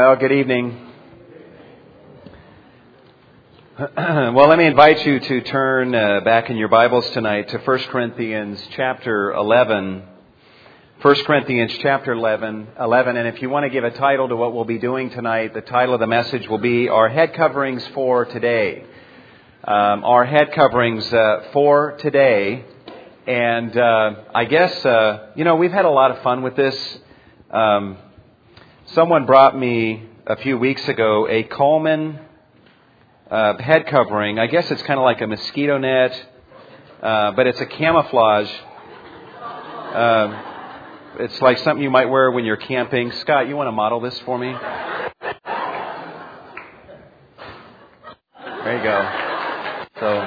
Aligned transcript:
Well, 0.00 0.14
good 0.14 0.30
evening. 0.30 0.78
well, 3.96 4.48
let 4.48 4.56
me 4.56 4.66
invite 4.66 5.04
you 5.04 5.18
to 5.18 5.40
turn 5.40 5.92
uh, 5.92 6.20
back 6.20 6.50
in 6.50 6.56
your 6.56 6.68
Bibles 6.68 7.10
tonight 7.10 7.48
to 7.48 7.58
1 7.58 7.78
Corinthians 7.90 8.64
chapter 8.76 9.32
11. 9.32 10.04
1 11.02 11.14
Corinthians 11.24 11.76
chapter 11.80 12.12
11, 12.12 12.68
11. 12.78 13.16
And 13.16 13.26
if 13.26 13.42
you 13.42 13.50
want 13.50 13.64
to 13.64 13.70
give 13.70 13.82
a 13.82 13.90
title 13.90 14.28
to 14.28 14.36
what 14.36 14.54
we'll 14.54 14.64
be 14.64 14.78
doing 14.78 15.10
tonight, 15.10 15.52
the 15.52 15.62
title 15.62 15.94
of 15.94 16.00
the 16.00 16.06
message 16.06 16.46
will 16.46 16.58
be 16.58 16.88
Our 16.88 17.08
Head 17.08 17.34
Coverings 17.34 17.84
for 17.88 18.24
Today. 18.24 18.84
Um, 19.64 20.04
our 20.04 20.24
head 20.24 20.52
coverings 20.52 21.12
uh, 21.12 21.48
for 21.52 21.96
today. 21.98 22.64
And 23.26 23.76
uh, 23.76 24.14
I 24.32 24.44
guess, 24.44 24.86
uh, 24.86 25.30
you 25.34 25.42
know, 25.42 25.56
we've 25.56 25.72
had 25.72 25.86
a 25.86 25.90
lot 25.90 26.12
of 26.12 26.22
fun 26.22 26.42
with 26.42 26.54
this. 26.54 26.98
Um, 27.50 27.98
someone 28.94 29.26
brought 29.26 29.58
me 29.58 30.02
a 30.26 30.36
few 30.36 30.56
weeks 30.56 30.86
ago 30.88 31.28
a 31.28 31.42
Coleman 31.42 32.18
uh, 33.30 33.58
head 33.58 33.86
covering. 33.86 34.38
I 34.38 34.46
guess 34.46 34.70
it's 34.70 34.82
kind 34.82 34.98
of 34.98 35.04
like 35.04 35.20
a 35.20 35.26
mosquito 35.26 35.76
net, 35.78 36.26
uh, 37.02 37.32
but 37.32 37.46
it's 37.46 37.60
a 37.60 37.66
camouflage. 37.66 38.50
Uh, 39.42 40.42
it's 41.18 41.40
like 41.42 41.58
something 41.58 41.82
you 41.82 41.90
might 41.90 42.06
wear 42.06 42.30
when 42.30 42.44
you're 42.44 42.56
camping. 42.56 43.12
Scott, 43.12 43.48
you 43.48 43.56
want 43.56 43.68
to 43.68 43.72
model 43.72 44.00
this 44.00 44.18
for 44.20 44.38
me? 44.38 44.54
There 48.64 48.76
you 48.76 48.82
go. 48.82 49.10
So. 50.00 50.20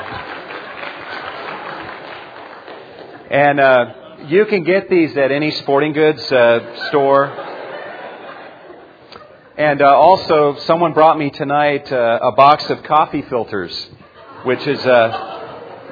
And 3.32 3.60
uh, 3.60 3.94
you 4.28 4.46
can 4.46 4.64
get 4.64 4.90
these 4.90 5.16
at 5.18 5.32
any 5.32 5.52
sporting 5.52 5.94
goods 5.94 6.32
uh, 6.32 6.88
store. 6.90 7.51
And 9.58 9.82
uh, 9.82 9.86
also, 9.86 10.58
someone 10.60 10.94
brought 10.94 11.18
me 11.18 11.30
tonight 11.30 11.92
uh, 11.92 12.20
a 12.22 12.32
box 12.32 12.70
of 12.70 12.84
coffee 12.84 13.22
filters, 13.24 13.90
which 14.46 14.66
is. 14.66 14.80
Uh, 14.86 15.40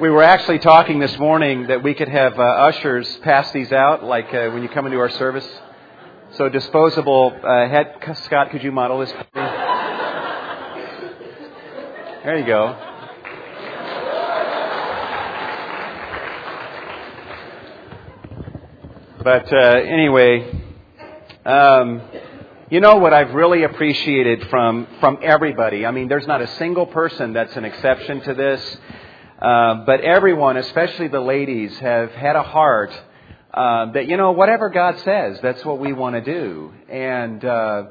we 0.00 0.08
were 0.08 0.22
actually 0.22 0.60
talking 0.60 0.98
this 0.98 1.18
morning 1.18 1.66
that 1.66 1.82
we 1.82 1.92
could 1.92 2.08
have 2.08 2.38
uh, 2.38 2.42
ushers 2.42 3.06
pass 3.18 3.52
these 3.52 3.70
out, 3.70 4.02
like 4.02 4.32
when 4.32 4.62
you 4.62 4.68
come 4.70 4.86
into 4.86 4.98
our 4.98 5.10
service. 5.10 5.46
So 6.38 6.48
disposable 6.48 7.38
head. 7.42 7.96
Scott, 8.24 8.50
could 8.50 8.62
you 8.62 8.72
model 8.72 9.00
this? 9.00 9.12
There 12.24 12.38
you 12.38 12.46
go. 12.46 12.86
But 19.22 19.52
uh, 19.52 19.56
anyway, 19.56 20.50
um, 21.44 22.00
you 22.70 22.78
know 22.78 22.98
what 22.98 23.12
I've 23.12 23.34
really 23.34 23.64
appreciated 23.64 24.48
from 24.48 24.86
from 25.00 25.18
everybody. 25.22 25.84
I 25.84 25.90
mean, 25.90 26.06
there's 26.06 26.28
not 26.28 26.40
a 26.40 26.46
single 26.56 26.86
person 26.86 27.32
that's 27.32 27.56
an 27.56 27.64
exception 27.64 28.20
to 28.20 28.32
this, 28.34 28.78
uh, 29.42 29.84
but 29.84 30.02
everyone, 30.02 30.56
especially 30.56 31.08
the 31.08 31.18
ladies, 31.18 31.76
have 31.80 32.12
had 32.12 32.36
a 32.36 32.44
heart 32.44 32.92
uh, 33.52 33.90
that 33.90 34.06
you 34.06 34.16
know 34.16 34.30
whatever 34.30 34.70
God 34.70 35.00
says, 35.00 35.40
that's 35.42 35.64
what 35.64 35.80
we 35.80 35.92
want 35.92 36.14
to 36.14 36.20
do, 36.20 36.72
and 36.88 37.44
uh, 37.44 37.86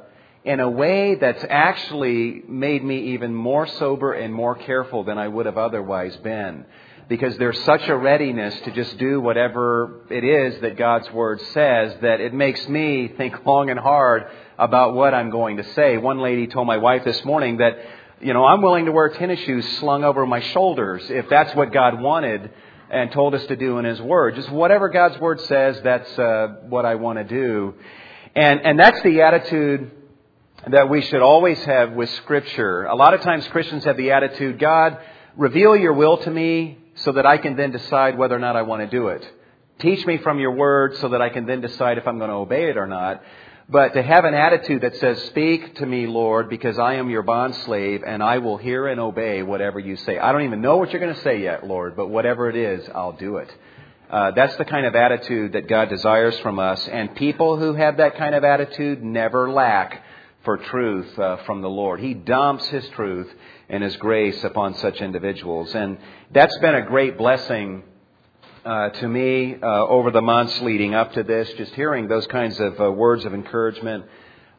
in 0.45 0.61
a 0.61 0.69
way 0.69 1.15
that's 1.15 1.43
actually 1.49 2.43
made 2.47 2.81
me 2.81 3.15
even 3.15 3.35
more 3.35 3.67
sober 3.67 4.13
and 4.13 4.33
more 4.33 4.55
careful 4.55 5.03
than 5.03 5.17
I 5.17 5.27
would 5.27 5.45
have 5.45 5.57
otherwise 5.57 6.15
been 6.17 6.63
because 7.09 7.35
there's 7.37 7.61
such 7.65 7.85
a 7.89 7.97
readiness 7.97 8.57
to 8.61 8.71
just 8.71 8.97
do 8.99 9.19
whatever 9.19 10.05
it 10.11 10.23
is 10.23 10.61
that 10.61 10.77
God's 10.77 11.11
Word 11.11 11.41
says 11.53 11.95
that 12.01 12.21
it 12.21 12.33
makes 12.33 12.65
me 12.69 13.09
think 13.17 13.45
long 13.45 13.71
and 13.71 13.79
hard 13.79 14.27
about 14.59 14.93
what 14.93 15.13
I'm 15.13 15.29
going 15.29 15.57
to 15.57 15.63
say. 15.73 15.97
One 15.97 16.19
lady 16.19 16.45
told 16.45 16.67
my 16.67 16.77
wife 16.77 17.05
this 17.05 17.23
morning 17.23 17.57
that, 17.57 17.79
you 18.19 18.33
know, 18.33 18.43
I'm 18.43 18.61
willing 18.61 18.85
to 18.85 18.91
wear 18.91 19.09
tennis 19.09 19.39
shoes 19.39 19.65
slung 19.79 20.03
over 20.03 20.25
my 20.25 20.41
shoulders 20.41 21.01
if 21.09 21.29
that's 21.29 21.55
what 21.55 21.71
God 21.71 22.01
wanted 22.01 22.51
and 22.89 23.09
told 23.11 23.35
us 23.35 23.45
to 23.45 23.55
do 23.55 23.77
in 23.77 23.85
His 23.85 24.01
Word. 24.01 24.35
Just 24.35 24.49
whatever 24.49 24.89
God's 24.89 25.17
Word 25.19 25.39
says, 25.41 25.79
that's 25.81 26.19
uh, 26.19 26.57
what 26.67 26.85
I 26.85 26.95
want 26.95 27.19
to 27.19 27.23
do. 27.23 27.75
And, 28.35 28.59
and 28.65 28.77
that's 28.77 29.01
the 29.01 29.21
attitude 29.21 29.91
that 30.67 30.89
we 30.89 31.01
should 31.03 31.21
always 31.21 31.57
have 31.63 31.93
with 31.93 32.09
Scripture. 32.11 32.83
A 32.83 32.95
lot 32.95 33.13
of 33.13 33.21
times 33.21 33.47
Christians 33.47 33.85
have 33.85 33.95
the 33.95 34.11
attitude, 34.11 34.59
God, 34.59 34.97
reveal 35.37 35.77
your 35.77 35.93
will 35.93 36.17
to 36.17 36.29
me 36.29 36.79
so 36.95 37.13
that 37.13 37.25
I 37.25 37.37
can 37.37 37.55
then 37.55 37.71
decide 37.71 38.17
whether 38.17 38.35
or 38.35 38.39
not 38.39 38.57
I 38.57 38.63
want 38.63 38.81
to 38.81 38.87
do 38.87 39.07
it. 39.07 39.25
Teach 39.79 40.05
me 40.05 40.17
from 40.17 40.39
your 40.39 40.51
word 40.51 40.97
so 40.97 41.09
that 41.09 41.21
I 41.21 41.29
can 41.29 41.45
then 41.45 41.61
decide 41.61 41.97
if 41.97 42.05
I'm 42.05 42.17
going 42.17 42.29
to 42.29 42.35
obey 42.35 42.69
it 42.69 42.75
or 42.75 42.85
not. 42.85 43.23
But 43.71 43.93
to 43.93 44.01
have 44.01 44.25
an 44.25 44.33
attitude 44.33 44.81
that 44.81 44.95
says, 44.97 45.21
Speak 45.25 45.75
to 45.75 45.85
me, 45.85 46.07
Lord, 46.07 46.49
because 46.49 46.79
I 46.79 46.95
am 46.95 47.11
your 47.11 47.21
bond 47.21 47.53
slave 47.65 48.03
and 48.05 48.23
I 48.23 48.39
will 48.39 48.57
hear 48.57 48.87
and 48.87 48.99
obey 48.99 49.43
whatever 49.43 49.79
you 49.79 49.95
say. 49.95 50.17
I 50.17 50.31
don't 50.31 50.41
even 50.41 50.61
know 50.61 50.77
what 50.77 50.91
you're 50.91 50.99
going 50.99 51.13
to 51.13 51.21
say 51.21 51.43
yet, 51.43 51.67
Lord, 51.67 51.95
but 51.95 52.07
whatever 52.07 52.49
it 52.49 52.55
is, 52.55 52.89
I'll 52.95 53.11
do 53.11 53.37
it. 53.37 53.49
Uh, 54.09 54.31
that's 54.31 54.55
the 54.55 54.65
kind 54.65 54.87
of 54.87 54.95
attitude 54.95 55.53
that 55.53 55.67
God 55.67 55.89
desires 55.89 56.37
from 56.39 56.57
us. 56.57 56.87
And 56.87 57.15
people 57.15 57.57
who 57.57 57.75
have 57.75 57.97
that 57.97 58.17
kind 58.17 58.33
of 58.33 58.43
attitude 58.43 59.03
never 59.03 59.51
lack 59.51 60.03
for 60.43 60.57
truth 60.57 61.19
uh, 61.19 61.37
from 61.45 61.61
the 61.61 61.69
Lord. 61.69 61.99
He 61.99 62.15
dumps 62.15 62.65
His 62.69 62.87
truth 62.89 63.31
and 63.69 63.83
His 63.83 63.95
grace 63.97 64.43
upon 64.43 64.77
such 64.77 64.99
individuals. 64.99 65.75
And 65.75 65.99
that's 66.31 66.57
been 66.57 66.73
a 66.73 66.81
great 66.87 67.19
blessing 67.19 67.83
uh, 68.65 68.89
to 68.89 69.07
me 69.07 69.55
uh, 69.61 69.65
over 69.87 70.11
the 70.11 70.21
months 70.21 70.59
leading 70.61 70.93
up 70.93 71.13
to 71.13 71.23
this, 71.23 71.49
just 71.53 71.73
hearing 71.75 72.07
those 72.07 72.27
kinds 72.27 72.59
of 72.59 72.79
uh, 72.79 72.91
words 72.91 73.23
of 73.25 73.33
encouragement 73.33 74.05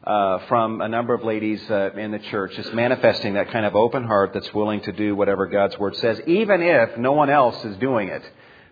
uh, 0.03 0.39
from 0.47 0.81
a 0.81 0.87
number 0.87 1.13
of 1.13 1.23
ladies 1.23 1.61
uh, 1.69 1.91
in 1.93 2.11
the 2.11 2.19
church, 2.19 2.55
just 2.55 2.73
manifesting 2.73 3.35
that 3.35 3.51
kind 3.51 3.65
of 3.65 3.75
open 3.75 4.03
heart 4.03 4.31
that's 4.33 4.51
willing 4.53 4.81
to 4.81 4.91
do 4.91 5.15
whatever 5.15 5.45
God's 5.45 5.77
Word 5.77 5.95
says, 5.97 6.19
even 6.25 6.61
if 6.61 6.97
no 6.97 7.11
one 7.11 7.29
else 7.29 7.63
is 7.63 7.77
doing 7.77 8.07
it. 8.07 8.23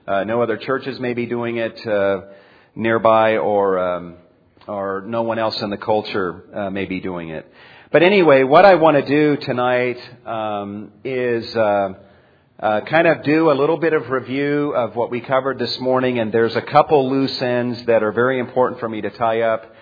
Uh, 0.08 0.24
no 0.24 0.42
other 0.42 0.58
churches 0.58 1.00
may 1.00 1.14
be 1.14 1.28
doing 1.28 1.58
it 1.58 1.80
nearby, 2.76 3.38
or 3.38 3.78
um, 3.78 4.16
or 4.68 5.04
no 5.06 5.22
one 5.22 5.38
else 5.38 5.62
in 5.62 5.70
the 5.70 5.78
culture 5.78 6.70
may 6.72 6.86
be 6.86 7.00
doing 7.00 7.30
it. 7.30 7.46
But 7.92 8.02
anyway, 8.02 8.42
what 8.42 8.66
I 8.66 8.76
want 8.76 8.98
to 8.98 9.06
do 9.06 9.38
tonight 9.38 10.00
um, 10.26 10.92
is 11.04 11.56
uh, 12.62 12.82
kind 12.82 13.08
of 13.08 13.24
do 13.24 13.52
a 13.52 13.54
little 13.54 13.78
bit 13.78 13.94
of 13.94 14.10
review 14.10 14.74
of 14.76 14.94
what 14.94 15.10
we 15.10 15.22
covered 15.22 15.58
this 15.58 15.80
morning, 15.80 16.20
and 16.20 16.30
there's 16.30 16.58
a 16.58 16.62
couple 16.62 17.10
loose 17.10 17.42
ends 17.42 17.86
that 17.86 18.04
are 18.04 18.12
very 18.12 18.38
important 18.38 18.82
for 18.82 18.90
me 18.90 19.00
to 19.00 19.10
tie 19.12 19.42
up 19.44 19.74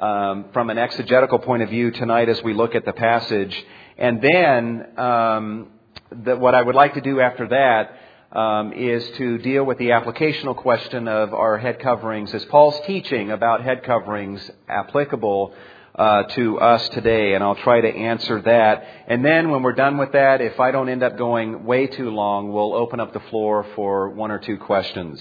um, 0.00 0.46
from 0.52 0.68
an 0.68 0.76
exegetical 0.76 1.38
point 1.38 1.62
of 1.62 1.68
view 1.68 1.92
tonight 1.92 2.28
as 2.28 2.42
we 2.42 2.52
look 2.52 2.74
at 2.74 2.84
the 2.84 2.92
passage. 2.92 3.64
And 3.96 4.20
then 4.20 4.98
um, 4.98 5.68
the, 6.10 6.36
what 6.36 6.56
I 6.56 6.62
would 6.62 6.74
like 6.74 6.94
to 6.94 7.00
do 7.00 7.20
after 7.20 7.46
that 7.46 8.36
um, 8.36 8.72
is 8.72 9.08
to 9.16 9.38
deal 9.38 9.62
with 9.62 9.78
the 9.78 9.90
applicational 9.90 10.56
question 10.56 11.06
of 11.06 11.32
our 11.32 11.56
head 11.58 11.78
coverings. 11.78 12.34
Is 12.34 12.44
Paul's 12.46 12.80
teaching 12.84 13.30
about 13.30 13.62
head 13.62 13.84
coverings 13.84 14.50
applicable 14.68 15.54
uh, 15.94 16.24
to 16.24 16.58
us 16.58 16.88
today, 16.90 17.34
and 17.34 17.44
I'll 17.44 17.54
try 17.54 17.80
to 17.80 17.88
answer 17.88 18.42
that. 18.42 18.84
And 19.06 19.24
then 19.24 19.50
when 19.50 19.62
we're 19.62 19.74
done 19.74 19.96
with 19.96 20.12
that, 20.12 20.40
if 20.40 20.58
I 20.58 20.70
don't 20.70 20.88
end 20.88 21.02
up 21.02 21.16
going 21.16 21.64
way 21.64 21.86
too 21.86 22.10
long, 22.10 22.52
we'll 22.52 22.74
open 22.74 22.98
up 22.98 23.12
the 23.12 23.20
floor 23.30 23.64
for 23.76 24.10
one 24.10 24.30
or 24.30 24.38
two 24.38 24.56
questions. 24.58 25.20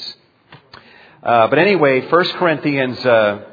Uh, 1.22 1.48
but 1.48 1.60
anyway, 1.60 2.02
1 2.02 2.26
Corinthians 2.40 2.98
uh, 3.06 3.46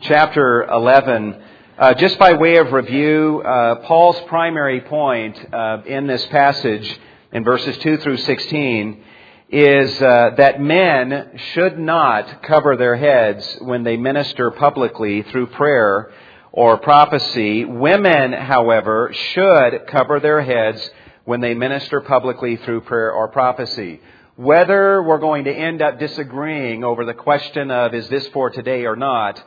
chapter 0.00 0.64
11. 0.64 1.42
Uh, 1.78 1.94
just 1.94 2.18
by 2.18 2.32
way 2.32 2.56
of 2.56 2.72
review, 2.72 3.40
uh, 3.40 3.76
Paul's 3.86 4.20
primary 4.26 4.80
point 4.80 5.38
uh, 5.54 5.82
in 5.86 6.08
this 6.08 6.26
passage, 6.26 6.98
in 7.32 7.44
verses 7.44 7.78
2 7.78 7.98
through 7.98 8.16
16, 8.16 9.04
is 9.50 10.02
uh, 10.02 10.30
that 10.36 10.60
men 10.60 11.38
should 11.52 11.78
not 11.78 12.42
cover 12.42 12.76
their 12.76 12.96
heads 12.96 13.58
when 13.60 13.84
they 13.84 13.96
minister 13.96 14.50
publicly 14.50 15.22
through 15.22 15.46
prayer 15.46 16.10
or 16.58 16.76
prophecy. 16.76 17.64
Women, 17.64 18.32
however, 18.32 19.12
should 19.14 19.86
cover 19.86 20.18
their 20.18 20.42
heads 20.42 20.90
when 21.24 21.40
they 21.40 21.54
minister 21.54 22.00
publicly 22.00 22.56
through 22.56 22.80
prayer 22.80 23.12
or 23.12 23.28
prophecy. 23.28 24.00
Whether 24.34 25.00
we're 25.00 25.20
going 25.20 25.44
to 25.44 25.52
end 25.52 25.80
up 25.82 26.00
disagreeing 26.00 26.82
over 26.82 27.04
the 27.04 27.14
question 27.14 27.70
of 27.70 27.94
is 27.94 28.08
this 28.08 28.26
for 28.30 28.50
today 28.50 28.86
or 28.86 28.96
not, 28.96 29.40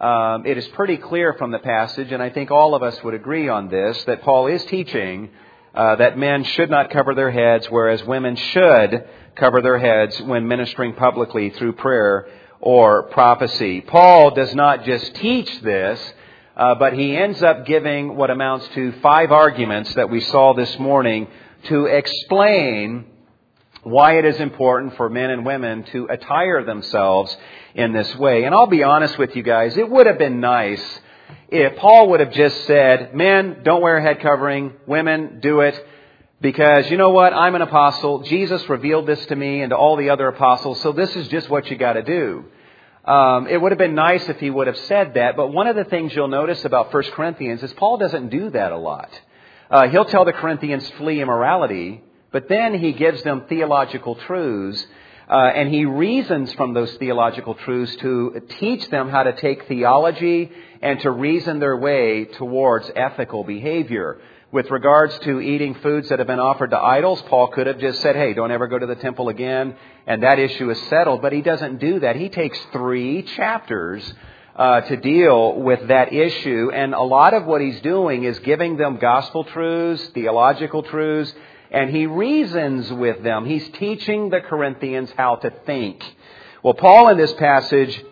um, 0.00 0.44
it 0.44 0.58
is 0.58 0.66
pretty 0.68 0.96
clear 0.96 1.34
from 1.34 1.52
the 1.52 1.60
passage, 1.60 2.10
and 2.10 2.20
I 2.20 2.30
think 2.30 2.50
all 2.50 2.74
of 2.74 2.82
us 2.82 3.00
would 3.04 3.14
agree 3.14 3.48
on 3.48 3.68
this, 3.68 4.02
that 4.06 4.22
Paul 4.22 4.48
is 4.48 4.64
teaching 4.64 5.30
uh, 5.72 5.94
that 5.94 6.18
men 6.18 6.42
should 6.42 6.68
not 6.68 6.90
cover 6.90 7.14
their 7.14 7.30
heads, 7.30 7.70
whereas 7.70 8.02
women 8.02 8.34
should 8.34 9.04
cover 9.36 9.62
their 9.62 9.78
heads 9.78 10.20
when 10.22 10.48
ministering 10.48 10.94
publicly 10.94 11.50
through 11.50 11.74
prayer 11.74 12.26
or 12.58 13.04
prophecy. 13.04 13.82
Paul 13.82 14.32
does 14.32 14.52
not 14.52 14.82
just 14.82 15.14
teach 15.14 15.60
this, 15.60 16.00
uh, 16.56 16.74
but 16.76 16.94
he 16.94 17.16
ends 17.16 17.42
up 17.42 17.66
giving 17.66 18.16
what 18.16 18.30
amounts 18.30 18.66
to 18.68 18.92
five 19.02 19.30
arguments 19.30 19.94
that 19.94 20.08
we 20.08 20.20
saw 20.20 20.54
this 20.54 20.78
morning 20.78 21.28
to 21.64 21.86
explain 21.86 23.04
why 23.82 24.18
it 24.18 24.24
is 24.24 24.40
important 24.40 24.96
for 24.96 25.08
men 25.08 25.30
and 25.30 25.44
women 25.44 25.84
to 25.84 26.06
attire 26.10 26.64
themselves 26.64 27.36
in 27.74 27.92
this 27.92 28.16
way. 28.16 28.44
And 28.44 28.54
I'll 28.54 28.66
be 28.66 28.82
honest 28.82 29.18
with 29.18 29.36
you 29.36 29.42
guys, 29.42 29.76
it 29.76 29.88
would 29.88 30.06
have 30.06 30.18
been 30.18 30.40
nice 30.40 30.82
if 31.48 31.76
Paul 31.76 32.10
would 32.10 32.20
have 32.20 32.32
just 32.32 32.66
said, 32.66 33.14
men, 33.14 33.60
don't 33.62 33.82
wear 33.82 33.98
a 33.98 34.02
head 34.02 34.20
covering, 34.20 34.72
women, 34.86 35.38
do 35.40 35.60
it, 35.60 35.86
because 36.40 36.90
you 36.90 36.96
know 36.96 37.10
what? 37.10 37.32
I'm 37.32 37.54
an 37.54 37.62
apostle. 37.62 38.22
Jesus 38.22 38.68
revealed 38.68 39.06
this 39.06 39.24
to 39.26 39.36
me 39.36 39.62
and 39.62 39.70
to 39.70 39.76
all 39.76 39.96
the 39.96 40.10
other 40.10 40.26
apostles, 40.28 40.80
so 40.80 40.92
this 40.92 41.14
is 41.14 41.28
just 41.28 41.48
what 41.48 41.70
you 41.70 41.76
gotta 41.76 42.02
do. 42.02 42.46
Um, 43.06 43.46
it 43.46 43.60
would 43.60 43.70
have 43.70 43.78
been 43.78 43.94
nice 43.94 44.28
if 44.28 44.40
he 44.40 44.50
would 44.50 44.66
have 44.66 44.78
said 44.78 45.14
that, 45.14 45.36
but 45.36 45.52
one 45.52 45.68
of 45.68 45.76
the 45.76 45.84
things 45.84 46.12
you'll 46.12 46.26
notice 46.26 46.64
about 46.64 46.92
1 46.92 47.02
Corinthians 47.12 47.62
is 47.62 47.72
Paul 47.74 47.98
doesn't 47.98 48.30
do 48.30 48.50
that 48.50 48.72
a 48.72 48.76
lot. 48.76 49.10
Uh, 49.70 49.88
he'll 49.88 50.04
tell 50.04 50.24
the 50.24 50.32
Corinthians, 50.32 50.88
flee 50.98 51.20
immorality, 51.20 52.02
but 52.32 52.48
then 52.48 52.76
he 52.78 52.92
gives 52.92 53.22
them 53.22 53.44
theological 53.48 54.16
truths, 54.16 54.84
uh, 55.30 55.34
and 55.34 55.72
he 55.72 55.84
reasons 55.84 56.52
from 56.54 56.74
those 56.74 56.92
theological 56.96 57.54
truths 57.54 57.94
to 57.96 58.42
teach 58.58 58.88
them 58.90 59.08
how 59.08 59.22
to 59.22 59.34
take 59.34 59.68
theology 59.68 60.50
and 60.82 60.98
to 61.00 61.10
reason 61.10 61.60
their 61.60 61.76
way 61.76 62.24
towards 62.24 62.90
ethical 62.96 63.44
behavior. 63.44 64.20
With 64.52 64.70
regards 64.70 65.18
to 65.20 65.40
eating 65.40 65.74
foods 65.74 66.08
that 66.08 66.18
have 66.18 66.28
been 66.28 66.40
offered 66.40 66.70
to 66.70 66.78
idols, 66.78 67.20
Paul 67.22 67.48
could 67.48 67.66
have 67.66 67.78
just 67.78 68.00
said, 68.00 68.16
hey, 68.16 68.32
don't 68.32 68.50
ever 68.50 68.68
go 68.68 68.78
to 68.78 68.86
the 68.86 68.94
temple 68.94 69.28
again, 69.28 69.76
and 70.06 70.22
that 70.22 70.38
issue 70.38 70.70
is 70.70 70.80
settled. 70.88 71.22
But 71.22 71.32
he 71.32 71.42
doesn't 71.42 71.78
do 71.78 72.00
that. 72.00 72.16
He 72.16 72.28
takes 72.28 72.58
three 72.72 73.22
chapters 73.22 74.02
uh, 74.54 74.80
to 74.82 74.96
deal 74.96 75.60
with 75.60 75.88
that 75.88 76.12
issue, 76.12 76.70
and 76.72 76.94
a 76.94 77.02
lot 77.02 77.34
of 77.34 77.44
what 77.44 77.60
he's 77.60 77.80
doing 77.82 78.24
is 78.24 78.38
giving 78.38 78.76
them 78.76 78.96
gospel 78.98 79.44
truths, 79.44 80.02
theological 80.14 80.82
truths, 80.82 81.34
and 81.70 81.90
he 81.90 82.06
reasons 82.06 82.90
with 82.90 83.22
them. 83.22 83.44
He's 83.44 83.68
teaching 83.70 84.30
the 84.30 84.40
Corinthians 84.40 85.10
how 85.16 85.36
to 85.36 85.52
think. 85.66 86.02
Well, 86.62 86.74
Paul 86.74 87.08
in 87.10 87.18
this 87.18 87.34
passage 87.34 88.02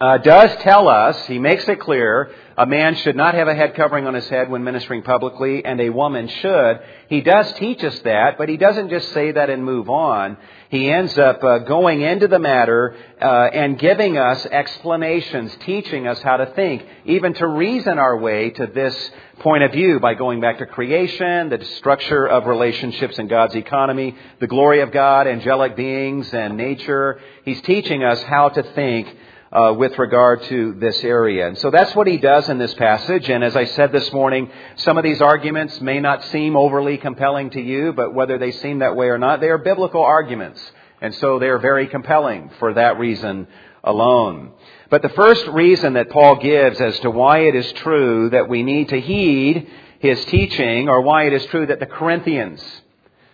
uh, 0.00 0.18
does 0.18 0.54
tell 0.62 0.88
us, 0.88 1.16
he 1.26 1.38
makes 1.38 1.66
it 1.68 1.80
clear, 1.80 2.30
a 2.56 2.66
man 2.66 2.94
should 2.96 3.16
not 3.16 3.34
have 3.34 3.48
a 3.48 3.54
head 3.54 3.74
covering 3.74 4.06
on 4.06 4.14
his 4.14 4.28
head 4.28 4.48
when 4.50 4.62
ministering 4.62 5.02
publicly, 5.02 5.64
and 5.64 5.80
a 5.80 5.90
woman 5.90 6.28
should. 6.28 6.80
He 7.08 7.20
does 7.20 7.52
teach 7.54 7.82
us 7.82 7.98
that, 8.00 8.38
but 8.38 8.48
he 8.48 8.56
doesn't 8.56 8.90
just 8.90 9.12
say 9.12 9.32
that 9.32 9.50
and 9.50 9.64
move 9.64 9.88
on. 9.88 10.36
He 10.74 10.90
ends 10.90 11.16
up 11.16 11.44
uh, 11.44 11.58
going 11.58 12.00
into 12.00 12.26
the 12.26 12.40
matter 12.40 12.96
uh, 13.22 13.24
and 13.24 13.78
giving 13.78 14.18
us 14.18 14.44
explanations, 14.44 15.56
teaching 15.60 16.08
us 16.08 16.20
how 16.20 16.38
to 16.38 16.46
think, 16.46 16.84
even 17.04 17.32
to 17.34 17.46
reason 17.46 18.00
our 18.00 18.18
way 18.18 18.50
to 18.50 18.66
this 18.66 19.10
point 19.38 19.62
of 19.62 19.70
view 19.70 20.00
by 20.00 20.14
going 20.14 20.40
back 20.40 20.58
to 20.58 20.66
creation, 20.66 21.48
the 21.48 21.64
structure 21.76 22.26
of 22.26 22.46
relationships 22.46 23.20
in 23.20 23.28
God's 23.28 23.54
economy, 23.54 24.16
the 24.40 24.48
glory 24.48 24.80
of 24.80 24.90
God, 24.90 25.28
angelic 25.28 25.76
beings, 25.76 26.34
and 26.34 26.56
nature. 26.56 27.20
He's 27.44 27.62
teaching 27.62 28.02
us 28.02 28.20
how 28.24 28.48
to 28.48 28.64
think 28.74 29.16
uh, 29.54 29.72
with 29.72 29.96
regard 29.98 30.42
to 30.42 30.74
this 30.74 31.02
area. 31.04 31.46
And 31.46 31.56
so 31.58 31.70
that's 31.70 31.94
what 31.94 32.08
he 32.08 32.16
does 32.16 32.48
in 32.48 32.58
this 32.58 32.74
passage. 32.74 33.30
And 33.30 33.44
as 33.44 33.54
I 33.54 33.66
said 33.66 33.92
this 33.92 34.12
morning, 34.12 34.50
some 34.76 34.98
of 34.98 35.04
these 35.04 35.20
arguments 35.20 35.80
may 35.80 36.00
not 36.00 36.24
seem 36.24 36.56
overly 36.56 36.98
compelling 36.98 37.50
to 37.50 37.60
you, 37.60 37.92
but 37.92 38.12
whether 38.12 38.36
they 38.36 38.50
seem 38.50 38.80
that 38.80 38.96
way 38.96 39.06
or 39.06 39.18
not, 39.18 39.40
they 39.40 39.48
are 39.48 39.58
biblical 39.58 40.02
arguments. 40.02 40.60
And 41.00 41.14
so 41.16 41.38
they 41.38 41.48
are 41.48 41.58
very 41.58 41.86
compelling 41.86 42.50
for 42.58 42.74
that 42.74 42.98
reason 42.98 43.46
alone. 43.84 44.50
But 44.90 45.02
the 45.02 45.08
first 45.10 45.46
reason 45.46 45.92
that 45.92 46.10
Paul 46.10 46.36
gives 46.36 46.80
as 46.80 46.98
to 47.00 47.10
why 47.10 47.40
it 47.40 47.54
is 47.54 47.70
true 47.74 48.30
that 48.30 48.48
we 48.48 48.62
need 48.62 48.88
to 48.88 49.00
heed 49.00 49.68
his 50.00 50.24
teaching, 50.26 50.88
or 50.88 51.00
why 51.00 51.26
it 51.26 51.32
is 51.32 51.46
true 51.46 51.66
that 51.66 51.80
the 51.80 51.86
Corinthians 51.86 52.62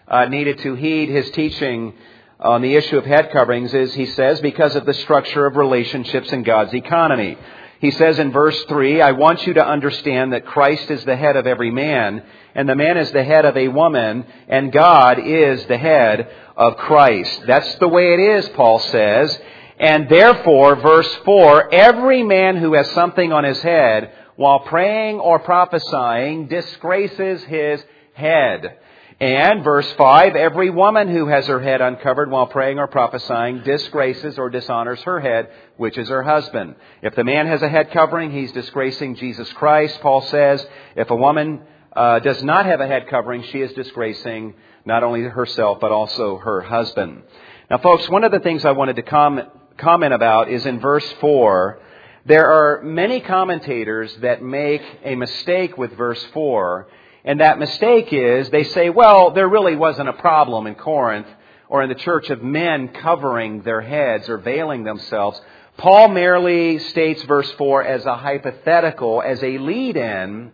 uh, 0.06 0.26
needed 0.26 0.58
to 0.58 0.74
heed 0.74 1.08
his 1.08 1.30
teaching 1.30 1.94
Uh, 2.42 2.52
on 2.52 2.62
the 2.62 2.74
issue 2.74 2.96
of 2.96 3.04
head 3.04 3.30
coverings 3.32 3.74
is, 3.74 3.92
he 3.92 4.06
says, 4.06 4.40
because 4.40 4.74
of 4.74 4.86
the 4.86 4.94
structure 4.94 5.44
of 5.44 5.56
relationships 5.56 6.32
in 6.32 6.42
God's 6.42 6.72
economy. 6.72 7.36
He 7.80 7.90
says 7.90 8.18
in 8.18 8.32
verse 8.32 8.58
3, 8.64 9.02
I 9.02 9.12
want 9.12 9.46
you 9.46 9.54
to 9.54 9.66
understand 9.66 10.32
that 10.32 10.46
Christ 10.46 10.90
is 10.90 11.04
the 11.04 11.16
head 11.16 11.36
of 11.36 11.46
every 11.46 11.70
man, 11.70 12.22
and 12.54 12.68
the 12.68 12.76
man 12.76 12.96
is 12.96 13.10
the 13.12 13.24
head 13.24 13.44
of 13.44 13.56
a 13.56 13.68
woman, 13.68 14.24
and 14.48 14.72
God 14.72 15.18
is 15.18 15.64
the 15.66 15.76
head 15.76 16.30
of 16.56 16.76
Christ. 16.78 17.42
That's 17.46 17.74
the 17.76 17.88
way 17.88 18.14
it 18.14 18.20
is, 18.20 18.48
Paul 18.50 18.78
says. 18.78 19.38
And 19.78 20.08
therefore, 20.08 20.76
verse 20.76 21.14
4, 21.24 21.74
every 21.74 22.22
man 22.22 22.56
who 22.56 22.74
has 22.74 22.90
something 22.92 23.32
on 23.32 23.44
his 23.44 23.60
head 23.60 24.12
while 24.36 24.60
praying 24.60 25.20
or 25.20 25.38
prophesying 25.40 26.48
disgraces 26.48 27.42
his 27.44 27.82
head. 28.14 28.78
And 29.20 29.62
verse 29.62 29.90
5, 29.98 30.34
every 30.34 30.70
woman 30.70 31.08
who 31.08 31.26
has 31.26 31.46
her 31.46 31.60
head 31.60 31.82
uncovered 31.82 32.30
while 32.30 32.46
praying 32.46 32.78
or 32.78 32.86
prophesying 32.86 33.62
disgraces 33.62 34.38
or 34.38 34.48
dishonors 34.48 35.02
her 35.02 35.20
head, 35.20 35.50
which 35.76 35.98
is 35.98 36.08
her 36.08 36.22
husband. 36.22 36.76
If 37.02 37.14
the 37.14 37.24
man 37.24 37.46
has 37.46 37.60
a 37.60 37.68
head 37.68 37.90
covering, 37.90 38.30
he's 38.30 38.50
disgracing 38.52 39.16
Jesus 39.16 39.52
Christ. 39.52 40.00
Paul 40.00 40.22
says, 40.22 40.66
if 40.96 41.10
a 41.10 41.16
woman 41.16 41.60
uh, 41.94 42.20
does 42.20 42.42
not 42.42 42.64
have 42.64 42.80
a 42.80 42.86
head 42.86 43.08
covering, 43.08 43.42
she 43.42 43.60
is 43.60 43.70
disgracing 43.74 44.54
not 44.86 45.04
only 45.04 45.24
herself, 45.24 45.80
but 45.80 45.92
also 45.92 46.38
her 46.38 46.62
husband. 46.62 47.22
Now 47.70 47.76
folks, 47.76 48.08
one 48.08 48.24
of 48.24 48.32
the 48.32 48.40
things 48.40 48.64
I 48.64 48.72
wanted 48.72 48.96
to 48.96 49.02
com- 49.02 49.42
comment 49.76 50.14
about 50.14 50.50
is 50.50 50.64
in 50.64 50.80
verse 50.80 51.08
4, 51.20 51.78
there 52.24 52.50
are 52.50 52.82
many 52.82 53.20
commentators 53.20 54.16
that 54.22 54.42
make 54.42 54.82
a 55.04 55.14
mistake 55.14 55.76
with 55.76 55.92
verse 55.92 56.24
4 56.32 56.88
and 57.24 57.40
that 57.40 57.58
mistake 57.58 58.12
is 58.12 58.50
they 58.50 58.64
say, 58.64 58.90
well, 58.90 59.30
there 59.32 59.48
really 59.48 59.76
wasn't 59.76 60.08
a 60.08 60.14
problem 60.14 60.66
in 60.66 60.74
Corinth 60.74 61.26
or 61.68 61.82
in 61.82 61.88
the 61.88 61.94
church 61.94 62.30
of 62.30 62.42
men 62.42 62.88
covering 62.88 63.62
their 63.62 63.80
heads 63.80 64.28
or 64.28 64.38
veiling 64.38 64.84
themselves. 64.84 65.40
Paul 65.76 66.08
merely 66.08 66.78
states 66.78 67.22
verse 67.24 67.50
4 67.52 67.84
as 67.84 68.04
a 68.04 68.16
hypothetical, 68.16 69.22
as 69.22 69.42
a 69.42 69.58
lead 69.58 69.96
in 69.96 70.52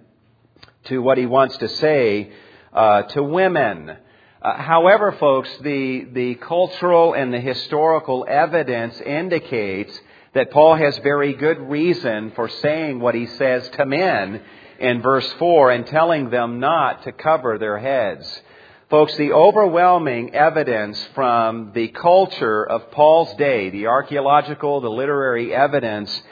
to 0.84 1.02
what 1.02 1.18
he 1.18 1.26
wants 1.26 1.56
to 1.58 1.68
say 1.68 2.32
uh, 2.72 3.02
to 3.02 3.22
women. 3.22 3.96
Uh, 4.42 4.56
however, 4.56 5.12
folks, 5.12 5.50
the, 5.62 6.06
the 6.12 6.34
cultural 6.36 7.14
and 7.14 7.32
the 7.32 7.40
historical 7.40 8.26
evidence 8.28 9.00
indicates 9.00 9.98
that 10.34 10.50
Paul 10.50 10.76
has 10.76 10.98
very 10.98 11.32
good 11.32 11.58
reason 11.58 12.32
for 12.36 12.48
saying 12.48 13.00
what 13.00 13.14
he 13.14 13.26
says 13.26 13.68
to 13.70 13.86
men 13.86 14.42
in 14.78 15.02
verse 15.02 15.30
4 15.38 15.70
and 15.70 15.86
telling 15.86 16.30
them 16.30 16.60
not 16.60 17.04
to 17.04 17.12
cover 17.12 17.58
their 17.58 17.78
heads. 17.78 18.42
Folks, 18.88 19.16
the 19.16 19.32
overwhelming 19.32 20.34
evidence 20.34 21.02
from 21.14 21.72
the 21.74 21.88
culture 21.88 22.64
of 22.64 22.92
Paul's 22.92 23.34
day, 23.36 23.70
the 23.70 23.88
archaeological, 23.88 24.80
the 24.80 24.88
literary 24.88 25.52
evidence, 25.52 26.22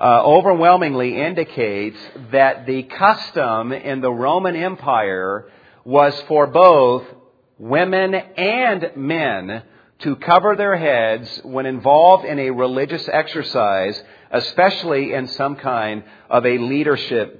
uh, 0.00 0.22
overwhelmingly 0.24 1.20
indicates 1.20 1.98
that 2.32 2.66
the 2.66 2.82
custom 2.84 3.72
in 3.72 4.00
the 4.00 4.10
Roman 4.10 4.56
Empire 4.56 5.46
was 5.84 6.18
for 6.26 6.46
both 6.46 7.04
women 7.58 8.14
and 8.14 8.90
men 8.96 9.62
to 10.00 10.16
cover 10.16 10.56
their 10.56 10.76
heads 10.76 11.40
when 11.44 11.66
involved 11.66 12.24
in 12.24 12.38
a 12.38 12.50
religious 12.50 13.06
exercise, 13.12 14.02
especially 14.30 15.12
in 15.12 15.28
some 15.28 15.56
kind 15.56 16.02
of 16.28 16.46
a 16.46 16.58
leadership 16.58 17.39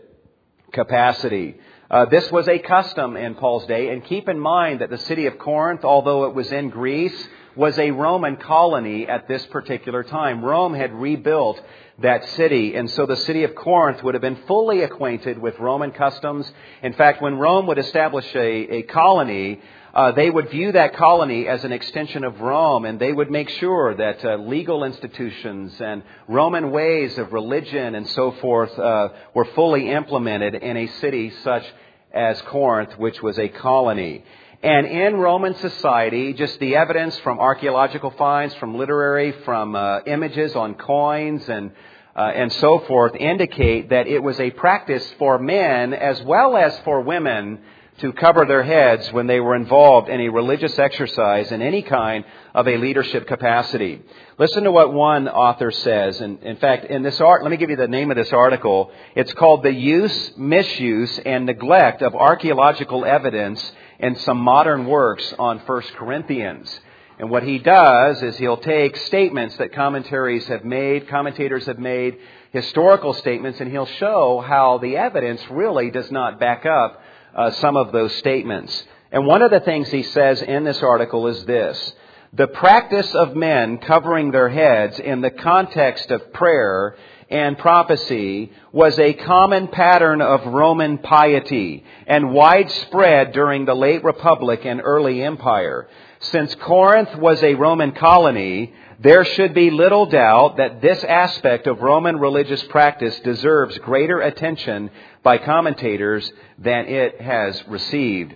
capacity. 0.73 1.57
Uh, 1.91 2.05
this 2.05 2.31
was 2.31 2.47
a 2.49 2.59
custom 2.59 3.17
in 3.17 3.35
Paul's 3.35 3.67
day, 3.67 3.89
and 3.89 4.05
keep 4.05 4.29
in 4.29 4.39
mind 4.39 4.81
that 4.81 4.91
the 4.91 4.99
city 4.99 5.27
of 5.27 5.39
Corinth, 5.39 5.85
although 5.85 6.25
it 6.25 6.35
was 6.35 6.51
in 6.53 6.71
Greece, 6.71 7.29
was 7.57 7.77
a 7.79 7.91
Roman 7.91 8.37
colony 8.37 9.09
at 9.09 9.27
this 9.27 9.45
particular 9.47 10.05
time. 10.05 10.45
Rome 10.45 10.73
had 10.73 10.95
rebuilt 10.95 11.61
that 11.99 12.25
city, 12.31 12.77
and 12.77 12.89
so 12.91 13.07
the 13.07 13.17
city 13.17 13.43
of 13.43 13.55
Corinth 13.55 14.03
would 14.03 14.15
have 14.15 14.23
been 14.23 14.39
fully 14.47 14.83
acquainted 14.83 15.37
with 15.37 15.59
Roman 15.59 15.91
customs. 15.91 16.51
In 16.83 16.93
fact, 16.93 17.21
when 17.21 17.39
Rome 17.39 17.67
would 17.67 17.79
establish 17.79 18.27
a, 18.35 18.77
a 18.77 18.83
colony, 18.83 19.61
uh, 19.95 20.13
they 20.13 20.31
would 20.31 20.51
view 20.51 20.73
that 20.73 20.95
colony 20.95 21.49
as 21.49 21.65
an 21.65 21.73
extension 21.73 22.25
of 22.25 22.41
Rome, 22.41 22.85
and 22.85 23.01
they 23.01 23.13
would 23.13 23.31
make 23.31 23.49
sure 23.49 23.95
that 23.95 24.25
uh, 24.25 24.37
legal 24.37 24.85
institutions 24.85 25.81
and 25.81 26.03
Roman 26.29 26.71
ways 26.71 27.19
of 27.19 27.33
religion 27.33 27.95
and 27.95 28.09
so 28.11 28.33
forth 28.33 28.79
uh, 28.79 29.09
were 29.35 29.47
fully 29.57 29.91
implemented 29.91 30.55
in 30.55 30.77
a 30.77 30.87
city 30.87 31.33
such 31.43 31.65
as 32.13 32.41
Corinth, 32.43 32.99
which 32.99 33.21
was 33.23 33.39
a 33.39 33.49
colony. 33.49 34.25
And 34.63 34.87
in 34.87 35.17
Roman 35.17 35.55
society, 35.57 36.35
just 36.35 36.59
the 36.61 36.77
evidence 36.77 37.19
from 37.21 37.39
archaeological 37.39 38.11
finds, 38.11 38.55
from 38.57 38.77
literary, 38.77 39.33
from 39.45 39.75
uh, 39.75 40.01
images 40.07 40.55
on 40.55 40.75
coins 40.75 41.49
and 41.49 41.73
uh, 42.15 42.23
and 42.35 42.53
so 42.55 42.81
forth 42.81 43.15
indicate 43.15 43.91
that 43.91 44.09
it 44.09 44.19
was 44.19 44.39
a 44.41 44.51
practice 44.51 45.07
for 45.19 45.39
men 45.39 45.95
as 45.95 46.21
well 46.23 46.57
as 46.57 46.77
for 46.81 47.01
women 47.01 47.61
to 48.01 48.13
cover 48.15 48.47
their 48.47 48.63
heads 48.63 49.13
when 49.13 49.27
they 49.27 49.41
were 49.41 49.55
involved 49.55 50.09
in 50.09 50.21
a 50.21 50.29
religious 50.29 50.79
exercise 50.79 51.53
in 51.53 51.61
any 51.61 51.83
kind 51.83 52.25
of 52.55 52.67
a 52.67 52.79
leadership 52.79 53.27
capacity. 53.27 54.01
Listen 54.39 54.65
to 54.65 54.73
what 54.73 54.93
one 54.93 55.29
author 55.29 55.71
says. 55.71 56.21
And 56.21 56.43
in 56.43 56.57
fact, 56.57 56.87
in 56.87 57.03
this 57.03 57.21
art, 57.21 57.43
let 57.43 57.51
me 57.51 57.59
give 57.59 57.71
you 57.71 57.77
the 57.77 57.89
name 57.89 58.11
of 58.11 58.17
this 58.17 58.33
article. 58.33 58.91
It's 59.15 59.35
called 59.35 59.63
The 59.63 59.73
Use, 59.73 60.33
Misuse, 60.37 61.19
and 61.27 61.45
Neglect 61.45 62.01
of 62.03 62.15
Archaeological 62.15 63.05
Evidence 63.05 63.73
in 63.99 64.17
Some 64.21 64.39
Modern 64.39 64.87
Works 64.87 65.35
on 65.39 65.59
1 65.59 65.83
Corinthians. 65.97 66.81
And 67.19 67.29
what 67.29 67.43
he 67.43 67.59
does 67.59 68.23
is 68.23 68.39
he'll 68.39 68.57
take 68.57 68.97
statements 68.97 69.59
that 69.59 69.75
commentaries 69.75 70.47
have 70.47 70.65
made, 70.65 71.07
commentators 71.07 71.67
have 71.67 71.79
made, 71.79 72.17
historical 72.51 73.13
statements, 73.13 73.61
and 73.61 73.71
he'll 73.71 73.85
show 73.85 74.43
how 74.45 74.79
the 74.79 74.97
evidence 74.97 75.43
really 75.51 75.91
does 75.91 76.11
not 76.11 76.41
back 76.41 76.65
up 76.65 77.03
uh, 77.35 77.51
some 77.53 77.77
of 77.77 77.93
those 77.93 78.15
statements. 78.17 78.85
And 79.13 79.27
one 79.27 79.43
of 79.43 79.51
the 79.51 79.61
things 79.61 79.89
he 79.89 80.03
says 80.03 80.41
in 80.43 80.65
this 80.65 80.83
article 80.83 81.27
is 81.27 81.45
this. 81.45 81.95
The 82.33 82.47
practice 82.47 83.13
of 83.15 83.35
men 83.35 83.79
covering 83.79 84.31
their 84.31 84.49
heads 84.49 85.01
in 85.01 85.21
the 85.21 85.33
context 85.33 86.11
of 86.13 86.33
prayer 86.33 86.97
and 87.29 87.59
prophecy 87.59 88.53
was 88.73 88.99
a 88.99 89.15
common 89.15 89.69
pattern 89.69 90.21
of 90.21 90.47
Roman 90.47 90.99
piety 90.99 91.85
and 92.07 92.33
widespread 92.33 93.33
during 93.33 93.65
the 93.65 93.75
late 93.75 94.05
Republic 94.05 94.65
and 94.65 94.81
early 94.83 95.23
Empire. 95.23 95.89
Since 96.21 96.55
Corinth 96.57 97.17
was 97.17 97.43
a 97.43 97.55
Roman 97.55 97.93
colony, 97.93 98.75
there 98.99 99.25
should 99.25 99.55
be 99.55 99.71
little 99.71 100.07
doubt 100.07 100.59
that 100.59 100.83
this 100.83 101.03
aspect 101.03 101.67
of 101.67 101.81
Roman 101.81 102.19
religious 102.19 102.63
practice 102.65 103.19
deserves 103.21 103.79
greater 103.79 104.21
attention 104.21 104.91
by 105.23 105.39
commentators 105.39 106.31
than 106.59 106.87
it 106.87 107.21
has 107.21 107.67
received. 107.69 108.35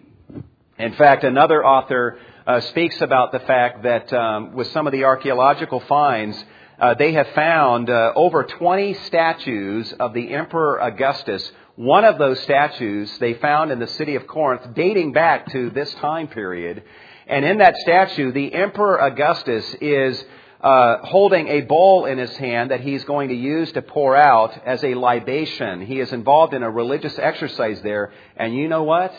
In 0.78 0.94
fact, 0.94 1.24
another 1.24 1.64
author 1.64 2.18
uh, 2.46 2.60
speaks 2.60 3.00
about 3.00 3.32
the 3.32 3.40
fact 3.40 3.84
that 3.84 4.12
um, 4.12 4.54
with 4.54 4.70
some 4.72 4.86
of 4.86 4.92
the 4.92 5.04
archaeological 5.04 5.80
finds, 5.80 6.42
uh, 6.78 6.94
they 6.94 7.12
have 7.12 7.28
found 7.28 7.88
uh, 7.88 8.12
over 8.16 8.44
20 8.44 8.94
statues 9.06 9.92
of 9.94 10.12
the 10.12 10.32
Emperor 10.34 10.78
Augustus. 10.80 11.50
One 11.76 12.04
of 12.04 12.18
those 12.18 12.40
statues 12.40 13.16
they 13.18 13.34
found 13.34 13.70
in 13.70 13.78
the 13.78 13.86
city 13.86 14.16
of 14.16 14.26
Corinth 14.26 14.74
dating 14.74 15.12
back 15.12 15.50
to 15.52 15.70
this 15.70 15.92
time 15.94 16.28
period. 16.28 16.82
And 17.26 17.44
in 17.44 17.58
that 17.58 17.76
statue, 17.78 18.32
the 18.32 18.52
Emperor 18.52 18.98
Augustus 18.98 19.64
is 19.80 20.22
uh, 20.64 21.04
holding 21.04 21.46
a 21.48 21.60
bowl 21.60 22.06
in 22.06 22.16
his 22.16 22.34
hand 22.36 22.70
that 22.70 22.80
he's 22.80 23.04
going 23.04 23.28
to 23.28 23.34
use 23.34 23.70
to 23.72 23.82
pour 23.82 24.16
out 24.16 24.58
as 24.64 24.82
a 24.82 24.94
libation. 24.94 25.82
He 25.82 26.00
is 26.00 26.10
involved 26.10 26.54
in 26.54 26.62
a 26.62 26.70
religious 26.70 27.18
exercise 27.18 27.82
there. 27.82 28.12
And 28.34 28.54
you 28.54 28.66
know 28.66 28.82
what? 28.82 29.12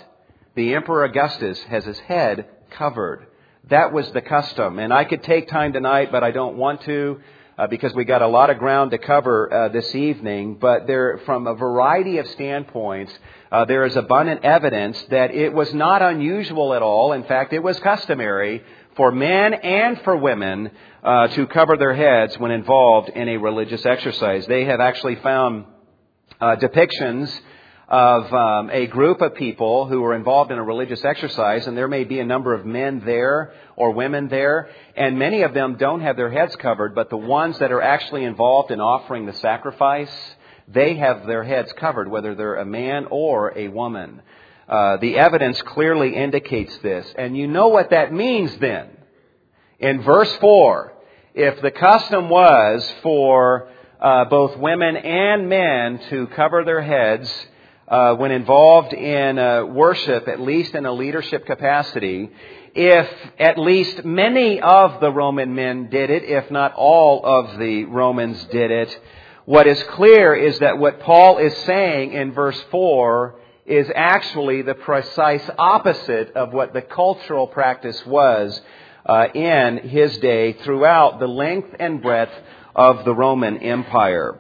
The 0.56 0.74
Emperor 0.74 1.06
Augustus 1.06 1.62
has 1.66 1.86
his 1.86 2.00
head 2.00 2.48
covered. 2.72 3.28
That 3.70 3.94
was 3.94 4.12
the 4.12 4.22
custom. 4.22 4.80
And 4.80 4.92
I 4.92 5.04
could 5.04 5.22
take 5.22 5.48
time 5.48 5.72
tonight, 5.72 6.12
but 6.12 6.24
I 6.24 6.32
don't 6.32 6.58
want 6.58 6.82
to 6.82 7.22
uh, 7.58 7.68
because 7.68 7.94
we 7.94 8.06
got 8.06 8.22
a 8.22 8.28
lot 8.28 8.50
of 8.50 8.58
ground 8.58 8.92
to 8.92 8.98
cover 8.98 9.54
uh, 9.54 9.70
this 9.70 9.94
evening. 9.96 10.58
But 10.60 10.88
there, 10.88 11.22
from 11.26 11.48
a 11.48 11.54
variety 11.54 12.18
of 12.18 12.28
standpoints, 12.30 13.14
uh, 13.52 13.66
there 13.66 13.86
is 13.86 13.96
abundant 13.96 14.44
evidence 14.44 15.02
that 15.10 15.32
it 15.32 15.54
was 15.54 15.74
not 15.74 16.02
unusual 16.02 16.74
at 16.74 16.82
all. 16.82 17.14
In 17.14 17.24
fact, 17.24 17.54
it 17.54 17.64
was 17.64 17.80
customary 17.80 18.64
for 18.96 19.12
men 19.12 19.54
and 19.54 20.02
for 20.02 20.16
women 20.16 20.72
uh, 21.06 21.28
to 21.28 21.46
cover 21.46 21.78
their 21.78 21.94
heads 21.94 22.38
when 22.40 22.50
involved 22.50 23.10
in 23.10 23.30
a 23.30 23.38
religious 23.38 23.86
exercise. 23.86 24.48
They 24.48 24.66
have 24.66 24.80
actually 24.80 25.18
found 25.18 25.66
uh, 26.42 26.56
depictions 26.56 27.32
of 27.88 28.34
um, 28.34 28.72
a 28.72 28.88
group 28.88 29.22
of 29.22 29.36
people 29.36 29.86
who 29.86 30.04
are 30.04 30.16
involved 30.16 30.52
in 30.52 30.58
a 30.58 30.64
religious 30.64 31.06
exercise, 31.06 31.68
and 31.68 31.78
there 31.78 31.88
may 31.88 32.06
be 32.06 32.20
a 32.20 32.26
number 32.26 32.56
of 32.56 32.66
men 32.66 33.04
there 33.06 33.54
or 33.76 33.92
women 33.92 34.30
there, 34.30 34.70
and 34.98 35.20
many 35.20 35.44
of 35.44 35.54
them 35.54 35.76
don't 35.76 36.02
have 36.02 36.18
their 36.18 36.32
heads 36.32 36.56
covered, 36.56 36.96
but 36.96 37.12
the 37.12 37.18
ones 37.18 37.60
that 37.60 37.72
are 37.72 37.84
actually 37.84 38.24
involved 38.24 38.72
in 38.72 38.82
offering 38.82 39.28
the 39.28 39.34
sacrifice, 39.34 40.12
they 40.68 40.96
have 40.96 41.28
their 41.28 41.44
heads 41.44 41.72
covered, 41.74 42.10
whether 42.10 42.34
they're 42.34 42.56
a 42.56 42.66
man 42.66 43.06
or 43.12 43.56
a 43.56 43.68
woman. 43.68 44.24
Uh, 44.68 44.98
the 44.98 45.18
evidence 45.18 45.62
clearly 45.62 46.16
indicates 46.16 46.76
this, 46.80 47.06
and 47.16 47.38
you 47.38 47.46
know 47.46 47.68
what 47.68 47.92
that 47.92 48.12
means 48.12 48.58
then. 48.58 48.90
In 49.78 50.02
verse 50.02 50.34
4, 50.38 50.95
if 51.36 51.62
the 51.62 51.72
custom 51.72 52.30
was 52.30 52.90
for 53.04 53.68
uh, 54.00 54.24
both 54.26 54.58
women 54.58 54.96
and 54.96 55.50
men 55.50 56.00
to 56.10 56.28
cover 56.28 56.64
their 56.64 56.82
heads, 56.82 57.30
uh, 57.90 58.16
when 58.16 58.32
involved 58.32 58.94
in 58.94 59.38
uh, 59.38 59.66
worship, 59.66 60.30
at 60.30 60.40
least 60.40 60.74
in 60.76 60.86
a 60.86 60.94
leadership 60.94 61.46
capacity, 61.46 62.32
if 62.74 63.10
at 63.38 63.60
least 63.60 64.06
many 64.06 64.62
of 64.62 65.02
the 65.02 65.12
Roman 65.12 65.54
men 65.54 65.90
did 65.90 66.10
it, 66.10 66.24
if 66.24 66.50
not 66.50 66.74
all 66.74 67.26
of 67.26 67.60
the 67.60 67.84
Romans 67.84 68.42
did 68.46 68.72
it, 68.72 68.98
what 69.44 69.68
is 69.68 69.84
clear 69.92 70.34
is 70.34 70.58
that 70.60 70.78
what 70.78 71.02
Paul 71.02 71.38
is 71.40 71.56
saying 71.66 72.14
in 72.14 72.32
verse 72.32 72.64
4 72.72 73.36
is 73.66 73.92
actually 73.94 74.62
the 74.62 74.74
precise 74.74 75.48
opposite 75.58 76.32
of 76.34 76.54
what 76.54 76.72
the 76.72 76.82
cultural 76.82 77.46
practice 77.46 78.06
was 78.06 78.62
uh, 79.06 79.28
in 79.34 79.78
his 79.90 80.18
day 80.18 80.54
throughout 80.54 81.20
the 81.20 81.28
length 81.28 81.76
and 81.80 82.02
breadth 82.02 82.34
of 82.76 83.06
the 83.06 83.14
Roman 83.14 83.58
Empire. 83.58 84.40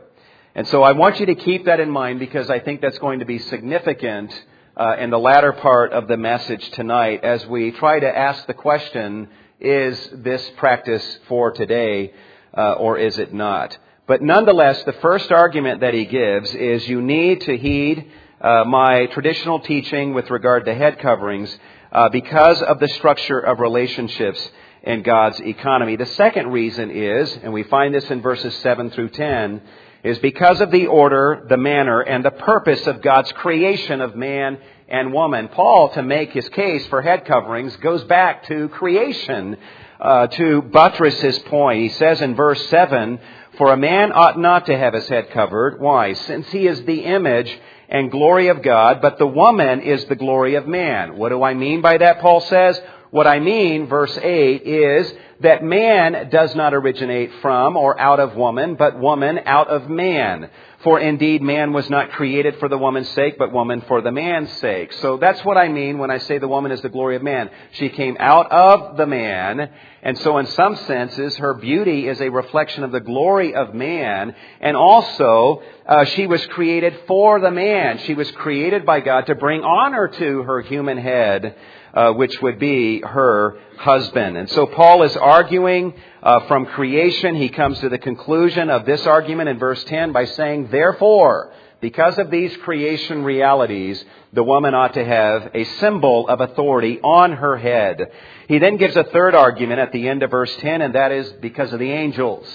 And 0.55 0.67
so 0.67 0.83
I 0.83 0.93
want 0.93 1.19
you 1.19 1.25
to 1.27 1.35
keep 1.35 1.65
that 1.65 1.79
in 1.79 1.89
mind 1.89 2.19
because 2.19 2.49
I 2.49 2.59
think 2.59 2.81
that's 2.81 2.97
going 2.99 3.19
to 3.19 3.25
be 3.25 3.39
significant 3.39 4.33
uh, 4.77 4.95
in 4.99 5.09
the 5.09 5.19
latter 5.19 5.53
part 5.53 5.93
of 5.93 6.07
the 6.07 6.17
message 6.17 6.69
tonight 6.71 7.23
as 7.23 7.45
we 7.47 7.71
try 7.71 7.99
to 7.99 8.17
ask 8.17 8.45
the 8.47 8.53
question, 8.53 9.29
is 9.59 9.97
this 10.13 10.49
practice 10.57 11.19
for 11.27 11.51
today 11.51 12.13
uh, 12.57 12.73
or 12.73 12.97
is 12.97 13.17
it 13.17 13.33
not? 13.33 13.77
But 14.07 14.21
nonetheless, 14.21 14.83
the 14.83 14.93
first 14.93 15.31
argument 15.31 15.81
that 15.81 15.93
he 15.93 16.05
gives 16.05 16.53
is 16.53 16.87
you 16.87 17.01
need 17.01 17.41
to 17.41 17.57
heed 17.57 18.11
uh, 18.45 18.63
my 18.63 19.07
traditional 19.07 19.59
teaching 19.59 20.13
with 20.13 20.29
regard 20.29 20.65
to 20.65 20.75
head 20.75 20.99
coverings 20.99 21.57
uh, 21.91 22.09
because 22.09 22.61
of 22.61 22.79
the 22.79 22.87
structure 22.89 23.39
of 23.39 23.59
relationships 23.59 24.51
in 24.83 25.01
God's 25.01 25.39
economy. 25.39 25.95
The 25.95 26.05
second 26.05 26.51
reason 26.51 26.91
is, 26.91 27.35
and 27.41 27.51
we 27.51 27.63
find 27.63 27.91
this 27.91 28.07
in 28.11 28.21
verses 28.21 28.55
7 28.57 28.91
through 28.91 29.09
10, 29.09 29.61
is 30.03 30.19
because 30.19 30.61
of 30.61 30.69
the 30.69 30.85
order, 30.85 31.43
the 31.49 31.57
manner, 31.57 32.01
and 32.01 32.23
the 32.23 32.29
purpose 32.29 32.85
of 32.85 33.01
God's 33.01 33.31
creation 33.31 33.99
of 33.99 34.15
man 34.15 34.59
and 34.87 35.11
woman. 35.11 35.47
Paul, 35.47 35.89
to 35.93 36.03
make 36.03 36.31
his 36.31 36.47
case 36.49 36.85
for 36.85 37.01
head 37.01 37.25
coverings, 37.25 37.75
goes 37.77 38.03
back 38.03 38.45
to 38.45 38.69
creation 38.69 39.57
uh, 39.99 40.27
to 40.27 40.61
buttress 40.61 41.19
his 41.19 41.39
point. 41.39 41.81
He 41.81 41.89
says 41.89 42.21
in 42.21 42.35
verse 42.35 42.63
7, 42.69 43.19
For 43.57 43.73
a 43.73 43.77
man 43.77 44.11
ought 44.11 44.37
not 44.37 44.67
to 44.67 44.77
have 44.77 44.93
his 44.93 45.07
head 45.07 45.31
covered. 45.31 45.79
Why? 45.79 46.13
Since 46.13 46.51
he 46.51 46.67
is 46.67 46.83
the 46.83 47.05
image 47.05 47.59
and 47.89 48.11
glory 48.11 48.47
of 48.47 48.61
God, 48.61 49.01
but 49.01 49.17
the 49.17 49.27
woman 49.27 49.81
is 49.81 50.05
the 50.05 50.15
glory 50.15 50.55
of 50.55 50.67
man. 50.67 51.17
What 51.17 51.29
do 51.29 51.43
I 51.43 51.53
mean 51.53 51.81
by 51.81 51.97
that, 51.97 52.19
Paul 52.19 52.41
says? 52.41 52.79
What 53.11 53.27
I 53.27 53.39
mean, 53.39 53.87
verse 53.87 54.17
8, 54.17 54.63
is 54.63 55.13
that 55.41 55.63
man 55.63 56.29
does 56.29 56.55
not 56.55 56.73
originate 56.73 57.31
from 57.41 57.75
or 57.75 57.99
out 57.99 58.19
of 58.19 58.35
woman, 58.35 58.75
but 58.75 58.99
woman 58.99 59.39
out 59.45 59.67
of 59.67 59.89
man. 59.89 60.49
For 60.83 60.99
indeed, 60.99 61.41
man 61.41 61.73
was 61.73 61.89
not 61.89 62.11
created 62.11 62.57
for 62.59 62.69
the 62.69 62.77
woman's 62.77 63.09
sake, 63.09 63.37
but 63.37 63.51
woman 63.51 63.81
for 63.87 64.01
the 64.01 64.11
man's 64.11 64.51
sake. 64.59 64.93
So 64.93 65.17
that's 65.17 65.43
what 65.43 65.57
I 65.57 65.67
mean 65.67 65.97
when 65.97 66.11
I 66.11 66.19
say 66.19 66.37
the 66.37 66.47
woman 66.47 66.71
is 66.71 66.81
the 66.81 66.89
glory 66.89 67.15
of 67.15 67.23
man. 67.23 67.49
She 67.73 67.89
came 67.89 68.15
out 68.19 68.51
of 68.51 68.95
the 68.95 69.07
man, 69.07 69.71
and 70.03 70.17
so 70.19 70.37
in 70.37 70.45
some 70.45 70.75
senses, 70.75 71.35
her 71.37 71.55
beauty 71.55 72.07
is 72.07 72.21
a 72.21 72.29
reflection 72.29 72.83
of 72.83 72.91
the 72.91 72.99
glory 72.99 73.55
of 73.55 73.73
man, 73.73 74.35
and 74.61 74.77
also, 74.77 75.63
uh, 75.87 76.05
she 76.05 76.27
was 76.27 76.45
created 76.47 76.95
for 77.07 77.39
the 77.39 77.51
man. 77.51 77.97
She 77.99 78.13
was 78.13 78.29
created 78.31 78.85
by 78.85 78.99
God 78.99 79.25
to 79.25 79.35
bring 79.35 79.63
honor 79.63 80.07
to 80.07 80.43
her 80.43 80.61
human 80.61 80.97
head 80.99 81.55
uh, 81.95 82.11
which 82.11 82.41
would 82.41 82.59
be 82.59 83.01
her 83.01 83.57
husband. 83.77 84.37
And 84.37 84.49
so 84.49 84.67
Paul 84.67 85.03
is 85.03 85.15
arguing 85.15 85.93
uh, 86.21 86.41
from 86.47 86.65
creation. 86.65 87.35
He 87.35 87.49
comes 87.49 87.79
to 87.79 87.89
the 87.89 87.97
conclusion 87.97 88.69
of 88.69 88.85
this 88.85 89.05
argument 89.05 89.49
in 89.49 89.57
verse 89.57 89.83
10 89.85 90.11
by 90.11 90.25
saying, 90.25 90.67
Therefore, 90.71 91.53
because 91.79 92.17
of 92.17 92.29
these 92.29 92.55
creation 92.57 93.23
realities, 93.23 94.03
the 94.33 94.43
woman 94.43 94.73
ought 94.73 94.95
to 94.95 95.05
have 95.05 95.51
a 95.53 95.63
symbol 95.79 96.27
of 96.27 96.41
authority 96.41 96.99
on 97.01 97.31
her 97.31 97.57
head. 97.57 98.11
He 98.47 98.59
then 98.59 98.77
gives 98.77 98.95
a 98.95 99.03
third 99.05 99.35
argument 99.35 99.79
at 99.79 99.91
the 99.91 100.09
end 100.09 100.23
of 100.23 100.31
verse 100.31 100.53
10, 100.57 100.81
and 100.81 100.95
that 100.95 101.11
is 101.11 101.31
because 101.41 101.71
of 101.71 101.79
the 101.79 101.91
angels. 101.91 102.45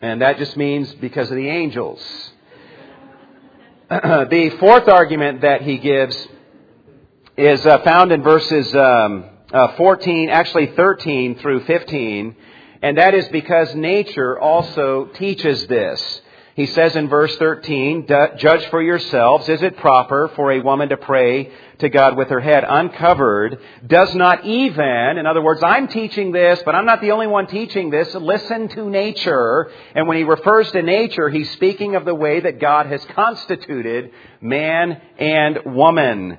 And 0.00 0.22
that 0.22 0.38
just 0.38 0.56
means 0.56 0.92
because 0.94 1.30
of 1.30 1.36
the 1.36 1.48
angels. 1.48 2.00
the 3.90 4.56
fourth 4.60 4.88
argument 4.88 5.42
that 5.42 5.62
he 5.62 5.78
gives 5.78 6.16
is 7.40 7.64
uh, 7.64 7.78
found 7.78 8.12
in 8.12 8.22
verses 8.22 8.74
um, 8.74 9.24
uh, 9.50 9.74
14, 9.76 10.28
actually 10.28 10.66
13 10.76 11.38
through 11.38 11.64
15, 11.64 12.36
and 12.82 12.98
that 12.98 13.14
is 13.14 13.26
because 13.28 13.74
nature 13.74 14.38
also 14.38 15.06
teaches 15.14 15.66
this. 15.66 16.20
He 16.54 16.66
says 16.66 16.94
in 16.96 17.08
verse 17.08 17.34
13, 17.36 18.06
Judge 18.36 18.66
for 18.66 18.82
yourselves, 18.82 19.48
is 19.48 19.62
it 19.62 19.78
proper 19.78 20.30
for 20.36 20.52
a 20.52 20.60
woman 20.60 20.90
to 20.90 20.98
pray 20.98 21.50
to 21.78 21.88
God 21.88 22.18
with 22.18 22.28
her 22.28 22.40
head 22.40 22.62
uncovered? 22.68 23.58
Does 23.86 24.14
not 24.14 24.44
even, 24.44 25.16
in 25.16 25.24
other 25.24 25.40
words, 25.40 25.62
I'm 25.64 25.88
teaching 25.88 26.32
this, 26.32 26.60
but 26.66 26.74
I'm 26.74 26.84
not 26.84 27.00
the 27.00 27.12
only 27.12 27.28
one 27.28 27.46
teaching 27.46 27.88
this. 27.88 28.14
Listen 28.14 28.68
to 28.68 28.90
nature. 28.90 29.70
And 29.94 30.06
when 30.06 30.18
he 30.18 30.24
refers 30.24 30.70
to 30.72 30.82
nature, 30.82 31.30
he's 31.30 31.50
speaking 31.52 31.94
of 31.94 32.04
the 32.04 32.14
way 32.14 32.40
that 32.40 32.60
God 32.60 32.84
has 32.86 33.02
constituted 33.14 34.10
man 34.42 35.00
and 35.18 35.60
woman. 35.64 36.36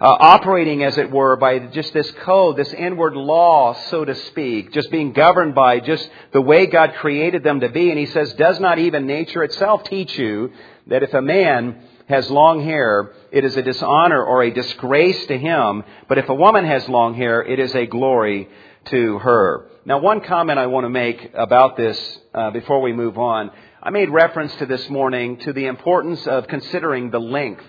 Uh, 0.00 0.06
operating, 0.06 0.82
as 0.82 0.98
it 0.98 1.10
were, 1.10 1.36
by 1.36 1.58
just 1.58 1.92
this 1.92 2.10
code, 2.22 2.56
this 2.56 2.72
inward 2.72 3.14
law, 3.14 3.74
so 3.90 4.04
to 4.04 4.14
speak, 4.14 4.72
just 4.72 4.90
being 4.90 5.12
governed 5.12 5.54
by 5.54 5.80
just 5.80 6.08
the 6.32 6.40
way 6.40 6.66
God 6.66 6.94
created 6.94 7.44
them 7.44 7.60
to 7.60 7.68
be. 7.68 7.90
And 7.90 7.98
he 7.98 8.06
says, 8.06 8.32
does 8.34 8.58
not 8.58 8.78
even 8.78 9.06
nature 9.06 9.44
itself 9.44 9.84
teach 9.84 10.18
you 10.18 10.52
that 10.88 11.02
if 11.02 11.14
a 11.14 11.22
man 11.22 11.80
has 12.08 12.28
long 12.28 12.62
hair, 12.62 13.12
it 13.30 13.44
is 13.44 13.56
a 13.56 13.62
dishonor 13.62 14.22
or 14.22 14.42
a 14.42 14.50
disgrace 14.50 15.26
to 15.26 15.38
him, 15.38 15.84
but 16.08 16.18
if 16.18 16.28
a 16.28 16.34
woman 16.34 16.64
has 16.66 16.86
long 16.88 17.14
hair, 17.14 17.42
it 17.42 17.58
is 17.58 17.74
a 17.74 17.86
glory 17.86 18.48
to 18.86 19.18
her. 19.20 19.70
Now, 19.86 19.98
one 19.98 20.20
comment 20.20 20.58
I 20.58 20.66
want 20.66 20.84
to 20.84 20.90
make 20.90 21.30
about 21.34 21.76
this 21.76 22.18
uh, 22.34 22.50
before 22.50 22.82
we 22.82 22.92
move 22.92 23.16
on. 23.16 23.50
I 23.82 23.90
made 23.90 24.10
reference 24.10 24.54
to 24.56 24.66
this 24.66 24.88
morning 24.90 25.38
to 25.40 25.52
the 25.52 25.66
importance 25.66 26.26
of 26.26 26.46
considering 26.48 27.10
the 27.10 27.20
length 27.20 27.64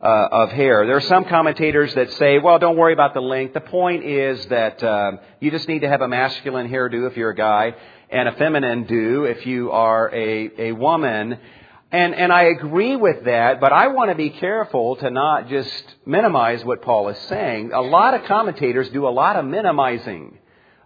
uh, 0.00 0.28
of 0.30 0.50
hair. 0.50 0.86
There 0.86 0.96
are 0.96 1.00
some 1.00 1.24
commentators 1.24 1.94
that 1.94 2.12
say, 2.12 2.38
well, 2.38 2.58
don't 2.58 2.76
worry 2.76 2.92
about 2.92 3.14
the 3.14 3.20
length. 3.20 3.54
The 3.54 3.60
point 3.60 4.04
is 4.04 4.44
that 4.46 4.82
uh, 4.82 5.12
you 5.40 5.50
just 5.50 5.68
need 5.68 5.80
to 5.80 5.88
have 5.88 6.02
a 6.02 6.08
masculine 6.08 6.68
hairdo 6.68 7.08
if 7.10 7.16
you're 7.16 7.30
a 7.30 7.36
guy 7.36 7.74
and 8.10 8.28
a 8.28 8.32
feminine 8.32 8.84
do 8.84 9.24
if 9.24 9.44
you 9.46 9.70
are 9.72 10.08
a, 10.14 10.68
a 10.68 10.72
woman. 10.72 11.38
And, 11.90 12.14
and 12.14 12.32
I 12.32 12.44
agree 12.44 12.96
with 12.96 13.24
that, 13.24 13.60
but 13.60 13.72
I 13.72 13.88
want 13.88 14.10
to 14.10 14.14
be 14.14 14.30
careful 14.30 14.96
to 14.96 15.10
not 15.10 15.48
just 15.48 15.84
minimize 16.06 16.64
what 16.64 16.82
Paul 16.82 17.08
is 17.08 17.18
saying. 17.28 17.72
A 17.72 17.80
lot 17.80 18.14
of 18.14 18.24
commentators 18.24 18.88
do 18.90 19.08
a 19.08 19.10
lot 19.10 19.36
of 19.36 19.46
minimizing 19.46 20.38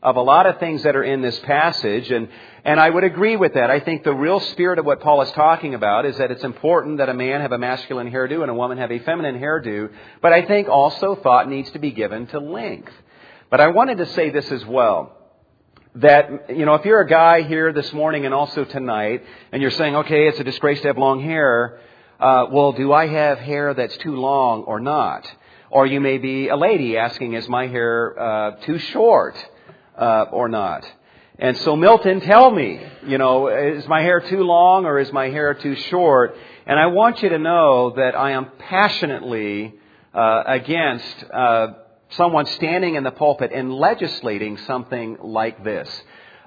of 0.02 0.16
a 0.16 0.20
lot 0.20 0.46
of 0.46 0.58
things 0.58 0.82
that 0.82 0.96
are 0.96 1.04
in 1.04 1.22
this 1.22 1.38
passage, 1.40 2.10
and, 2.10 2.28
and 2.64 2.78
I 2.78 2.88
would 2.88 3.04
agree 3.04 3.36
with 3.36 3.54
that. 3.54 3.70
I 3.70 3.80
think 3.80 4.04
the 4.04 4.14
real 4.14 4.40
spirit 4.40 4.78
of 4.78 4.86
what 4.86 5.00
Paul 5.00 5.22
is 5.22 5.30
talking 5.32 5.74
about 5.74 6.06
is 6.06 6.16
that 6.18 6.30
it's 6.30 6.44
important 6.44 6.98
that 6.98 7.08
a 7.08 7.14
man 7.14 7.40
have 7.40 7.52
a 7.52 7.58
masculine 7.58 8.10
hairdo 8.10 8.42
and 8.42 8.50
a 8.50 8.54
woman 8.54 8.78
have 8.78 8.92
a 8.92 8.98
feminine 9.00 9.40
hairdo, 9.40 9.90
but 10.20 10.32
I 10.32 10.42
think 10.42 10.68
also 10.68 11.14
thought 11.16 11.48
needs 11.48 11.70
to 11.72 11.78
be 11.78 11.90
given 11.90 12.26
to 12.28 12.38
length. 12.38 12.92
But 13.50 13.60
I 13.60 13.68
wanted 13.68 13.98
to 13.98 14.06
say 14.06 14.30
this 14.30 14.50
as 14.50 14.64
well. 14.64 15.16
That, 15.96 16.50
you 16.50 16.64
know, 16.64 16.74
if 16.74 16.84
you're 16.86 17.00
a 17.00 17.08
guy 17.08 17.42
here 17.42 17.72
this 17.72 17.92
morning 17.92 18.24
and 18.24 18.32
also 18.32 18.64
tonight, 18.64 19.24
and 19.52 19.60
you're 19.60 19.70
saying, 19.72 19.94
okay, 19.96 20.28
it's 20.28 20.40
a 20.40 20.44
disgrace 20.44 20.80
to 20.82 20.86
have 20.86 20.96
long 20.96 21.22
hair, 21.22 21.80
uh, 22.18 22.46
well, 22.50 22.72
do 22.72 22.92
I 22.92 23.08
have 23.08 23.38
hair 23.38 23.74
that's 23.74 23.96
too 23.98 24.16
long 24.16 24.62
or 24.62 24.80
not? 24.80 25.30
Or 25.70 25.86
you 25.86 26.00
may 26.00 26.18
be 26.18 26.48
a 26.48 26.56
lady 26.56 26.96
asking, 26.96 27.34
is 27.34 27.48
my 27.48 27.66
hair 27.66 28.18
uh, 28.18 28.50
too 28.64 28.78
short? 28.78 29.36
uh, 29.96 30.26
or 30.32 30.48
not. 30.48 30.84
And 31.42 31.58
so, 31.58 31.74
Milton, 31.74 32.20
tell 32.20 32.52
me, 32.52 32.80
you 33.04 33.18
know, 33.18 33.48
is 33.48 33.88
my 33.88 34.00
hair 34.00 34.20
too 34.20 34.44
long 34.44 34.84
or 34.84 35.00
is 35.00 35.12
my 35.12 35.28
hair 35.28 35.54
too 35.54 35.74
short? 35.74 36.36
And 36.66 36.78
I 36.78 36.86
want 36.86 37.20
you 37.20 37.30
to 37.30 37.38
know 37.40 37.94
that 37.96 38.16
I 38.16 38.30
am 38.30 38.46
passionately 38.60 39.74
uh, 40.14 40.44
against 40.46 41.24
uh, 41.34 41.66
someone 42.10 42.46
standing 42.46 42.94
in 42.94 43.02
the 43.02 43.10
pulpit 43.10 43.50
and 43.52 43.74
legislating 43.74 44.56
something 44.68 45.16
like 45.20 45.64
this. 45.64 45.88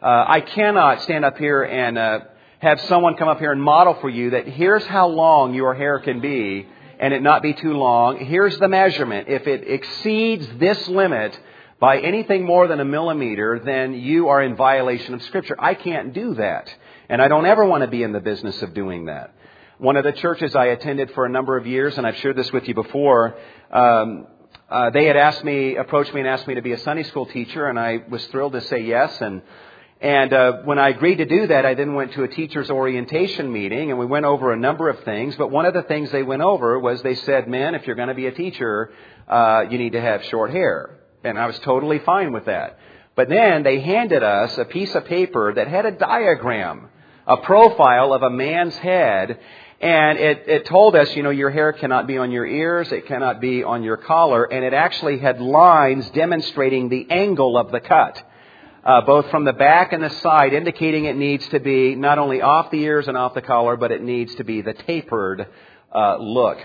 Uh, 0.02 0.24
I 0.30 0.40
cannot 0.40 1.02
stand 1.02 1.25
up 1.25 1.38
here 1.38 1.64
and 1.64 1.98
uh, 1.98 2.20
have 2.60 2.80
someone 2.84 3.18
come 3.18 3.28
up 3.28 3.40
here 3.40 3.52
and 3.52 3.62
model 3.62 3.98
for 4.00 4.10
you 4.10 4.30
that 4.30 4.48
here's 4.48 4.86
how 4.86 5.10
long 5.10 5.54
your 5.54 5.75
hair 5.75 6.00
can 6.00 6.22
be 6.22 6.68
and 7.02 7.14
it 7.14 7.22
not 7.22 7.44
be 7.44 7.54
too 7.54 7.74
long. 7.74 8.18
Here's 8.18 8.58
the 8.60 8.70
measurement. 8.70 9.28
If 9.28 9.46
it 9.46 9.68
exceeds 9.68 10.48
this 10.58 10.88
limit, 10.88 11.38
by 11.79 12.00
anything 12.00 12.46
more 12.46 12.67
than 12.67 12.79
a 12.79 12.86
millimeter, 12.86 13.60
then 13.60 13.94
you 13.94 14.29
are 14.29 14.41
in 14.41 14.55
violation 14.55 15.13
of 15.13 15.22
Scripture. 15.24 15.55
I 15.60 15.74
can't 15.74 16.13
do 16.13 16.36
that. 16.36 16.74
And 17.10 17.22
I 17.22 17.27
don't 17.27 17.46
ever 17.46 17.65
want 17.65 17.82
to 17.82 17.88
be 17.88 18.01
in 18.01 18.13
the 18.13 18.22
business 18.22 18.62
of 18.62 18.74
doing 18.74 19.05
that. 19.05 19.34
One 19.77 19.98
of 19.98 20.05
the 20.05 20.13
churches 20.13 20.55
I 20.55 20.67
attended 20.67 21.12
for 21.12 21.25
a 21.25 21.29
number 21.29 21.58
of 21.58 21.67
years, 21.67 21.98
and 21.98 22.08
I've 22.08 22.15
shared 22.17 22.38
this 22.38 22.51
with 22.53 22.67
you 22.67 22.74
before, 22.74 23.38
um, 23.72 24.27
uh, 24.70 24.89
they 24.91 25.05
had 25.05 25.17
asked 25.17 25.44
me, 25.44 25.75
approached 25.75 26.13
me 26.13 26.22
and 26.22 26.29
asked 26.29 26.48
me 26.48 26.55
to 26.55 26.62
be 26.62 26.72
a 26.72 26.77
Sunday 26.79 27.03
school 27.03 27.25
teacher, 27.25 27.67
and 27.67 27.77
I 27.77 28.03
was 28.10 28.25
thrilled 28.27 28.53
to 28.53 28.62
say 28.62 28.79
yes. 28.79 29.22
And 29.22 29.41
and 30.01 30.34
uh, 30.34 30.53
when 30.65 30.77
I 30.77 30.89
agreed 30.89 31.17
to 31.17 31.25
do 31.25 31.48
that, 31.48 31.65
I 31.65 31.74
then 31.74 31.94
went 31.94 32.14
to 32.14 32.24
a 32.24 32.27
teacher's 32.27 32.70
orientation 32.70 33.51
meeting, 33.51 33.92
and 33.92 34.00
we 34.00 34.05
went 34.05 34.25
over 34.25 34.51
a 34.51 34.57
number 34.57 34.90
of 34.90 35.03
things. 35.03 35.35
But 35.35 35.51
one 35.51 35.66
of 35.66 35.74
the 35.74 35.83
things 35.83 36.11
they 36.11 36.24
went 36.24 36.42
over 36.42 36.79
was 36.79 37.01
they 37.01 37.16
said, 37.16 37.48
"Man, 37.48 37.75
if 37.75 37.88
you're 37.88 37.96
going 37.96 38.09
to 38.09 38.16
be 38.16 38.27
a 38.27 38.31
teacher, 38.31 38.92
uh, 39.27 39.66
you 39.70 39.77
need 39.77 39.94
to 39.94 40.01
have 40.01 40.24
short 40.25 40.51
hair." 40.51 41.00
And 41.25 41.40
I 41.40 41.48
was 41.48 41.57
totally 41.59 42.00
fine 42.00 42.31
with 42.31 42.46
that. 42.46 42.77
But 43.16 43.29
then 43.29 43.64
they 43.64 43.79
handed 43.79 44.24
us 44.24 44.57
a 44.57 44.66
piece 44.66 44.94
of 44.94 45.05
paper 45.05 45.53
that 45.53 45.68
had 45.68 45.85
a 45.85 45.92
diagram, 45.92 46.90
a 47.25 47.38
profile 47.38 48.14
of 48.14 48.22
a 48.22 48.29
man's 48.29 48.75
head, 48.75 49.40
and 49.81 50.20
it, 50.20 50.44
it 50.48 50.66
told 50.66 50.96
us, 50.96 51.14
you 51.16 51.24
know, 51.24 51.31
your 51.31 51.50
hair 51.50 51.74
cannot 51.74 52.07
be 52.07 52.18
on 52.18 52.31
your 52.31 52.46
ears, 52.46 52.92
it 52.92 53.07
cannot 53.07 53.42
be 53.42 53.64
on 53.64 53.83
your 53.83 53.98
collar, 53.98 54.44
and 54.44 54.64
it 54.64 54.74
actually 54.74 55.18
had 55.18 55.42
lines 55.42 56.09
demonstrating 56.11 56.90
the 56.90 57.07
angle 57.09 57.57
of 57.57 57.72
the 57.72 57.79
cut. 57.79 58.22
Uh, 58.83 59.01
both 59.01 59.27
from 59.31 59.46
the 59.46 59.53
back 59.53 59.94
and 59.94 60.03
the 60.03 60.11
side, 60.22 60.53
indicating 60.53 61.05
it 61.05 61.16
needs 61.16 61.48
to 61.50 61.59
be 61.59 61.96
not 61.96 62.20
only 62.20 62.42
off 62.42 62.70
the 62.70 62.79
ears 62.81 63.07
and 63.07 63.18
off 63.18 63.33
the 63.33 63.42
collar, 63.42 63.75
but 63.75 63.92
it 63.92 64.03
needs 64.03 64.35
to 64.35 64.44
be 64.44 64.61
the 64.61 64.74
tapered 64.74 65.48
uh, 65.92 66.18
look. 66.18 66.59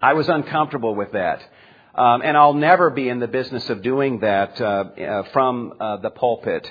I 0.00 0.12
was 0.12 0.28
uncomfortable 0.28 0.94
with 0.94 1.10
that. 1.12 1.42
Um, 1.94 2.22
and 2.22 2.36
I'll 2.36 2.54
never 2.54 2.90
be 2.90 3.08
in 3.08 3.20
the 3.20 3.28
business 3.28 3.70
of 3.70 3.82
doing 3.82 4.18
that 4.20 4.60
uh, 4.60 4.64
uh, 4.64 5.22
from 5.32 5.74
uh, 5.78 5.98
the 5.98 6.10
pulpit. 6.10 6.70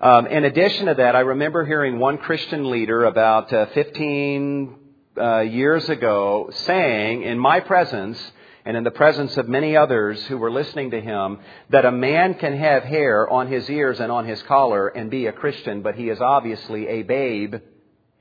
Um, 0.00 0.28
in 0.28 0.44
addition 0.44 0.86
to 0.86 0.94
that, 0.94 1.16
I 1.16 1.20
remember 1.20 1.66
hearing 1.66 1.98
one 1.98 2.18
Christian 2.18 2.70
leader 2.70 3.04
about 3.04 3.52
uh, 3.52 3.66
15 3.74 4.76
uh, 5.18 5.40
years 5.40 5.88
ago 5.88 6.50
saying, 6.52 7.22
in 7.24 7.36
my 7.36 7.58
presence, 7.58 8.18
and 8.64 8.76
in 8.76 8.84
the 8.84 8.92
presence 8.92 9.36
of 9.36 9.48
many 9.48 9.76
others 9.76 10.22
who 10.26 10.38
were 10.38 10.52
listening 10.52 10.92
to 10.92 11.00
him, 11.00 11.40
that 11.70 11.84
a 11.84 11.90
man 11.90 12.34
can 12.34 12.56
have 12.56 12.84
hair 12.84 13.28
on 13.28 13.48
his 13.48 13.68
ears 13.68 13.98
and 13.98 14.12
on 14.12 14.24
his 14.24 14.40
collar 14.44 14.86
and 14.86 15.10
be 15.10 15.26
a 15.26 15.32
Christian, 15.32 15.82
but 15.82 15.96
he 15.96 16.10
is 16.10 16.20
obviously 16.20 16.86
a 16.86 17.02
babe 17.02 17.56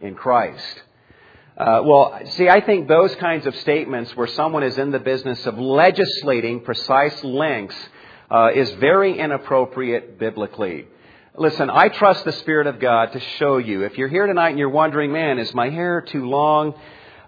in 0.01 0.15
Christ. 0.15 0.81
Uh, 1.59 1.81
well, 1.83 2.17
see, 2.37 2.47
I 2.47 2.61
think 2.61 2.87
those 2.87 3.13
kinds 3.15 3.45
of 3.45 3.53
statements 3.57 4.15
where 4.15 4.27
someone 4.27 4.63
is 4.63 4.77
in 4.77 4.91
the 4.91 4.99
business 4.99 5.45
of 5.45 5.59
legislating 5.59 6.61
precise 6.61 7.21
lengths 7.21 7.75
uh, 8.31 8.51
is 8.55 8.71
very 8.79 9.19
inappropriate 9.19 10.17
biblically. 10.17 10.87
Listen, 11.35 11.69
I 11.69 11.89
trust 11.89 12.23
the 12.23 12.31
Spirit 12.31 12.67
of 12.67 12.79
God 12.79 13.11
to 13.11 13.19
show 13.19 13.57
you. 13.57 13.83
If 13.83 13.97
you're 13.97 14.07
here 14.07 14.25
tonight 14.25 14.51
and 14.51 14.59
you're 14.59 14.69
wondering, 14.69 15.11
man, 15.11 15.37
is 15.37 15.53
my 15.53 15.69
hair 15.69 15.99
too 15.99 16.29
long? 16.29 16.75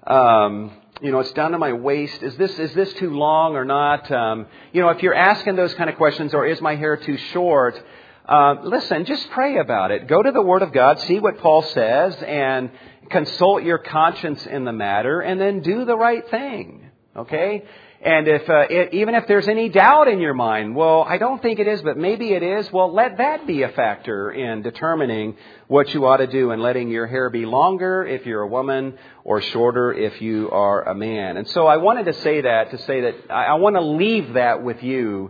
Um, 0.07 0.71
you 1.01 1.11
know, 1.11 1.19
it's 1.19 1.33
down 1.33 1.51
to 1.51 1.57
my 1.57 1.73
waist. 1.73 2.23
Is 2.23 2.37
this 2.37 2.57
is 2.57 2.73
this 2.73 2.93
too 2.93 3.09
long 3.09 3.57
or 3.57 3.65
not? 3.65 4.09
Um, 4.11 4.45
you 4.71 4.79
know, 4.81 4.89
if 4.89 5.03
you're 5.03 5.13
asking 5.13 5.57
those 5.57 5.73
kind 5.73 5.89
of 5.89 5.97
questions, 5.97 6.33
or 6.33 6.45
is 6.45 6.61
my 6.61 6.75
hair 6.77 6.95
too 6.95 7.17
short? 7.33 7.81
Uh, 8.25 8.55
listen, 8.63 9.03
just 9.03 9.29
pray 9.31 9.57
about 9.57 9.91
it. 9.91 10.07
Go 10.07 10.21
to 10.21 10.31
the 10.31 10.41
Word 10.41 10.61
of 10.61 10.71
God, 10.71 10.99
see 11.01 11.19
what 11.19 11.39
Paul 11.39 11.63
says, 11.63 12.15
and 12.21 12.69
consult 13.11 13.63
your 13.63 13.77
conscience 13.77 14.45
in 14.45 14.65
the 14.65 14.73
matter, 14.73 15.21
and 15.21 15.39
then 15.39 15.61
do 15.61 15.85
the 15.85 15.95
right 15.95 16.27
thing. 16.29 16.89
Okay? 17.15 17.63
And 18.03 18.27
if 18.27 18.49
uh, 18.49 18.65
it, 18.67 18.95
even 18.95 19.13
if 19.13 19.27
there's 19.27 19.47
any 19.47 19.69
doubt 19.69 20.07
in 20.07 20.19
your 20.19 20.33
mind, 20.33 20.75
well, 20.75 21.05
I 21.07 21.19
don't 21.19 21.39
think 21.39 21.59
it 21.59 21.67
is, 21.67 21.83
but 21.83 21.97
maybe 21.97 22.33
it 22.33 22.41
is. 22.41 22.71
Well, 22.71 22.91
let 22.91 23.17
that 23.17 23.45
be 23.45 23.61
a 23.61 23.69
factor 23.69 24.31
in 24.31 24.63
determining 24.63 25.35
what 25.67 25.93
you 25.93 26.07
ought 26.07 26.17
to 26.17 26.25
do 26.25 26.49
and 26.49 26.63
letting 26.63 26.89
your 26.89 27.05
hair 27.05 27.29
be 27.29 27.45
longer 27.45 28.03
if 28.03 28.25
you're 28.25 28.41
a 28.41 28.47
woman 28.47 28.97
or 29.23 29.39
shorter 29.41 29.93
if 29.93 30.19
you 30.19 30.49
are 30.49 30.81
a 30.81 30.95
man. 30.95 31.37
And 31.37 31.47
so 31.49 31.67
I 31.67 31.77
wanted 31.77 32.05
to 32.05 32.13
say 32.13 32.41
that 32.41 32.71
to 32.71 32.79
say 32.79 33.01
that 33.01 33.15
I, 33.29 33.45
I 33.45 33.53
want 33.55 33.75
to 33.75 33.81
leave 33.81 34.33
that 34.33 34.63
with 34.63 34.81
you. 34.81 35.29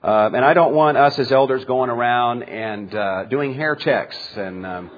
Uh, 0.00 0.30
and 0.32 0.44
I 0.44 0.54
don't 0.54 0.74
want 0.74 0.96
us 0.98 1.18
as 1.18 1.32
elders 1.32 1.64
going 1.64 1.90
around 1.90 2.44
and 2.44 2.94
uh, 2.94 3.24
doing 3.24 3.54
hair 3.54 3.74
checks 3.74 4.16
and 4.36 4.64
um, 4.64 4.90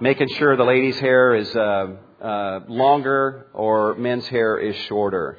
making 0.00 0.28
sure 0.28 0.56
the 0.56 0.64
lady's 0.64 0.98
hair 0.98 1.34
is 1.34 1.54
uh, 1.54 1.86
uh, 2.20 2.60
longer 2.68 3.46
or 3.52 3.94
men's 3.96 4.26
hair 4.28 4.58
is 4.58 4.76
shorter. 4.86 5.38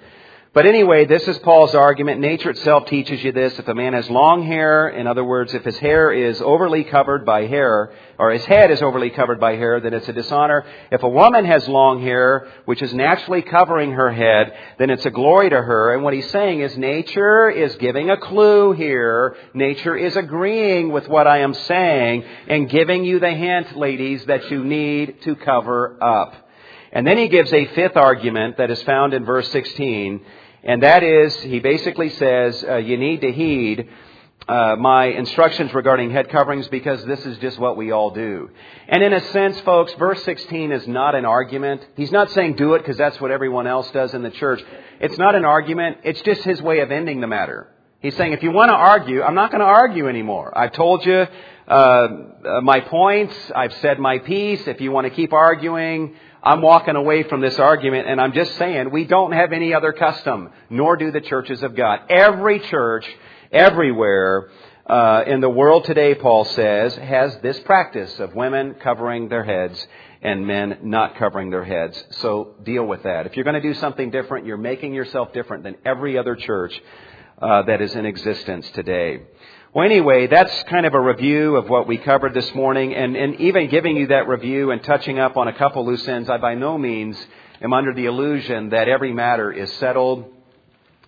But 0.51 0.65
anyway, 0.65 1.05
this 1.05 1.27
is 1.27 1.37
Paul's 1.39 1.75
argument. 1.75 2.21
Nature 2.21 2.49
itself 2.49 2.87
teaches 2.87 3.23
you 3.23 3.31
this. 3.31 3.57
If 3.59 3.67
a 3.67 3.75
man 3.75 3.93
has 3.93 4.09
long 4.09 4.43
hair, 4.43 4.89
in 4.89 5.05
other 5.05 5.23
words, 5.23 5.53
if 5.53 5.63
his 5.63 5.77
hair 5.77 6.11
is 6.11 6.41
overly 6.41 6.83
covered 6.83 7.23
by 7.23 7.45
hair, 7.45 7.93
or 8.19 8.31
his 8.31 8.43
head 8.43 8.69
is 8.69 8.81
overly 8.81 9.09
covered 9.11 9.39
by 9.39 9.55
hair, 9.55 9.79
then 9.79 9.93
it's 9.93 10.09
a 10.09 10.13
dishonor. 10.13 10.65
If 10.91 11.03
a 11.03 11.09
woman 11.09 11.45
has 11.45 11.65
long 11.69 12.01
hair, 12.01 12.49
which 12.65 12.81
is 12.81 12.93
naturally 12.93 13.41
covering 13.41 13.93
her 13.93 14.11
head, 14.11 14.53
then 14.77 14.89
it's 14.89 15.05
a 15.05 15.09
glory 15.09 15.49
to 15.49 15.61
her. 15.61 15.93
And 15.93 16.03
what 16.03 16.13
he's 16.13 16.29
saying 16.29 16.59
is 16.59 16.77
nature 16.77 17.49
is 17.49 17.73
giving 17.77 18.09
a 18.09 18.17
clue 18.17 18.73
here. 18.73 19.37
Nature 19.53 19.95
is 19.95 20.17
agreeing 20.17 20.91
with 20.91 21.07
what 21.07 21.27
I 21.27 21.39
am 21.39 21.53
saying 21.53 22.25
and 22.49 22.69
giving 22.69 23.05
you 23.05 23.21
the 23.21 23.31
hint, 23.31 23.77
ladies, 23.77 24.25
that 24.25 24.51
you 24.51 24.65
need 24.65 25.21
to 25.21 25.37
cover 25.37 25.97
up. 26.03 26.35
And 26.91 27.07
then 27.07 27.17
he 27.17 27.29
gives 27.29 27.53
a 27.53 27.67
fifth 27.67 27.95
argument 27.95 28.57
that 28.57 28.69
is 28.69 28.83
found 28.83 29.13
in 29.13 29.23
verse 29.23 29.49
16, 29.51 30.19
and 30.63 30.83
that 30.83 31.03
is, 31.03 31.33
he 31.37 31.59
basically 31.59 32.09
says, 32.09 32.65
uh, 32.67 32.75
you 32.77 32.97
need 32.97 33.21
to 33.21 33.31
heed 33.31 33.87
uh, 34.49 34.75
my 34.77 35.05
instructions 35.05 35.71
regarding 35.75 36.09
head 36.09 36.27
coverings 36.29 36.67
because 36.69 37.05
this 37.05 37.23
is 37.23 37.37
just 37.37 37.59
what 37.59 37.77
we 37.77 37.91
all 37.91 38.09
do. 38.09 38.49
And 38.87 39.03
in 39.03 39.13
a 39.13 39.21
sense, 39.31 39.59
folks, 39.61 39.93
verse 39.93 40.23
16 40.23 40.71
is 40.71 40.87
not 40.87 41.13
an 41.13 41.23
argument. 41.23 41.85
He's 41.95 42.11
not 42.11 42.31
saying 42.31 42.55
do 42.55 42.73
it 42.73 42.79
because 42.79 42.97
that's 42.97 43.21
what 43.21 43.29
everyone 43.29 43.67
else 43.67 43.89
does 43.91 44.15
in 44.15 44.23
the 44.23 44.31
church. 44.31 44.63
It's 44.99 45.19
not 45.19 45.35
an 45.35 45.45
argument. 45.45 45.99
It's 46.03 46.21
just 46.23 46.41
his 46.41 46.59
way 46.63 46.79
of 46.79 46.91
ending 46.91 47.21
the 47.21 47.27
matter. 47.27 47.67
He's 48.01 48.15
saying, 48.15 48.33
if 48.33 48.41
you 48.41 48.51
want 48.51 48.69
to 48.69 48.75
argue, 48.75 49.21
I'm 49.21 49.35
not 49.35 49.51
going 49.51 49.59
to 49.59 49.67
argue 49.67 50.07
anymore. 50.07 50.57
I've 50.57 50.71
told 50.71 51.05
you 51.05 51.27
uh, 51.67 51.71
uh, 51.71 52.61
my 52.63 52.79
points. 52.79 53.35
I've 53.55 53.73
said 53.81 53.99
my 53.99 54.17
piece. 54.17 54.65
If 54.67 54.81
you 54.81 54.91
want 54.91 55.05
to 55.05 55.11
keep 55.11 55.31
arguing, 55.31 56.15
I'm 56.41 56.61
walking 56.61 56.95
away 56.95 57.23
from 57.23 57.41
this 57.41 57.59
argument 57.59 58.07
and 58.07 58.19
I'm 58.19 58.33
just 58.33 58.55
saying 58.57 58.89
we 58.91 59.05
don't 59.05 59.33
have 59.33 59.51
any 59.51 59.73
other 59.73 59.91
custom, 59.91 60.49
nor 60.69 60.95
do 60.95 61.11
the 61.11 61.21
churches 61.21 61.61
of 61.61 61.75
God. 61.75 61.99
Every 62.09 62.59
church, 62.59 63.05
everywhere, 63.51 64.49
uh, 64.85 65.23
in 65.27 65.39
the 65.39 65.49
world 65.49 65.85
today, 65.85 66.15
Paul 66.15 66.45
says, 66.45 66.95
has 66.95 67.37
this 67.43 67.59
practice 67.59 68.19
of 68.19 68.33
women 68.33 68.75
covering 68.75 69.29
their 69.29 69.43
heads 69.43 69.87
and 70.21 70.47
men 70.47 70.79
not 70.83 71.15
covering 71.17 71.49
their 71.49 71.63
heads. 71.63 72.03
So 72.21 72.55
deal 72.63 72.83
with 72.85 73.03
that. 73.03 73.27
If 73.27 73.35
you're 73.35 73.43
going 73.43 73.61
to 73.61 73.61
do 73.61 73.75
something 73.75 74.09
different, 74.09 74.47
you're 74.47 74.57
making 74.57 74.93
yourself 74.93 75.31
different 75.31 75.63
than 75.63 75.75
every 75.85 76.17
other 76.17 76.35
church 76.35 76.81
uh, 77.41 77.63
that 77.63 77.81
is 77.81 77.95
in 77.95 78.05
existence 78.05 78.69
today. 78.71 79.21
Well, 79.73 79.85
anyway, 79.85 80.25
that's 80.25 80.63
kind 80.63 80.87
of 80.87 80.95
a 80.95 80.99
review 80.99 81.55
of 81.55 81.69
what 81.69 81.87
we 81.87 81.97
covered 81.97 82.33
this 82.33 82.55
morning, 82.55 82.95
and, 82.95 83.15
and 83.15 83.35
even 83.35 83.69
giving 83.69 83.95
you 83.95 84.07
that 84.07 84.27
review 84.27 84.71
and 84.71 84.83
touching 84.83 85.19
up 85.19 85.37
on 85.37 85.47
a 85.47 85.53
couple 85.53 85.85
loose 85.85 86.07
ends, 86.07 86.27
I 86.27 86.37
by 86.37 86.55
no 86.55 86.79
means 86.79 87.15
am 87.61 87.73
under 87.73 87.93
the 87.93 88.05
illusion 88.05 88.69
that 88.69 88.89
every 88.89 89.13
matter 89.13 89.51
is 89.51 89.71
settled. 89.73 90.25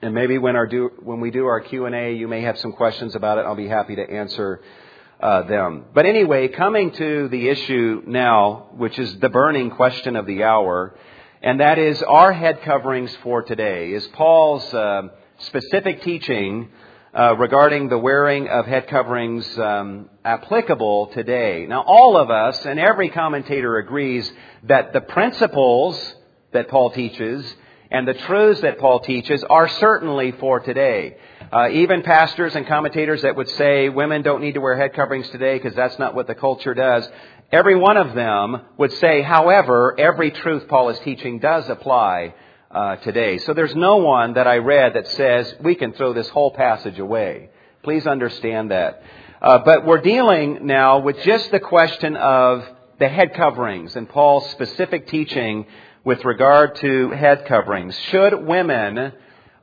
And 0.02 0.14
maybe 0.14 0.38
when, 0.38 0.56
our 0.56 0.66
do, 0.66 0.92
when 1.02 1.20
we 1.20 1.32
do 1.32 1.46
our 1.46 1.62
Q&A, 1.62 2.14
you 2.16 2.28
may 2.28 2.42
have 2.42 2.58
some 2.58 2.74
questions 2.74 3.16
about 3.16 3.38
it. 3.38 3.42
I'll 3.42 3.56
be 3.56 3.68
happy 3.68 3.96
to 3.96 4.10
answer 4.10 4.62
uh, 5.20 5.44
them. 5.44 5.86
But 5.94 6.06
anyway, 6.06 6.48
coming 6.48 6.92
to 6.92 7.28
the 7.28 7.50
issue 7.50 8.02
now, 8.08 8.70
which 8.74 8.98
is 8.98 9.20
the 9.20 9.30
burning 9.30 9.70
question 9.70 10.16
of 10.16 10.26
the 10.26 10.44
hour, 10.44 10.96
and 11.44 11.60
that 11.60 11.78
is 11.78 12.02
our 12.04 12.34
head 12.34 12.62
coverings 12.64 13.16
for 13.24 13.44
today. 13.44 13.92
Is 13.94 14.08
Paul's... 14.08 14.74
Uh, 14.74 15.10
specific 15.46 16.02
teaching 16.04 16.70
uh, 17.14 17.36
regarding 17.38 17.90
the 17.90 17.98
wearing 17.98 18.48
of 18.48 18.66
head 18.66 18.88
coverings 18.88 19.46
um, 19.58 20.10
applicable 20.24 21.08
today. 21.08 21.66
Now, 21.68 21.84
all 21.86 22.16
of 22.16 22.30
us 22.30 22.66
and 22.66 22.80
every 22.80 23.10
commentator 23.10 23.78
agrees 23.78 24.32
that 24.64 24.94
the 24.94 25.02
principles 25.02 26.16
that 26.54 26.70
Paul 26.70 26.92
teaches 26.92 27.54
and 27.92 28.08
the 28.08 28.14
truths 28.14 28.62
that 28.62 28.80
Paul 28.80 29.02
teaches 29.02 29.44
are 29.44 29.68
certainly 29.68 30.32
for 30.32 30.62
today. 30.62 31.18
Uh, 31.52 31.70
even 31.70 32.02
pastors 32.02 32.56
and 32.56 32.66
commentators 32.66 33.24
that 33.24 33.36
would 33.36 33.50
say 33.50 33.90
women 33.90 34.22
don't 34.22 34.42
need 34.42 34.54
to 34.54 34.62
wear 34.62 34.78
head 34.78 34.94
coverings 34.94 35.30
today 35.30 35.58
because 35.58 35.76
that's 35.76 36.00
not 36.00 36.16
what 36.16 36.26
the 36.26 36.36
culture 36.36 36.74
does. 36.74 37.08
Every 37.52 37.76
one 37.76 37.98
of 37.98 38.16
them 38.16 38.62
would 38.78 38.94
say, 38.94 39.22
however, 39.22 40.00
every 40.00 40.32
truth 40.32 40.70
Paul 40.70 40.88
is 40.90 41.00
teaching 41.00 41.40
does 41.40 41.68
apply 41.68 42.34
uh, 42.72 42.96
today. 42.98 43.40
So 43.40 43.54
there's 43.54 43.76
no 43.76 43.98
one 43.98 44.36
that 44.36 44.48
I 44.48 44.60
read 44.60 44.94
that 44.94 45.08
says 45.10 45.54
we 45.60 45.76
can 45.76 45.92
throw 45.92 46.14
this 46.14 46.30
whole 46.30 46.52
passage 46.52 46.98
away. 46.98 47.50
Please 47.84 48.08
understand 48.08 48.72
that. 48.72 49.04
Uh, 49.42 49.58
but 49.66 49.86
we're 49.86 50.02
dealing 50.02 50.66
now 50.66 51.00
with 51.00 51.22
just 51.24 51.52
the 51.52 51.60
question 51.60 52.16
of 52.16 52.64
the 53.00 53.10
head 53.10 53.34
coverings 53.34 53.96
and 53.98 54.08
Paul's 54.08 54.50
specific 54.52 55.08
teaching 55.08 55.66
with 56.04 56.24
regard 56.26 56.76
to 56.78 57.12
head 57.12 57.46
coverings. 57.46 57.96
Should 58.10 58.46
women 58.46 59.14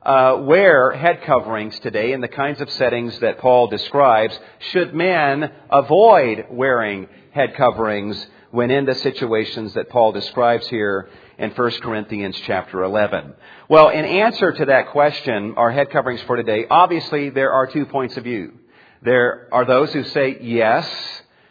uh, 0.01 0.37
wear 0.41 0.91
head 0.91 1.23
coverings 1.23 1.77
today 1.79 2.13
in 2.13 2.21
the 2.21 2.29
kinds 2.29 2.61
of 2.61 2.69
settings 2.71 3.19
that 3.19 3.39
Paul 3.39 3.67
describes? 3.67 4.39
Should 4.71 4.93
men 4.93 5.51
avoid 5.69 6.45
wearing 6.49 7.09
head 7.31 7.55
coverings 7.55 8.25
when 8.51 8.71
in 8.71 8.85
the 8.85 8.95
situations 8.95 9.73
that 9.73 9.89
Paul 9.89 10.13
describes 10.13 10.67
here 10.69 11.09
in 11.37 11.51
1 11.51 11.71
Corinthians 11.81 12.39
chapter 12.45 12.83
11? 12.83 13.33
Well, 13.67 13.89
in 13.89 14.05
answer 14.05 14.53
to 14.53 14.65
that 14.65 14.91
question, 14.91 15.55
our 15.57 15.71
head 15.71 15.91
coverings 15.91 16.21
for 16.21 16.37
today, 16.37 16.65
obviously 16.69 17.29
there 17.29 17.51
are 17.51 17.67
two 17.67 17.85
points 17.85 18.15
of 18.15 18.23
view. 18.23 18.53
There 19.01 19.49
are 19.51 19.65
those 19.65 19.91
who 19.91 20.05
say 20.05 20.37
yes, 20.41 20.89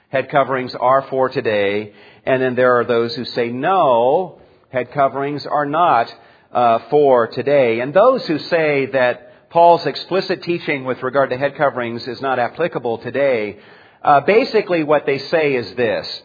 head 0.08 0.30
coverings 0.30 0.74
are 0.74 1.02
for 1.02 1.28
today, 1.28 1.92
and 2.24 2.40
then 2.40 2.54
there 2.54 2.78
are 2.80 2.84
those 2.84 3.14
who 3.14 3.26
say 3.26 3.50
no, 3.50 4.40
head 4.70 4.92
coverings 4.92 5.46
are 5.46 5.66
not 5.66 6.14
uh, 6.52 6.78
for 6.90 7.28
today. 7.28 7.80
And 7.80 7.92
those 7.92 8.26
who 8.26 8.38
say 8.38 8.86
that 8.86 9.50
Paul's 9.50 9.86
explicit 9.86 10.42
teaching 10.42 10.84
with 10.84 11.02
regard 11.02 11.30
to 11.30 11.38
head 11.38 11.56
coverings 11.56 12.06
is 12.06 12.20
not 12.20 12.38
applicable 12.38 12.98
today, 12.98 13.58
uh, 14.02 14.20
basically 14.20 14.84
what 14.84 15.06
they 15.06 15.18
say 15.18 15.54
is 15.54 15.74
this. 15.74 16.22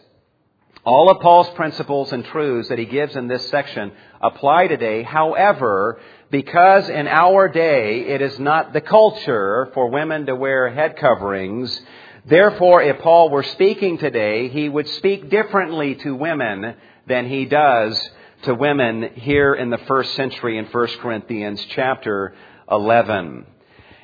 All 0.84 1.10
of 1.10 1.22
Paul's 1.22 1.48
principles 1.50 2.12
and 2.12 2.24
truths 2.26 2.68
that 2.68 2.78
he 2.78 2.84
gives 2.84 3.16
in 3.16 3.26
this 3.26 3.48
section 3.48 3.92
apply 4.20 4.66
today. 4.66 5.02
However, 5.02 5.98
because 6.30 6.90
in 6.90 7.08
our 7.08 7.48
day 7.48 8.00
it 8.00 8.20
is 8.20 8.38
not 8.38 8.74
the 8.74 8.82
culture 8.82 9.70
for 9.72 9.88
women 9.88 10.26
to 10.26 10.36
wear 10.36 10.68
head 10.68 10.98
coverings, 10.98 11.80
therefore 12.26 12.82
if 12.82 12.98
Paul 12.98 13.30
were 13.30 13.42
speaking 13.44 13.96
today, 13.96 14.48
he 14.50 14.68
would 14.68 14.88
speak 14.88 15.30
differently 15.30 15.94
to 15.96 16.14
women 16.14 16.74
than 17.06 17.28
he 17.28 17.46
does 17.46 18.10
to 18.44 18.54
women 18.54 19.10
here 19.14 19.54
in 19.54 19.70
the 19.70 19.78
first 19.78 20.14
century 20.14 20.58
in 20.58 20.66
1 20.66 20.86
Corinthians 21.00 21.64
chapter 21.70 22.34
11. 22.70 23.46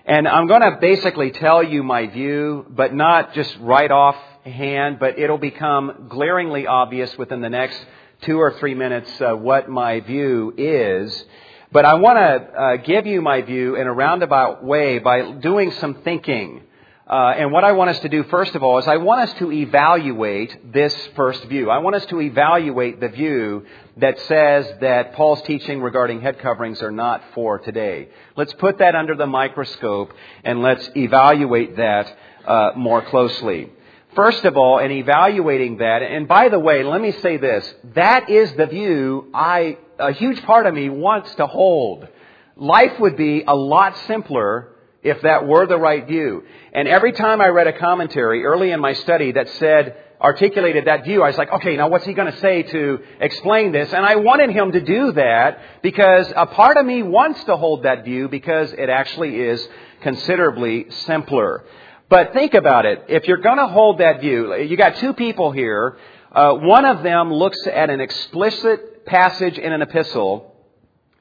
And 0.06 0.26
I'm 0.26 0.46
going 0.46 0.62
to 0.62 0.78
basically 0.80 1.30
tell 1.30 1.62
you 1.62 1.82
my 1.82 2.06
view, 2.06 2.64
but 2.68 2.94
not 2.94 3.34
just 3.34 3.54
right 3.60 3.90
off 3.90 4.16
hand, 4.44 4.98
but 4.98 5.18
it'll 5.18 5.38
become 5.38 6.06
glaringly 6.08 6.66
obvious 6.66 7.16
within 7.18 7.42
the 7.42 7.50
next 7.50 7.78
two 8.22 8.38
or 8.40 8.58
three 8.58 8.74
minutes 8.74 9.10
uh, 9.20 9.34
what 9.34 9.68
my 9.68 10.00
view 10.00 10.54
is. 10.56 11.24
But 11.70 11.84
I 11.84 11.94
want 11.94 12.16
to 12.18 12.60
uh, 12.60 12.76
give 12.76 13.06
you 13.06 13.20
my 13.20 13.42
view 13.42 13.76
in 13.76 13.86
a 13.86 13.92
roundabout 13.92 14.64
way 14.64 14.98
by 14.98 15.32
doing 15.32 15.70
some 15.72 16.02
thinking. 16.02 16.62
Uh, 17.10 17.34
and 17.36 17.50
what 17.50 17.64
I 17.64 17.72
want 17.72 17.90
us 17.90 17.98
to 18.00 18.08
do, 18.08 18.22
first 18.22 18.54
of 18.54 18.62
all, 18.62 18.78
is 18.78 18.86
I 18.86 18.98
want 18.98 19.28
us 19.28 19.36
to 19.40 19.50
evaluate 19.50 20.72
this 20.72 20.94
first 21.16 21.42
view. 21.46 21.68
I 21.68 21.78
want 21.78 21.96
us 21.96 22.06
to 22.06 22.20
evaluate 22.20 23.00
the 23.00 23.08
view 23.08 23.66
that 23.96 24.16
says 24.20 24.72
that 24.80 25.14
Paul's 25.14 25.42
teaching 25.42 25.82
regarding 25.82 26.20
head 26.20 26.38
coverings 26.38 26.80
are 26.82 26.92
not 26.92 27.20
for 27.34 27.58
today. 27.58 28.10
Let's 28.36 28.52
put 28.52 28.78
that 28.78 28.94
under 28.94 29.16
the 29.16 29.26
microscope 29.26 30.12
and 30.44 30.62
let's 30.62 30.88
evaluate 30.94 31.78
that 31.78 32.16
uh, 32.46 32.70
more 32.76 33.02
closely. 33.02 33.70
First 34.14 34.44
of 34.44 34.56
all, 34.56 34.78
in 34.78 34.92
evaluating 34.92 35.78
that, 35.78 36.02
and 36.02 36.28
by 36.28 36.48
the 36.48 36.60
way, 36.60 36.84
let 36.84 37.00
me 37.00 37.10
say 37.10 37.38
this, 37.38 37.74
that 37.94 38.30
is 38.30 38.52
the 38.52 38.66
view 38.66 39.30
I, 39.34 39.78
a 39.98 40.12
huge 40.12 40.40
part 40.42 40.66
of 40.66 40.74
me 40.74 40.88
wants 40.90 41.34
to 41.34 41.48
hold. 41.48 42.06
Life 42.54 43.00
would 43.00 43.16
be 43.16 43.42
a 43.44 43.56
lot 43.56 43.98
simpler 44.06 44.76
if 45.02 45.22
that 45.22 45.46
were 45.46 45.66
the 45.66 45.78
right 45.78 46.06
view. 46.06 46.44
And 46.72 46.86
every 46.86 47.12
time 47.12 47.40
I 47.40 47.48
read 47.48 47.66
a 47.66 47.72
commentary 47.72 48.44
early 48.44 48.70
in 48.70 48.80
my 48.80 48.92
study 48.92 49.32
that 49.32 49.48
said, 49.58 49.96
articulated 50.20 50.84
that 50.84 51.04
view, 51.04 51.22
I 51.22 51.28
was 51.28 51.38
like, 51.38 51.50
okay, 51.50 51.76
now 51.76 51.88
what's 51.88 52.04
he 52.04 52.12
going 52.12 52.30
to 52.30 52.38
say 52.40 52.62
to 52.62 52.98
explain 53.20 53.72
this? 53.72 53.92
And 53.92 54.04
I 54.04 54.16
wanted 54.16 54.50
him 54.50 54.72
to 54.72 54.80
do 54.80 55.12
that 55.12 55.82
because 55.82 56.30
a 56.36 56.46
part 56.46 56.76
of 56.76 56.84
me 56.84 57.02
wants 57.02 57.42
to 57.44 57.56
hold 57.56 57.84
that 57.84 58.04
view 58.04 58.28
because 58.28 58.72
it 58.72 58.90
actually 58.90 59.36
is 59.36 59.66
considerably 60.02 60.90
simpler. 60.90 61.64
But 62.10 62.32
think 62.34 62.54
about 62.54 62.84
it. 62.84 63.04
If 63.08 63.26
you're 63.26 63.38
going 63.38 63.58
to 63.58 63.68
hold 63.68 63.98
that 63.98 64.20
view, 64.20 64.54
you 64.56 64.76
got 64.76 64.96
two 64.96 65.14
people 65.14 65.52
here. 65.52 65.96
Uh, 66.30 66.54
one 66.54 66.84
of 66.84 67.02
them 67.02 67.32
looks 67.32 67.66
at 67.66 67.88
an 67.88 68.00
explicit 68.00 69.06
passage 69.06 69.56
in 69.56 69.72
an 69.72 69.80
epistle 69.80 70.54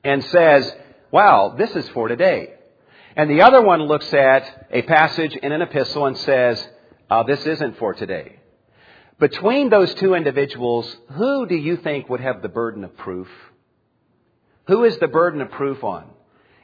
and 0.03 0.23
says, 0.25 0.71
wow, 1.11 1.55
this 1.57 1.71
is 1.71 1.87
for 1.89 2.07
today. 2.07 2.55
And 3.19 3.29
the 3.29 3.41
other 3.41 3.61
one 3.61 3.81
looks 3.81 4.13
at 4.13 4.67
a 4.71 4.81
passage 4.83 5.35
in 5.35 5.51
an 5.51 5.61
epistle 5.61 6.05
and 6.05 6.17
says, 6.19 6.65
uh, 7.09 7.23
this 7.23 7.45
isn't 7.45 7.77
for 7.77 7.93
today. 7.93 8.37
Between 9.19 9.69
those 9.69 9.93
two 9.95 10.13
individuals, 10.13 10.95
who 11.17 11.45
do 11.45 11.55
you 11.55 11.75
think 11.75 12.07
would 12.07 12.21
have 12.21 12.41
the 12.41 12.47
burden 12.47 12.85
of 12.85 12.95
proof? 12.95 13.27
Who 14.67 14.85
is 14.85 14.97
the 14.99 15.09
burden 15.09 15.41
of 15.41 15.51
proof 15.51 15.83
on? 15.83 16.05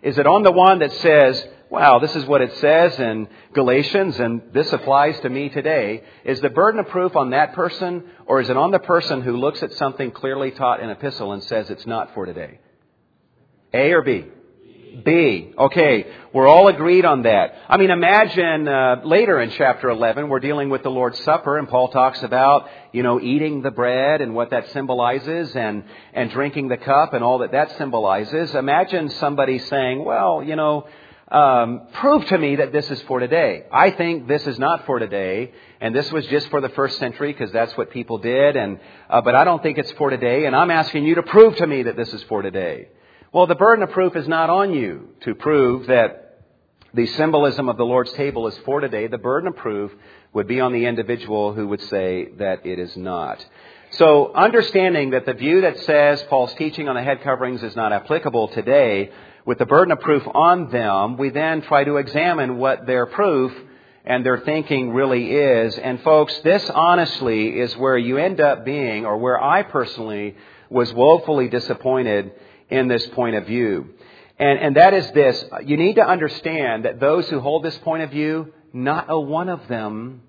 Is 0.01 0.17
it 0.17 0.25
on 0.25 0.43
the 0.43 0.51
one 0.53 0.79
that 0.79 0.93
says, 0.93 1.45
wow, 1.69 1.99
this 1.99 2.15
is 2.15 2.23
what 2.23 2.39
it 2.39 2.55
says 2.59 2.97
in 3.01 3.27
Galatians 3.51 4.17
and 4.17 4.53
this 4.53 4.71
applies 4.71 5.19
to 5.19 5.29
me 5.29 5.49
today. 5.49 6.05
Is 6.23 6.39
the 6.39 6.49
burden 6.49 6.79
of 6.79 6.87
proof 6.87 7.17
on 7.17 7.31
that 7.31 7.51
person 7.51 8.05
or 8.27 8.39
is 8.39 8.49
it 8.49 8.55
on 8.55 8.71
the 8.71 8.79
person 8.79 9.19
who 9.19 9.35
looks 9.35 9.61
at 9.61 9.73
something 9.73 10.09
clearly 10.09 10.51
taught 10.51 10.79
in 10.79 10.89
epistle 10.89 11.33
and 11.33 11.43
says 11.43 11.69
it's 11.69 11.85
not 11.85 12.13
for 12.13 12.25
today? 12.25 12.61
A 13.73 13.91
or 13.91 14.03
B? 14.03 14.27
B. 15.03 15.53
Okay, 15.58 16.05
we're 16.34 16.47
all 16.47 16.67
agreed 16.67 17.05
on 17.05 17.23
that. 17.23 17.55
I 17.67 17.77
mean, 17.77 17.91
imagine 17.91 18.67
uh, 18.67 19.01
later 19.03 19.41
in 19.41 19.51
chapter 19.51 19.89
11, 19.89 20.29
we're 20.29 20.39
dealing 20.39 20.69
with 20.69 20.84
the 20.84 20.89
Lord's 20.89 21.19
Supper, 21.23 21.58
and 21.58 21.67
Paul 21.67 21.89
talks 21.89 22.21
about, 22.23 22.69
you 22.91 23.03
know, 23.03 23.19
eating 23.19 23.62
the 23.62 23.71
bread 23.71 24.21
and 24.21 24.34
what 24.34 24.51
that 24.51 24.71
symbolizes, 24.71 25.55
and 25.55 25.84
and 26.13 26.29
drinking 26.31 26.69
the 26.69 26.77
cup 26.77 27.13
and 27.13 27.23
all 27.23 27.39
that 27.39 27.51
that 27.51 27.77
symbolizes. 27.77 28.53
Imagine 28.55 29.10
somebody 29.10 29.60
saying, 29.60 30.05
well, 30.05 30.43
you 30.43 30.55
know, 30.55 30.88
um, 31.31 31.88
prove 31.93 32.25
to 32.27 32.38
me 32.38 32.58
that 32.58 32.71
this 32.71 32.89
is 32.91 33.01
for 33.03 33.19
today. 33.19 33.63
I 33.71 33.91
think 33.91 34.27
this 34.27 34.45
is 34.45 34.60
not 34.60 34.86
for 34.86 34.99
today, 34.99 35.51
and 35.81 35.95
this 35.95 36.12
was 36.12 36.25
just 36.27 36.49
for 36.49 36.62
the 36.62 36.69
first 36.69 36.99
century 36.99 37.34
because 37.34 37.51
that's 37.51 37.75
what 37.75 37.89
people 37.89 38.19
did. 38.19 38.55
And 38.55 38.79
uh, 39.10 39.21
but 39.21 39.36
I 39.36 39.43
don't 39.43 39.63
think 39.63 39.77
it's 39.77 39.91
for 39.93 40.10
today, 40.10 40.45
and 40.45 40.55
I'm 40.55 40.71
asking 40.71 41.03
you 41.03 41.15
to 41.15 41.23
prove 41.23 41.55
to 41.58 41.67
me 41.67 41.84
that 41.84 41.95
this 41.95 42.13
is 42.13 42.21
for 42.23 42.41
today. 42.41 42.89
Well, 43.36 43.48
the 43.48 43.56
burden 43.56 43.84
of 43.84 43.91
proof 43.91 44.15
is 44.15 44.30
not 44.30 44.50
on 44.50 44.74
you 44.74 45.10
to 45.26 45.36
prove 45.36 45.88
that 45.88 46.39
the 46.93 47.06
symbolism 47.06 47.67
of 47.67 47.76
the 47.76 47.84
Lord's 47.84 48.13
table 48.13 48.48
is 48.48 48.58
for 48.60 48.80
today. 48.80 49.08
The 49.08 49.17
burden 49.17 49.50
of 49.50 49.58
proof 49.58 49.91
would 50.32 50.48
be 50.48 50.62
on 50.62 50.71
the 50.71 50.86
individual 50.86 51.52
who 51.52 51.67
would 51.67 51.82
say 51.82 52.30
that 52.38 52.65
it 52.65 52.80
is 52.80 52.95
not. 52.95 53.45
So, 53.89 54.34
understanding 54.34 55.10
that 55.10 55.26
the 55.26 55.34
view 55.34 55.60
that 55.60 55.78
says 55.80 56.24
Paul's 56.30 56.54
teaching 56.54 56.88
on 56.88 56.95
the 56.95 57.04
head 57.04 57.24
coverings 57.24 57.62
is 57.62 57.76
not 57.76 57.91
applicable 57.91 58.48
today, 58.48 59.12
with 59.45 59.58
the 59.58 59.65
burden 59.65 59.91
of 59.91 60.00
proof 60.00 60.24
on 60.34 60.71
them, 60.71 61.17
we 61.17 61.30
then 61.30 61.62
try 61.62 61.84
to 61.84 61.98
examine 61.98 62.58
what 62.58 62.86
their 62.86 63.06
proof 63.06 63.52
and 64.06 64.26
their 64.26 64.39
thinking 64.39 64.91
really 64.91 65.34
is. 65.34 65.78
And 65.78 66.02
folks, 66.04 66.39
this 66.45 66.69
honestly 66.69 67.60
is 67.60 67.76
where 67.76 67.98
you 67.98 68.17
end 68.17 68.39
up 68.39 68.63
being, 68.63 69.06
or 69.06 69.17
where 69.17 69.43
I 69.43 69.63
personally 69.63 70.38
was 70.69 70.93
woefully 70.93 71.50
disappointed 71.50 72.32
in 72.69 72.88
this 72.88 73.06
point 73.08 73.36
of 73.36 73.45
view. 73.45 73.93
And, 74.38 74.60
and 74.60 74.75
that 74.75 74.93
is 74.93 75.10
this. 75.12 75.43
You 75.63 75.78
need 75.78 75.95
to 75.95 76.06
understand 76.06 76.86
that 76.86 76.99
those 76.99 77.28
who 77.30 77.39
hold 77.39 77.63
this 77.63 77.78
point 77.80 78.04
of 78.04 78.12
view, 78.12 78.54
not 78.73 79.06
a 79.10 79.19
one 79.19 79.49
of 79.49 79.67
them 79.67 80.21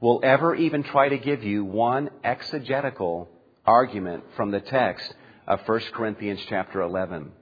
will 0.00 0.20
ever 0.22 0.54
even 0.54 0.82
try 0.82 1.08
to 1.08 1.18
give 1.18 1.42
you 1.42 1.64
one 1.64 2.10
exegetical 2.24 3.28
argument 3.66 4.24
from 4.36 4.50
the 4.50 4.60
text 4.60 5.12
of 5.46 5.60
1 5.66 5.80
Corinthians 5.92 6.40
chapter 6.48 6.80
11. 6.80 7.32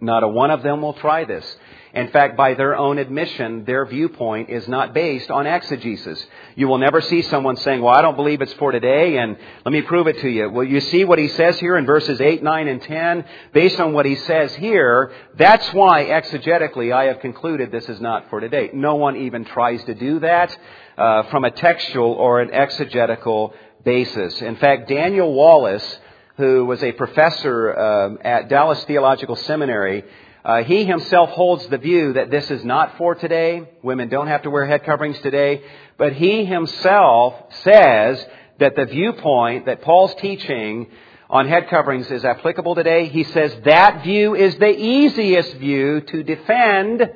Not 0.00 0.22
a 0.22 0.28
one 0.28 0.50
of 0.50 0.62
them 0.62 0.82
will 0.82 0.94
try 0.94 1.24
this. 1.24 1.56
In 1.94 2.08
fact, 2.08 2.36
by 2.36 2.52
their 2.52 2.76
own 2.76 2.98
admission, 2.98 3.64
their 3.64 3.86
viewpoint 3.86 4.50
is 4.50 4.68
not 4.68 4.92
based 4.92 5.30
on 5.30 5.46
exegesis. 5.46 6.22
You 6.54 6.68
will 6.68 6.76
never 6.76 7.00
see 7.00 7.22
someone 7.22 7.56
saying, 7.56 7.80
well, 7.80 7.94
I 7.94 8.02
don't 8.02 8.16
believe 8.16 8.42
it's 8.42 8.52
for 8.54 8.70
today, 8.70 9.16
and 9.16 9.34
let 9.64 9.72
me 9.72 9.80
prove 9.80 10.06
it 10.06 10.20
to 10.20 10.28
you. 10.28 10.50
Well, 10.50 10.64
you 10.64 10.82
see 10.82 11.04
what 11.04 11.18
he 11.18 11.28
says 11.28 11.58
here 11.58 11.78
in 11.78 11.86
verses 11.86 12.20
8, 12.20 12.42
9, 12.42 12.68
and 12.68 12.82
10? 12.82 13.24
Based 13.54 13.80
on 13.80 13.94
what 13.94 14.04
he 14.04 14.16
says 14.16 14.54
here, 14.56 15.10
that's 15.36 15.72
why 15.72 16.04
exegetically 16.04 16.94
I 16.94 17.04
have 17.04 17.20
concluded 17.20 17.72
this 17.72 17.88
is 17.88 17.98
not 17.98 18.28
for 18.28 18.40
today. 18.40 18.68
No 18.74 18.96
one 18.96 19.16
even 19.16 19.46
tries 19.46 19.82
to 19.84 19.94
do 19.94 20.20
that 20.20 20.54
uh, 20.98 21.22
from 21.30 21.44
a 21.44 21.50
textual 21.50 22.12
or 22.12 22.42
an 22.42 22.52
exegetical 22.52 23.54
basis. 23.84 24.42
In 24.42 24.56
fact, 24.56 24.88
Daniel 24.88 25.32
Wallace, 25.32 25.98
who 26.36 26.64
was 26.66 26.82
a 26.82 26.92
professor 26.92 27.78
um, 27.78 28.18
at 28.22 28.48
Dallas 28.48 28.82
Theological 28.84 29.36
Seminary, 29.36 30.04
uh, 30.44 30.62
he 30.62 30.84
himself 30.84 31.30
holds 31.30 31.66
the 31.68 31.78
view 31.78 32.12
that 32.12 32.30
this 32.30 32.48
is 32.50 32.64
not 32.64 32.96
for 32.98 33.14
today. 33.14 33.68
Women 33.82 34.08
don't 34.08 34.28
have 34.28 34.42
to 34.42 34.50
wear 34.50 34.64
head 34.64 34.84
coverings 34.84 35.18
today. 35.20 35.62
But 35.98 36.12
he 36.12 36.44
himself 36.44 37.34
says 37.64 38.24
that 38.58 38.76
the 38.76 38.84
viewpoint 38.84 39.66
that 39.66 39.82
Paul's 39.82 40.14
teaching 40.16 40.86
on 41.28 41.48
head 41.48 41.68
coverings 41.68 42.08
is 42.10 42.24
applicable 42.24 42.76
today. 42.76 43.08
He 43.08 43.24
says 43.24 43.52
that 43.64 44.04
view 44.04 44.36
is 44.36 44.56
the 44.56 44.70
easiest 44.70 45.54
view 45.54 46.00
to 46.02 46.22
defend 46.22 47.10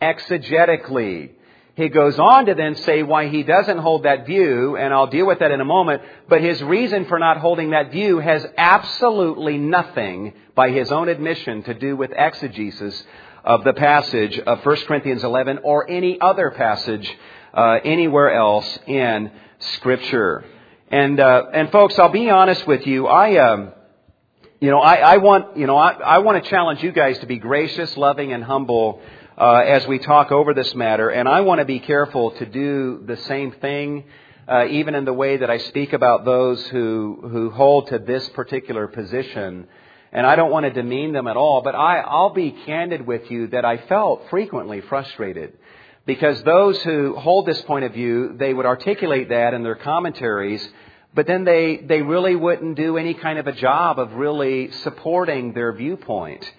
exegetically. 0.00 1.30
He 1.78 1.88
goes 1.88 2.18
on 2.18 2.46
to 2.46 2.54
then 2.56 2.74
say 2.74 3.04
why 3.04 3.28
he 3.28 3.44
doesn't 3.44 3.78
hold 3.78 4.02
that 4.02 4.26
view, 4.26 4.76
and 4.76 4.92
I'll 4.92 5.06
deal 5.06 5.28
with 5.28 5.38
that 5.38 5.52
in 5.52 5.60
a 5.60 5.64
moment, 5.64 6.02
but 6.28 6.40
his 6.40 6.60
reason 6.60 7.04
for 7.04 7.20
not 7.20 7.36
holding 7.36 7.70
that 7.70 7.92
view 7.92 8.18
has 8.18 8.44
absolutely 8.56 9.58
nothing, 9.58 10.32
by 10.56 10.70
his 10.70 10.90
own 10.90 11.08
admission, 11.08 11.62
to 11.62 11.74
do 11.74 11.94
with 11.94 12.10
exegesis 12.10 13.00
of 13.44 13.62
the 13.62 13.74
passage 13.74 14.40
of 14.40 14.66
1 14.66 14.76
Corinthians 14.88 15.22
11 15.22 15.60
or 15.62 15.88
any 15.88 16.20
other 16.20 16.50
passage 16.50 17.08
uh, 17.54 17.78
anywhere 17.84 18.34
else 18.34 18.78
in 18.88 19.30
Scripture. 19.76 20.44
And, 20.90 21.20
uh, 21.20 21.44
and 21.52 21.70
folks, 21.70 21.96
I'll 21.96 22.08
be 22.08 22.28
honest 22.28 22.66
with 22.66 22.88
you, 22.88 23.06
I, 23.06 23.36
um, 23.36 23.72
you 24.58 24.72
know, 24.72 24.80
I, 24.80 24.94
I 24.96 25.16
want, 25.18 25.56
you 25.56 25.68
know, 25.68 25.76
I, 25.76 25.92
I 25.92 26.18
want 26.18 26.42
to 26.42 26.50
challenge 26.50 26.82
you 26.82 26.90
guys 26.90 27.20
to 27.20 27.26
be 27.26 27.38
gracious, 27.38 27.96
loving, 27.96 28.32
and 28.32 28.42
humble 28.42 29.00
uh, 29.38 29.58
as 29.58 29.86
we 29.86 30.00
talk 30.00 30.32
over 30.32 30.52
this 30.52 30.74
matter. 30.74 31.10
And 31.10 31.28
I 31.28 31.42
want 31.42 31.60
to 31.60 31.64
be 31.64 31.78
careful 31.78 32.32
to 32.32 32.46
do 32.46 33.04
the 33.06 33.16
same 33.16 33.52
thing, 33.52 34.04
uh, 34.48 34.66
even 34.66 34.96
in 34.96 35.04
the 35.04 35.12
way 35.12 35.36
that 35.36 35.48
I 35.48 35.58
speak 35.58 35.92
about 35.92 36.24
those 36.24 36.64
who, 36.66 37.20
who 37.22 37.50
hold 37.50 37.88
to 37.88 38.00
this 38.00 38.28
particular 38.30 38.88
position. 38.88 39.68
And 40.10 40.26
I 40.26 40.34
don't 40.36 40.50
want 40.50 40.64
to 40.64 40.70
demean 40.70 41.12
them 41.12 41.28
at 41.28 41.36
all, 41.36 41.62
but 41.62 41.76
I, 41.76 42.00
I'll 42.00 42.34
be 42.34 42.50
candid 42.66 43.06
with 43.06 43.30
you 43.30 43.48
that 43.48 43.64
I 43.64 43.76
felt 43.76 44.24
frequently 44.30 44.80
frustrated. 44.80 45.52
Because 46.04 46.42
those 46.42 46.80
who 46.82 47.14
hold 47.14 47.46
this 47.46 47.60
point 47.62 47.84
of 47.84 47.92
view, 47.92 48.34
they 48.38 48.52
would 48.52 48.66
articulate 48.66 49.28
that 49.28 49.54
in 49.54 49.62
their 49.62 49.76
commentaries, 49.76 50.66
but 51.14 51.26
then 51.26 51.44
they, 51.44 51.76
they 51.76 52.02
really 52.02 52.34
wouldn't 52.34 52.76
do 52.76 52.96
any 52.96 53.14
kind 53.14 53.38
of 53.38 53.46
a 53.46 53.52
job 53.52 53.98
of 53.98 54.14
really 54.14 54.70
supporting 54.82 55.52
their 55.52 55.72
viewpoint. 55.72 56.50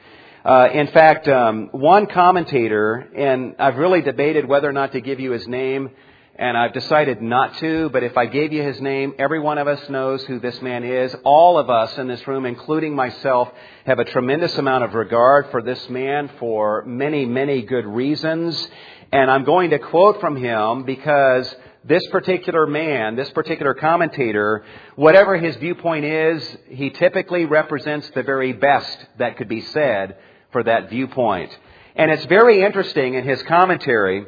Uh, 0.43 0.69
in 0.73 0.87
fact, 0.87 1.27
um, 1.27 1.67
one 1.73 2.07
commentator, 2.07 2.95
and 3.13 3.55
I've 3.59 3.75
really 3.75 4.01
debated 4.01 4.47
whether 4.47 4.69
or 4.69 4.71
not 4.71 4.93
to 4.93 5.01
give 5.01 5.19
you 5.19 5.31
his 5.31 5.45
name, 5.49 5.89
and 6.37 6.57
I've 6.57 6.71
decided 6.71 7.21
not 7.21 7.57
to, 7.57 7.89
but 7.89 8.03
if 8.03 8.17
I 8.17 8.25
gave 8.25 8.53
you 8.53 8.63
his 8.63 8.79
name, 8.79 9.15
every 9.19 9.41
one 9.41 9.57
of 9.57 9.67
us 9.67 9.89
knows 9.89 10.23
who 10.23 10.39
this 10.39 10.61
man 10.61 10.85
is. 10.85 11.13
All 11.25 11.57
of 11.57 11.69
us 11.69 11.97
in 11.97 12.07
this 12.07 12.25
room, 12.25 12.45
including 12.45 12.95
myself, 12.95 13.49
have 13.85 13.99
a 13.99 14.05
tremendous 14.05 14.57
amount 14.57 14.85
of 14.85 14.93
regard 14.93 15.51
for 15.51 15.61
this 15.61 15.89
man 15.89 16.29
for 16.39 16.85
many, 16.85 17.25
many 17.25 17.61
good 17.63 17.85
reasons. 17.85 18.69
And 19.11 19.29
I'm 19.29 19.43
going 19.43 19.71
to 19.71 19.79
quote 19.79 20.21
from 20.21 20.37
him 20.37 20.83
because 20.83 21.53
this 21.83 22.07
particular 22.07 22.65
man, 22.65 23.17
this 23.17 23.29
particular 23.31 23.73
commentator, 23.73 24.63
whatever 24.95 25.35
his 25.35 25.57
viewpoint 25.57 26.05
is, 26.05 26.57
he 26.69 26.91
typically 26.91 27.43
represents 27.43 28.09
the 28.11 28.23
very 28.23 28.53
best 28.53 29.05
that 29.17 29.35
could 29.35 29.49
be 29.49 29.59
said 29.59 30.15
for 30.51 30.63
that 30.63 30.89
viewpoint. 30.89 31.55
And 31.95 32.11
it's 32.11 32.25
very 32.25 32.63
interesting 32.63 33.15
in 33.15 33.23
his 33.23 33.41
commentary 33.43 34.25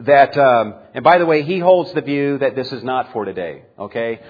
that, 0.00 0.36
um, 0.36 0.74
and 0.94 1.02
by 1.02 1.18
the 1.18 1.26
way, 1.26 1.42
he 1.42 1.58
holds 1.58 1.92
the 1.92 2.02
view 2.02 2.38
that 2.38 2.54
this 2.54 2.70
is 2.72 2.84
not 2.84 3.12
for 3.12 3.24
today, 3.24 3.62
okay? 3.78 4.20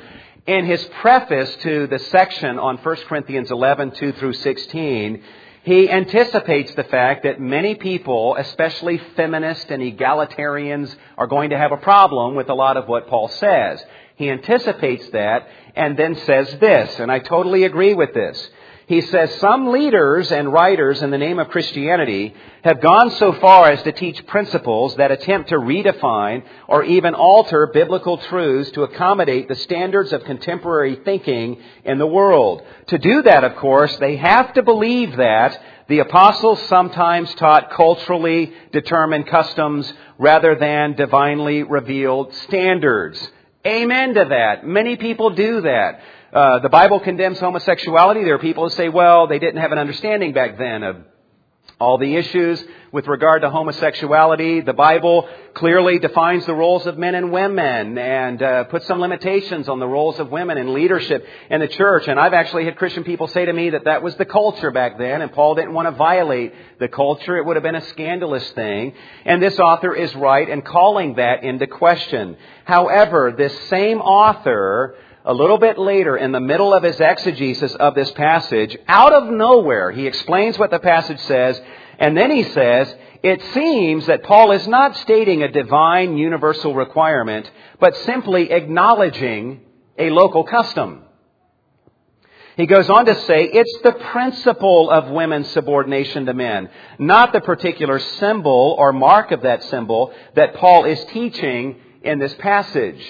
In 0.47 0.65
his 0.65 0.83
preface 1.01 1.55
to 1.63 1.87
the 1.89 1.99
section 1.99 2.59
on 2.59 2.77
1 2.79 2.97
Corinthians 3.09 3.51
11, 3.51 3.93
2 3.93 4.13
through 4.13 4.35
16, 4.35 5.23
he 5.65 5.91
anticipates 5.91 6.73
the 6.77 6.85
fact 6.85 7.25
that 7.25 7.41
many 7.41 7.75
people, 7.75 8.37
especially 8.37 8.99
feminists 9.17 9.67
and 9.69 9.83
egalitarians, 9.83 10.95
are 11.19 11.27
going 11.27 11.51
to 11.51 11.59
have 11.59 11.73
a 11.73 11.77
problem 11.77 12.37
with 12.37 12.49
a 12.49 12.55
lot 12.55 12.77
of 12.77 12.87
what 12.87 13.09
Paul 13.09 13.27
says. 13.27 13.85
He 14.15 14.31
anticipates 14.31 15.09
that 15.11 15.49
and 15.75 15.97
then 15.97 16.15
says 16.25 16.57
this, 16.61 17.01
and 17.01 17.11
I 17.11 17.19
totally 17.19 17.65
agree 17.65 17.95
with 17.95 18.15
this. 18.15 18.49
He 18.87 19.01
says 19.01 19.35
some 19.41 19.73
leaders 19.73 20.31
and 20.31 20.53
writers 20.53 21.03
in 21.03 21.11
the 21.11 21.19
name 21.19 21.41
of 21.41 21.49
Christianity 21.49 22.33
have 22.63 22.81
gone 22.81 23.11
so 23.11 23.33
far 23.33 23.69
as 23.73 23.83
to 23.83 23.91
teach 23.91 24.25
principles 24.29 24.95
that 24.95 25.11
attempt 25.11 25.49
to 25.49 25.57
redefine 25.57 26.45
or 26.69 26.85
even 26.85 27.13
alter 27.15 27.67
biblical 27.67 28.17
truths 28.17 28.71
to 28.73 28.85
accommodate 28.85 29.49
the 29.49 29.57
standards 29.57 30.13
of 30.13 30.23
contemporary 30.23 31.01
thinking 31.05 31.61
in 31.85 31.99
the 31.99 32.07
world. 32.07 32.63
To 32.87 32.99
do 32.99 33.23
that, 33.23 33.43
of 33.43 33.57
course, 33.57 33.97
they 33.97 34.19
have 34.19 34.55
to 34.55 34.63
believe 34.63 35.17
that 35.17 35.61
the 35.89 35.99
apostles 35.99 36.63
sometimes 36.69 37.35
taught 37.35 37.73
culturally 37.73 38.53
determined 38.71 39.27
customs 39.27 39.93
rather 40.17 40.55
than 40.55 40.95
divinely 40.95 41.65
revealed 41.65 42.33
standards. 42.35 43.31
Amen 43.67 44.15
to 44.15 44.27
that. 44.29 44.65
Many 44.65 44.95
people 44.95 45.31
do 45.31 45.63
that. 45.63 46.01
Uh, 46.37 46.59
the 46.59 46.69
Bible 46.69 47.01
condemns 47.01 47.39
homosexuality. 47.39 48.23
There 48.23 48.35
are 48.35 48.39
people 48.39 48.69
who 48.69 48.75
say, 48.75 48.91
well, 48.91 49.27
they 49.27 49.39
didn't 49.39 49.63
have 49.63 49.73
an 49.73 49.79
understanding 49.79 50.35
back 50.35 50.59
then 50.59 50.83
of 50.83 50.97
all 51.81 51.97
the 51.97 52.15
issues 52.15 52.63
with 52.93 53.07
regard 53.07 53.41
to 53.41 53.49
homosexuality. 53.49 54.61
The 54.61 54.75
Bible 54.75 55.31
clearly 55.55 55.99
defines 55.99 56.45
the 56.45 56.53
roles 56.53 56.87
of 56.87 56.99
men 56.99 57.15
and 57.15 57.33
women 57.33 57.97
and 57.97 58.43
uh, 58.43 58.65
puts 58.65 58.87
some 58.87 59.01
limitations 59.01 59.67
on 59.67 59.81
the 59.81 59.87
roles 59.87 60.19
of 60.19 60.31
women 60.31 60.59
in 60.59 60.75
leadership 60.75 61.27
in 61.49 61.61
the 61.61 61.69
church. 61.69 62.07
And 62.07 62.21
I've 62.21 62.35
actually 62.35 62.67
had 62.67 62.77
Christian 62.77 63.03
people 63.03 63.29
say 63.29 63.47
to 63.47 63.53
me 63.55 63.71
that 63.71 63.85
that 63.85 64.03
was 64.03 64.15
the 64.17 64.27
culture 64.27 64.71
back 64.71 64.99
then, 64.99 65.23
and 65.23 65.33
Paul 65.33 65.55
didn't 65.55 65.73
want 65.73 65.87
to 65.87 65.93
violate 65.93 66.53
the 66.79 66.89
culture. 66.89 67.39
It 67.39 67.47
would 67.47 67.57
have 67.57 67.63
been 67.63 67.77
a 67.77 67.87
scandalous 67.87 68.47
thing. 68.51 68.93
And 69.25 69.43
this 69.43 69.59
author 69.59 69.95
is 69.95 70.15
right 70.15 70.47
in 70.47 70.61
calling 70.61 71.15
that 71.15 71.45
into 71.45 71.67
question. 71.67 72.37
However, 72.67 73.33
this 73.35 73.59
same 73.71 74.03
author 74.03 74.97
a 75.27 75.35
little 75.35 75.59
bit 75.59 75.77
later, 75.77 76.17
in 76.17 76.31
the 76.31 76.41
middle 76.41 76.73
of 76.73 76.85
his 76.85 77.01
exegesis 77.01 77.75
of 77.75 77.97
this 77.97 78.13
passage, 78.13 78.77
out 78.87 79.13
of 79.13 79.29
nowhere, 79.29 79.91
he 79.91 80.07
explains 80.07 80.57
what 80.57 80.71
the 80.71 80.79
passage 80.79 81.19
says, 81.21 81.61
and 81.99 82.17
then 82.17 82.31
he 82.31 82.45
says, 82.45 82.95
it 83.25 83.43
seems 83.53 84.07
that 84.07 84.23
Paul 84.23 84.53
is 84.53 84.69
not 84.69 84.97
stating 84.99 85.43
a 85.43 85.51
divine 85.51 86.17
universal 86.17 86.77
requirement, 86.77 87.51
but 87.81 87.97
simply 87.99 88.53
acknowledging 88.53 89.63
a 89.99 90.11
local 90.11 90.45
custom. 90.45 91.03
He 92.57 92.67
goes 92.67 92.89
on 92.89 93.05
to 93.07 93.15
say 93.23 93.45
it's 93.45 93.81
the 93.83 93.93
principle 93.93 94.91
of 94.91 95.11
women's 95.11 95.51
subordination 95.51 96.25
to 96.27 96.35
men, 96.35 96.71
not 97.01 97.33
the 97.33 97.41
particular 97.41 97.99
symbol 97.99 98.77
or 98.79 98.93
mark 98.93 99.33
of 99.33 99.43
that 99.43 99.65
symbol 99.65 100.15
that 100.37 100.55
Paul 100.55 100.85
is 100.85 101.05
teaching 101.07 101.81
in 102.03 102.21
this 102.21 102.35
passage. 102.35 103.05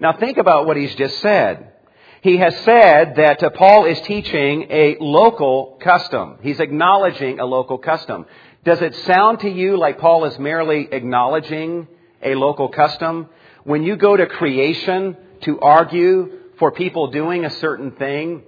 Now 0.00 0.12
think 0.12 0.38
about 0.38 0.66
what 0.66 0.76
he's 0.76 0.94
just 0.94 1.18
said. 1.20 1.72
He 2.20 2.36
has 2.38 2.54
said 2.64 3.16
that 3.16 3.42
uh, 3.42 3.50
Paul 3.50 3.84
is 3.84 4.00
teaching 4.02 4.66
a 4.70 4.96
local 5.00 5.78
custom. 5.80 6.38
He's 6.42 6.60
acknowledging 6.60 7.38
a 7.38 7.44
local 7.44 7.78
custom. 7.78 8.26
Does 8.64 8.80
it 8.80 8.94
sound 9.06 9.40
to 9.40 9.48
you 9.48 9.76
like 9.76 9.98
Paul 9.98 10.24
is 10.24 10.38
merely 10.38 10.88
acknowledging 10.90 11.86
a 12.22 12.34
local 12.34 12.68
custom? 12.68 13.28
When 13.64 13.82
you 13.82 13.96
go 13.96 14.16
to 14.16 14.26
creation 14.26 15.16
to 15.42 15.60
argue 15.60 16.32
for 16.58 16.72
people 16.72 17.08
doing 17.08 17.44
a 17.44 17.50
certain 17.50 17.92
thing, 17.92 18.42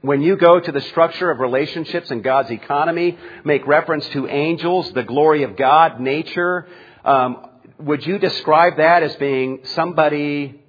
when 0.00 0.22
you 0.22 0.36
go 0.36 0.60
to 0.60 0.72
the 0.72 0.80
structure 0.82 1.30
of 1.30 1.38
relationships 1.40 2.10
in 2.10 2.22
God's 2.22 2.50
economy, 2.50 3.18
make 3.44 3.66
reference 3.66 4.06
to 4.08 4.28
angels, 4.28 4.92
the 4.92 5.02
glory 5.02 5.42
of 5.42 5.56
God, 5.56 6.00
nature, 6.00 6.66
um, 7.04 7.46
would 7.78 8.04
you 8.06 8.18
describe 8.18 8.76
that 8.78 9.02
as 9.02 9.14
being 9.16 9.60
somebody 9.64 10.62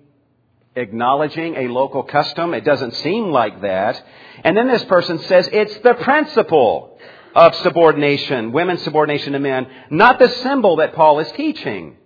acknowledging 0.77 1.55
a 1.55 1.67
local 1.67 2.03
custom? 2.03 2.53
It 2.53 2.63
doesn't 2.63 2.93
seem 2.95 3.31
like 3.31 3.61
that. 3.61 4.01
And 4.43 4.55
then 4.55 4.67
this 4.67 4.83
person 4.85 5.19
says 5.19 5.49
it's 5.51 5.77
the 5.79 5.95
principle 5.95 6.97
of 7.35 7.53
subordination, 7.55 8.51
women's 8.51 8.83
subordination 8.83 9.33
to 9.33 9.39
men, 9.39 9.67
not 9.89 10.19
the 10.19 10.29
symbol 10.29 10.77
that 10.77 10.95
Paul 10.95 11.19
is 11.19 11.31
teaching. 11.33 11.97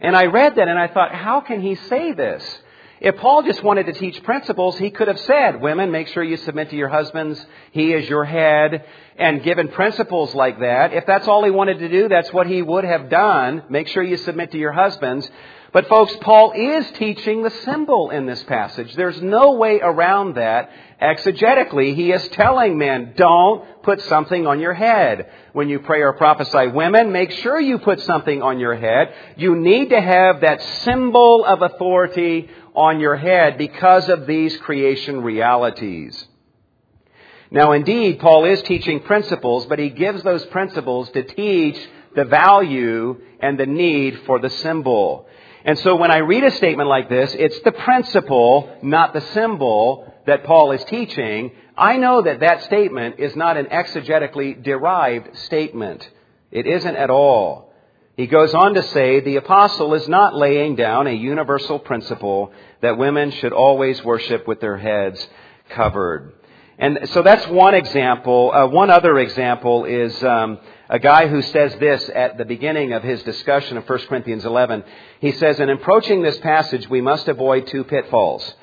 And 0.00 0.16
I 0.16 0.26
read 0.26 0.56
that 0.56 0.68
and 0.68 0.78
I 0.78 0.88
thought, 0.88 1.12
how 1.12 1.40
can 1.40 1.60
he 1.60 1.74
say 1.74 2.12
this? 2.12 2.44
If 3.00 3.16
Paul 3.16 3.44
just 3.44 3.62
wanted 3.62 3.86
to 3.86 3.92
teach 3.92 4.20
principles, 4.24 4.76
he 4.76 4.90
could 4.90 5.06
have 5.06 5.20
said, 5.20 5.60
women, 5.60 5.92
make 5.92 6.08
sure 6.08 6.22
you 6.22 6.36
submit 6.36 6.70
to 6.70 6.76
your 6.76 6.88
husbands. 6.88 7.44
He 7.70 7.92
is 7.92 8.08
your 8.08 8.24
head. 8.24 8.84
And 9.16 9.42
given 9.42 9.68
principles 9.68 10.34
like 10.34 10.58
that, 10.60 10.92
if 10.92 11.06
that's 11.06 11.28
all 11.28 11.44
he 11.44 11.50
wanted 11.50 11.78
to 11.78 11.88
do, 11.88 12.08
that's 12.08 12.32
what 12.32 12.48
he 12.48 12.60
would 12.60 12.84
have 12.84 13.08
done. 13.08 13.62
Make 13.68 13.86
sure 13.88 14.02
you 14.02 14.16
submit 14.16 14.50
to 14.52 14.58
your 14.58 14.72
husbands. 14.72 15.30
But 15.78 15.88
folks, 15.88 16.16
Paul 16.22 16.54
is 16.56 16.90
teaching 16.98 17.44
the 17.44 17.52
symbol 17.64 18.10
in 18.10 18.26
this 18.26 18.42
passage. 18.42 18.92
There's 18.96 19.22
no 19.22 19.52
way 19.52 19.78
around 19.78 20.34
that. 20.34 20.72
Exegetically, 21.00 21.94
he 21.94 22.10
is 22.10 22.26
telling 22.30 22.78
men, 22.78 23.12
don't 23.14 23.80
put 23.84 24.02
something 24.02 24.44
on 24.44 24.58
your 24.58 24.74
head. 24.74 25.30
When 25.52 25.68
you 25.68 25.78
pray 25.78 26.00
or 26.00 26.14
prophesy, 26.14 26.66
women, 26.66 27.12
make 27.12 27.30
sure 27.30 27.60
you 27.60 27.78
put 27.78 28.00
something 28.00 28.42
on 28.42 28.58
your 28.58 28.74
head. 28.74 29.14
You 29.36 29.54
need 29.54 29.90
to 29.90 30.00
have 30.00 30.40
that 30.40 30.60
symbol 30.82 31.44
of 31.44 31.62
authority 31.62 32.50
on 32.74 32.98
your 32.98 33.14
head 33.14 33.56
because 33.56 34.08
of 34.08 34.26
these 34.26 34.56
creation 34.56 35.22
realities. 35.22 36.26
Now 37.52 37.70
indeed, 37.70 38.18
Paul 38.18 38.46
is 38.46 38.60
teaching 38.62 38.98
principles, 38.98 39.66
but 39.66 39.78
he 39.78 39.90
gives 39.90 40.24
those 40.24 40.44
principles 40.46 41.08
to 41.10 41.22
teach 41.22 41.78
the 42.16 42.24
value 42.24 43.20
and 43.38 43.56
the 43.56 43.66
need 43.66 44.22
for 44.26 44.40
the 44.40 44.50
symbol. 44.50 45.26
And 45.64 45.78
so 45.80 45.96
when 45.96 46.10
I 46.10 46.18
read 46.18 46.44
a 46.44 46.50
statement 46.52 46.88
like 46.88 47.08
this, 47.08 47.34
it's 47.34 47.60
the 47.60 47.72
principle, 47.72 48.76
not 48.82 49.12
the 49.12 49.20
symbol, 49.32 50.12
that 50.26 50.44
Paul 50.44 50.72
is 50.72 50.84
teaching. 50.84 51.52
I 51.76 51.96
know 51.96 52.22
that 52.22 52.40
that 52.40 52.64
statement 52.64 53.16
is 53.18 53.34
not 53.34 53.56
an 53.56 53.66
exegetically 53.66 54.62
derived 54.62 55.36
statement. 55.38 56.08
It 56.50 56.66
isn't 56.66 56.96
at 56.96 57.10
all. 57.10 57.72
He 58.16 58.26
goes 58.26 58.52
on 58.52 58.74
to 58.74 58.82
say 58.82 59.20
the 59.20 59.36
apostle 59.36 59.94
is 59.94 60.08
not 60.08 60.34
laying 60.34 60.74
down 60.74 61.06
a 61.06 61.12
universal 61.12 61.78
principle 61.78 62.52
that 62.82 62.98
women 62.98 63.30
should 63.30 63.52
always 63.52 64.02
worship 64.02 64.46
with 64.46 64.60
their 64.60 64.76
heads 64.76 65.26
covered. 65.70 66.32
And 66.78 67.08
so 67.10 67.22
that's 67.22 67.46
one 67.48 67.74
example. 67.74 68.52
Uh, 68.52 68.66
one 68.68 68.88
other 68.88 69.18
example 69.18 69.84
is 69.84 70.22
um, 70.22 70.58
a 70.88 71.00
guy 71.00 71.26
who 71.26 71.42
says 71.42 71.74
this 71.80 72.08
at 72.14 72.38
the 72.38 72.44
beginning 72.44 72.92
of 72.92 73.02
his 73.02 73.20
discussion 73.24 73.76
of 73.76 73.88
1 73.88 73.98
Corinthians 74.06 74.44
11. 74.44 74.84
He 75.20 75.32
says, 75.32 75.58
in 75.58 75.70
approaching 75.70 76.22
this 76.22 76.38
passage, 76.38 76.88
we 76.88 77.00
must 77.00 77.26
avoid 77.26 77.66
two 77.66 77.82
pitfalls. 77.82 78.54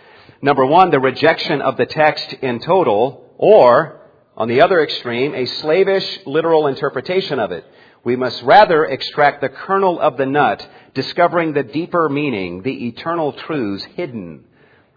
Number 0.42 0.66
one, 0.66 0.92
the 0.92 1.00
rejection 1.00 1.62
of 1.62 1.76
the 1.76 1.86
text 1.86 2.32
in 2.42 2.60
total, 2.60 3.34
or, 3.38 4.02
on 4.38 4.48
the 4.48 4.62
other 4.62 4.82
extreme, 4.82 5.36
a 5.36 5.46
slavish 5.46 6.20
literal 6.26 6.68
interpretation 6.68 7.40
of 7.40 7.52
it. 7.52 7.66
We 8.06 8.16
must 8.16 8.42
rather 8.44 8.86
extract 8.86 9.42
the 9.42 9.50
kernel 9.50 10.00
of 10.00 10.16
the 10.16 10.26
nut, 10.26 10.66
discovering 10.94 11.52
the 11.52 11.64
deeper 11.64 12.08
meaning, 12.08 12.62
the 12.62 12.88
eternal 12.88 13.34
truths 13.34 13.84
hidden 13.96 14.46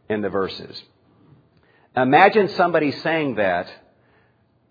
in 0.09 0.21
the 0.21 0.29
verses. 0.29 0.81
Imagine 2.03 2.49
somebody 2.51 2.93
saying 2.93 3.35
that 3.37 3.69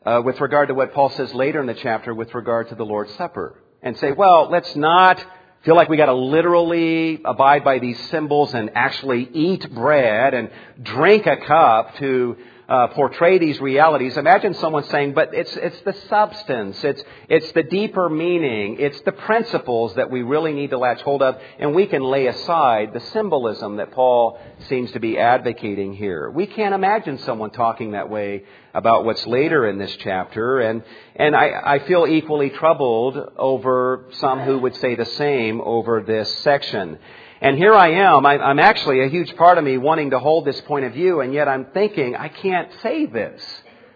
uh, 0.06 0.22
with 0.24 0.40
regard 0.40 0.70
to 0.70 0.74
what 0.74 0.94
Paul 0.94 1.10
says 1.10 1.34
later 1.34 1.60
in 1.60 1.68
the 1.68 1.74
chapter 1.74 2.14
with 2.14 2.34
regard 2.34 2.70
to 2.70 2.76
the 2.76 2.86
Lord's 2.86 3.14
Supper 3.16 3.62
and 3.84 3.98
say, 3.98 4.14
well, 4.14 4.48
let's 4.50 4.74
not 4.78 5.22
feel 5.64 5.76
like 5.76 5.90
we 5.90 5.98
got 5.98 6.06
to 6.06 6.14
literally 6.14 7.20
abide 7.26 7.66
by 7.66 7.80
these 7.80 8.00
symbols 8.12 8.54
and 8.54 8.72
actually 8.76 9.30
eat 9.34 9.70
bread 9.76 10.34
and 10.34 10.50
drink 10.82 11.26
a 11.26 11.36
cup 11.36 11.98
to 11.98 12.38
uh, 12.70 12.88
portray 12.88 13.38
these 13.38 13.62
realities. 13.62 14.18
Imagine 14.18 14.54
someone 14.56 14.84
saying, 14.86 15.14
but 15.14 15.34
it's, 15.34 15.56
it's 15.56 15.80
the 15.82 15.94
substance, 16.10 16.84
it's, 16.84 17.02
it's 17.30 17.52
the 17.54 17.64
deeper 17.64 18.10
meaning, 18.10 18.78
it's 18.80 19.00
the 19.02 19.14
principles 19.14 19.96
that 19.96 20.12
we 20.12 20.22
really 20.22 20.52
need 20.52 20.72
to 20.72 20.78
latch 20.78 21.02
hold 21.02 21.22
of, 21.22 21.38
and 21.60 21.74
we 21.74 21.88
can 21.88 22.04
lay 22.04 22.28
aside 22.28 22.94
the 22.94 23.00
symbolism 23.00 23.78
that 23.78 23.92
Paul 23.92 24.40
seems 24.68 24.92
to 24.92 25.00
be 25.00 25.18
advocating 25.18 25.94
here. 25.94 26.30
We 26.30 26.46
can't 26.46 26.76
imagine 26.76 27.20
someone 27.20 27.52
talking 27.52 27.92
that 27.92 28.10
way 28.10 28.44
about 28.74 29.06
what's 29.06 29.26
later 29.26 29.68
in 29.68 29.78
this 29.78 29.96
chapter, 29.98 30.60
and, 30.60 30.84
and 31.16 31.36
I, 31.36 31.62
I 31.66 31.80
feel 31.88 32.06
equally 32.06 32.50
troubled 32.50 33.18
over 33.38 34.06
some 34.20 34.42
who 34.42 34.60
would 34.60 34.76
say 34.76 34.96
the 34.96 35.06
same 35.06 35.62
over 35.62 36.04
this 36.04 36.30
section. 36.40 37.00
And 37.40 37.56
here 37.56 37.74
I 37.74 37.90
am. 37.90 38.26
I'm 38.26 38.60
actually 38.60 39.04
a 39.04 39.10
huge 39.10 39.36
part 39.36 39.60
of 39.60 39.64
me 39.64 39.78
wanting 39.78 40.10
to 40.10 40.20
hold 40.20 40.46
this 40.46 40.60
point 40.62 40.86
of 40.86 40.94
view, 40.94 41.22
and 41.22 41.34
yet 41.34 41.48
I'm 41.48 41.66
thinking, 41.66 42.16
I 42.16 42.30
can't 42.30 42.72
say 42.82 43.06
this. 43.06 43.42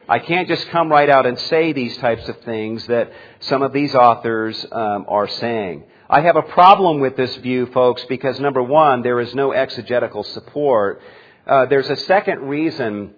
I 0.07 0.19
can't 0.19 0.47
just 0.47 0.67
come 0.69 0.89
right 0.89 1.09
out 1.09 1.25
and 1.25 1.39
say 1.39 1.73
these 1.73 1.97
types 1.97 2.27
of 2.29 2.39
things 2.41 2.85
that 2.87 3.11
some 3.39 3.63
of 3.63 3.73
these 3.73 3.95
authors 3.95 4.63
um, 4.71 5.05
are 5.07 5.27
saying. 5.27 5.85
I 6.09 6.21
have 6.21 6.35
a 6.35 6.41
problem 6.43 6.99
with 6.99 7.15
this 7.15 7.35
view, 7.37 7.67
folks, 7.67 8.03
because 8.09 8.39
number 8.39 8.61
one, 8.61 9.01
there 9.01 9.19
is 9.19 9.33
no 9.33 9.53
exegetical 9.53 10.23
support. 10.23 11.01
Uh, 11.47 11.65
there's 11.65 11.89
a 11.89 11.95
second 11.95 12.41
reason 12.41 13.15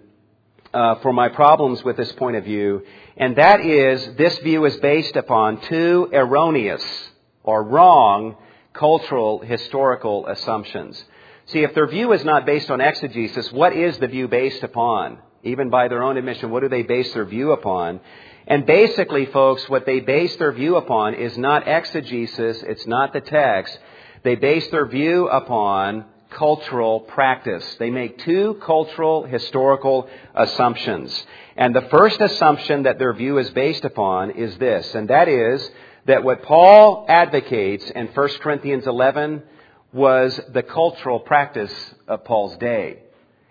uh, 0.72 0.94
for 0.96 1.12
my 1.12 1.28
problems 1.28 1.84
with 1.84 1.96
this 1.96 2.12
point 2.12 2.36
of 2.36 2.44
view, 2.44 2.82
and 3.16 3.36
that 3.36 3.60
is 3.60 4.14
this 4.16 4.38
view 4.38 4.64
is 4.64 4.76
based 4.78 5.16
upon 5.16 5.60
two 5.62 6.08
erroneous 6.12 6.84
or 7.42 7.62
wrong 7.62 8.36
cultural, 8.74 9.38
historical 9.40 10.26
assumptions. 10.26 11.02
See, 11.46 11.60
if 11.60 11.74
their 11.74 11.86
view 11.86 12.12
is 12.12 12.24
not 12.24 12.46
based 12.46 12.70
on 12.70 12.80
exegesis, 12.80 13.52
what 13.52 13.74
is 13.74 13.96
the 13.98 14.08
view 14.08 14.28
based 14.28 14.62
upon? 14.62 15.18
Even 15.42 15.70
by 15.70 15.88
their 15.88 16.02
own 16.02 16.16
admission, 16.16 16.50
what 16.50 16.60
do 16.60 16.68
they 16.68 16.82
base 16.82 17.12
their 17.12 17.24
view 17.24 17.52
upon? 17.52 18.00
And 18.46 18.66
basically, 18.66 19.26
folks, 19.26 19.68
what 19.68 19.86
they 19.86 20.00
base 20.00 20.34
their 20.36 20.52
view 20.52 20.76
upon 20.76 21.14
is 21.14 21.36
not 21.38 21.68
exegesis, 21.68 22.62
it's 22.62 22.86
not 22.86 23.12
the 23.12 23.20
text. 23.20 23.78
They 24.22 24.36
base 24.36 24.68
their 24.70 24.86
view 24.86 25.28
upon 25.28 26.06
cultural 26.30 27.00
practice. 27.00 27.64
They 27.78 27.90
make 27.90 28.18
two 28.18 28.60
cultural, 28.64 29.24
historical 29.24 30.08
assumptions. 30.34 31.26
And 31.56 31.74
the 31.74 31.82
first 31.90 32.20
assumption 32.20 32.82
that 32.82 32.98
their 32.98 33.12
view 33.12 33.38
is 33.38 33.50
based 33.50 33.84
upon 33.84 34.32
is 34.32 34.56
this, 34.58 34.94
and 34.94 35.08
that 35.08 35.28
is 35.28 35.70
that 36.06 36.24
what 36.24 36.42
Paul 36.42 37.06
advocates 37.08 37.90
in 37.90 38.08
1 38.08 38.28
Corinthians 38.40 38.86
11 38.86 39.42
was 39.92 40.38
the 40.52 40.62
cultural 40.62 41.20
practice 41.20 41.72
of 42.08 42.24
Paul's 42.24 42.56
day. 42.58 42.98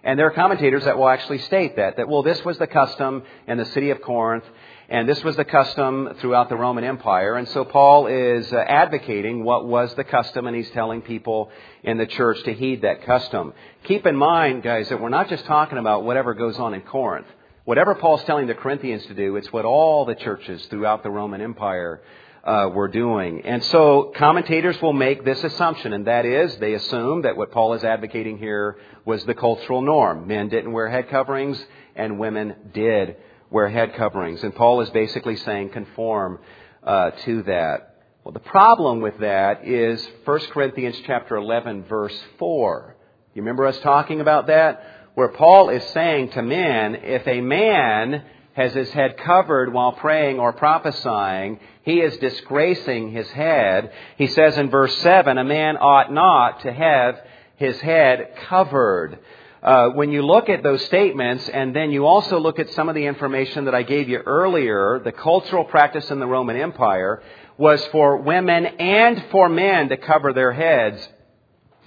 And 0.04 0.20
there 0.20 0.28
are 0.28 0.32
commentators 0.32 0.84
that 0.84 0.98
will 0.98 1.08
actually 1.08 1.40
state 1.40 1.78
that, 1.78 1.96
that, 1.96 2.10
well, 2.10 2.24
this 2.24 2.44
was 2.44 2.58
the 2.58 2.68
custom 2.68 3.24
in 3.48 3.58
the 3.58 3.66
city 3.66 3.90
of 3.90 4.02
Corinth, 4.02 4.44
and 4.90 5.08
this 5.08 5.24
was 5.24 5.38
the 5.38 5.46
custom 5.46 6.10
throughout 6.20 6.50
the 6.50 6.58
Roman 6.58 6.84
Empire. 6.84 7.38
And 7.38 7.48
so 7.48 7.64
Paul 7.64 8.08
is 8.08 8.52
uh, 8.52 8.58
advocating 8.58 9.46
what 9.46 9.66
was 9.66 9.96
the 9.96 10.04
custom, 10.04 10.46
and 10.46 10.56
he's 10.56 10.70
telling 10.72 11.02
people 11.02 11.50
in 11.84 11.98
the 11.98 12.06
church 12.06 12.44
to 12.44 12.54
heed 12.54 12.82
that 12.82 13.06
custom. 13.06 13.54
Keep 13.86 14.06
in 14.06 14.18
mind, 14.18 14.62
guys, 14.62 14.90
that 14.90 15.00
we're 15.00 15.08
not 15.08 15.30
just 15.30 15.46
talking 15.46 15.78
about 15.78 16.04
whatever 16.04 16.34
goes 16.34 16.60
on 16.60 16.74
in 16.74 16.82
Corinth. 16.82 17.28
Whatever 17.64 17.96
Paul's 17.96 18.26
telling 18.26 18.48
the 18.48 18.56
Corinthians 18.56 19.06
to 19.06 19.14
do, 19.14 19.38
it's 19.38 19.54
what 19.54 19.64
all 19.64 20.04
the 20.04 20.16
churches 20.16 20.66
throughout 20.66 21.02
the 21.02 21.10
Roman 21.10 21.40
Empire 21.40 22.02
uh, 22.44 22.70
were 22.74 22.88
doing. 22.88 23.42
And 23.46 23.64
so 23.66 24.12
commentators 24.16 24.82
will 24.82 24.94
make 24.94 25.24
this 25.24 25.44
assumption, 25.44 25.94
and 25.94 26.08
that 26.08 26.26
is 26.26 26.56
they 26.58 26.74
assume 26.74 27.24
that 27.24 27.38
what 27.38 27.52
Paul 27.52 27.74
is 27.74 27.84
advocating 27.84 28.38
here 28.38 28.78
was 29.06 29.24
the 29.26 29.34
cultural 29.34 29.82
norm. 29.82 30.28
Men 30.28 30.50
didn't 30.50 30.72
wear 30.72 30.90
head 30.90 31.10
coverings, 31.10 31.64
and 31.96 32.20
women 32.20 32.56
did 32.74 33.18
wear 33.50 33.70
head 33.70 33.96
coverings. 33.96 34.44
And 34.44 34.54
Paul 34.54 34.82
is 34.82 34.90
basically 34.90 35.38
saying 35.38 35.70
conform 35.70 36.40
uh, 36.84 37.12
to 37.26 37.44
that. 37.44 37.90
Well, 38.24 38.34
the 38.34 38.40
problem 38.40 39.02
with 39.02 39.20
that 39.20 39.68
is 39.68 40.06
1 40.26 40.40
Corinthians 40.52 40.98
chapter 41.06 41.36
11, 41.36 41.86
verse 41.86 42.18
4. 42.40 42.96
You 43.34 43.42
remember 43.42 43.66
us 43.66 43.80
talking 43.80 44.22
about 44.22 44.48
that? 44.48 44.94
where 45.16 45.30
Paul 45.30 45.70
is 45.70 45.84
saying 45.90 46.30
to 46.32 46.42
men, 46.42 46.96
if 46.96 47.28
a 47.28 47.42
man 47.42 48.24
has 48.54 48.74
his 48.74 48.90
head 48.92 49.18
covered 49.18 49.74
while 49.74 49.94
praying 49.94 50.40
or 50.40 50.54
prophesying, 50.54 51.60
he 51.84 52.00
is 52.00 52.18
disgracing 52.18 53.12
his 53.12 53.30
head. 53.30 53.92
He 54.18 54.28
says 54.28 54.58
in 54.58 54.70
verse 54.70 54.98
7, 55.00 55.38
a 55.38 55.44
man 55.44 55.78
ought 55.78 56.12
not 56.12 56.62
to 56.62 56.72
have 56.72 57.22
his 57.58 57.80
head 57.82 58.36
covered. 58.48 59.20
Uh, 59.62 59.90
when 59.90 60.12
you 60.12 60.26
look 60.26 60.50
at 60.50 60.64
those 60.64 60.84
statements 60.86 61.48
and 61.50 61.76
then 61.76 61.92
you 61.92 62.06
also 62.06 62.40
look 62.40 62.60
at 62.60 62.70
some 62.72 62.90
of 62.90 62.96
the 62.96 63.06
information 63.06 63.66
that 63.66 63.76
I 63.76 63.84
gave 63.84 64.10
you 64.10 64.20
earlier, 64.20 65.02
the 65.04 65.12
cultural 65.12 65.66
practice 65.66 66.10
in 66.10 66.20
the 66.20 66.28
Roman 66.28 66.58
Empire 66.58 67.22
was 67.58 67.84
for 67.88 68.18
women 68.18 68.66
and 68.66 69.26
for 69.32 69.48
men 69.48 69.90
to 69.90 69.98
cover 69.98 70.34
their 70.34 70.52
heads 70.52 71.08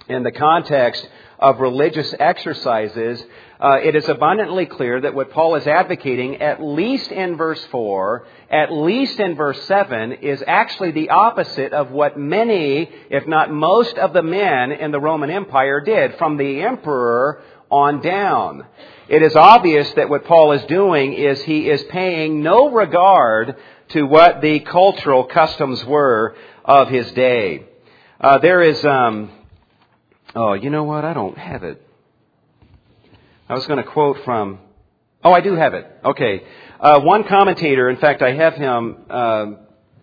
in 0.07 0.23
the 0.23 0.31
context 0.31 1.07
of 1.39 1.59
religious 1.59 2.13
exercises, 2.19 3.23
uh, 3.59 3.77
it 3.83 3.95
is 3.95 4.07
abundantly 4.09 4.65
clear 4.65 5.01
that 5.01 5.13
what 5.13 5.31
Paul 5.31 5.55
is 5.55 5.67
advocating, 5.67 6.41
at 6.41 6.61
least 6.63 7.11
in 7.11 7.37
verse 7.37 7.63
4, 7.71 8.25
at 8.49 8.71
least 8.71 9.19
in 9.19 9.35
verse 9.35 9.61
7, 9.63 10.13
is 10.13 10.43
actually 10.45 10.91
the 10.91 11.09
opposite 11.09 11.73
of 11.73 11.91
what 11.91 12.17
many, 12.17 12.89
if 13.09 13.27
not 13.27 13.51
most, 13.51 13.97
of 13.97 14.13
the 14.13 14.23
men 14.23 14.71
in 14.71 14.91
the 14.91 14.99
Roman 14.99 15.29
Empire 15.29 15.81
did, 15.81 16.17
from 16.17 16.37
the 16.37 16.61
emperor 16.61 17.41
on 17.69 18.01
down. 18.01 18.65
It 19.09 19.21
is 19.21 19.35
obvious 19.35 19.91
that 19.93 20.09
what 20.09 20.25
Paul 20.25 20.53
is 20.53 20.63
doing 20.65 21.13
is 21.13 21.41
he 21.43 21.69
is 21.69 21.83
paying 21.83 22.41
no 22.43 22.69
regard 22.69 23.57
to 23.89 24.03
what 24.03 24.41
the 24.41 24.59
cultural 24.61 25.25
customs 25.25 25.83
were 25.85 26.35
of 26.63 26.89
his 26.89 27.09
day. 27.11 27.65
Uh, 28.19 28.39
there 28.39 28.61
is, 28.61 28.83
um, 28.83 29.29
oh, 30.35 30.53
you 30.53 30.69
know 30.69 30.83
what? 30.83 31.05
I 31.05 31.13
don't 31.13 31.37
have 31.37 31.63
it. 31.63 31.81
I 33.47 33.53
was 33.53 33.65
going 33.67 33.81
to 33.81 33.89
quote 33.89 34.17
from, 34.25 34.59
oh, 35.27 35.33
I 35.33 35.41
do 35.41 35.55
have 35.55 35.73
it. 35.73 35.85
Okay. 36.05 36.43
Uh, 36.79 37.01
one 37.01 37.25
commentator, 37.25 37.89
in 37.89 37.97
fact, 37.97 38.21
I 38.21 38.33
have 38.33 38.53
him, 38.53 38.97
uh, 39.09 39.45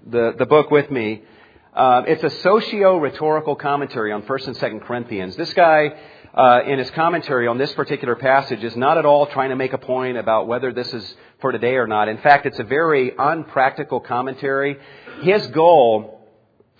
the, 0.06 0.34
the 0.38 0.44
book 0.44 0.70
with 0.70 0.90
me. 0.90 1.22
Uh, 1.72 2.02
it's 2.06 2.22
a 2.22 2.28
socio-rhetorical 2.42 3.56
commentary 3.56 4.12
on 4.12 4.22
1st 4.22 4.48
and 4.48 4.56
2nd 4.56 4.86
Corinthians. 4.86 5.34
This 5.36 5.54
guy, 5.54 5.94
uh, 6.34 6.60
in 6.66 6.78
his 6.78 6.90
commentary 6.90 7.46
on 7.46 7.56
this 7.56 7.72
particular 7.72 8.16
passage, 8.16 8.62
is 8.62 8.76
not 8.76 8.98
at 8.98 9.06
all 9.06 9.26
trying 9.26 9.48
to 9.48 9.56
make 9.56 9.72
a 9.72 9.78
point 9.78 10.18
about 10.18 10.46
whether 10.46 10.74
this 10.74 10.92
is 10.92 11.16
for 11.40 11.52
today 11.52 11.76
or 11.76 11.86
not. 11.86 12.08
In 12.08 12.18
fact, 12.18 12.44
it's 12.44 12.58
a 12.58 12.64
very 12.64 13.16
unpractical 13.16 14.00
commentary. 14.00 14.76
His 15.22 15.46
goal 15.48 16.20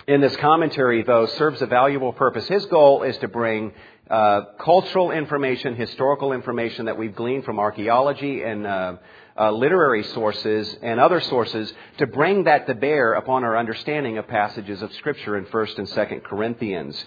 in 0.07 0.21
this 0.21 0.37
commentary, 0.37 1.03
though, 1.03 1.27
serves 1.27 1.63
a 1.63 1.67
valuable 1.67 2.13
purpose. 2.13 2.47
His 2.47 2.67
goal 2.67 3.05
is 3.05 3.17
to 3.19 3.29
bring 3.29 3.73
uh, 4.11 4.43
cultural 4.59 5.11
information, 5.11 5.75
historical 5.77 6.33
information 6.33 6.87
that 6.87 6.99
we've 6.99 7.15
gleaned 7.15 7.45
from 7.45 7.59
archaeology 7.59 8.43
and 8.43 8.67
uh, 8.67 8.97
uh, 9.39 9.51
literary 9.51 10.05
sources 10.05 10.77
and 10.83 11.01
other 11.01 11.21
sources 11.21 11.73
to 11.99 12.07
bring 12.07 12.45
that 12.45 12.67
to 12.67 12.75
bear 12.75 13.15
upon 13.15 13.45
our 13.45 13.57
understanding 13.57 14.19
of 14.19 14.29
passages 14.29 14.83
of 14.83 14.93
Scripture 14.95 15.39
in 15.39 15.47
1st 15.47 15.79
and 15.79 15.89
2nd 15.89 16.25
Corinthians. 16.25 17.03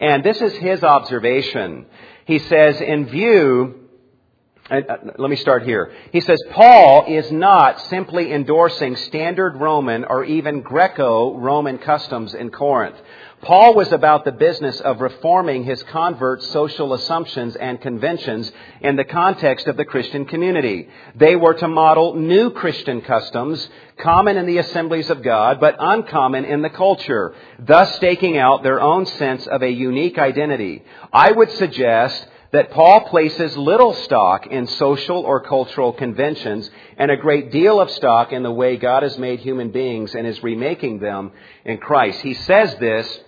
And 0.00 0.24
this 0.24 0.40
is 0.40 0.52
his 0.54 0.82
observation. 0.82 1.86
He 2.24 2.38
says, 2.40 2.80
in 2.80 3.06
view 3.06 3.80
uh, 4.70 4.80
let 5.18 5.28
me 5.28 5.36
start 5.36 5.64
here. 5.64 5.92
He 6.12 6.20
says, 6.20 6.40
Paul 6.52 7.06
is 7.08 7.30
not 7.32 7.80
simply 7.88 8.32
endorsing 8.32 8.94
standard 8.94 9.56
Roman 9.56 10.04
or 10.04 10.24
even 10.24 10.60
Greco-Roman 10.60 11.78
customs 11.78 12.34
in 12.34 12.50
Corinth. 12.50 12.96
Paul 13.42 13.74
was 13.74 13.90
about 13.90 14.26
the 14.26 14.32
business 14.32 14.80
of 14.80 15.00
reforming 15.00 15.64
his 15.64 15.82
converts' 15.84 16.50
social 16.50 16.92
assumptions 16.92 17.56
and 17.56 17.80
conventions 17.80 18.52
in 18.82 18.96
the 18.96 19.04
context 19.04 19.66
of 19.66 19.78
the 19.78 19.84
Christian 19.86 20.26
community. 20.26 20.88
They 21.14 21.36
were 21.36 21.54
to 21.54 21.66
model 21.66 22.16
new 22.16 22.50
Christian 22.50 23.00
customs, 23.00 23.66
common 23.96 24.36
in 24.36 24.44
the 24.44 24.58
assemblies 24.58 25.08
of 25.08 25.22
God, 25.22 25.58
but 25.58 25.76
uncommon 25.78 26.44
in 26.44 26.60
the 26.60 26.68
culture, 26.68 27.34
thus 27.58 27.96
staking 27.96 28.36
out 28.36 28.62
their 28.62 28.80
own 28.80 29.06
sense 29.06 29.46
of 29.46 29.62
a 29.62 29.70
unique 29.70 30.18
identity. 30.18 30.84
I 31.10 31.32
would 31.32 31.50
suggest 31.52 32.26
that 32.52 32.72
Paul 32.72 33.08
places 33.08 33.56
little 33.56 33.94
stock 33.94 34.48
in 34.48 34.66
social 34.66 35.18
or 35.18 35.40
cultural 35.40 35.94
conventions 35.94 36.70
and 36.98 37.10
a 37.10 37.16
great 37.16 37.50
deal 37.50 37.80
of 37.80 37.90
stock 37.90 38.32
in 38.32 38.42
the 38.42 38.52
way 38.52 38.76
God 38.76 39.02
has 39.02 39.16
made 39.16 39.40
human 39.40 39.70
beings 39.70 40.14
and 40.14 40.26
is 40.26 40.42
remaking 40.42 40.98
them 40.98 41.32
in 41.64 41.78
Christ. 41.78 42.20
He 42.20 42.34
says 42.34 42.74
this 42.80 43.20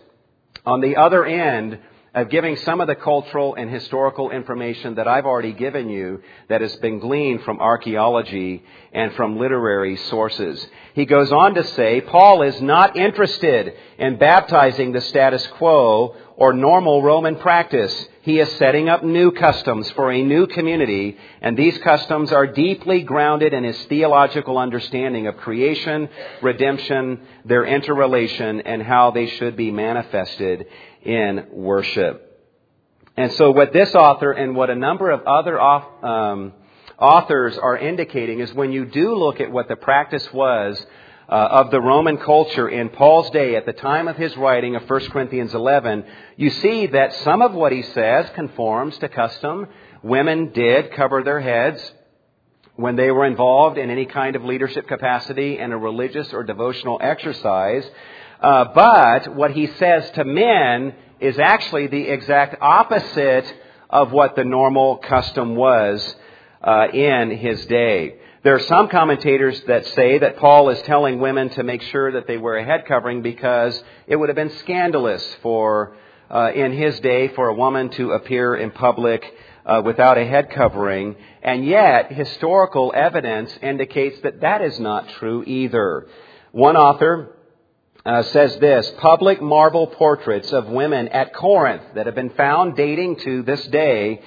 on 0.64 0.80
the 0.80 0.96
other 0.96 1.24
end 1.24 1.78
of 2.14 2.28
giving 2.28 2.56
some 2.56 2.80
of 2.80 2.88
the 2.88 2.94
cultural 2.94 3.54
and 3.54 3.70
historical 3.70 4.30
information 4.30 4.96
that 4.96 5.08
I've 5.08 5.24
already 5.24 5.54
given 5.54 5.88
you 5.88 6.22
that 6.48 6.60
has 6.60 6.76
been 6.76 6.98
gleaned 6.98 7.42
from 7.42 7.58
archaeology 7.58 8.64
and 8.92 9.14
from 9.14 9.38
literary 9.38 9.96
sources. 9.96 10.66
He 10.94 11.06
goes 11.06 11.32
on 11.32 11.54
to 11.54 11.64
say, 11.64 12.02
Paul 12.02 12.42
is 12.42 12.60
not 12.60 12.96
interested 12.98 13.74
in 13.98 14.18
baptizing 14.18 14.92
the 14.92 15.00
status 15.00 15.46
quo 15.58 16.14
or 16.36 16.52
normal 16.52 17.02
Roman 17.02 17.36
practice. 17.36 18.06
He 18.22 18.38
is 18.38 18.48
setting 18.52 18.88
up 18.88 19.02
new 19.02 19.32
customs 19.32 19.90
for 19.90 20.12
a 20.12 20.22
new 20.22 20.46
community, 20.46 21.18
and 21.40 21.56
these 21.56 21.76
customs 21.78 22.32
are 22.32 22.46
deeply 22.46 23.02
grounded 23.02 23.52
in 23.52 23.64
his 23.64 23.76
theological 23.86 24.58
understanding 24.58 25.26
of 25.26 25.36
creation, 25.38 26.08
redemption, 26.40 27.20
their 27.44 27.64
interrelation, 27.64 28.60
and 28.60 28.80
how 28.80 29.10
they 29.10 29.26
should 29.26 29.56
be 29.56 29.72
manifested 29.72 30.66
in 31.02 31.46
worship. 31.50 32.28
And 33.16 33.32
so 33.32 33.50
what 33.50 33.72
this 33.72 33.92
author 33.92 34.30
and 34.30 34.54
what 34.54 34.70
a 34.70 34.76
number 34.76 35.10
of 35.10 35.22
other 35.22 35.60
um, 35.60 36.52
authors 36.98 37.58
are 37.58 37.76
indicating 37.76 38.38
is 38.38 38.54
when 38.54 38.70
you 38.70 38.86
do 38.86 39.16
look 39.16 39.40
at 39.40 39.50
what 39.50 39.66
the 39.66 39.76
practice 39.76 40.32
was 40.32 40.80
of 41.34 41.70
the 41.70 41.80
Roman 41.80 42.18
culture 42.18 42.68
in 42.68 42.90
Paul's 42.90 43.30
day 43.30 43.56
at 43.56 43.64
the 43.64 43.72
time 43.72 44.06
of 44.06 44.16
his 44.16 44.36
writing 44.36 44.76
of 44.76 44.88
1 44.88 45.08
Corinthians 45.08 45.54
11, 45.54 46.04
you 46.36 46.50
see 46.50 46.86
that 46.88 47.14
some 47.24 47.40
of 47.40 47.54
what 47.54 47.72
he 47.72 47.82
says 47.82 48.28
conforms 48.34 48.98
to 48.98 49.08
custom. 49.08 49.66
Women 50.02 50.52
did 50.52 50.92
cover 50.92 51.22
their 51.22 51.40
heads 51.40 51.92
when 52.76 52.96
they 52.96 53.10
were 53.10 53.24
involved 53.24 53.78
in 53.78 53.88
any 53.88 54.06
kind 54.06 54.36
of 54.36 54.44
leadership 54.44 54.86
capacity 54.88 55.58
in 55.58 55.72
a 55.72 55.78
religious 55.78 56.32
or 56.32 56.42
devotional 56.42 56.98
exercise. 57.02 57.88
Uh, 58.40 58.66
but 58.74 59.34
what 59.34 59.52
he 59.52 59.68
says 59.78 60.10
to 60.10 60.24
men 60.24 60.94
is 61.20 61.38
actually 61.38 61.86
the 61.86 62.08
exact 62.08 62.56
opposite 62.60 63.46
of 63.88 64.10
what 64.10 64.36
the 64.36 64.44
normal 64.44 64.96
custom 64.96 65.54
was 65.54 66.16
uh, 66.62 66.88
in 66.92 67.30
his 67.30 67.64
day. 67.66 68.16
There 68.44 68.56
are 68.56 68.60
some 68.64 68.88
commentators 68.88 69.62
that 69.68 69.86
say 69.86 70.18
that 70.18 70.36
Paul 70.38 70.70
is 70.70 70.82
telling 70.82 71.20
women 71.20 71.50
to 71.50 71.62
make 71.62 71.80
sure 71.80 72.10
that 72.10 72.26
they 72.26 72.38
wear 72.38 72.56
a 72.56 72.64
head 72.64 72.86
covering 72.86 73.22
because 73.22 73.80
it 74.08 74.16
would 74.16 74.30
have 74.30 74.34
been 74.34 74.58
scandalous 74.58 75.24
for, 75.42 75.94
uh, 76.28 76.50
in 76.52 76.72
his 76.72 76.98
day, 76.98 77.28
for 77.28 77.46
a 77.46 77.54
woman 77.54 77.90
to 77.90 78.10
appear 78.10 78.56
in 78.56 78.72
public 78.72 79.32
uh, 79.64 79.82
without 79.84 80.18
a 80.18 80.24
head 80.24 80.50
covering. 80.50 81.14
And 81.40 81.64
yet, 81.64 82.12
historical 82.12 82.92
evidence 82.96 83.56
indicates 83.62 84.20
that 84.22 84.40
that 84.40 84.60
is 84.60 84.80
not 84.80 85.08
true 85.20 85.44
either. 85.46 86.08
One 86.50 86.76
author 86.76 87.36
uh, 88.04 88.24
says 88.24 88.56
this 88.56 88.90
public 88.98 89.40
marble 89.40 89.86
portraits 89.86 90.52
of 90.52 90.66
women 90.66 91.06
at 91.06 91.32
Corinth 91.32 91.84
that 91.94 92.06
have 92.06 92.16
been 92.16 92.30
found 92.30 92.74
dating 92.74 93.20
to 93.20 93.44
this 93.44 93.64
day 93.68 94.20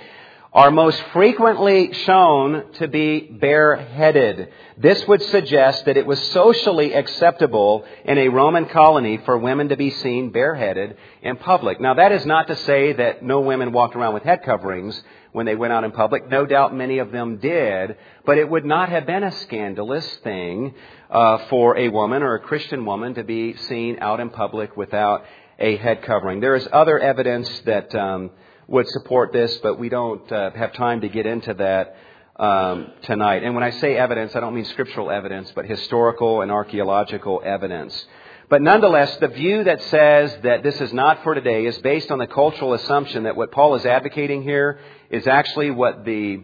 are 0.56 0.72
most 0.72 1.04
frequently 1.12 1.92
shown 1.92 2.72
to 2.76 2.88
be 2.88 3.20
bareheaded. 3.20 4.48
This 4.78 5.06
would 5.06 5.22
suggest 5.24 5.84
that 5.84 5.98
it 5.98 6.08
was 6.08 6.18
socially 6.32 6.94
acceptable 6.94 7.84
in 8.06 8.18
a 8.18 8.30
Roman 8.30 8.66
colony 8.68 9.20
for 9.26 9.38
women 9.38 9.68
to 9.68 9.76
be 9.76 9.90
seen 9.90 10.32
bareheaded 10.32 10.96
in 11.22 11.36
public. 11.36 11.82
Now 11.82 11.96
that 11.96 12.14
is 12.14 12.26
not 12.26 12.48
to 12.48 12.56
say 12.56 12.94
that 12.94 13.22
no 13.22 13.42
women 13.42 13.74
walked 13.74 13.98
around 13.98 14.14
with 14.14 14.24
head 14.24 14.44
coverings 14.46 14.98
when 15.34 15.46
they 15.46 15.56
went 15.56 15.74
out 15.74 15.84
in 15.84 15.92
public. 15.92 16.30
No 16.30 16.46
doubt 16.46 16.74
many 16.74 17.00
of 17.00 17.12
them 17.12 17.36
did, 17.36 17.98
but 18.26 18.38
it 18.38 18.50
would 18.50 18.64
not 18.64 18.88
have 18.88 19.06
been 19.06 19.24
a 19.24 19.34
scandalous 19.42 20.08
thing 20.24 20.74
uh, 21.12 21.38
for 21.50 21.78
a 21.78 21.90
woman 21.90 22.24
or 22.24 22.36
a 22.36 22.40
Christian 22.40 22.86
woman 22.86 23.16
to 23.16 23.26
be 23.26 23.58
seen 23.58 23.98
out 24.00 24.22
in 24.22 24.30
public 24.30 24.78
without 24.78 25.26
a 25.60 25.76
head 25.76 26.02
covering. 26.04 26.40
There 26.40 26.56
is 26.56 26.66
other 26.72 26.98
evidence 26.98 27.50
that 27.66 27.94
um, 27.94 28.32
would 28.68 28.88
support 28.90 29.32
this, 29.32 29.56
but 29.58 29.78
we 29.80 29.90
don't 29.90 30.30
uh, 30.32 30.52
have 30.52 30.74
time 30.74 31.02
to 31.02 31.10
get 31.10 31.26
into 31.26 31.54
that 31.54 31.96
um, 32.38 32.92
tonight. 33.04 33.44
And 33.44 33.54
when 33.54 33.64
I 33.64 33.72
say 33.72 33.96
evidence, 33.96 34.36
I 34.36 34.40
don't 34.40 34.56
mean 34.56 34.66
scriptural 34.66 35.12
evidence, 35.12 35.52
but 35.56 35.66
historical 35.66 36.42
and 36.42 36.52
archaeological 36.52 37.42
evidence. 37.46 38.06
But 38.50 38.62
nonetheless, 38.62 39.16
the 39.18 39.28
view 39.28 39.64
that 39.64 39.82
says 39.84 40.38
that 40.44 40.62
this 40.62 40.80
is 40.80 40.94
not 40.94 41.24
for 41.24 41.34
today 41.34 41.66
is 41.66 41.78
based 41.80 42.12
on 42.12 42.20
the 42.20 42.28
cultural 42.28 42.74
assumption 42.74 43.24
that 43.24 43.36
what 43.36 43.52
Paul 43.52 43.76
is 43.76 43.86
advocating 43.86 44.44
here 44.44 44.80
is 45.10 45.26
actually 45.26 45.72
what 45.72 46.06
the 46.06 46.44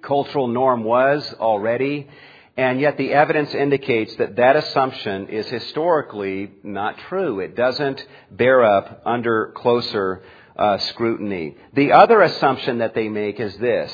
cultural 0.00 0.46
norm 0.46 0.82
was 0.84 1.34
already. 1.38 2.08
And 2.56 2.80
yet 2.80 2.96
the 2.96 3.12
evidence 3.12 3.54
indicates 3.54 4.14
that 4.16 4.36
that 4.36 4.56
assumption 4.56 5.28
is 5.28 5.46
historically 5.46 6.52
not 6.62 6.98
true. 7.08 7.40
It 7.40 7.54
doesn't 7.54 8.04
bear 8.30 8.64
up 8.64 9.02
under 9.04 9.52
closer 9.54 10.22
uh, 10.56 10.78
scrutiny. 10.78 11.56
The 11.74 11.92
other 11.92 12.20
assumption 12.22 12.78
that 12.78 12.94
they 12.94 13.08
make 13.08 13.40
is 13.40 13.56
this, 13.58 13.92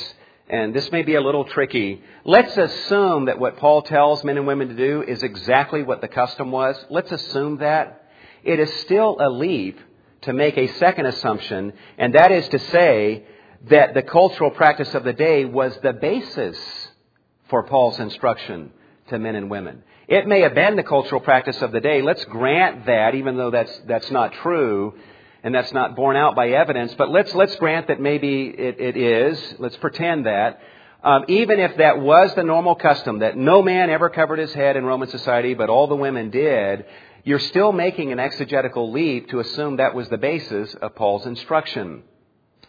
and 0.48 0.74
this 0.74 0.90
may 0.92 1.02
be 1.02 1.14
a 1.14 1.20
little 1.20 1.44
tricky. 1.44 2.02
Let's 2.24 2.56
assume 2.56 3.26
that 3.26 3.38
what 3.38 3.56
Paul 3.56 3.82
tells 3.82 4.24
men 4.24 4.36
and 4.36 4.46
women 4.46 4.68
to 4.68 4.76
do 4.76 5.02
is 5.02 5.22
exactly 5.22 5.82
what 5.82 6.00
the 6.00 6.08
custom 6.08 6.50
was. 6.50 6.76
Let's 6.88 7.12
assume 7.12 7.58
that. 7.58 8.02
It 8.44 8.60
is 8.60 8.72
still 8.82 9.16
a 9.20 9.28
leap 9.28 9.78
to 10.22 10.32
make 10.32 10.56
a 10.56 10.72
second 10.74 11.06
assumption, 11.06 11.72
and 11.98 12.14
that 12.14 12.30
is 12.30 12.48
to 12.48 12.58
say 12.58 13.24
that 13.68 13.94
the 13.94 14.02
cultural 14.02 14.50
practice 14.50 14.94
of 14.94 15.04
the 15.04 15.12
day 15.12 15.44
was 15.44 15.76
the 15.82 15.92
basis 15.92 16.56
for 17.48 17.64
Paul's 17.64 17.98
instruction 17.98 18.70
to 19.08 19.18
men 19.18 19.34
and 19.34 19.50
women. 19.50 19.82
It 20.08 20.28
may 20.28 20.40
have 20.40 20.54
been 20.54 20.76
the 20.76 20.84
cultural 20.84 21.20
practice 21.20 21.60
of 21.62 21.72
the 21.72 21.80
day. 21.80 22.02
Let's 22.02 22.24
grant 22.26 22.86
that, 22.86 23.14
even 23.14 23.36
though 23.36 23.50
that's, 23.50 23.80
that's 23.86 24.10
not 24.10 24.32
true 24.34 24.94
and 25.46 25.54
that's 25.54 25.72
not 25.72 25.94
borne 25.94 26.16
out 26.16 26.34
by 26.34 26.48
evidence, 26.48 26.92
but 26.98 27.08
let's, 27.08 27.32
let's 27.32 27.54
grant 27.54 27.86
that 27.86 28.00
maybe 28.00 28.46
it, 28.46 28.80
it 28.80 28.96
is. 28.96 29.54
Let's 29.60 29.76
pretend 29.76 30.26
that. 30.26 30.58
Um, 31.04 31.24
even 31.28 31.60
if 31.60 31.76
that 31.76 32.00
was 32.00 32.34
the 32.34 32.42
normal 32.42 32.74
custom, 32.74 33.20
that 33.20 33.36
no 33.36 33.62
man 33.62 33.88
ever 33.88 34.10
covered 34.10 34.40
his 34.40 34.52
head 34.52 34.76
in 34.76 34.84
Roman 34.84 35.08
society, 35.08 35.54
but 35.54 35.70
all 35.70 35.86
the 35.86 35.94
women 35.94 36.30
did, 36.30 36.86
you're 37.22 37.38
still 37.38 37.70
making 37.70 38.10
an 38.10 38.18
exegetical 38.18 38.90
leap 38.90 39.28
to 39.28 39.38
assume 39.38 39.76
that 39.76 39.94
was 39.94 40.08
the 40.08 40.18
basis 40.18 40.74
of 40.82 40.96
Paul's 40.96 41.26
instruction 41.26 42.02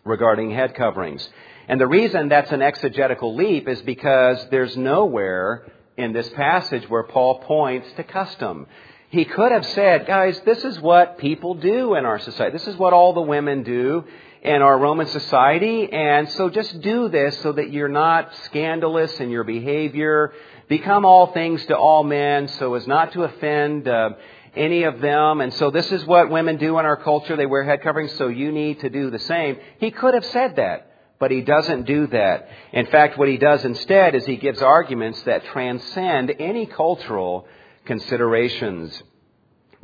regarding 0.06 0.52
head 0.52 0.76
coverings. 0.76 1.28
And 1.68 1.82
the 1.82 1.88
reason 1.88 2.30
that's 2.30 2.52
an 2.52 2.62
exegetical 2.62 3.36
leap 3.36 3.68
is 3.68 3.82
because 3.82 4.38
there's 4.52 4.78
nowhere 4.78 5.66
in 5.98 6.14
this 6.14 6.30
passage 6.30 6.88
where 6.88 7.02
Paul 7.02 7.40
points 7.40 7.88
to 7.96 8.04
custom. 8.04 8.68
He 9.10 9.24
could 9.24 9.54
have 9.54 9.66
said, 9.68 10.06
guys, 10.06 10.40
this 10.46 10.66
is 10.66 10.80
what 10.82 11.18
people 11.18 11.54
do 11.54 11.96
in 11.96 12.06
our 12.06 12.20
society. 12.20 12.52
This 12.52 12.68
is 12.68 12.76
what 12.76 12.92
all 12.92 13.14
the 13.14 13.22
women 13.22 13.64
do 13.64 14.04
in 14.42 14.62
our 14.62 14.78
Roman 14.78 15.08
society. 15.08 15.92
And 15.92 16.30
so 16.32 16.50
just 16.50 16.82
do 16.82 17.08
this 17.08 17.38
so 17.40 17.54
that 17.54 17.72
you're 17.72 17.88
not 17.88 18.36
scandalous 18.46 19.18
in 19.22 19.30
your 19.30 19.46
behavior. 19.46 20.34
Become 20.68 21.06
all 21.06 21.28
things 21.32 21.66
to 21.68 21.78
all 21.78 22.04
men 22.04 22.50
so 22.50 22.74
as 22.74 22.86
not 22.86 23.14
to 23.14 23.24
offend 23.24 23.88
uh, 23.88 24.10
any 24.58 24.84
of 24.84 25.00
them. 25.00 25.40
And 25.40 25.54
so 25.54 25.72
this 25.72 25.90
is 25.90 26.06
what 26.06 26.30
women 26.30 26.58
do 26.58 26.78
in 26.78 26.86
our 26.86 26.98
culture. 26.98 27.38
They 27.38 27.46
wear 27.46 27.64
head 27.64 27.84
coverings, 27.84 28.12
so 28.18 28.28
you 28.28 28.52
need 28.52 28.82
to 28.82 28.90
do 28.90 29.10
the 29.10 29.20
same. 29.20 29.58
He 29.80 29.90
could 29.92 30.16
have 30.16 30.26
said 30.26 30.58
that. 30.58 30.84
But 31.20 31.32
he 31.32 31.42
doesn't 31.42 31.88
do 31.88 32.06
that. 32.08 32.48
In 32.74 32.86
fact, 32.88 33.18
what 33.18 33.28
he 33.28 33.38
does 33.38 33.66
instead 33.66 34.14
is 34.14 34.24
he 34.26 34.36
gives 34.36 34.62
arguments 34.62 35.20
that 35.24 35.46
transcend 35.46 36.32
any 36.38 36.68
cultural 36.68 37.48
considerations. 37.88 39.02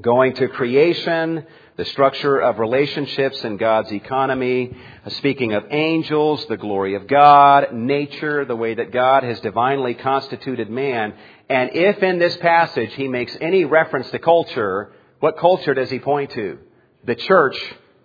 Going 0.02 0.36
to 0.36 0.48
creation, 0.48 1.46
the 1.78 1.86
structure 1.86 2.40
of 2.40 2.60
relationships 2.60 3.44
in 3.44 3.58
God's 3.58 3.92
economy, 3.92 4.76
speaking 5.08 5.54
of 5.54 5.66
angels, 5.72 6.46
the 6.48 6.58
glory 6.58 6.96
of 6.96 7.08
God, 7.08 7.74
nature, 7.74 8.46
the 8.46 8.56
way 8.56 8.76
that 8.76 8.92
God 8.92 9.24
has 9.24 9.40
divinely 9.40 9.94
constituted 9.94 10.70
man. 10.70 11.14
And 11.50 11.72
if 11.74 12.02
in 12.04 12.20
this 12.20 12.36
passage 12.38 12.94
he 12.94 13.08
makes 13.08 13.36
any 13.40 13.66
reference 13.66 14.10
to 14.12 14.20
culture, 14.20 14.92
what 15.20 15.38
culture 15.38 15.74
does 15.74 15.90
he 15.90 16.00
point 16.00 16.32
to? 16.32 16.60
The 17.06 17.16
church 17.16 17.58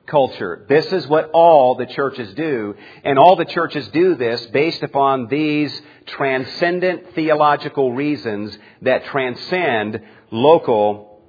culture. 0.07 0.65
This 0.69 0.87
is 0.93 1.07
what 1.07 1.31
all 1.33 1.75
the 1.75 1.87
churches 1.87 2.35
do. 2.35 2.75
And 3.05 3.19
all 3.19 3.37
the 3.37 3.45
churches 3.45 3.89
do 3.89 4.15
this 4.15 4.45
based 4.47 4.83
upon 4.83 5.29
these 5.29 5.81
transcendent 6.09 7.15
theological 7.15 7.93
reasons 7.93 8.57
that 8.83 9.05
transcend 9.07 10.01
local 10.31 11.23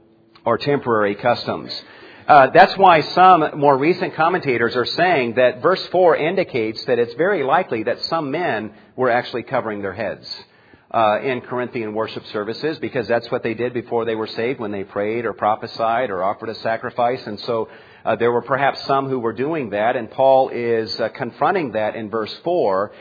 or 0.46 0.58
temporary 0.58 1.16
customs. 1.16 1.72
Uh, 2.28 2.48
that's 2.54 2.78
why 2.78 3.02
some 3.02 3.60
more 3.60 3.78
recent 3.78 4.14
commentators 4.14 4.76
are 4.76 4.86
saying 4.86 5.34
that 5.34 5.62
verse 5.62 5.84
4 5.88 6.16
indicates 6.16 6.84
that 6.86 7.00
it's 7.00 7.14
very 7.16 7.44
likely 7.44 7.84
that 7.84 8.02
some 8.04 8.30
men 8.30 8.72
were 8.96 9.10
actually 9.10 9.44
covering 9.44 9.82
their 9.82 9.94
heads. 9.94 10.28
Uh, 10.92 11.20
in 11.22 11.40
Corinthian 11.42 11.94
worship 11.94 12.26
services 12.34 12.80
because 12.80 13.08
that's 13.08 13.30
what 13.30 13.44
they 13.44 13.54
did 13.54 13.76
before 13.76 14.06
they 14.06 14.16
were 14.16 14.26
saved 14.26 14.60
when 14.60 14.72
they 14.72 14.84
prayed 14.84 15.24
or 15.24 15.34
prophesied 15.34 16.10
or 16.10 16.24
offered 16.24 16.50
a 16.50 16.56
sacrifice. 16.56 17.22
And 17.28 17.40
so 17.42 17.70
uh, 18.04 18.16
there 18.16 18.32
were 18.32 18.42
perhaps 18.42 18.84
some 18.86 19.08
who 19.08 19.20
were 19.20 19.34
doing 19.34 19.70
that, 19.70 19.96
and 19.96 20.10
Paul 20.10 20.50
is 20.50 21.00
uh, 21.00 21.10
confronting 21.10 21.74
that 21.74 21.96
in 21.96 22.10
verse 22.10 22.34
4. 22.44 22.92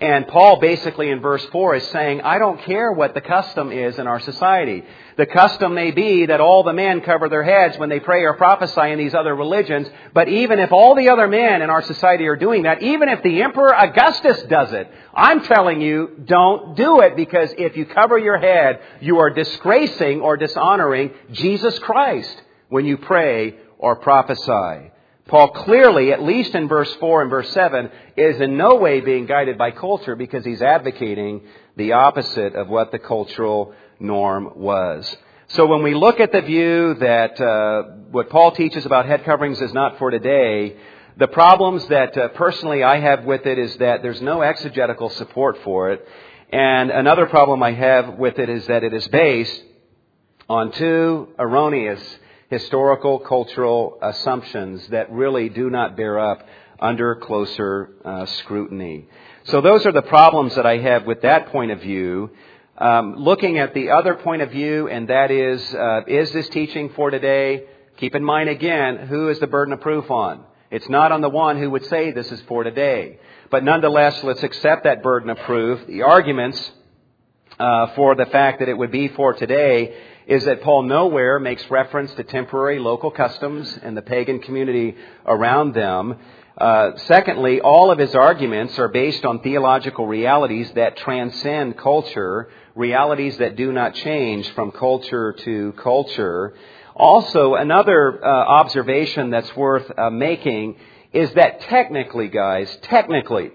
And 0.00 0.28
Paul 0.28 0.60
basically 0.60 1.10
in 1.10 1.20
verse 1.20 1.44
4 1.46 1.74
is 1.74 1.86
saying, 1.88 2.20
I 2.20 2.38
don't 2.38 2.62
care 2.62 2.92
what 2.92 3.14
the 3.14 3.20
custom 3.20 3.72
is 3.72 3.98
in 3.98 4.06
our 4.06 4.20
society. 4.20 4.84
The 5.16 5.26
custom 5.26 5.74
may 5.74 5.90
be 5.90 6.26
that 6.26 6.40
all 6.40 6.62
the 6.62 6.72
men 6.72 7.00
cover 7.00 7.28
their 7.28 7.42
heads 7.42 7.76
when 7.78 7.88
they 7.88 7.98
pray 7.98 8.22
or 8.22 8.34
prophesy 8.34 8.92
in 8.92 8.98
these 8.98 9.12
other 9.12 9.34
religions, 9.34 9.88
but 10.14 10.28
even 10.28 10.60
if 10.60 10.70
all 10.70 10.94
the 10.94 11.08
other 11.08 11.26
men 11.26 11.62
in 11.62 11.70
our 11.70 11.82
society 11.82 12.28
are 12.28 12.36
doing 12.36 12.62
that, 12.62 12.80
even 12.80 13.08
if 13.08 13.24
the 13.24 13.42
Emperor 13.42 13.74
Augustus 13.74 14.40
does 14.44 14.72
it, 14.72 14.88
I'm 15.12 15.42
telling 15.42 15.80
you, 15.80 16.22
don't 16.24 16.76
do 16.76 17.00
it 17.00 17.16
because 17.16 17.52
if 17.58 17.76
you 17.76 17.84
cover 17.84 18.16
your 18.16 18.38
head, 18.38 18.80
you 19.00 19.18
are 19.18 19.30
disgracing 19.30 20.20
or 20.20 20.36
dishonoring 20.36 21.10
Jesus 21.32 21.76
Christ 21.80 22.40
when 22.68 22.86
you 22.86 22.98
pray 22.98 23.56
or 23.78 23.96
prophesy. 23.96 24.92
Paul 25.28 25.50
clearly, 25.50 26.10
at 26.10 26.22
least 26.22 26.54
in 26.54 26.68
verse 26.68 26.92
4 26.94 27.22
and 27.22 27.30
verse 27.30 27.50
7, 27.52 27.90
is 28.16 28.40
in 28.40 28.56
no 28.56 28.76
way 28.76 29.00
being 29.00 29.26
guided 29.26 29.58
by 29.58 29.70
culture 29.70 30.16
because 30.16 30.44
he's 30.44 30.62
advocating 30.62 31.42
the 31.76 31.92
opposite 31.92 32.54
of 32.54 32.68
what 32.68 32.90
the 32.92 32.98
cultural 32.98 33.74
norm 34.00 34.52
was. 34.56 35.16
So 35.48 35.66
when 35.66 35.82
we 35.82 35.94
look 35.94 36.18
at 36.18 36.32
the 36.32 36.40
view 36.40 36.94
that 36.94 37.40
uh, 37.40 37.82
what 38.10 38.30
Paul 38.30 38.52
teaches 38.52 38.86
about 38.86 39.06
head 39.06 39.24
coverings 39.24 39.60
is 39.60 39.72
not 39.74 39.98
for 39.98 40.10
today, 40.10 40.76
the 41.18 41.28
problems 41.28 41.86
that 41.88 42.16
uh, 42.16 42.28
personally 42.28 42.82
I 42.82 42.98
have 42.98 43.24
with 43.24 43.44
it 43.44 43.58
is 43.58 43.76
that 43.78 44.02
there's 44.02 44.22
no 44.22 44.40
exegetical 44.40 45.10
support 45.10 45.58
for 45.62 45.90
it. 45.92 46.06
And 46.50 46.90
another 46.90 47.26
problem 47.26 47.62
I 47.62 47.72
have 47.72 48.14
with 48.14 48.38
it 48.38 48.48
is 48.48 48.66
that 48.68 48.82
it 48.82 48.94
is 48.94 49.06
based 49.08 49.62
on 50.48 50.72
two 50.72 51.28
erroneous 51.38 52.00
historical, 52.48 53.18
cultural 53.18 53.98
assumptions 54.00 54.86
that 54.88 55.12
really 55.12 55.48
do 55.48 55.70
not 55.70 55.96
bear 55.96 56.18
up 56.18 56.46
under 56.80 57.16
closer 57.16 57.90
uh, 58.04 58.26
scrutiny. 58.26 59.06
So 59.44 59.60
those 59.60 59.84
are 59.86 59.92
the 59.92 60.02
problems 60.02 60.54
that 60.54 60.66
I 60.66 60.78
have 60.78 61.04
with 61.04 61.22
that 61.22 61.48
point 61.48 61.70
of 61.70 61.80
view. 61.80 62.30
Um, 62.76 63.16
looking 63.16 63.58
at 63.58 63.74
the 63.74 63.90
other 63.90 64.14
point 64.14 64.42
of 64.42 64.50
view, 64.50 64.88
and 64.88 65.08
that 65.08 65.30
is, 65.30 65.62
uh, 65.74 66.02
is 66.06 66.30
this 66.32 66.48
teaching 66.50 66.90
for 66.90 67.10
today? 67.10 67.64
Keep 67.96 68.14
in 68.14 68.22
mind 68.22 68.48
again, 68.48 69.08
who 69.08 69.28
is 69.28 69.38
the 69.40 69.48
burden 69.48 69.74
of 69.74 69.80
proof 69.80 70.10
on? 70.10 70.44
It's 70.70 70.88
not 70.88 71.10
on 71.12 71.20
the 71.20 71.28
one 71.28 71.58
who 71.58 71.70
would 71.70 71.86
say 71.86 72.12
this 72.12 72.30
is 72.30 72.40
for 72.42 72.62
today. 72.62 73.18
But 73.50 73.64
nonetheless, 73.64 74.22
let's 74.22 74.42
accept 74.42 74.84
that 74.84 75.02
burden 75.02 75.30
of 75.30 75.38
proof. 75.38 75.86
The 75.86 76.02
arguments 76.02 76.72
uh, 77.58 77.88
for 77.96 78.14
the 78.14 78.26
fact 78.26 78.60
that 78.60 78.68
it 78.68 78.78
would 78.78 78.92
be 78.92 79.08
for 79.08 79.32
today 79.32 79.96
is 80.28 80.44
that 80.44 80.60
Paul 80.60 80.82
nowhere 80.82 81.40
makes 81.40 81.68
reference 81.70 82.12
to 82.12 82.22
temporary 82.22 82.78
local 82.78 83.10
customs 83.10 83.78
and 83.82 83.96
the 83.96 84.02
pagan 84.02 84.40
community 84.40 84.94
around 85.24 85.72
them. 85.72 86.16
Uh, 86.58 86.90
secondly, 87.06 87.62
all 87.62 87.90
of 87.90 87.98
his 87.98 88.14
arguments 88.14 88.78
are 88.78 88.88
based 88.88 89.24
on 89.24 89.40
theological 89.40 90.06
realities 90.06 90.70
that 90.74 90.98
transcend 90.98 91.78
culture, 91.78 92.50
realities 92.74 93.38
that 93.38 93.56
do 93.56 93.72
not 93.72 93.94
change 93.94 94.46
from 94.50 94.70
culture 94.70 95.32
to 95.32 95.72
culture. 95.82 96.52
Also, 96.94 97.54
another 97.54 98.22
uh, 98.22 98.28
observation 98.28 99.30
that's 99.30 99.56
worth 99.56 99.90
uh, 99.96 100.10
making 100.10 100.76
is 101.10 101.32
that 101.34 101.62
technically, 101.62 102.28
guys, 102.28 102.68
technically, 102.82 103.50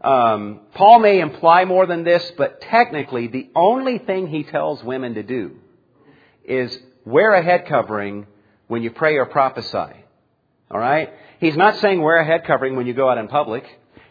um, 0.00 0.60
Paul 0.72 1.00
may 1.00 1.20
imply 1.20 1.66
more 1.66 1.84
than 1.84 2.02
this, 2.02 2.32
but 2.38 2.62
technically, 2.62 3.26
the 3.26 3.50
only 3.54 3.98
thing 3.98 4.28
he 4.28 4.44
tells 4.44 4.82
women 4.82 5.12
to 5.14 5.22
do 5.22 5.56
is 6.48 6.76
wear 7.04 7.32
a 7.32 7.42
head 7.42 7.66
covering 7.66 8.26
when 8.66 8.82
you 8.82 8.90
pray 8.90 9.16
or 9.16 9.26
prophesy. 9.26 10.04
All 10.70 10.78
right? 10.78 11.10
He's 11.40 11.56
not 11.56 11.76
saying 11.76 12.02
wear 12.02 12.16
a 12.16 12.24
head 12.24 12.44
covering 12.44 12.76
when 12.76 12.86
you 12.86 12.94
go 12.94 13.08
out 13.08 13.18
in 13.18 13.28
public. 13.28 13.64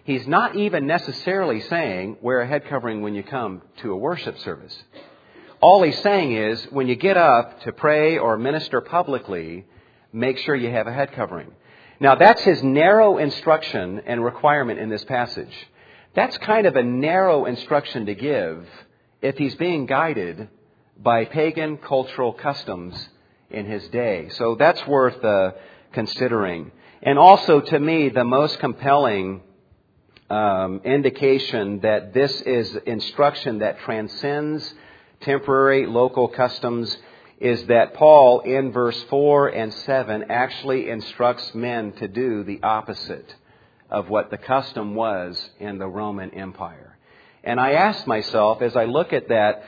He's 0.04 0.28
not 0.28 0.56
even 0.56 0.88
necessarily 0.88 1.60
saying 1.62 2.18
wear 2.22 2.40
a 2.42 2.48
head 2.48 2.68
covering 2.68 3.02
when 3.02 3.14
you 3.14 3.24
come 3.24 3.62
to 3.82 3.92
a 3.92 3.98
worship 3.98 4.38
service. 4.40 4.76
All 5.60 5.84
he's 5.84 6.00
saying 6.00 6.34
is 6.34 6.64
when 6.72 6.88
you 6.88 6.96
get 6.96 7.18
up 7.18 7.62
to 7.64 7.72
pray 7.72 8.18
or 8.18 8.38
minister 8.38 8.80
publicly, 8.80 9.66
make 10.14 10.38
sure 10.38 10.56
you 10.56 10.70
have 10.70 10.88
a 10.88 10.94
head 10.94 11.12
covering. 11.14 11.52
Now 12.00 12.16
that's 12.16 12.42
his 12.44 12.64
narrow 12.64 13.18
instruction 13.18 14.02
and 14.06 14.24
requirement 14.24 14.80
in 14.80 14.90
this 14.90 15.04
passage. 15.06 15.54
That's 16.14 16.38
kind 16.38 16.68
of 16.68 16.76
a 16.76 16.84
narrow 16.84 17.46
instruction 17.46 18.06
to 18.06 18.16
give 18.16 18.68
if 19.22 19.38
he's 19.38 19.56
being 19.56 19.88
guided 19.88 20.48
by 21.02 21.26
pagan 21.26 21.78
cultural 21.78 22.34
customs 22.34 23.10
in 23.50 23.66
his 23.66 23.88
day. 23.90 24.30
So 24.30 24.56
that's 24.56 24.86
worth 24.88 25.24
uh, 25.24 25.52
considering. 25.94 26.72
And 27.02 27.20
also, 27.20 27.62
to 27.62 27.80
me, 27.80 28.10
the 28.10 28.24
most 28.24 28.60
compelling 28.60 29.42
um, 30.30 30.82
indication 30.84 31.80
that 31.82 32.14
this 32.14 32.42
is 32.42 32.76
instruction 32.86 33.60
that 33.60 33.80
transcends 33.82 34.74
temporary 35.22 35.86
local 35.86 36.28
customs 36.28 36.96
is 37.40 37.64
that 37.68 37.94
Paul, 37.94 38.42
in 38.42 38.72
verse 38.72 39.02
4 39.10 39.50
and 39.50 39.74
7, 39.74 40.26
actually 40.30 40.90
instructs 40.90 41.54
men 41.54 41.92
to 41.94 42.08
do 42.08 42.44
the 42.44 42.62
opposite 42.64 43.36
of 43.90 44.10
what 44.10 44.32
the 44.32 44.38
custom 44.38 44.96
was 44.96 45.50
in 45.60 45.78
the 45.78 45.88
Roman 45.88 46.32
Empire. 46.32 46.98
And 47.44 47.60
I 47.60 47.74
ask 47.74 48.06
myself, 48.08 48.62
as 48.62 48.76
I 48.76 48.86
look 48.86 49.14
at 49.14 49.30
that, 49.30 49.64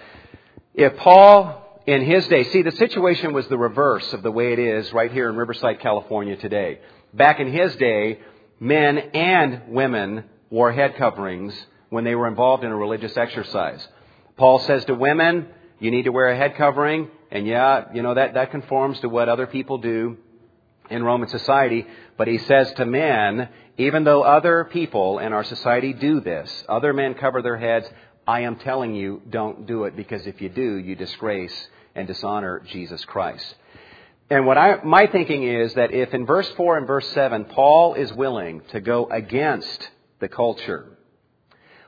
if 0.74 0.96
Paul, 0.98 1.82
in 1.88 2.04
his 2.06 2.28
day, 2.28 2.44
see, 2.46 2.62
the 2.62 2.72
situation 2.72 3.34
was 3.34 3.48
the 3.48 3.58
reverse 3.58 4.14
of 4.14 4.22
the 4.22 4.32
way 4.32 4.54
it 4.54 4.60
is 4.60 4.92
right 4.94 5.12
here 5.12 5.30
in 5.30 5.36
Riverside, 5.36 5.80
California 5.80 6.36
today. 6.38 6.80
Back 7.14 7.40
in 7.40 7.52
his 7.52 7.76
day, 7.78 8.20
men 8.60 8.98
and 8.98 9.70
women 9.70 10.26
wore 10.50 10.72
head 10.72 10.96
coverings 10.98 11.54
when 11.90 12.04
they 12.04 12.16
were 12.16 12.28
involved 12.28 12.64
in 12.64 12.72
a 12.72 12.76
religious 12.76 13.16
exercise. 13.18 13.86
Paul 14.38 14.60
says 14.60 14.86
to 14.86 14.94
women, 14.94 15.48
you 15.80 15.92
need 15.92 16.04
to 16.04 16.12
wear 16.12 16.30
a 16.30 16.38
head 16.38 16.56
covering, 16.56 17.10
and 17.32 17.48
yeah, 17.48 17.86
you 17.94 18.02
know, 18.02 18.14
that, 18.14 18.36
that 18.36 18.52
conforms 18.52 19.00
to 19.00 19.10
what 19.10 19.30
other 19.30 19.48
people 19.48 19.80
do 19.80 20.18
in 20.90 21.04
Roman 21.04 21.30
society. 21.30 21.86
But 22.18 22.28
he 22.28 22.38
says 22.38 22.72
to 22.74 22.86
men, 22.86 23.50
even 23.78 24.04
though 24.04 24.24
other 24.24 24.66
people 24.66 25.20
in 25.20 25.34
our 25.34 25.44
society 25.44 25.94
do 25.94 26.20
this, 26.20 26.64
other 26.68 26.94
men 26.94 27.14
cover 27.14 27.42
their 27.42 27.58
heads, 27.58 27.88
I 28.30 28.42
am 28.42 28.58
telling 28.58 28.94
you, 28.94 29.24
don't 29.28 29.66
do 29.66 29.86
it, 29.86 29.96
because 29.96 30.28
if 30.28 30.40
you 30.40 30.50
do, 30.50 30.76
you 30.78 30.96
disgrace 30.96 31.68
and 31.96 32.06
dishonor 32.06 32.62
Jesus 32.68 33.04
Christ. 33.06 33.56
And 34.30 34.46
what 34.46 34.56
I, 34.56 34.84
my 34.84 35.08
thinking 35.08 35.42
is 35.42 35.74
that 35.74 35.92
if 35.92 36.14
in 36.14 36.28
verse 36.28 36.48
4 36.50 36.78
and 36.78 36.86
verse 36.86 37.10
7, 37.14 37.46
Paul 37.46 37.96
is 37.96 38.14
willing 38.14 38.62
to 38.70 38.82
go 38.82 39.08
against 39.10 39.90
the 40.20 40.28
culture, 40.28 40.96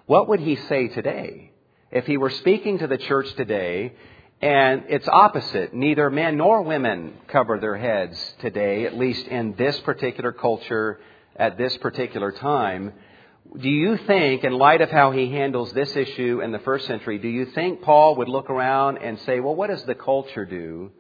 what 0.08 0.30
would 0.30 0.40
he 0.40 0.56
say 0.56 0.88
today? 0.88 1.52
If 1.92 2.08
he 2.08 2.18
were 2.18 2.32
speaking 2.32 2.80
to 2.80 2.88
the 2.88 2.98
church 2.98 3.32
today, 3.36 3.94
and 4.42 4.86
it's 4.90 5.08
opposite, 5.08 5.76
neither 5.76 6.10
men 6.10 6.38
nor 6.38 6.64
women 6.64 7.14
cover 7.28 7.60
their 7.60 7.78
heads 7.78 8.18
today, 8.40 8.88
at 8.88 8.98
least 8.98 9.28
in 9.28 9.54
this 9.60 9.80
particular 9.82 10.32
culture 10.32 11.00
at 11.36 11.60
this 11.60 11.78
particular 11.78 12.32
time, 12.32 12.94
do 13.58 13.70
you 13.70 13.98
think, 13.98 14.44
in 14.44 14.54
light 14.54 14.82
of 14.82 14.90
how 14.90 15.12
he 15.12 15.30
handles 15.30 15.74
this 15.74 15.94
issue 15.96 16.42
in 16.42 16.52
the 16.52 16.60
first 16.60 16.88
century, 16.88 17.18
do 17.18 17.28
you 17.28 17.46
think 17.48 17.82
Paul 17.82 18.16
would 18.16 18.30
look 18.30 18.50
around 18.50 18.98
and 19.00 19.20
say, 19.20 19.40
well, 19.42 19.56
what 19.56 19.70
does 19.70 19.84
the 19.84 19.96
culture 19.96 20.46
do? 20.46 20.92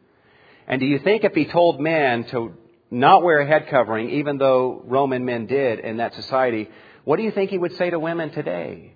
And 0.67 0.79
do 0.79 0.85
you 0.85 0.99
think 0.99 1.23
if 1.23 1.33
he 1.33 1.45
told 1.45 1.79
men 1.79 2.25
to 2.25 2.53
not 2.89 3.23
wear 3.23 3.39
a 3.39 3.47
head 3.47 3.67
covering, 3.69 4.09
even 4.09 4.37
though 4.37 4.81
Roman 4.85 5.23
men 5.23 5.45
did 5.45 5.79
in 5.79 5.97
that 5.97 6.13
society, 6.13 6.69
what 7.05 7.17
do 7.17 7.23
you 7.23 7.31
think 7.31 7.51
he 7.51 7.57
would 7.57 7.75
say 7.77 7.89
to 7.89 7.99
women 7.99 8.31
today? 8.31 8.95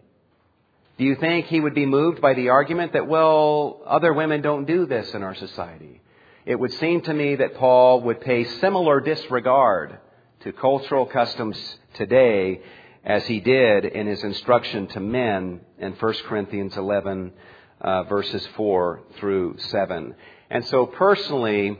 Do 0.97 1.06
you 1.06 1.16
think 1.16 1.45
he 1.47 1.60
would 1.60 1.76
be 1.76 1.86
moved 1.86 2.22
by 2.22 2.34
the 2.34 2.49
argument 2.49 2.93
that, 2.93 3.08
well, 3.08 3.82
other 3.86 4.14
women 4.14 4.41
don't 4.41 4.66
do 4.66 4.86
this 4.86 5.14
in 5.14 5.24
our 5.24 5.36
society? 5.36 6.01
It 6.45 6.56
would 6.56 6.74
seem 6.74 7.01
to 7.01 7.14
me 7.14 7.36
that 7.38 7.56
Paul 7.56 8.01
would 8.01 8.22
pay 8.22 8.43
similar 8.43 8.99
disregard 8.99 9.97
to 10.41 10.51
cultural 10.51 11.06
customs 11.06 11.58
today 11.95 12.62
as 13.06 13.26
he 13.28 13.39
did 13.39 13.86
in 13.86 14.08
his 14.08 14.24
instruction 14.24 14.88
to 14.88 14.99
men 14.99 15.62
in 15.78 15.93
1 15.93 16.14
Corinthians 16.28 16.76
11, 16.76 17.32
uh, 17.80 18.03
verses 18.03 18.45
4 18.58 19.01
through 19.20 19.56
7. 19.60 20.16
And 20.49 20.66
so 20.66 20.88
personally, 20.88 21.78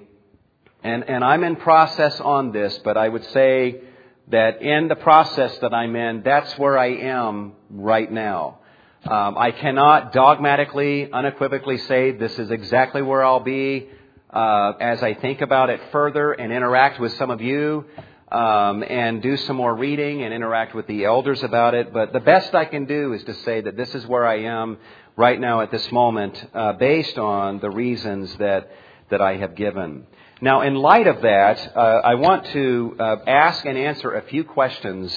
and, 0.84 1.10
and 1.10 1.24
I'm 1.24 1.44
in 1.44 1.56
process 1.56 2.20
on 2.22 2.52
this, 2.52 2.80
but 2.84 2.96
I 2.96 3.10
would 3.10 3.26
say 3.32 3.82
that 4.28 4.62
in 4.62 4.88
the 4.88 4.96
process 4.96 5.58
that 5.60 5.74
I'm 5.74 5.96
in, 5.96 6.22
that's 6.24 6.58
where 6.60 6.78
I 6.78 6.94
am 6.96 7.54
right 7.72 8.12
now. 8.12 8.60
Um, 9.04 9.38
I 9.38 9.52
cannot 9.52 10.14
dogmatically, 10.14 11.12
unequivocally 11.12 11.78
say 11.80 12.12
this 12.12 12.38
is 12.38 12.52
exactly 12.52 13.02
where 13.02 13.24
I'll 13.24 13.40
be 13.40 13.90
uh, 14.32 14.74
as 14.80 15.02
I 15.02 15.14
think 15.14 15.42
about 15.42 15.70
it 15.70 15.80
further 15.92 16.34
and 16.34 16.52
interact 16.52 17.00
with 17.00 17.14
some 17.18 17.30
of 17.32 17.42
you 17.42 17.86
um, 18.32 18.84
and 18.88 19.22
do 19.22 19.38
some 19.38 19.56
more 19.56 19.74
reading 19.76 20.24
and 20.24 20.34
interact 20.34 20.74
with 20.74 20.88
the 20.88 21.06
elders 21.06 21.44
about 21.44 21.74
it. 21.74 21.94
But 21.94 22.14
the 22.14 22.20
best 22.20 22.56
I 22.56 22.66
can 22.66 22.86
do 22.86 23.14
is 23.14 23.24
to 23.26 23.34
say 23.34 23.62
that 23.62 23.78
this 23.78 23.94
is 23.94 24.06
where 24.08 24.26
I 24.26 24.42
am 24.42 24.78
right 25.16 25.40
now 25.40 25.62
at 25.62 25.72
this 25.72 25.92
moment, 25.92 26.44
uh, 26.54 26.74
based 26.74 27.18
on 27.18 27.60
the 27.60 27.70
reasons 27.70 28.36
that 28.38 28.72
that 29.10 29.22
I 29.22 29.38
have 29.38 29.56
given. 29.56 30.08
Now, 30.42 30.62
in 30.62 30.76
light 30.76 31.08
of 31.08 31.22
that, 31.22 31.78
uh, 31.78 31.80
I 31.80 32.16
want 32.16 32.46
to 32.48 32.96
uh, 33.00 33.16
ask 33.28 33.64
and 33.66 33.78
answer 33.78 34.12
a 34.12 34.24
few 34.24 34.44
questions. 34.44 35.14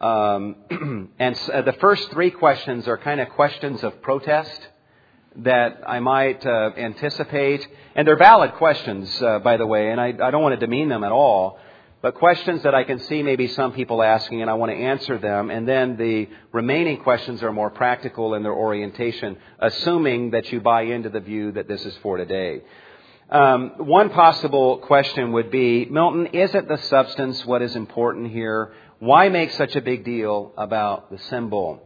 Um, 0.00 0.56
and 1.18 1.38
uh, 1.52 1.62
the 1.62 1.74
first 1.80 2.10
three 2.10 2.30
questions 2.30 2.88
are 2.88 2.98
kind 2.98 3.20
of 3.20 3.28
questions 3.30 3.82
of 3.84 4.02
protest 4.02 4.68
that 5.36 5.80
I 5.86 6.00
might 6.00 6.44
uh, 6.44 6.72
anticipate. 6.76 7.66
And 7.94 8.06
they're 8.06 8.18
valid 8.18 8.54
questions, 8.54 9.10
uh, 9.22 9.38
by 9.38 9.56
the 9.56 9.66
way, 9.66 9.90
and 9.90 10.00
I, 10.00 10.08
I 10.08 10.30
don't 10.30 10.42
want 10.42 10.58
to 10.58 10.66
demean 10.66 10.88
them 10.88 11.04
at 11.04 11.12
all 11.12 11.58
but 12.02 12.14
questions 12.14 12.62
that 12.62 12.74
I 12.74 12.84
can 12.84 12.98
see 13.00 13.22
maybe 13.22 13.48
some 13.48 13.72
people 13.72 14.02
asking, 14.02 14.40
and 14.40 14.50
I 14.50 14.54
want 14.54 14.72
to 14.72 14.76
answer 14.76 15.18
them. 15.18 15.50
And 15.50 15.68
then 15.68 15.96
the 15.96 16.28
remaining 16.50 17.02
questions 17.02 17.42
are 17.42 17.52
more 17.52 17.70
practical 17.70 18.34
in 18.34 18.42
their 18.42 18.54
orientation, 18.54 19.36
assuming 19.58 20.30
that 20.30 20.50
you 20.50 20.60
buy 20.60 20.82
into 20.82 21.10
the 21.10 21.20
view 21.20 21.52
that 21.52 21.68
this 21.68 21.84
is 21.84 21.94
for 21.98 22.16
today. 22.16 22.62
Um, 23.28 23.74
one 23.76 24.10
possible 24.10 24.78
question 24.78 25.32
would 25.32 25.50
be, 25.50 25.84
Milton, 25.84 26.26
isn't 26.32 26.68
the 26.68 26.78
substance 26.78 27.44
what 27.44 27.60
is 27.60 27.76
important 27.76 28.30
here? 28.30 28.72
Why 28.98 29.28
make 29.28 29.50
such 29.52 29.76
a 29.76 29.80
big 29.82 30.04
deal 30.04 30.52
about 30.56 31.10
the 31.10 31.18
symbol? 31.28 31.80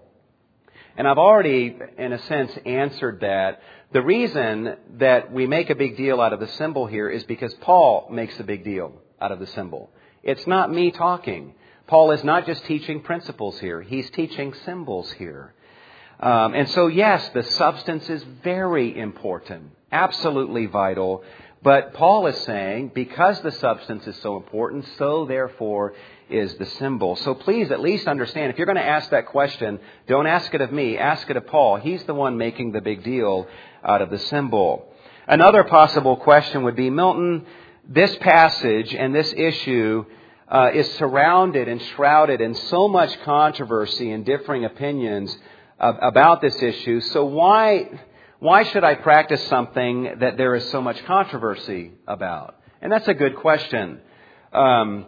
And 0.97 1.09
I've 1.09 1.19
already, 1.19 1.77
in 1.99 2.13
a 2.13 2.23
sense, 2.23 2.57
answered 2.65 3.21
that. 3.21 3.61
The 3.93 4.01
reason 4.01 4.77
that 4.99 5.33
we 5.33 5.47
make 5.47 5.71
a 5.71 5.75
big 5.75 5.97
deal 5.97 6.21
out 6.21 6.33
of 6.33 6.41
the 6.41 6.49
symbol 6.49 6.87
here 6.87 7.09
is 7.11 7.25
because 7.25 7.53
Paul 7.55 8.09
makes 8.11 8.39
a 8.39 8.45
big 8.45 8.65
deal 8.65 8.93
out 9.21 9.33
of 9.33 9.41
the 9.41 9.47
symbol. 9.49 9.91
It's 10.25 10.47
not 10.47 10.73
me 10.73 10.91
talking. 10.91 11.55
Paul 11.87 12.13
is 12.13 12.25
not 12.25 12.47
just 12.47 12.65
teaching 12.65 13.03
principles 13.03 13.61
here, 13.61 13.83
he's 13.83 14.09
teaching 14.11 14.55
symbols 14.65 15.13
here. 15.13 15.53
Um, 16.19 16.55
and 16.55 16.71
so, 16.71 16.87
yes, 16.87 17.29
the 17.35 17.43
substance 17.43 18.09
is 18.09 18.25
very 18.43 18.99
important, 18.99 19.73
absolutely 19.93 20.65
vital. 20.65 21.23
But 21.63 21.93
Paul 21.93 22.27
is 22.27 22.37
saying, 22.45 22.93
because 22.95 23.41
the 23.41 23.53
substance 23.53 24.07
is 24.07 24.17
so 24.23 24.37
important, 24.37 24.87
so 24.97 25.27
therefore 25.27 25.95
is 26.31 26.55
the 26.57 26.67
symbol. 26.67 27.17
So 27.17 27.35
please 27.35 27.71
at 27.71 27.81
least 27.81 28.07
understand, 28.07 28.51
if 28.51 28.59
you're 28.59 28.67
going 28.67 28.77
to 28.77 28.83
ask 28.83 29.11
that 29.11 29.27
question, 29.27 29.79
don't 30.07 30.27
ask 30.27 30.53
it 30.55 30.61
of 30.61 30.73
me, 30.73 30.97
ask 30.97 31.29
it 31.29 31.37
of 31.37 31.47
Paul. 31.47 31.77
He's 31.77 32.05
the 32.05 32.15
one 32.15 32.39
making 32.39 32.73
the 32.73 32.81
big 32.81 33.03
deal 33.03 33.47
out 33.83 34.01
of 34.01 34.11
the 34.11 34.19
symbol. 34.19 34.87
Another 35.27 35.65
possible 35.65 36.17
question 36.17 36.65
would 36.65 36.77
be, 36.77 36.91
Milton, 36.91 37.47
this 37.89 38.15
passage 38.17 38.95
and 38.95 39.15
this 39.15 39.33
issue 39.37 40.05
uh, 40.49 40.71
is 40.75 40.91
surrounded 40.95 41.69
and 41.69 41.81
shrouded 41.97 42.41
in 42.41 42.55
so 42.55 42.89
much 42.89 43.19
controversy 43.23 44.11
and 44.11 44.25
differing 44.25 44.65
opinions 44.65 45.37
about 45.79 46.41
this 46.41 46.61
issue. 46.63 47.01
So 47.01 47.25
why, 47.25 48.01
why 48.39 48.65
should 48.65 48.85
I 48.85 48.95
practice 48.95 49.47
something 49.49 50.17
that 50.21 50.37
there 50.37 50.55
is 50.55 50.71
so 50.71 50.81
much 50.81 51.05
controversy 51.05 51.93
about? 52.07 52.57
And 52.81 52.93
that's 52.93 53.09
a 53.09 53.15
good 53.15 53.37
question. 53.37 54.01
Um, 54.53 55.07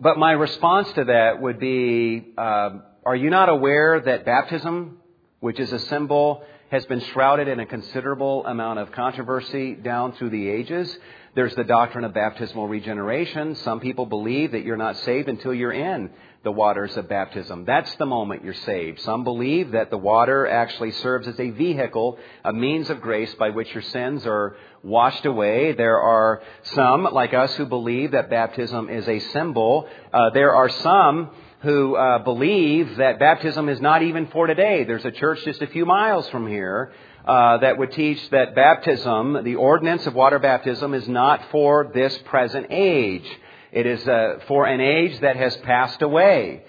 but 0.00 0.18
my 0.18 0.32
response 0.32 0.90
to 0.94 1.04
that 1.04 1.40
would 1.40 1.60
be, 1.60 2.32
uh, 2.36 2.70
are 3.06 3.16
you 3.16 3.30
not 3.30 3.48
aware 3.48 4.00
that 4.00 4.24
baptism, 4.24 4.98
which 5.40 5.60
is 5.60 5.72
a 5.72 5.78
symbol, 5.78 6.42
has 6.70 6.84
been 6.86 7.00
shrouded 7.00 7.46
in 7.46 7.60
a 7.60 7.66
considerable 7.66 8.44
amount 8.46 8.78
of 8.78 8.90
controversy 8.92 9.74
down 9.74 10.12
through 10.14 10.30
the 10.30 10.48
ages? 10.48 10.98
There's 11.34 11.54
the 11.56 11.64
doctrine 11.64 12.04
of 12.04 12.14
baptismal 12.14 12.68
regeneration. 12.68 13.56
Some 13.56 13.80
people 13.80 14.06
believe 14.06 14.52
that 14.52 14.64
you're 14.64 14.76
not 14.76 14.96
saved 14.98 15.28
until 15.28 15.52
you're 15.52 15.72
in 15.72 16.10
the 16.44 16.52
waters 16.52 16.96
of 16.96 17.08
baptism. 17.08 17.64
That's 17.64 17.92
the 17.96 18.06
moment 18.06 18.44
you're 18.44 18.54
saved. 18.54 19.00
Some 19.00 19.24
believe 19.24 19.72
that 19.72 19.90
the 19.90 19.98
water 19.98 20.46
actually 20.46 20.92
serves 20.92 21.26
as 21.26 21.40
a 21.40 21.50
vehicle, 21.50 22.18
a 22.44 22.52
means 22.52 22.88
of 22.88 23.00
grace 23.00 23.34
by 23.34 23.50
which 23.50 23.72
your 23.74 23.82
sins 23.82 24.24
are 24.26 24.56
washed 24.84 25.26
away. 25.26 25.72
There 25.72 25.98
are 25.98 26.40
some, 26.74 27.02
like 27.02 27.34
us, 27.34 27.52
who 27.54 27.66
believe 27.66 28.12
that 28.12 28.30
baptism 28.30 28.88
is 28.88 29.08
a 29.08 29.18
symbol. 29.32 29.88
Uh, 30.12 30.30
there 30.30 30.54
are 30.54 30.68
some 30.68 31.30
who 31.62 31.96
uh, 31.96 32.18
believe 32.18 32.98
that 32.98 33.18
baptism 33.18 33.68
is 33.68 33.80
not 33.80 34.02
even 34.02 34.28
for 34.28 34.46
today. 34.46 34.84
There's 34.84 35.04
a 35.04 35.10
church 35.10 35.42
just 35.44 35.62
a 35.62 35.66
few 35.66 35.84
miles 35.84 36.28
from 36.28 36.46
here 36.46 36.92
uh, 37.26 37.58
that 37.58 37.78
would 37.78 37.92
teach 37.92 38.28
that 38.30 38.54
baptism, 38.54 39.44
the 39.44 39.54
ordinance 39.54 40.06
of 40.06 40.14
water 40.14 40.38
baptism, 40.38 40.92
is 40.94 41.08
not 41.08 41.40
for 41.50 41.90
this 41.94 42.16
present 42.24 42.66
age. 42.70 43.26
It 43.72 43.86
is 43.86 44.06
uh, 44.06 44.40
for 44.46 44.66
an 44.66 44.80
age 44.80 45.18
that 45.20 45.36
has 45.36 45.56
passed 45.58 46.02
away. 46.02 46.62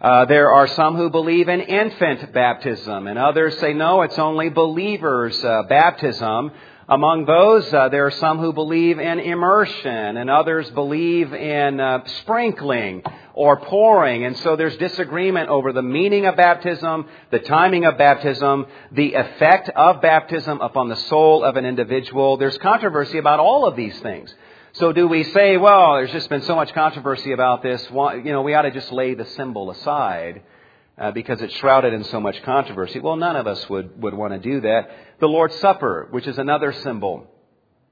Uh, 0.00 0.24
there 0.26 0.52
are 0.52 0.66
some 0.66 0.96
who 0.96 1.10
believe 1.10 1.48
in 1.48 1.60
infant 1.60 2.32
baptism, 2.32 3.06
and 3.06 3.18
others 3.18 3.58
say 3.58 3.72
no, 3.72 4.02
it's 4.02 4.18
only 4.18 4.48
believers' 4.48 5.42
uh, 5.44 5.62
baptism. 5.68 6.50
Among 6.88 7.24
those, 7.24 7.72
uh, 7.72 7.88
there 7.88 8.06
are 8.06 8.10
some 8.10 8.38
who 8.38 8.52
believe 8.52 8.98
in 8.98 9.20
immersion, 9.20 10.16
and 10.16 10.28
others 10.28 10.68
believe 10.70 11.32
in 11.32 11.80
uh, 11.80 12.04
sprinkling 12.20 13.02
or 13.34 13.58
pouring. 13.60 14.24
And 14.24 14.36
so 14.38 14.56
there's 14.56 14.76
disagreement 14.76 15.48
over 15.48 15.72
the 15.72 15.82
meaning 15.82 16.26
of 16.26 16.36
baptism, 16.36 17.06
the 17.30 17.38
timing 17.38 17.84
of 17.84 17.98
baptism, 17.98 18.66
the 18.90 19.14
effect 19.14 19.68
of 19.70 20.02
baptism 20.02 20.60
upon 20.60 20.88
the 20.88 20.96
soul 20.96 21.44
of 21.44 21.56
an 21.56 21.64
individual. 21.64 22.36
There's 22.36 22.58
controversy 22.58 23.18
about 23.18 23.40
all 23.40 23.66
of 23.66 23.76
these 23.76 23.98
things. 24.00 24.34
So 24.74 24.92
do 24.92 25.06
we 25.06 25.24
say, 25.24 25.58
well, 25.58 25.96
there's 25.96 26.12
just 26.12 26.30
been 26.30 26.42
so 26.42 26.56
much 26.56 26.72
controversy 26.72 27.32
about 27.32 27.62
this, 27.62 27.86
you 27.90 28.32
know, 28.32 28.42
we 28.42 28.54
ought 28.54 28.62
to 28.62 28.70
just 28.70 28.90
lay 28.90 29.14
the 29.14 29.26
symbol 29.26 29.70
aside 29.70 30.42
uh, 30.96 31.10
because 31.10 31.42
it's 31.42 31.54
shrouded 31.56 31.92
in 31.92 32.04
so 32.04 32.20
much 32.20 32.42
controversy? 32.42 32.98
Well, 32.98 33.16
none 33.16 33.36
of 33.36 33.46
us 33.46 33.68
would, 33.68 34.00
would 34.00 34.14
want 34.14 34.32
to 34.32 34.38
do 34.38 34.62
that. 34.62 34.90
The 35.20 35.26
Lord's 35.26 35.56
Supper, 35.56 36.08
which 36.10 36.26
is 36.26 36.38
another 36.38 36.72
symbol. 36.72 37.26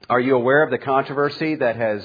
Are 0.08 0.20
you 0.20 0.36
aware 0.36 0.62
of 0.62 0.70
the 0.70 0.78
controversy 0.78 1.56
that 1.56 1.76
has 1.76 2.02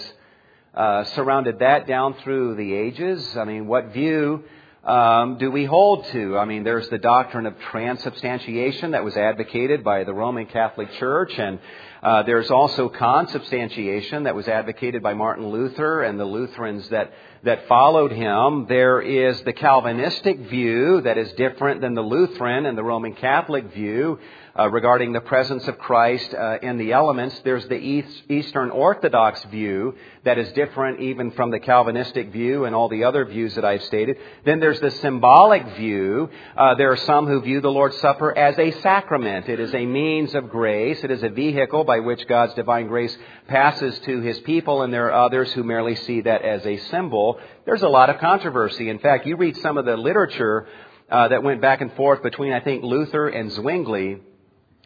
uh, 0.75 1.03
surrounded 1.15 1.59
that 1.59 1.87
down 1.87 2.15
through 2.23 2.55
the 2.55 2.73
ages? 2.73 3.35
I 3.37 3.45
mean, 3.45 3.67
what 3.67 3.93
view 3.93 4.43
um, 4.83 5.37
do 5.39 5.49
we 5.49 5.65
hold 5.65 6.05
to? 6.07 6.37
I 6.37 6.45
mean, 6.45 6.63
there's 6.63 6.87
the 6.89 6.99
doctrine 6.99 7.45
of 7.45 7.59
transubstantiation 7.71 8.91
that 8.91 9.03
was 9.03 9.17
advocated 9.17 9.83
by 9.83 10.03
the 10.03 10.13
Roman 10.13 10.45
Catholic 10.45 10.91
Church, 10.93 11.33
and 11.39 11.59
uh, 12.03 12.21
there's 12.23 12.51
also 12.51 12.87
consubstantiation 12.89 14.23
that 14.23 14.35
was 14.35 14.47
advocated 14.47 15.01
by 15.01 15.15
Martin 15.15 15.47
Luther 15.47 16.03
and 16.03 16.19
the 16.19 16.25
Lutherans 16.25 16.87
that 16.89 17.11
that 17.41 17.67
followed 17.67 18.11
him. 18.11 18.65
There 18.67 19.01
is 19.01 19.41
the 19.41 19.53
Calvinistic 19.53 20.39
view 20.49 21.01
that 21.01 21.17
is 21.17 21.31
different 21.33 21.81
than 21.81 21.93
the 21.93 22.01
Lutheran 22.01 22.65
and 22.65 22.77
the 22.77 22.83
Roman 22.83 23.13
Catholic 23.13 23.73
view 23.73 24.19
uh, 24.57 24.69
regarding 24.69 25.11
the 25.11 25.19
presence 25.19 25.67
of 25.67 25.77
Christ 25.77 26.33
uh, 26.33 26.59
in 26.61 26.77
the 26.77 26.93
elements. 26.93 27.39
There's 27.43 27.67
the 27.67 27.75
East, 27.75 28.23
Eastern 28.29 28.69
Orthodox 28.71 29.43
view 29.45 29.95
that 30.23 30.37
is 30.37 30.51
different 30.53 31.01
even 31.01 31.31
from 31.31 31.51
the 31.51 31.59
Calvinistic 31.59 32.31
view 32.31 32.63
and 32.63 32.73
all 32.73 32.87
the 32.87 33.03
other 33.03 33.25
views 33.25 33.55
that 33.55 33.65
I've 33.65 33.83
stated. 33.83 34.17
Then 34.45 34.59
there's 34.61 34.79
the 34.79 34.91
symbolic 34.91 35.75
view. 35.75 36.29
Uh, 36.55 36.75
there 36.75 36.91
are 36.91 36.97
some 36.97 37.27
who 37.27 37.41
view 37.41 37.59
the 37.59 37.69
Lord's 37.69 37.99
Supper 37.99 38.35
as 38.37 38.57
a 38.57 38.71
sacrament. 38.81 39.49
It 39.49 39.59
is 39.59 39.73
a 39.73 39.85
means 39.85 40.33
of 40.33 40.49
grace. 40.49 41.03
It 41.03 41.11
is 41.11 41.23
a 41.23 41.29
vehicle 41.29 41.83
by 41.83 41.99
which 41.99 42.25
God's 42.27 42.53
divine 42.53 42.87
grace 42.87 43.15
passes 43.47 43.99
to 43.99 44.21
His 44.21 44.39
people, 44.39 44.83
and 44.83 44.93
there 44.93 45.11
are 45.11 45.25
others 45.25 45.51
who 45.51 45.63
merely 45.63 45.95
see 45.95 46.21
that 46.21 46.43
as 46.43 46.65
a 46.65 46.77
symbol. 46.91 47.39
There's 47.65 47.81
a 47.81 47.89
lot 47.89 48.09
of 48.09 48.19
controversy. 48.19 48.89
In 48.89 48.99
fact, 48.99 49.27
you 49.27 49.35
read 49.35 49.57
some 49.57 49.77
of 49.77 49.85
the 49.85 49.97
literature 49.97 50.67
uh, 51.11 51.27
that 51.27 51.43
went 51.43 51.61
back 51.61 51.81
and 51.81 51.91
forth 51.93 52.23
between, 52.23 52.53
I 52.53 52.61
think, 52.61 52.83
Luther 52.83 53.27
and 53.27 53.51
Zwingli 53.51 54.21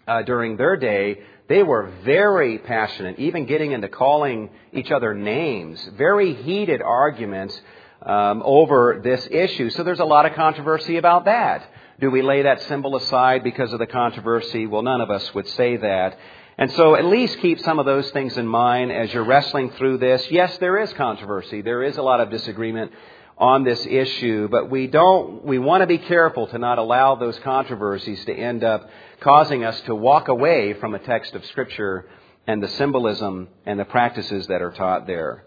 uh, 0.09 0.23
during 0.23 0.57
their 0.57 0.75
day, 0.75 1.19
they 1.47 1.63
were 1.63 1.91
very 2.03 2.57
passionate, 2.57 3.19
even 3.19 3.45
getting 3.45 3.71
into 3.71 3.87
calling 3.87 4.49
each 4.73 4.91
other 4.91 5.13
names, 5.13 5.79
very 5.97 6.33
heated 6.33 6.81
arguments 6.81 7.59
um, 8.01 8.41
over 8.43 9.01
this 9.03 9.27
issue. 9.29 9.69
So 9.69 9.83
there's 9.83 9.99
a 9.99 10.05
lot 10.05 10.25
of 10.25 10.33
controversy 10.33 10.97
about 10.97 11.25
that. 11.25 11.69
Do 11.99 12.09
we 12.09 12.21
lay 12.21 12.43
that 12.43 12.61
symbol 12.63 12.95
aside 12.95 13.43
because 13.43 13.73
of 13.73 13.79
the 13.79 13.87
controversy? 13.87 14.65
Well, 14.65 14.81
none 14.81 15.01
of 15.01 15.11
us 15.11 15.33
would 15.33 15.47
say 15.49 15.77
that. 15.77 16.17
And 16.57 16.71
so 16.73 16.95
at 16.95 17.05
least 17.05 17.39
keep 17.39 17.59
some 17.61 17.79
of 17.79 17.85
those 17.85 18.09
things 18.11 18.37
in 18.37 18.47
mind 18.47 18.91
as 18.91 19.13
you're 19.13 19.23
wrestling 19.23 19.71
through 19.71 19.99
this. 19.99 20.25
Yes, 20.31 20.57
there 20.57 20.77
is 20.79 20.91
controversy. 20.93 21.61
There 21.61 21.83
is 21.83 21.97
a 21.97 22.01
lot 22.01 22.19
of 22.19 22.29
disagreement 22.29 22.91
on 23.37 23.63
this 23.63 23.85
issue, 23.85 24.49
but 24.49 24.69
we 24.69 24.87
don't, 24.87 25.45
we 25.45 25.57
want 25.57 25.81
to 25.81 25.87
be 25.87 25.97
careful 25.97 26.47
to 26.47 26.57
not 26.57 26.77
allow 26.77 27.15
those 27.15 27.39
controversies 27.39 28.23
to 28.25 28.33
end 28.33 28.65
up 28.65 28.89
causing 29.21 29.63
us 29.63 29.79
to 29.81 29.95
walk 29.95 30.27
away 30.27 30.73
from 30.73 30.95
a 30.95 30.99
text 30.99 31.33
of 31.35 31.45
Scripture 31.45 32.09
and 32.47 32.63
the 32.63 32.67
symbolism 32.69 33.49
and 33.65 33.79
the 33.79 33.85
practices 33.85 34.47
that 34.47 34.61
are 34.61 34.71
taught 34.71 35.07
there. 35.07 35.45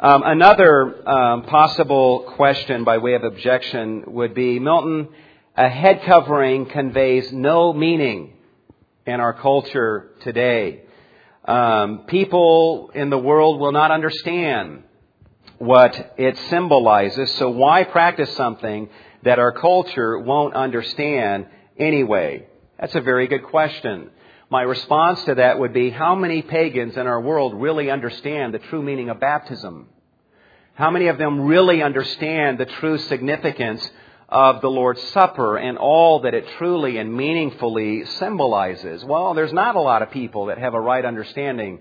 Um, 0.00 0.22
another 0.24 1.08
um, 1.08 1.42
possible 1.44 2.32
question 2.36 2.84
by 2.84 2.98
way 2.98 3.14
of 3.14 3.24
objection 3.24 4.04
would 4.06 4.34
be 4.34 4.60
Milton, 4.60 5.08
a 5.56 5.68
head 5.68 6.02
covering 6.04 6.66
conveys 6.66 7.32
no 7.32 7.72
meaning 7.72 8.34
in 9.06 9.20
our 9.20 9.32
culture 9.32 10.10
today. 10.20 10.82
Um, 11.44 12.04
people 12.06 12.90
in 12.94 13.10
the 13.10 13.18
world 13.18 13.58
will 13.58 13.72
not 13.72 13.90
understand 13.90 14.84
what 15.56 16.14
it 16.18 16.36
symbolizes. 16.50 17.34
So 17.36 17.48
why 17.48 17.84
practice 17.84 18.36
something 18.36 18.90
that 19.24 19.38
our 19.38 19.52
culture 19.52 20.18
won't 20.18 20.54
understand 20.54 21.46
anyway? 21.78 22.47
That's 22.78 22.94
a 22.94 23.00
very 23.00 23.26
good 23.26 23.44
question. 23.44 24.10
My 24.50 24.62
response 24.62 25.24
to 25.24 25.34
that 25.34 25.58
would 25.58 25.72
be 25.72 25.90
how 25.90 26.14
many 26.14 26.42
pagans 26.42 26.96
in 26.96 27.06
our 27.08 27.20
world 27.20 27.54
really 27.54 27.90
understand 27.90 28.54
the 28.54 28.60
true 28.60 28.82
meaning 28.82 29.10
of 29.10 29.18
baptism? 29.18 29.88
How 30.74 30.90
many 30.90 31.08
of 31.08 31.18
them 31.18 31.40
really 31.40 31.82
understand 31.82 32.58
the 32.58 32.66
true 32.66 32.98
significance 32.98 33.90
of 34.28 34.60
the 34.60 34.70
Lord's 34.70 35.02
Supper 35.08 35.56
and 35.56 35.76
all 35.76 36.20
that 36.20 36.34
it 36.34 36.46
truly 36.56 36.98
and 36.98 37.12
meaningfully 37.12 38.04
symbolizes? 38.04 39.04
Well, 39.04 39.34
there's 39.34 39.52
not 39.52 39.74
a 39.74 39.80
lot 39.80 40.02
of 40.02 40.12
people 40.12 40.46
that 40.46 40.58
have 40.58 40.74
a 40.74 40.80
right 40.80 41.04
understanding 41.04 41.80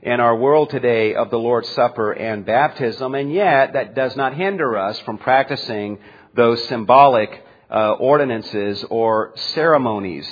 in 0.00 0.18
our 0.18 0.34
world 0.34 0.70
today 0.70 1.14
of 1.14 1.28
the 1.28 1.38
Lord's 1.38 1.68
Supper 1.74 2.12
and 2.12 2.46
baptism, 2.46 3.14
and 3.14 3.30
yet 3.30 3.74
that 3.74 3.94
does 3.94 4.16
not 4.16 4.32
hinder 4.32 4.78
us 4.78 4.98
from 5.00 5.18
practicing 5.18 5.98
those 6.34 6.66
symbolic 6.68 7.44
uh, 7.70 7.92
ordinances 7.92 8.84
or 8.90 9.32
ceremonies. 9.54 10.26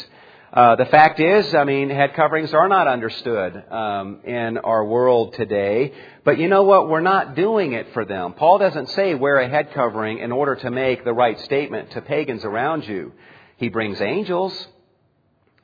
Uh, 0.53 0.74
the 0.76 0.87
fact 0.87 1.20
is, 1.20 1.55
I 1.55 1.64
mean, 1.64 1.91
head 1.91 2.14
coverings 2.14 2.55
are 2.55 2.68
not 2.68 2.89
understood 2.89 3.62
um, 3.70 4.20
in 4.24 4.57
our 4.57 4.84
world 4.87 5.34
today. 5.34 5.93
But 6.24 6.39
you 6.39 6.49
know 6.49 6.62
what? 6.62 6.89
We're 6.89 7.01
not 7.01 7.34
doing 7.34 7.74
it 7.74 7.93
for 7.93 8.07
them. 8.07 8.32
Paul 8.32 8.59
doesn't 8.59 8.89
say 8.91 9.14
wear 9.14 9.39
a 9.39 9.49
head 9.49 9.74
covering 9.74 10.18
in 10.18 10.32
order 10.32 10.57
to 10.57 10.70
make 10.70 11.05
the 11.05 11.12
right 11.12 11.39
statement 11.41 11.91
to 11.91 12.01
pagans 12.01 12.43
around 12.43 12.89
you. 12.89 13.12
He 13.59 13.68
brings 13.68 14.01
angels 14.01 14.66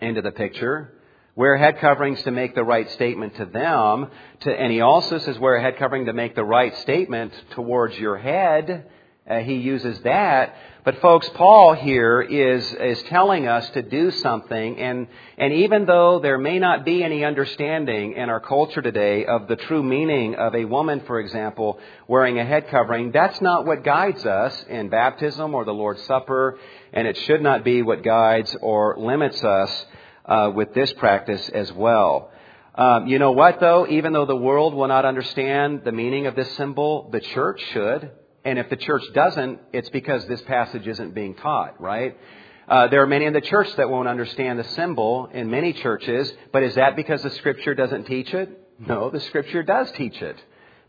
into 0.01 0.21
the 0.21 0.33
picture. 0.33 0.93
Wear 1.35 1.57
head 1.57 1.79
coverings 1.79 2.23
to 2.25 2.31
make 2.31 2.55
the 2.55 2.65
right 2.65 2.91
statement 2.91 3.37
to 3.37 3.47
them. 3.47 4.11
To, 4.41 4.53
and 4.53 4.71
he 4.71 4.83
also 4.83 5.19
says 5.21 5.39
wear 5.39 5.57
a 5.57 5.63
head 5.63 5.79
covering 5.79 6.05
to 6.05 6.13
make 6.13 6.35
the 6.35 6.45
right 6.45 6.77
statement 6.79 7.33
towards 7.53 7.97
your 7.99 8.19
head. 8.19 8.91
Uh, 9.29 9.39
he 9.39 9.55
uses 9.55 10.01
that. 10.01 10.57
But 10.85 11.01
folks, 11.01 11.29
Paul 11.35 11.75
here 11.75 12.21
is, 12.21 12.73
is 12.75 13.01
telling 13.05 13.47
us 13.47 13.69
to 13.71 13.83
do 13.83 14.11
something, 14.11 14.79
and, 14.79 15.07
and 15.39 15.53
even 15.53 15.87
though 15.87 16.19
there 16.19 16.39
may 16.39 16.59
not 16.59 16.85
be 16.85 17.05
any 17.05 17.25
understanding 17.25 18.15
in 18.15 18.29
our 18.29 18.41
culture 18.41 18.83
today 18.83 19.25
of 19.25 19.47
the 19.47 19.55
true 19.55 19.85
meaning 19.85 20.35
of 20.35 20.57
a 20.57 20.65
woman, 20.65 21.03
for 21.07 21.21
example, 21.21 21.79
wearing 22.09 22.41
a 22.41 22.45
head 22.45 22.67
covering, 22.69 23.13
that's 23.13 23.41
not 23.41 23.65
what 23.65 23.85
guides 23.85 24.27
us 24.27 24.65
in 24.69 24.89
baptism 24.89 25.55
or 25.55 25.65
the 25.65 25.73
Lord's 25.73 26.03
Supper, 26.03 26.59
and 26.93 27.07
it 27.07 27.17
should 27.19 27.43
not 27.43 27.63
be 27.63 27.83
what 27.83 28.03
guides 28.03 28.57
or 28.61 28.97
limits 28.99 29.45
us 29.45 29.87
uh, 30.25 30.51
with 30.53 30.75
this 30.75 30.93
practice 30.95 31.49
as 31.51 31.73
well. 31.73 32.33
Um, 32.75 33.07
you 33.07 33.21
know 33.21 33.31
what, 33.31 33.61
though? 33.61 33.87
Even 33.87 34.13
though 34.13 34.27
the 34.27 34.35
world 34.35 34.75
will 34.75 34.89
not 34.89 35.05
understand 35.05 35.83
the 35.85 35.93
meaning 35.93 36.27
of 36.27 36.35
this 36.35 36.51
symbol, 36.57 37.09
the 37.13 37.21
church 37.21 37.63
should. 37.73 38.11
And 38.45 38.59
if 38.59 38.69
the 38.71 38.77
church 38.77 39.03
doesn't, 39.15 39.61
it's 39.73 39.89
because 39.91 40.27
this 40.27 40.43
passage 40.43 40.87
isn't 40.87 41.15
being 41.15 41.35
taught, 41.35 41.81
right? 41.81 42.17
Uh, 42.69 42.89
there 42.89 43.03
are 43.03 43.07
many 43.07 43.25
in 43.25 43.33
the 43.33 43.41
church 43.41 43.75
that 43.77 43.89
won't 43.89 44.09
understand 44.09 44.59
the 44.59 44.65
symbol 44.65 45.29
in 45.33 45.51
many 45.51 45.73
churches, 45.73 46.33
but 46.53 46.63
is 46.63 46.75
that 46.75 46.97
because 46.97 47.23
the 47.23 47.31
Scripture 47.31 47.75
doesn't 47.75 48.05
teach 48.05 48.33
it? 48.35 48.59
No, 48.79 49.11
the 49.11 49.21
Scripture 49.21 49.63
does 49.63 49.91
teach 49.93 50.21
it. 50.23 50.37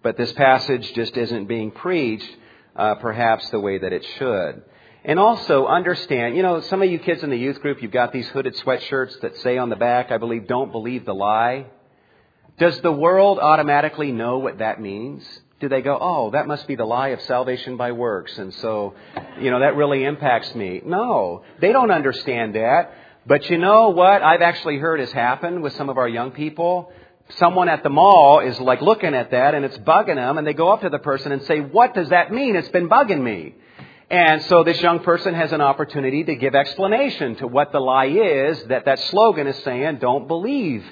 But 0.02 0.18
this 0.18 0.32
passage 0.34 0.94
just 0.94 1.16
isn't 1.16 1.46
being 1.46 1.72
preached, 1.72 2.30
uh, 2.76 2.96
perhaps 2.96 3.50
the 3.50 3.60
way 3.60 3.78
that 3.78 3.94
it 3.94 4.06
should. 4.18 4.64
And 5.06 5.20
also 5.20 5.68
understand, 5.68 6.36
you 6.36 6.44
know, 6.44 6.62
some 6.62 6.82
of 6.82 6.90
you 6.90 6.98
kids 6.98 7.24
in 7.24 7.30
the 7.30 7.38
youth 7.38 7.60
group, 7.62 7.82
you've 7.82 7.92
got 7.92 8.14
these 8.14 8.28
hooded 8.30 8.56
sweatshirts 8.56 9.20
that 9.22 9.38
say 9.38 9.58
on 9.58 9.70
the 9.70 9.76
back, 9.76 10.12
I 10.12 10.18
believe, 10.18 10.48
don't 10.48 10.72
believe 10.72 11.06
the 11.06 11.14
lie. 11.14 11.68
Does 12.58 12.80
the 12.82 12.92
world 12.92 13.40
automatically 13.40 14.12
know 14.12 14.40
what 14.40 14.60
that 14.60 14.80
means? 14.80 15.24
Do 15.64 15.70
they 15.70 15.82
go, 15.82 15.98
oh, 15.98 16.32
that 16.32 16.46
must 16.46 16.68
be 16.68 16.76
the 16.76 16.84
lie 16.84 17.16
of 17.16 17.22
salvation 17.22 17.78
by 17.78 17.94
works, 17.94 18.38
and 18.38 18.54
so, 18.56 18.96
you 19.40 19.50
know, 19.50 19.62
that 19.62 19.78
really 19.78 20.04
impacts 20.04 20.54
me? 20.54 20.82
No, 20.84 21.44
they 21.62 21.72
don't 21.72 21.90
understand 21.90 22.56
that. 22.56 22.92
But 23.26 23.50
you 23.50 23.58
know 23.58 23.92
what 23.92 24.22
I've 24.22 24.42
actually 24.42 24.78
heard 24.78 25.00
has 25.00 25.14
happened 25.14 25.64
with 25.64 25.72
some 25.78 25.88
of 25.88 25.98
our 25.98 26.10
young 26.10 26.32
people? 26.32 26.92
Someone 27.38 27.70
at 27.70 27.82
the 27.82 27.90
mall 27.90 28.42
is 28.42 28.60
like 28.60 28.82
looking 28.82 29.14
at 29.14 29.32
that 29.32 29.56
and 29.56 29.64
it's 29.64 29.78
bugging 29.78 30.16
them, 30.16 30.38
and 30.38 30.46
they 30.46 30.54
go 30.54 30.68
up 30.68 30.82
to 30.82 30.90
the 30.90 31.00
person 31.00 31.32
and 31.32 31.42
say, 31.44 31.62
what 31.62 31.94
does 31.94 32.10
that 32.10 32.34
mean? 32.34 32.58
It's 32.58 32.68
been 32.68 32.90
bugging 32.90 33.24
me. 33.24 33.56
And 34.10 34.44
so 34.44 34.66
this 34.66 34.82
young 34.82 35.00
person 35.00 35.34
has 35.34 35.54
an 35.54 35.62
opportunity 35.62 36.26
to 36.26 36.36
give 36.36 36.56
explanation 36.56 37.38
to 37.38 37.48
what 37.48 37.72
the 37.72 37.80
lie 37.80 38.08
is 38.08 38.62
that 38.66 38.84
that 38.84 39.00
slogan 39.12 39.48
is 39.48 39.56
saying, 39.64 40.00
don't 40.00 40.28
believe. 40.28 40.84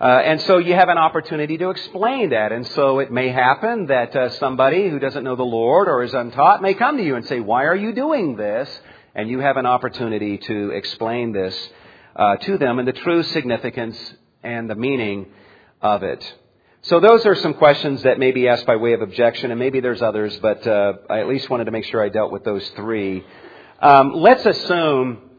Uh, 0.00 0.04
and 0.04 0.40
so 0.42 0.58
you 0.58 0.74
have 0.74 0.88
an 0.88 0.98
opportunity 0.98 1.56
to 1.56 1.70
explain 1.70 2.30
that. 2.30 2.50
And 2.50 2.66
so 2.68 2.98
it 2.98 3.12
may 3.12 3.28
happen 3.28 3.86
that 3.86 4.14
uh, 4.14 4.30
somebody 4.30 4.88
who 4.88 4.98
doesn't 4.98 5.22
know 5.22 5.36
the 5.36 5.44
Lord 5.44 5.88
or 5.88 6.02
is 6.02 6.12
untaught 6.12 6.62
may 6.62 6.74
come 6.74 6.96
to 6.96 7.04
you 7.04 7.14
and 7.14 7.24
say, 7.26 7.40
why 7.40 7.64
are 7.64 7.76
you 7.76 7.92
doing 7.92 8.36
this? 8.36 8.68
And 9.14 9.28
you 9.28 9.38
have 9.38 9.56
an 9.56 9.66
opportunity 9.66 10.38
to 10.38 10.70
explain 10.70 11.32
this 11.32 11.56
uh, 12.16 12.36
to 12.36 12.58
them 12.58 12.80
and 12.80 12.88
the 12.88 12.92
true 12.92 13.22
significance 13.22 13.96
and 14.42 14.68
the 14.68 14.74
meaning 14.74 15.26
of 15.80 16.02
it. 16.02 16.34
So 16.82 17.00
those 17.00 17.24
are 17.24 17.34
some 17.36 17.54
questions 17.54 18.02
that 18.02 18.18
may 18.18 18.32
be 18.32 18.48
asked 18.48 18.66
by 18.66 18.76
way 18.76 18.92
of 18.92 19.00
objection, 19.00 19.50
and 19.50 19.58
maybe 19.58 19.80
there's 19.80 20.02
others, 20.02 20.36
but 20.42 20.66
uh, 20.66 20.94
I 21.08 21.20
at 21.20 21.28
least 21.28 21.48
wanted 21.48 21.64
to 21.64 21.70
make 21.70 21.84
sure 21.86 22.04
I 22.04 22.10
dealt 22.10 22.30
with 22.30 22.44
those 22.44 22.68
three. 22.70 23.24
Um, 23.80 24.12
let's 24.12 24.44
assume 24.44 25.30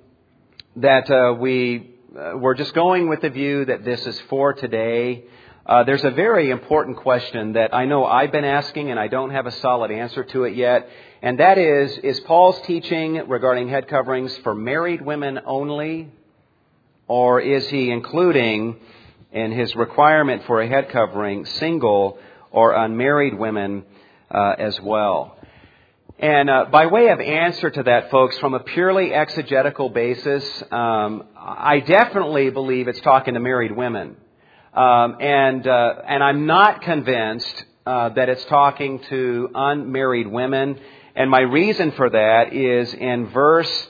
that 0.77 1.09
uh, 1.11 1.35
we 1.39 1.94
we're 2.15 2.53
just 2.53 2.73
going 2.73 3.09
with 3.09 3.21
the 3.21 3.29
view 3.29 3.65
that 3.65 3.83
this 3.83 4.05
is 4.07 4.17
for 4.29 4.53
today. 4.53 5.25
Uh, 5.65 5.83
there's 5.83 6.03
a 6.05 6.11
very 6.11 6.49
important 6.49 6.95
question 6.97 7.53
that 7.53 7.73
I 7.75 7.85
know 7.85 8.05
I've 8.05 8.31
been 8.31 8.45
asking, 8.45 8.89
and 8.89 8.97
I 8.97 9.09
don't 9.09 9.31
have 9.31 9.47
a 9.47 9.51
solid 9.51 9.91
answer 9.91 10.23
to 10.23 10.45
it 10.45 10.55
yet, 10.55 10.87
and 11.21 11.39
that 11.39 11.57
is: 11.57 11.97
Is 11.97 12.21
Paul's 12.21 12.61
teaching 12.61 13.27
regarding 13.27 13.67
head 13.67 13.89
coverings 13.89 14.33
for 14.37 14.55
married 14.55 15.01
women 15.01 15.41
only, 15.45 16.09
or 17.07 17.41
is 17.41 17.67
he 17.67 17.91
including 17.91 18.77
in 19.33 19.51
his 19.51 19.75
requirement 19.75 20.43
for 20.45 20.61
a 20.61 20.67
head 20.67 20.87
covering 20.89 21.45
single 21.45 22.17
or 22.49 22.71
unmarried 22.71 23.33
women 23.37 23.83
uh, 24.31 24.55
as 24.57 24.79
well. 24.79 25.37
And 26.17 26.49
uh, 26.49 26.65
by 26.71 26.85
way 26.85 27.09
of 27.09 27.19
answer 27.19 27.69
to 27.69 27.83
that, 27.83 28.09
folks, 28.09 28.37
from 28.39 28.53
a 28.53 28.59
purely 28.59 29.13
exegetical 29.13 29.89
basis, 29.89 30.43
um, 30.71 31.25
I 31.35 31.81
definitely 31.81 32.49
believe 32.51 32.87
it's 32.87 33.01
talking 33.01 33.33
to 33.33 33.39
married 33.39 33.75
women, 33.75 34.15
um, 34.73 35.17
and 35.19 35.67
uh, 35.67 35.93
and 36.07 36.23
I'm 36.23 36.45
not 36.45 36.81
convinced 36.81 37.65
uh, 37.85 38.09
that 38.09 38.29
it's 38.29 38.45
talking 38.45 38.99
to 39.09 39.49
unmarried 39.53 40.27
women. 40.27 40.79
And 41.15 41.29
my 41.29 41.41
reason 41.41 41.91
for 41.91 42.09
that 42.09 42.53
is 42.53 42.93
in 42.93 43.27
verse 43.27 43.87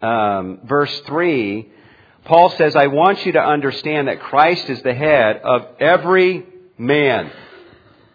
um, 0.00 0.58
verse 0.64 1.00
three 1.06 1.70
Paul 2.24 2.50
says, 2.50 2.76
I 2.76 2.86
want 2.86 3.26
you 3.26 3.32
to 3.32 3.44
understand 3.44 4.06
that 4.06 4.20
Christ 4.20 4.68
is 4.70 4.80
the 4.82 4.94
head 4.94 5.40
of 5.42 5.66
every 5.80 6.46
man. 6.78 7.32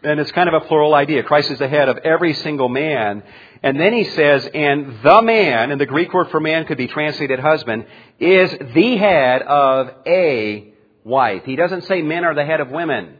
And 0.04 0.20
it's 0.20 0.32
kind 0.32 0.48
of 0.48 0.62
a 0.62 0.66
plural 0.66 0.94
idea. 0.94 1.24
Christ 1.24 1.50
is 1.50 1.60
the 1.60 1.68
head 1.68 1.90
of 1.90 1.98
every 1.98 2.34
single 2.36 2.70
man. 2.70 3.24
And 3.64 3.80
then 3.80 3.94
he 3.94 4.04
says, 4.04 4.48
and 4.54 5.02
the 5.02 5.22
man, 5.24 5.72
and 5.72 5.82
the 5.82 5.88
Greek 5.88 6.14
word 6.14 6.30
for 6.30 6.40
man 6.40 6.66
could 6.66 6.78
be 6.78 6.88
translated 6.88 7.40
husband, 7.40 7.86
is 8.20 8.52
the 8.76 8.98
head 8.98 9.42
of 9.42 9.90
a 10.06 10.74
wife. 11.04 11.44
He 11.46 11.56
doesn't 11.56 11.86
say 11.86 12.04
men 12.04 12.26
are 12.26 12.36
the 12.36 12.46
head 12.46 12.60
of 12.60 12.70
women. 12.70 13.18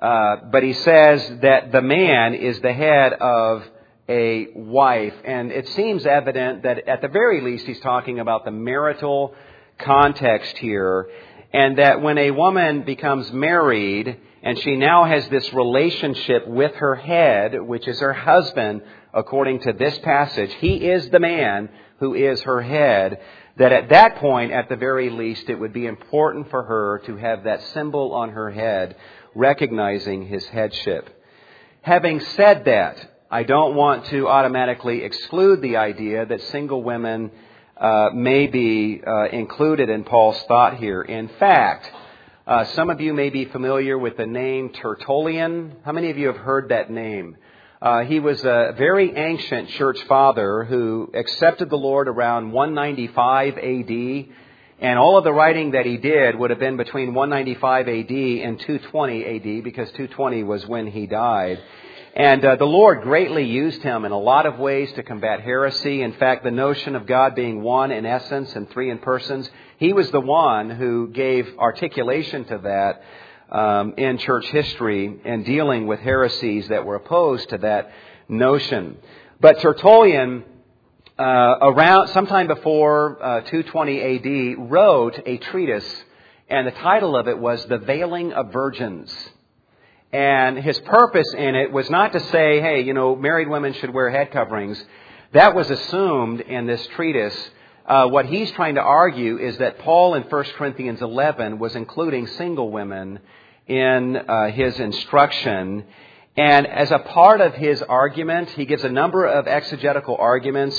Uh, 0.00 0.36
but 0.50 0.62
he 0.64 0.72
says 0.72 1.40
that 1.42 1.70
the 1.70 1.82
man 1.82 2.34
is 2.34 2.60
the 2.60 2.72
head 2.72 3.12
of 3.12 3.64
a 4.08 4.48
wife. 4.54 5.14
And 5.24 5.52
it 5.52 5.68
seems 5.68 6.06
evident 6.06 6.64
that 6.64 6.88
at 6.88 7.02
the 7.02 7.08
very 7.08 7.40
least 7.40 7.66
he's 7.66 7.80
talking 7.80 8.18
about 8.18 8.44
the 8.44 8.50
marital 8.50 9.34
context 9.78 10.58
here, 10.58 11.08
and 11.52 11.78
that 11.78 12.02
when 12.02 12.18
a 12.18 12.32
woman 12.32 12.82
becomes 12.82 13.30
married 13.32 14.16
and 14.42 14.58
she 14.58 14.76
now 14.76 15.04
has 15.04 15.28
this 15.28 15.52
relationship 15.52 16.46
with 16.46 16.74
her 16.76 16.94
head, 16.94 17.60
which 17.60 17.86
is 17.86 18.00
her 18.00 18.12
husband, 18.12 18.82
according 19.12 19.60
to 19.60 19.72
this 19.72 19.98
passage, 19.98 20.52
he 20.60 20.76
is 20.76 21.10
the 21.10 21.20
man 21.20 21.68
who 21.98 22.14
is 22.14 22.40
her 22.42 22.62
head, 22.62 23.20
that 23.56 23.72
at 23.72 23.90
that 23.90 24.16
point, 24.16 24.52
at 24.52 24.70
the 24.70 24.76
very 24.76 25.10
least, 25.10 25.50
it 25.50 25.56
would 25.56 25.74
be 25.74 25.86
important 25.86 26.48
for 26.48 26.62
her 26.62 27.02
to 27.04 27.16
have 27.16 27.44
that 27.44 27.62
symbol 27.74 28.14
on 28.14 28.30
her 28.30 28.50
head 28.50 28.96
recognizing 29.34 30.26
his 30.26 30.46
headship. 30.46 31.08
Having 31.82 32.20
said 32.20 32.64
that, 32.64 33.10
I 33.30 33.42
don't 33.42 33.74
want 33.74 34.06
to 34.06 34.26
automatically 34.26 35.02
exclude 35.02 35.60
the 35.60 35.76
idea 35.76 36.26
that 36.26 36.40
single 36.44 36.82
women 36.82 37.30
uh, 37.76 38.10
may 38.14 38.46
be 38.46 39.02
uh, 39.06 39.28
included 39.28 39.88
in 39.88 40.04
Paul's 40.04 40.40
thought 40.42 40.78
here. 40.78 41.02
In 41.02 41.28
fact, 41.38 41.90
uh, 42.50 42.64
some 42.74 42.90
of 42.90 43.00
you 43.00 43.14
may 43.14 43.30
be 43.30 43.44
familiar 43.44 43.96
with 43.96 44.16
the 44.16 44.26
name 44.26 44.70
Tertullian. 44.70 45.76
How 45.84 45.92
many 45.92 46.10
of 46.10 46.18
you 46.18 46.26
have 46.26 46.36
heard 46.36 46.70
that 46.70 46.90
name? 46.90 47.36
Uh, 47.80 48.00
he 48.00 48.18
was 48.18 48.40
a 48.44 48.74
very 48.76 49.14
ancient 49.14 49.68
church 49.68 50.02
father 50.08 50.64
who 50.64 51.12
accepted 51.14 51.70
the 51.70 51.76
Lord 51.76 52.08
around 52.08 52.50
195 52.50 53.56
AD, 53.56 54.34
and 54.80 54.98
all 54.98 55.16
of 55.16 55.22
the 55.22 55.32
writing 55.32 55.70
that 55.70 55.86
he 55.86 55.96
did 55.96 56.34
would 56.34 56.50
have 56.50 56.58
been 56.58 56.76
between 56.76 57.14
195 57.14 57.86
AD 57.86 58.10
and 58.10 58.58
220 58.58 59.24
AD, 59.24 59.62
because 59.62 59.88
220 59.90 60.42
was 60.42 60.66
when 60.66 60.88
he 60.88 61.06
died. 61.06 61.60
And 62.16 62.44
uh, 62.44 62.56
the 62.56 62.64
Lord 62.64 63.02
greatly 63.02 63.44
used 63.44 63.82
him 63.82 64.04
in 64.04 64.10
a 64.10 64.18
lot 64.18 64.44
of 64.44 64.58
ways 64.58 64.92
to 64.94 65.04
combat 65.04 65.42
heresy. 65.42 66.02
In 66.02 66.14
fact, 66.14 66.42
the 66.42 66.50
notion 66.50 66.96
of 66.96 67.06
God 67.06 67.36
being 67.36 67.62
one 67.62 67.92
in 67.92 68.04
essence 68.04 68.52
and 68.56 68.68
three 68.68 68.90
in 68.90 68.98
persons, 68.98 69.48
he 69.80 69.94
was 69.94 70.10
the 70.10 70.20
one 70.20 70.68
who 70.68 71.08
gave 71.08 71.58
articulation 71.58 72.44
to 72.44 72.58
that 72.58 73.02
um, 73.50 73.94
in 73.96 74.18
church 74.18 74.46
history 74.48 75.20
and 75.24 75.44
dealing 75.46 75.86
with 75.86 76.00
heresies 76.00 76.68
that 76.68 76.84
were 76.84 76.96
opposed 76.96 77.48
to 77.48 77.58
that 77.58 77.90
notion. 78.28 78.98
But 79.40 79.60
Tertullian, 79.60 80.44
uh, 81.18 81.22
around 81.22 82.08
sometime 82.08 82.46
before 82.46 83.22
uh, 83.22 83.40
220 83.40 84.58
AD, 84.58 84.70
wrote 84.70 85.18
a 85.24 85.38
treatise, 85.38 86.04
and 86.50 86.66
the 86.66 86.72
title 86.72 87.16
of 87.16 87.26
it 87.26 87.38
was 87.38 87.64
"The 87.64 87.78
Veiling 87.78 88.32
of 88.32 88.52
Virgins." 88.52 89.10
And 90.12 90.58
his 90.58 90.78
purpose 90.80 91.32
in 91.38 91.54
it 91.54 91.72
was 91.72 91.88
not 91.88 92.12
to 92.12 92.20
say, 92.20 92.60
hey, 92.60 92.82
you 92.82 92.92
know, 92.92 93.16
married 93.16 93.48
women 93.48 93.72
should 93.74 93.94
wear 93.94 94.10
head 94.10 94.32
coverings. 94.32 94.82
That 95.32 95.54
was 95.54 95.70
assumed 95.70 96.40
in 96.40 96.66
this 96.66 96.84
treatise. 96.88 97.50
Uh, 97.90 98.06
what 98.06 98.24
he's 98.26 98.48
trying 98.52 98.76
to 98.76 98.80
argue 98.80 99.36
is 99.36 99.58
that 99.58 99.80
Paul 99.80 100.14
in 100.14 100.22
1 100.22 100.44
Corinthians 100.56 101.02
11 101.02 101.58
was 101.58 101.74
including 101.74 102.28
single 102.28 102.70
women 102.70 103.18
in 103.66 104.16
uh, 104.16 104.52
his 104.52 104.78
instruction. 104.78 105.82
And 106.36 106.68
as 106.68 106.92
a 106.92 107.00
part 107.00 107.40
of 107.40 107.54
his 107.54 107.82
argument, 107.82 108.50
he 108.50 108.64
gives 108.64 108.84
a 108.84 108.88
number 108.88 109.24
of 109.26 109.48
exegetical 109.48 110.16
arguments. 110.16 110.78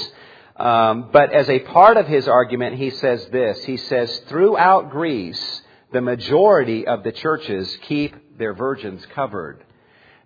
Um, 0.56 1.10
but 1.12 1.34
as 1.34 1.50
a 1.50 1.60
part 1.60 1.98
of 1.98 2.08
his 2.08 2.30
argument, 2.30 2.78
he 2.78 2.92
says 2.92 3.28
this. 3.30 3.62
He 3.66 3.76
says, 3.76 4.22
throughout 4.30 4.90
Greece, 4.90 5.64
the 5.92 6.00
majority 6.00 6.88
of 6.88 7.04
the 7.04 7.12
churches 7.12 7.78
keep 7.82 8.38
their 8.38 8.54
virgins 8.54 9.06
covered. 9.08 9.66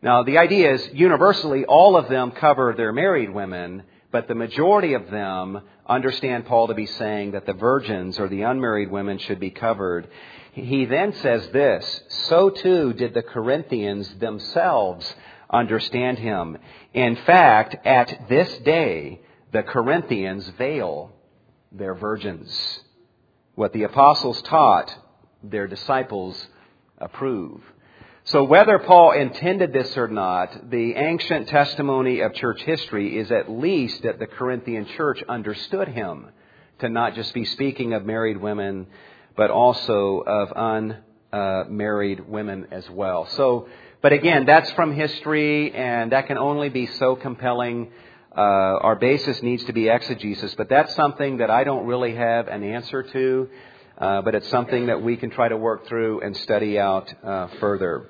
Now, 0.04 0.22
the 0.22 0.38
idea 0.38 0.76
is 0.76 0.88
universally 0.94 1.66
all 1.66 1.98
of 1.98 2.10
them 2.10 2.30
cover 2.30 2.76
their 2.78 2.94
married 2.94 3.34
women, 3.34 3.86
but 4.12 4.28
the 4.28 4.36
majority 4.36 4.94
of 4.94 5.10
them 5.10 5.62
understand 5.88 6.46
Paul 6.46 6.68
to 6.68 6.74
be 6.74 6.86
saying 6.86 7.32
that 7.32 7.46
the 7.46 7.54
virgins 7.54 8.20
or 8.20 8.28
the 8.28 8.44
unmarried 8.44 8.92
women 8.92 9.18
should 9.18 9.40
be 9.40 9.52
covered. 9.52 10.08
He 10.54 10.86
then 10.86 11.14
says 11.14 11.48
this 11.50 12.02
So 12.28 12.50
too 12.50 12.94
did 12.94 13.14
the 13.14 13.24
Corinthians 13.24 14.14
themselves 14.16 15.16
understand 15.50 16.18
him. 16.20 16.58
In 16.94 17.16
fact, 17.18 17.86
at 17.86 18.28
this 18.30 18.58
day, 18.60 19.22
the 19.52 19.64
Corinthians 19.64 20.48
veil 20.58 21.12
their 21.72 21.94
virgins. 21.94 22.80
What 23.56 23.74
the 23.74 23.84
apostles 23.84 24.42
taught, 24.44 24.94
their 25.44 25.68
disciples 25.68 26.48
approve. 26.98 27.62
So 28.28 28.44
whether 28.44 28.80
Paul 28.80 29.12
intended 29.12 29.72
this 29.72 29.96
or 29.96 30.08
not, 30.08 30.72
the 30.72 30.96
ancient 30.96 31.48
testimony 31.48 32.22
of 32.22 32.34
church 32.34 32.60
history 32.64 33.20
is 33.20 33.32
at 33.32 33.52
least 33.52 34.02
that 34.02 34.18
the 34.18 34.26
Corinthian 34.26 34.88
church 34.98 35.22
understood 35.30 35.90
him 35.90 36.30
to 36.80 36.90
not 36.90 37.14
just 37.14 37.36
be 37.36 37.46
speaking 37.46 37.94
of 37.94 38.04
married 38.04 38.38
women, 38.38 38.88
but 39.38 39.52
also 39.52 40.24
of 40.26 40.52
unmarried 41.32 42.28
women 42.28 42.66
as 42.72 42.90
well. 42.90 43.28
So, 43.28 43.68
but 44.02 44.12
again, 44.12 44.48
that's 44.48 44.72
from 44.72 44.96
history, 44.96 45.72
and 45.72 46.12
that 46.12 46.26
can 46.26 46.40
only 46.40 46.70
be 46.70 46.88
so 46.88 47.16
compelling. 47.16 47.92
Uh, 48.36 48.42
our 48.42 48.96
basis 48.96 49.40
needs 49.44 49.64
to 49.66 49.74
be 49.74 49.88
exegesis, 49.88 50.56
but 50.56 50.68
that's 50.68 50.96
something 50.96 51.38
that 51.38 51.52
I 51.52 51.64
don't 51.64 51.86
really 51.86 52.16
have 52.16 52.48
an 52.48 52.64
answer 52.64 53.04
to. 53.04 53.50
Uh, 53.98 54.22
but 54.22 54.36
it's 54.36 54.50
something 54.50 54.88
that 54.88 55.02
we 55.02 55.16
can 55.16 55.30
try 55.30 55.48
to 55.48 55.56
work 55.56 55.88
through 55.88 56.20
and 56.20 56.36
study 56.36 56.78
out 56.78 57.14
uh, 57.24 57.48
further. 57.62 58.10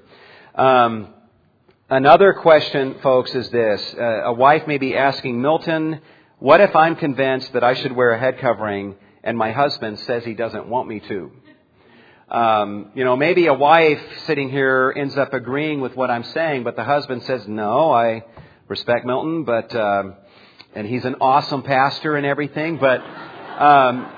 Um, 0.56 1.14
another 1.90 2.32
question, 2.32 2.96
folks, 3.04 3.36
is 3.36 3.50
this. 3.50 3.82
Uh, 4.00 4.24
a 4.24 4.34
wife 4.34 4.68
may 4.68 4.78
be 4.78 4.96
asking, 4.96 5.42
Milton, 5.42 6.00
what 6.40 6.62
if 6.62 6.74
I'm 6.74 6.96
convinced 6.96 7.52
that 7.52 7.64
I 7.64 7.74
should 7.74 7.92
wear 7.92 8.12
a 8.12 8.20
head 8.20 8.40
covering 8.40 8.96
and 9.22 9.38
my 9.38 9.52
husband 9.52 10.00
says 10.00 10.24
he 10.24 10.34
doesn't 10.34 10.70
want 10.70 10.88
me 10.88 11.02
to? 11.02 11.32
Um, 12.30 12.92
you 12.96 13.04
know, 13.04 13.18
maybe 13.18 13.48
a 13.48 13.54
wife 13.54 14.02
sitting 14.28 14.50
here 14.50 14.94
ends 14.96 15.18
up 15.18 15.34
agreeing 15.34 15.82
with 15.82 15.94
what 15.98 16.10
I'm 16.10 16.24
saying, 16.24 16.64
but 16.64 16.78
the 16.78 16.86
husband 16.86 17.24
says, 17.24 17.46
no, 17.50 17.92
I 17.92 18.24
respect 18.70 19.06
Milton, 19.06 19.44
but, 19.44 19.76
um, 19.76 20.16
and 20.74 20.88
he's 20.88 21.04
an 21.04 21.16
awesome 21.20 21.64
pastor 21.64 22.16
and 22.16 22.26
everything, 22.26 22.78
but, 22.78 23.02
um, 23.02 24.10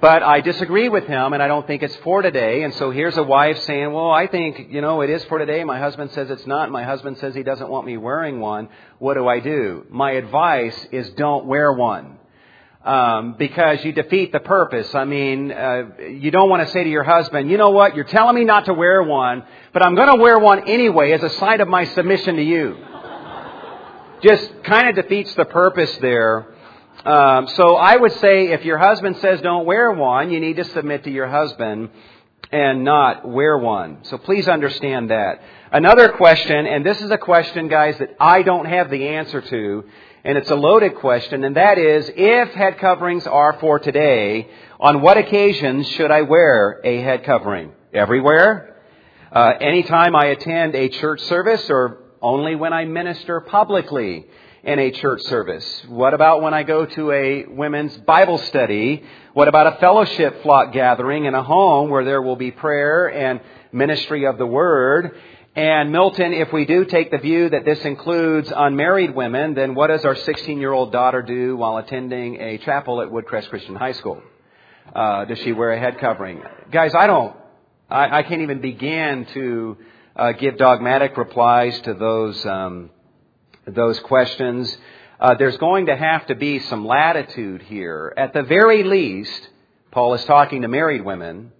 but 0.00 0.22
I 0.22 0.40
disagree 0.40 0.88
with 0.88 1.04
him 1.06 1.32
and 1.32 1.42
I 1.42 1.48
don't 1.48 1.66
think 1.66 1.82
it's 1.82 1.96
for 1.96 2.22
today. 2.22 2.62
And 2.62 2.74
so 2.74 2.90
here's 2.90 3.16
a 3.16 3.22
wife 3.22 3.58
saying, 3.62 3.92
well, 3.92 4.10
I 4.10 4.26
think, 4.26 4.68
you 4.70 4.80
know, 4.80 5.00
it 5.00 5.10
is 5.10 5.24
for 5.24 5.38
today. 5.38 5.64
My 5.64 5.78
husband 5.78 6.10
says 6.12 6.30
it's 6.30 6.46
not. 6.46 6.70
My 6.70 6.84
husband 6.84 7.18
says 7.18 7.34
he 7.34 7.42
doesn't 7.42 7.68
want 7.68 7.86
me 7.86 7.96
wearing 7.96 8.40
one. 8.40 8.68
What 8.98 9.14
do 9.14 9.26
I 9.26 9.40
do? 9.40 9.86
My 9.88 10.12
advice 10.12 10.86
is 10.92 11.08
don't 11.10 11.46
wear 11.46 11.72
one. 11.72 12.18
Um, 12.84 13.34
because 13.36 13.84
you 13.84 13.90
defeat 13.90 14.30
the 14.30 14.38
purpose. 14.38 14.94
I 14.94 15.04
mean, 15.04 15.50
uh, 15.50 15.84
you 16.08 16.30
don't 16.30 16.48
want 16.48 16.64
to 16.64 16.72
say 16.72 16.84
to 16.84 16.90
your 16.90 17.02
husband, 17.02 17.50
you 17.50 17.56
know 17.56 17.70
what, 17.70 17.96
you're 17.96 18.04
telling 18.04 18.36
me 18.36 18.44
not 18.44 18.66
to 18.66 18.74
wear 18.74 19.02
one, 19.02 19.42
but 19.72 19.84
I'm 19.84 19.96
going 19.96 20.14
to 20.14 20.22
wear 20.22 20.38
one 20.38 20.68
anyway 20.68 21.10
as 21.10 21.22
a 21.22 21.30
sign 21.30 21.60
of 21.60 21.66
my 21.66 21.84
submission 21.84 22.36
to 22.36 22.42
you. 22.42 22.76
Just 24.22 24.62
kind 24.62 24.88
of 24.88 24.94
defeats 24.94 25.34
the 25.34 25.46
purpose 25.46 25.96
there. 25.96 26.46
Um, 27.06 27.46
so 27.46 27.76
I 27.76 27.96
would 27.96 28.14
say 28.14 28.48
if 28.48 28.64
your 28.64 28.78
husband 28.78 29.18
says 29.18 29.40
don't 29.40 29.64
wear 29.64 29.92
one, 29.92 30.30
you 30.30 30.40
need 30.40 30.56
to 30.56 30.64
submit 30.64 31.04
to 31.04 31.10
your 31.10 31.28
husband 31.28 31.90
and 32.50 32.82
not 32.82 33.28
wear 33.28 33.56
one. 33.56 33.98
So 34.02 34.18
please 34.18 34.48
understand 34.48 35.10
that. 35.10 35.40
Another 35.70 36.08
question, 36.08 36.66
and 36.66 36.84
this 36.84 37.00
is 37.00 37.08
a 37.12 37.16
question, 37.16 37.68
guys, 37.68 37.96
that 37.98 38.16
I 38.18 38.42
don't 38.42 38.66
have 38.66 38.90
the 38.90 39.06
answer 39.06 39.40
to, 39.40 39.84
and 40.24 40.36
it's 40.36 40.50
a 40.50 40.56
loaded 40.56 40.96
question, 40.96 41.44
and 41.44 41.54
that 41.54 41.78
is, 41.78 42.10
if 42.16 42.48
head 42.54 42.78
coverings 42.78 43.24
are 43.28 43.52
for 43.60 43.78
today, 43.78 44.48
on 44.80 45.00
what 45.00 45.16
occasions 45.16 45.86
should 45.90 46.10
I 46.10 46.22
wear 46.22 46.80
a 46.82 47.00
head 47.00 47.22
covering? 47.22 47.70
Everywhere? 47.94 48.82
Uh, 49.30 49.52
anytime 49.60 50.16
I 50.16 50.26
attend 50.26 50.74
a 50.74 50.88
church 50.88 51.20
service 51.22 51.70
or 51.70 51.98
only 52.20 52.56
when 52.56 52.72
I 52.72 52.84
minister 52.84 53.40
publicly? 53.42 54.26
In 54.66 54.80
a 54.80 54.90
church 54.90 55.22
service? 55.22 55.64
What 55.86 56.12
about 56.12 56.42
when 56.42 56.52
I 56.52 56.64
go 56.64 56.86
to 56.86 57.12
a 57.12 57.46
women's 57.46 57.96
Bible 57.98 58.38
study? 58.38 59.04
What 59.32 59.46
about 59.46 59.74
a 59.74 59.76
fellowship 59.78 60.42
flock 60.42 60.72
gathering 60.72 61.24
in 61.24 61.34
a 61.34 61.42
home 61.42 61.88
where 61.88 62.04
there 62.04 62.20
will 62.20 62.34
be 62.34 62.50
prayer 62.50 63.06
and 63.06 63.40
ministry 63.70 64.26
of 64.26 64.38
the 64.38 64.46
Word? 64.46 65.16
And 65.54 65.92
Milton, 65.92 66.32
if 66.32 66.52
we 66.52 66.66
do 66.66 66.84
take 66.84 67.12
the 67.12 67.18
view 67.18 67.48
that 67.48 67.64
this 67.64 67.78
includes 67.84 68.52
unmarried 68.54 69.14
women, 69.14 69.54
then 69.54 69.76
what 69.76 69.86
does 69.86 70.04
our 70.04 70.16
16 70.16 70.58
year 70.58 70.72
old 70.72 70.90
daughter 70.90 71.22
do 71.22 71.56
while 71.56 71.76
attending 71.76 72.40
a 72.40 72.58
chapel 72.58 73.00
at 73.00 73.08
Woodcrest 73.08 73.48
Christian 73.48 73.76
High 73.76 73.92
School? 73.92 74.20
Uh, 74.92 75.26
does 75.26 75.38
she 75.38 75.52
wear 75.52 75.72
a 75.72 75.78
head 75.78 75.98
covering? 76.00 76.42
Guys, 76.72 76.92
I 76.92 77.06
don't, 77.06 77.36
I, 77.88 78.18
I 78.18 78.22
can't 78.24 78.42
even 78.42 78.60
begin 78.60 79.26
to 79.32 79.76
uh, 80.16 80.32
give 80.32 80.58
dogmatic 80.58 81.16
replies 81.16 81.80
to 81.82 81.94
those 81.94 82.44
um, 82.44 82.90
those 83.66 83.98
questions. 84.00 84.76
Uh, 85.18 85.34
there's 85.34 85.56
going 85.56 85.86
to 85.86 85.96
have 85.96 86.26
to 86.26 86.34
be 86.34 86.60
some 86.60 86.86
latitude 86.86 87.62
here. 87.62 88.12
At 88.16 88.32
the 88.32 88.42
very 88.42 88.82
least, 88.84 89.48
Paul 89.90 90.14
is 90.14 90.24
talking 90.24 90.62
to 90.62 90.68
married 90.68 91.04
women, 91.04 91.52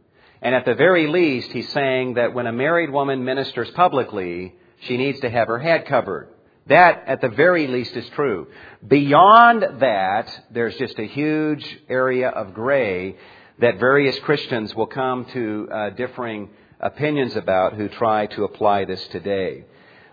and 0.42 0.54
at 0.54 0.64
the 0.64 0.74
very 0.74 1.06
least, 1.08 1.50
he's 1.50 1.68
saying 1.72 2.14
that 2.14 2.34
when 2.34 2.46
a 2.46 2.52
married 2.52 2.90
woman 2.90 3.24
ministers 3.24 3.70
publicly, 3.72 4.54
she 4.80 4.96
needs 4.96 5.20
to 5.20 5.30
have 5.30 5.48
her 5.48 5.58
head 5.58 5.86
covered. 5.86 6.28
That, 6.66 7.04
at 7.06 7.20
the 7.20 7.28
very 7.28 7.66
least, 7.66 7.96
is 7.96 8.08
true. 8.10 8.48
Beyond 8.86 9.80
that, 9.80 10.46
there's 10.50 10.76
just 10.76 10.98
a 10.98 11.06
huge 11.06 11.64
area 11.88 12.28
of 12.28 12.54
gray 12.54 13.16
that 13.58 13.78
various 13.78 14.18
Christians 14.20 14.74
will 14.74 14.86
come 14.86 15.24
to 15.32 15.68
uh, 15.72 15.90
differing 15.90 16.50
opinions 16.80 17.36
about 17.36 17.74
who 17.74 17.88
try 17.88 18.26
to 18.26 18.44
apply 18.44 18.84
this 18.84 19.04
today. 19.08 19.64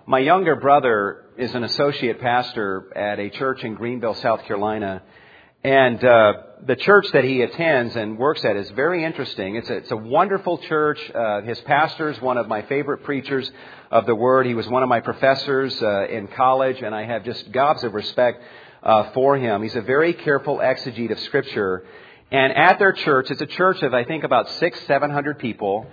My 0.06 0.20
younger 0.20 0.58
brother 0.58 1.24
is 1.38 1.56
an 1.56 1.64
associate 1.64 2.20
pastor 2.20 2.92
at 2.94 3.20
a 3.20 3.30
church 3.30 3.64
in 3.64 3.76
Greenville, 3.76 4.16
South 4.16 4.44
Carolina. 4.44 5.02
And 5.64 6.04
uh, 6.04 6.34
the 6.66 6.76
church 6.76 7.08
that 7.14 7.24
he 7.24 7.42
attends 7.42 7.96
and 7.96 8.18
works 8.18 8.44
at 8.44 8.58
is 8.58 8.70
very 8.72 9.06
interesting. 9.06 9.56
It's 9.56 9.70
a, 9.70 9.76
it's 9.76 9.92
a 9.92 9.96
wonderful 9.96 10.58
church. 10.58 11.00
Uh, 11.16 11.40
his 11.44 11.58
pastor 11.62 12.10
is 12.10 12.22
one 12.22 12.38
of 12.38 12.50
my 12.50 12.64
favorite 12.64 13.06
preachers 13.06 13.50
of 13.92 14.06
the 14.06 14.14
Word. 14.14 14.46
He 14.46 14.56
was 14.56 14.68
one 14.68 14.84
of 14.84 14.90
my 14.90 15.00
professors 15.00 15.82
uh, 15.82 16.08
in 16.08 16.28
college, 16.28 16.82
and 16.82 16.94
I 16.94 17.06
have 17.06 17.24
just 17.24 17.50
gobs 17.54 17.86
of 17.86 17.94
respect 17.94 18.44
uh, 18.84 19.12
for 19.12 19.38
him. 19.38 19.64
He's 19.64 19.78
a 19.78 19.82
very 19.82 20.14
careful 20.14 20.58
exegete 20.58 21.14
of 21.14 21.20
Scripture. 21.22 21.86
And 22.30 22.52
at 22.52 22.78
their 22.78 22.92
church, 22.92 23.32
it's 23.32 23.42
a 23.42 23.46
church 23.46 23.82
of 23.84 23.94
I 23.94 24.04
think 24.04 24.26
about 24.26 24.50
six, 24.60 24.78
seven 24.86 25.12
hundred 25.12 25.40
people, 25.40 25.88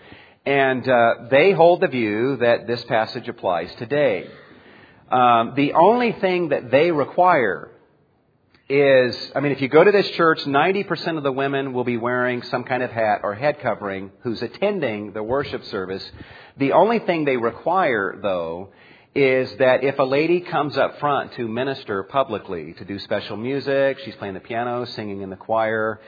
and 0.46 0.88
uh, 0.88 1.14
they 1.30 1.52
hold 1.52 1.80
the 1.80 1.88
view 1.88 2.36
that 2.38 2.66
this 2.66 2.82
passage 2.84 3.28
applies 3.28 3.74
today. 3.76 4.28
Um, 5.10 5.54
the 5.56 5.72
only 5.74 6.12
thing 6.12 6.50
that 6.50 6.70
they 6.70 6.90
require 6.90 7.70
is, 8.68 9.32
I 9.34 9.40
mean, 9.40 9.52
if 9.52 9.60
you 9.60 9.68
go 9.68 9.82
to 9.82 9.90
this 9.90 10.08
church, 10.10 10.40
90% 10.44 11.16
of 11.16 11.24
the 11.24 11.32
women 11.32 11.72
will 11.72 11.84
be 11.84 11.96
wearing 11.96 12.42
some 12.42 12.62
kind 12.62 12.82
of 12.82 12.90
hat 12.90 13.20
or 13.24 13.34
head 13.34 13.60
covering 13.60 14.12
who's 14.22 14.40
attending 14.40 15.12
the 15.12 15.22
worship 15.22 15.64
service. 15.64 16.08
The 16.56 16.72
only 16.72 17.00
thing 17.00 17.24
they 17.24 17.36
require, 17.36 18.18
though, 18.22 18.70
is 19.14 19.52
that 19.56 19.82
if 19.82 19.98
a 19.98 20.04
lady 20.04 20.40
comes 20.40 20.78
up 20.78 21.00
front 21.00 21.32
to 21.32 21.48
minister 21.48 22.04
publicly, 22.04 22.74
to 22.74 22.84
do 22.84 23.00
special 23.00 23.36
music, 23.36 23.98
she's 24.04 24.14
playing 24.14 24.34
the 24.34 24.40
piano, 24.40 24.84
singing 24.84 25.22
in 25.22 25.30
the 25.30 25.36
choir, 25.36 26.00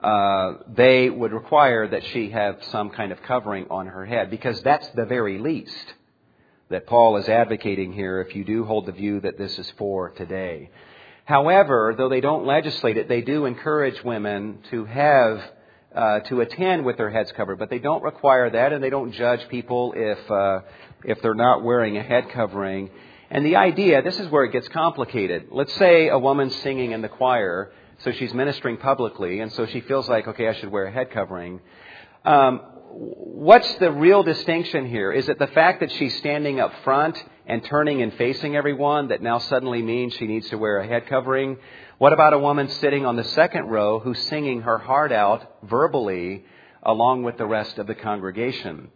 uh, 0.00 0.54
they 0.68 1.10
would 1.10 1.32
require 1.32 1.88
that 1.88 2.04
she 2.06 2.30
have 2.30 2.62
some 2.70 2.90
kind 2.90 3.12
of 3.12 3.22
covering 3.22 3.66
on 3.70 3.86
her 3.86 4.06
head 4.06 4.30
because 4.30 4.60
that's 4.62 4.88
the 4.90 5.04
very 5.04 5.38
least 5.38 5.94
that 6.70 6.86
Paul 6.86 7.16
is 7.16 7.28
advocating 7.28 7.92
here 7.92 8.20
if 8.20 8.36
you 8.36 8.44
do 8.44 8.64
hold 8.64 8.86
the 8.86 8.92
view 8.92 9.20
that 9.20 9.38
this 9.38 9.58
is 9.58 9.70
for 9.78 10.10
today. 10.10 10.70
However, 11.24 11.94
though 11.96 12.08
they 12.08 12.20
don't 12.20 12.46
legislate 12.46 12.96
it, 12.96 13.08
they 13.08 13.22
do 13.22 13.44
encourage 13.44 14.02
women 14.04 14.58
to 14.70 14.84
have 14.84 15.42
uh, 15.94 16.20
to 16.20 16.42
attend 16.42 16.84
with 16.84 16.96
their 16.96 17.10
heads 17.10 17.32
covered, 17.32 17.58
but 17.58 17.70
they 17.70 17.78
don't 17.78 18.02
require 18.02 18.48
that, 18.50 18.72
and 18.72 18.84
they 18.84 18.90
don't 18.90 19.12
judge 19.12 19.46
people 19.48 19.94
if 19.96 20.30
uh, 20.30 20.60
if 21.04 21.20
they're 21.22 21.34
not 21.34 21.64
wearing 21.64 21.96
a 21.96 22.02
head 22.02 22.30
covering. 22.30 22.90
And 23.30 23.44
the 23.44 23.56
idea, 23.56 24.00
this 24.02 24.18
is 24.18 24.28
where 24.30 24.44
it 24.44 24.52
gets 24.52 24.68
complicated. 24.68 25.48
Let's 25.50 25.74
say 25.74 26.08
a 26.08 26.18
woman's 26.18 26.54
singing 26.56 26.92
in 26.92 27.02
the 27.02 27.08
choir, 27.08 27.72
so 27.98 28.12
she's 28.12 28.32
ministering 28.32 28.76
publicly, 28.76 29.40
and 29.40 29.52
so 29.52 29.66
she 29.66 29.80
feels 29.80 30.08
like, 30.08 30.28
okay, 30.28 30.48
I 30.48 30.54
should 30.54 30.70
wear 30.70 30.86
a 30.86 30.92
head 30.92 31.10
covering. 31.10 31.60
Um, 32.24 32.60
what's 32.90 33.72
the 33.76 33.90
real 33.90 34.22
distinction 34.22 34.86
here? 34.86 35.12
Is 35.12 35.28
it 35.28 35.38
the 35.38 35.46
fact 35.48 35.80
that 35.80 35.92
she's 35.92 36.16
standing 36.18 36.60
up 36.60 36.72
front 36.84 37.22
and 37.46 37.64
turning 37.64 38.02
and 38.02 38.12
facing 38.14 38.56
everyone 38.56 39.08
that 39.08 39.22
now 39.22 39.38
suddenly 39.38 39.82
means 39.82 40.14
she 40.14 40.26
needs 40.26 40.48
to 40.50 40.58
wear 40.58 40.78
a 40.78 40.86
head 40.86 41.06
covering? 41.06 41.58
What 41.98 42.12
about 42.12 42.32
a 42.32 42.38
woman 42.38 42.68
sitting 42.68 43.04
on 43.04 43.16
the 43.16 43.24
second 43.24 43.66
row 43.66 43.98
who's 43.98 44.18
singing 44.26 44.62
her 44.62 44.78
heart 44.78 45.12
out 45.12 45.58
verbally 45.64 46.44
along 46.82 47.24
with 47.24 47.36
the 47.36 47.46
rest 47.46 47.78
of 47.78 47.86
the 47.86 47.94
congregation? 47.94 48.90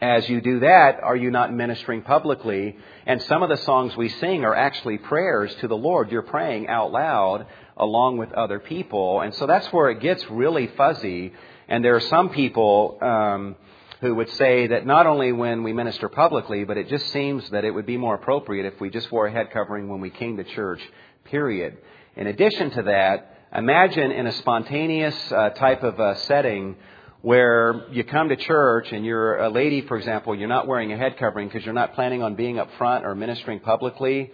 As 0.00 0.28
you 0.28 0.40
do 0.40 0.58
that, 0.60 1.00
are 1.00 1.14
you 1.14 1.30
not 1.30 1.52
ministering 1.52 2.02
publicly? 2.02 2.76
And 3.06 3.22
some 3.22 3.44
of 3.44 3.48
the 3.48 3.58
songs 3.58 3.96
we 3.96 4.08
sing 4.08 4.44
are 4.44 4.54
actually 4.54 4.98
prayers 4.98 5.54
to 5.60 5.68
the 5.68 5.76
Lord. 5.76 6.10
You're 6.10 6.22
praying 6.22 6.66
out 6.66 6.90
loud 6.90 7.46
along 7.76 8.18
with 8.18 8.32
other 8.32 8.58
people. 8.58 9.20
And 9.20 9.34
so 9.34 9.46
that's 9.46 9.72
where 9.72 9.90
it 9.90 10.00
gets 10.00 10.28
really 10.30 10.68
fuzzy. 10.76 11.32
And 11.68 11.84
there 11.84 11.96
are 11.96 12.00
some 12.00 12.30
people 12.30 12.98
um, 13.00 13.56
who 14.00 14.14
would 14.14 14.30
say 14.30 14.66
that 14.66 14.84
not 14.84 15.06
only 15.06 15.32
when 15.32 15.62
we 15.62 15.72
minister 15.72 16.08
publicly, 16.08 16.64
but 16.64 16.76
it 16.76 16.88
just 16.88 17.08
seems 17.12 17.48
that 17.50 17.64
it 17.64 17.70
would 17.70 17.86
be 17.86 17.96
more 17.96 18.14
appropriate 18.14 18.66
if 18.66 18.80
we 18.80 18.90
just 18.90 19.10
wore 19.12 19.26
a 19.26 19.32
head 19.32 19.50
covering 19.52 19.88
when 19.88 20.00
we 20.00 20.10
came 20.10 20.36
to 20.36 20.44
church, 20.44 20.80
period. 21.24 21.78
In 22.16 22.26
addition 22.26 22.70
to 22.72 22.82
that, 22.82 23.38
imagine 23.54 24.10
in 24.10 24.26
a 24.26 24.32
spontaneous 24.32 25.16
uh, 25.32 25.50
type 25.50 25.82
of 25.82 25.98
uh, 26.00 26.14
setting 26.16 26.76
where 27.22 27.86
you 27.92 28.02
come 28.02 28.28
to 28.28 28.36
church 28.36 28.90
and 28.90 29.06
you're 29.06 29.38
a 29.38 29.48
lady, 29.48 29.80
for 29.82 29.96
example, 29.96 30.34
you're 30.34 30.48
not 30.48 30.66
wearing 30.66 30.92
a 30.92 30.96
head 30.96 31.16
covering 31.16 31.46
because 31.48 31.64
you're 31.64 31.72
not 31.72 31.94
planning 31.94 32.22
on 32.22 32.34
being 32.34 32.58
up 32.58 32.68
front 32.78 33.06
or 33.06 33.14
ministering 33.14 33.60
publicly, 33.60 34.32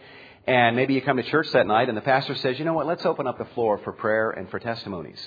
and 0.49 0.77
maybe 0.77 0.95
you 0.95 1.03
come 1.03 1.19
to 1.19 1.23
church 1.23 1.51
that 1.53 1.67
night 1.67 1.91
and 1.91 1.97
the 1.97 2.01
pastor 2.01 2.35
says, 2.35 2.59
you 2.59 2.65
know 2.65 2.73
what, 2.73 2.87
let's 2.87 3.05
open 3.05 3.27
up 3.27 3.37
the 3.37 3.45
floor 3.55 3.77
for 3.85 3.93
prayer 3.93 4.31
and 4.31 4.49
for 4.49 4.59
testimonies. 4.59 5.21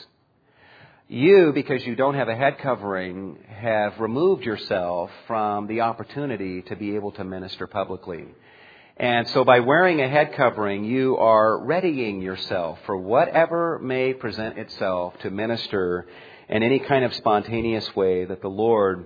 You, 1.07 1.51
because 1.53 1.85
you 1.85 1.95
don't 1.95 2.15
have 2.15 2.27
a 2.27 2.35
head 2.35 2.57
covering, 2.57 3.37
have 3.47 3.99
removed 3.99 4.43
yourself 4.43 5.11
from 5.27 5.67
the 5.67 5.81
opportunity 5.81 6.63
to 6.63 6.75
be 6.75 6.95
able 6.95 7.11
to 7.11 7.23
minister 7.23 7.67
publicly. 7.67 8.25
And 8.97 9.27
so 9.27 9.43
by 9.43 9.59
wearing 9.59 10.01
a 10.01 10.09
head 10.09 10.33
covering, 10.33 10.85
you 10.85 11.17
are 11.17 11.63
readying 11.63 12.23
yourself 12.23 12.79
for 12.87 12.97
whatever 12.97 13.77
may 13.77 14.15
present 14.15 14.57
itself 14.57 15.13
to 15.19 15.29
minister 15.29 16.07
in 16.49 16.63
any 16.63 16.79
kind 16.79 17.05
of 17.05 17.13
spontaneous 17.13 17.95
way 17.95 18.25
that 18.25 18.41
the 18.41 18.49
Lord 18.49 19.05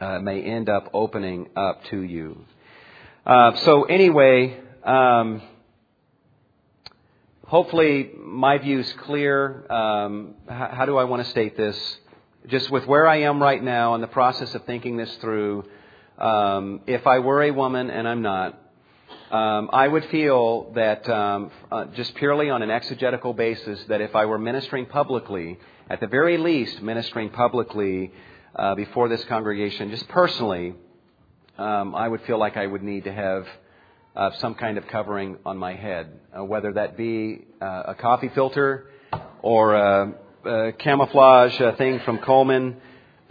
uh, 0.00 0.18
may 0.18 0.42
end 0.42 0.68
up 0.68 0.90
opening 0.92 1.50
up 1.54 1.84
to 1.90 2.00
you. 2.00 2.44
Uh, 3.24 3.54
so 3.58 3.84
anyway, 3.84 4.62
um, 4.88 5.42
hopefully, 7.46 8.10
my 8.16 8.56
view 8.56 8.80
is 8.80 8.92
clear. 9.04 9.70
Um, 9.70 10.34
how, 10.48 10.70
how 10.72 10.86
do 10.86 10.96
I 10.96 11.04
want 11.04 11.22
to 11.22 11.30
state 11.30 11.58
this? 11.58 11.76
Just 12.46 12.70
with 12.70 12.86
where 12.86 13.06
I 13.06 13.22
am 13.22 13.42
right 13.42 13.62
now 13.62 13.94
in 13.96 14.00
the 14.00 14.06
process 14.06 14.54
of 14.54 14.64
thinking 14.64 14.96
this 14.96 15.14
through, 15.16 15.64
um, 16.16 16.80
if 16.86 17.06
I 17.06 17.18
were 17.18 17.42
a 17.42 17.50
woman 17.50 17.90
and 17.90 18.08
I'm 18.08 18.22
not, 18.22 18.58
um, 19.30 19.68
I 19.74 19.86
would 19.86 20.06
feel 20.06 20.72
that 20.72 21.06
um, 21.10 21.50
uh, 21.70 21.84
just 21.94 22.14
purely 22.14 22.48
on 22.48 22.62
an 22.62 22.70
exegetical 22.70 23.34
basis, 23.34 23.78
that 23.88 24.00
if 24.00 24.16
I 24.16 24.24
were 24.24 24.38
ministering 24.38 24.86
publicly, 24.86 25.58
at 25.90 26.00
the 26.00 26.06
very 26.06 26.38
least, 26.38 26.80
ministering 26.80 27.28
publicly 27.28 28.10
uh, 28.56 28.74
before 28.74 29.10
this 29.10 29.22
congregation, 29.26 29.90
just 29.90 30.08
personally, 30.08 30.74
um, 31.58 31.94
I 31.94 32.08
would 32.08 32.22
feel 32.22 32.38
like 32.38 32.56
I 32.56 32.66
would 32.66 32.82
need 32.82 33.04
to 33.04 33.12
have 33.12 33.46
uh, 34.18 34.32
some 34.38 34.56
kind 34.56 34.76
of 34.78 34.86
covering 34.88 35.38
on 35.46 35.56
my 35.56 35.74
head, 35.74 36.18
uh, 36.36 36.44
whether 36.44 36.72
that 36.72 36.96
be 36.96 37.46
uh, 37.62 37.84
a 37.86 37.94
coffee 37.94 38.28
filter 38.34 38.90
or 39.42 39.74
a, 39.74 40.12
a 40.44 40.72
camouflage 40.72 41.58
uh, 41.60 41.76
thing 41.76 42.00
from 42.00 42.18
Coleman, 42.18 42.78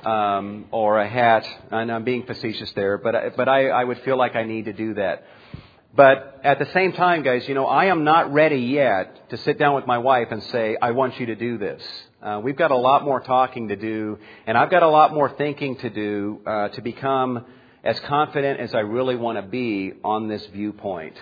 um, 0.06 0.66
or 0.72 1.00
a 1.00 1.08
hat. 1.08 1.46
And 1.72 1.92
I'm 1.92 2.06
being 2.06 2.26
facetious 2.26 2.72
there, 2.72 2.98
but 2.98 3.36
but 3.36 3.50
I, 3.50 3.68
I 3.68 3.84
would 3.84 4.00
feel 4.04 4.18
like 4.18 4.38
I 4.38 4.44
need 4.44 4.66
to 4.66 4.74
do 4.74 4.94
that. 4.94 5.26
But 5.94 6.40
at 6.44 6.58
the 6.60 6.68
same 6.74 6.94
time, 6.94 7.24
guys, 7.24 7.46
you 7.50 7.56
know, 7.56 7.66
I 7.66 7.86
am 7.86 8.06
not 8.06 8.32
ready 8.32 8.60
yet 8.60 9.30
to 9.32 9.38
sit 9.38 9.60
down 9.60 9.76
with 9.76 9.88
my 9.88 9.98
wife 9.98 10.28
and 10.32 10.42
say, 10.44 10.78
I 10.82 10.92
want 10.92 11.20
you 11.20 11.26
to 11.26 11.36
do 11.36 11.58
this. 11.58 11.82
Uh, 12.22 12.40
we've 12.42 12.56
got 12.56 12.72
a 12.72 12.78
lot 12.78 13.04
more 13.04 13.20
talking 13.20 13.70
to 13.70 13.76
do, 13.76 14.20
and 14.46 14.58
I've 14.58 14.70
got 14.70 14.84
a 14.84 14.90
lot 14.90 15.14
more 15.14 15.36
thinking 15.36 15.78
to 15.80 15.90
do 15.90 16.40
uh, 16.46 16.70
to 16.70 16.82
become 16.82 17.46
as 17.88 18.00
confident 18.02 18.60
as 18.60 18.76
I 18.76 18.82
really 18.82 19.16
want 19.16 19.38
to 19.38 19.42
be 19.42 19.94
on 20.04 20.28
this 20.28 20.46
viewpoint. 20.48 21.16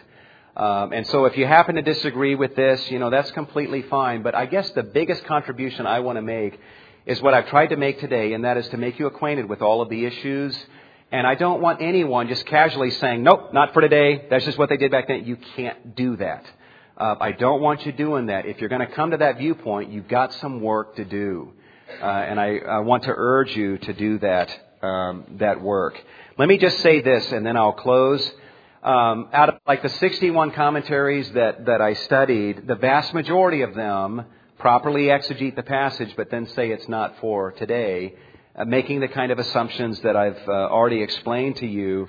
Um, 0.58 0.94
and 0.94 1.06
so 1.08 1.26
if 1.26 1.38
you 1.38 1.46
happen 1.46 1.76
to 1.76 1.82
disagree 1.82 2.36
with 2.36 2.56
this, 2.56 2.90
you 2.90 3.00
know, 3.00 3.10
that's 3.10 3.32
completely 3.32 3.84
fine. 3.84 4.24
But 4.24 4.36
I 4.36 4.46
guess 4.46 4.70
the 4.72 4.84
biggest 4.84 5.24
contribution 5.26 5.86
I 5.86 6.00
want 6.00 6.18
to 6.18 6.22
make 6.22 6.60
is 7.06 7.22
what 7.22 7.34
I've 7.34 7.48
tried 7.48 7.68
to 7.68 7.78
make 7.78 8.00
today, 8.00 8.34
and 8.34 8.44
that 8.46 8.58
is 8.58 8.68
to 8.70 8.78
make 8.78 9.00
you 9.00 9.06
acquainted 9.06 9.48
with 9.48 9.62
all 9.62 9.82
of 9.82 9.90
the 9.90 10.06
issues 10.06 10.58
and 11.12 11.26
I 11.28 11.36
don't 11.36 11.62
want 11.62 11.82
anyone 11.82 12.28
just 12.28 12.46
casually 12.46 12.92
saying, 12.92 13.24
nope, 13.24 13.54
not 13.54 13.74
for 13.74 13.82
today. 13.82 14.26
That's 14.30 14.44
just 14.44 14.58
what 14.58 14.70
they 14.70 14.78
did 14.78 14.92
back 14.92 15.08
then. 15.08 15.26
You 15.26 15.38
can't 15.56 15.96
do 15.96 16.18
that. 16.18 16.46
Uh, 16.98 17.16
I 17.20 17.32
don't 17.32 17.62
want 17.62 17.86
you 17.86 17.92
doing 17.92 18.26
that. 18.28 18.46
If 18.46 18.60
you're 18.60 18.70
going 18.70 18.86
to 18.86 18.94
come 18.94 19.12
to 19.12 19.18
that 19.18 19.38
viewpoint, 19.38 19.92
you've 19.92 20.08
got 20.08 20.34
some 20.34 20.62
work 20.62 20.96
to 20.96 21.06
do. 21.06 21.54
Uh, 22.02 22.06
and 22.06 22.40
I, 22.40 22.58
I, 22.58 22.80
want 22.80 23.04
to 23.04 23.14
urge 23.16 23.56
you 23.56 23.78
to 23.78 23.94
do 23.94 24.18
that, 24.20 24.50
um, 24.86 25.26
that 25.38 25.62
work. 25.62 26.02
Let 26.38 26.48
me 26.48 26.58
just 26.58 26.80
say 26.80 27.02
this, 27.02 27.32
and 27.32 27.46
then 27.46 27.58
I'll 27.58 27.74
close. 27.74 28.22
Um, 28.84 29.30
out 29.34 29.50
of 29.50 29.56
like 29.68 29.82
the 29.82 29.90
61 29.90 30.52
commentaries 30.52 31.32
that, 31.32 31.66
that 31.66 31.82
I 31.82 31.94
studied, 31.94 32.68
the 32.68 32.76
vast 32.76 33.14
majority 33.14 33.62
of 33.62 33.74
them 33.74 34.26
properly 34.60 35.06
exegete 35.06 35.56
the 35.56 35.64
passage, 35.64 36.14
but 36.16 36.30
then 36.30 36.48
say 36.50 36.70
it's 36.72 36.88
not 36.88 37.16
for 37.20 37.52
today 37.54 38.14
uh, 38.56 38.64
making 38.64 39.00
the 39.00 39.08
kind 39.08 39.32
of 39.32 39.40
assumptions 39.40 40.00
that 40.02 40.16
I've 40.16 40.48
uh, 40.48 40.52
already 40.52 41.02
explained 41.02 41.58
to 41.58 41.68
you. 41.68 42.08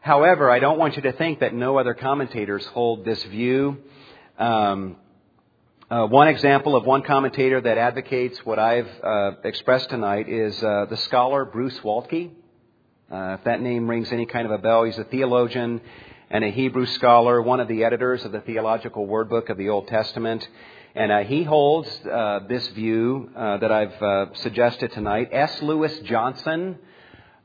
However, 0.00 0.50
I 0.50 0.58
don't 0.58 0.78
want 0.78 0.96
you 0.96 1.02
to 1.02 1.12
think 1.12 1.40
that 1.40 1.52
no 1.54 1.78
other 1.78 1.94
commentators 1.94 2.64
hold 2.66 3.04
this 3.04 3.22
view. 3.24 3.78
Um, 4.38 4.96
uh, 5.90 6.06
one 6.06 6.28
example 6.28 6.76
of 6.76 6.86
one 6.86 7.02
commentator 7.02 7.60
that 7.60 7.76
advocates 7.76 8.38
what 8.46 8.60
I've 8.60 8.88
uh, 9.02 9.32
expressed 9.42 9.90
tonight 9.90 10.28
is 10.28 10.56
uh, 10.62 10.86
the 10.88 10.96
scholar 10.98 11.44
Bruce 11.44 11.76
Waltke. 11.80 12.30
Uh, 13.10 13.36
if 13.36 13.42
that 13.42 13.60
name 13.60 13.90
rings 13.90 14.12
any 14.12 14.24
kind 14.24 14.46
of 14.46 14.52
a 14.52 14.58
bell, 14.58 14.84
he's 14.84 14.98
a 14.98 15.04
theologian 15.04 15.80
and 16.30 16.44
a 16.44 16.50
Hebrew 16.52 16.86
scholar, 16.86 17.42
one 17.42 17.58
of 17.58 17.66
the 17.66 17.82
editors 17.82 18.24
of 18.24 18.30
the 18.30 18.40
Theological 18.40 19.04
Word 19.04 19.28
Book 19.28 19.48
of 19.48 19.58
the 19.58 19.68
Old 19.68 19.88
Testament. 19.88 20.46
And 20.94 21.10
uh, 21.10 21.24
he 21.24 21.42
holds 21.42 21.88
uh, 22.06 22.38
this 22.48 22.68
view 22.68 23.30
that 23.34 23.72
I've 23.72 24.36
suggested 24.36 24.92
tonight. 24.92 25.30
S. 25.32 25.60
Lewis 25.60 25.98
Johnson 26.04 26.78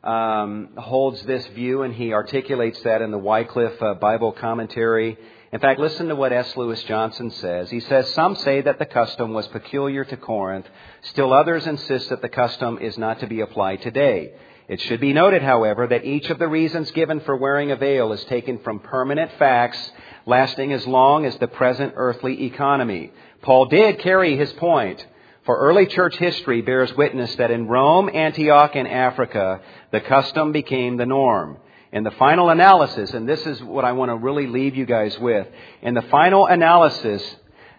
um, 0.04 0.70
holds 0.78 1.20
this 1.24 1.48
view, 1.48 1.82
and 1.82 1.96
he 1.96 2.14
articulates 2.14 2.80
that 2.84 3.02
in 3.02 3.10
the 3.10 3.18
Wycliffe 3.18 4.00
Bible 4.00 4.34
commentary. 4.34 5.18
In 5.52 5.60
fact, 5.60 5.80
listen 5.80 6.08
to 6.08 6.16
what 6.16 6.34
S. 6.34 6.56
Lewis 6.58 6.82
Johnson 6.84 7.32
says. 7.32 7.70
He 7.70 7.80
says, 7.80 8.12
Some 8.14 8.36
say 8.36 8.62
that 8.62 8.80
the 8.80 8.86
custom 8.86 9.34
was 9.34 9.48
peculiar 9.48 10.04
to 10.06 10.18
Corinth. 10.18 10.66
Still 11.04 11.34
others 11.34 11.68
insist 11.68 12.10
that 12.10 12.22
the 12.22 12.30
custom 12.30 12.80
is 12.80 12.98
not 12.98 13.20
to 13.20 13.28
be 13.28 13.42
applied 13.42 13.82
today. 13.82 14.34
It 14.68 14.82
should 14.82 15.00
be 15.00 15.14
noted, 15.14 15.44
however, 15.44 15.86
that 15.88 16.06
each 16.06 16.30
of 16.32 16.40
the 16.40 16.48
reasons 16.48 16.90
given 16.92 17.20
for 17.20 17.36
wearing 17.36 17.72
a 17.72 17.76
veil 17.76 18.12
is 18.14 18.24
taken 18.26 18.60
from 18.60 18.80
permanent 18.80 19.32
facts 19.38 19.92
lasting 20.26 20.74
as 20.74 20.88
long 20.88 21.26
as 21.26 21.38
the 21.38 21.48
present 21.48 21.94
earthly 21.96 22.46
economy. 22.46 23.12
Paul 23.44 23.68
did 23.68 24.00
carry 24.00 24.36
his 24.36 24.52
point, 24.54 25.06
for 25.46 25.58
early 25.60 25.86
church 25.86 26.18
history 26.18 26.62
bears 26.62 26.92
witness 26.96 27.36
that 27.36 27.52
in 27.52 27.68
Rome, 27.68 28.10
Antioch, 28.12 28.76
and 28.76 28.88
Africa, 28.88 29.62
the 29.92 30.02
custom 30.02 30.52
became 30.52 30.98
the 30.98 31.06
norm. 31.06 31.58
In 31.96 32.04
the 32.04 32.12
final 32.12 32.50
analysis, 32.50 33.14
and 33.14 33.28
this 33.28 33.46
is 33.46 33.64
what 33.64 33.86
I 33.86 33.94
want 33.94 34.10
to 34.10 34.18
really 34.18 34.48
leave 34.48 34.76
you 34.76 34.86
guys 34.86 35.18
with, 35.18 35.48
in 35.82 35.94
the 35.94 36.02
final 36.02 36.46
analysis, 36.46 37.24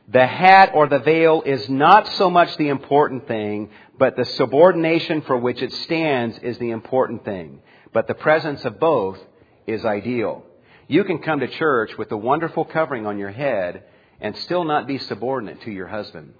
the 0.08 0.26
hat 0.26 0.70
or 0.72 0.88
the 0.88 1.00
veil 1.00 1.42
is 1.44 1.68
not 1.68 2.08
so 2.14 2.30
much 2.30 2.56
the 2.56 2.70
important 2.70 3.28
thing, 3.28 3.68
but 3.98 4.16
the 4.16 4.24
subordination 4.24 5.20
for 5.20 5.36
which 5.36 5.60
it 5.60 5.70
stands 5.70 6.38
is 6.38 6.56
the 6.56 6.70
important 6.70 7.26
thing. 7.26 7.60
But 7.92 8.06
the 8.06 8.14
presence 8.14 8.64
of 8.64 8.80
both 8.80 9.18
is 9.66 9.84
ideal. 9.84 10.44
You 10.88 11.04
can 11.04 11.18
come 11.18 11.40
to 11.40 11.48
church 11.48 11.98
with 11.98 12.10
a 12.10 12.16
wonderful 12.16 12.64
covering 12.64 13.06
on 13.06 13.18
your 13.18 13.32
head 13.32 13.82
and 14.18 14.34
still 14.38 14.64
not 14.64 14.86
be 14.86 14.96
subordinate 14.96 15.60
to 15.64 15.70
your 15.70 15.88
husband. 15.88 16.32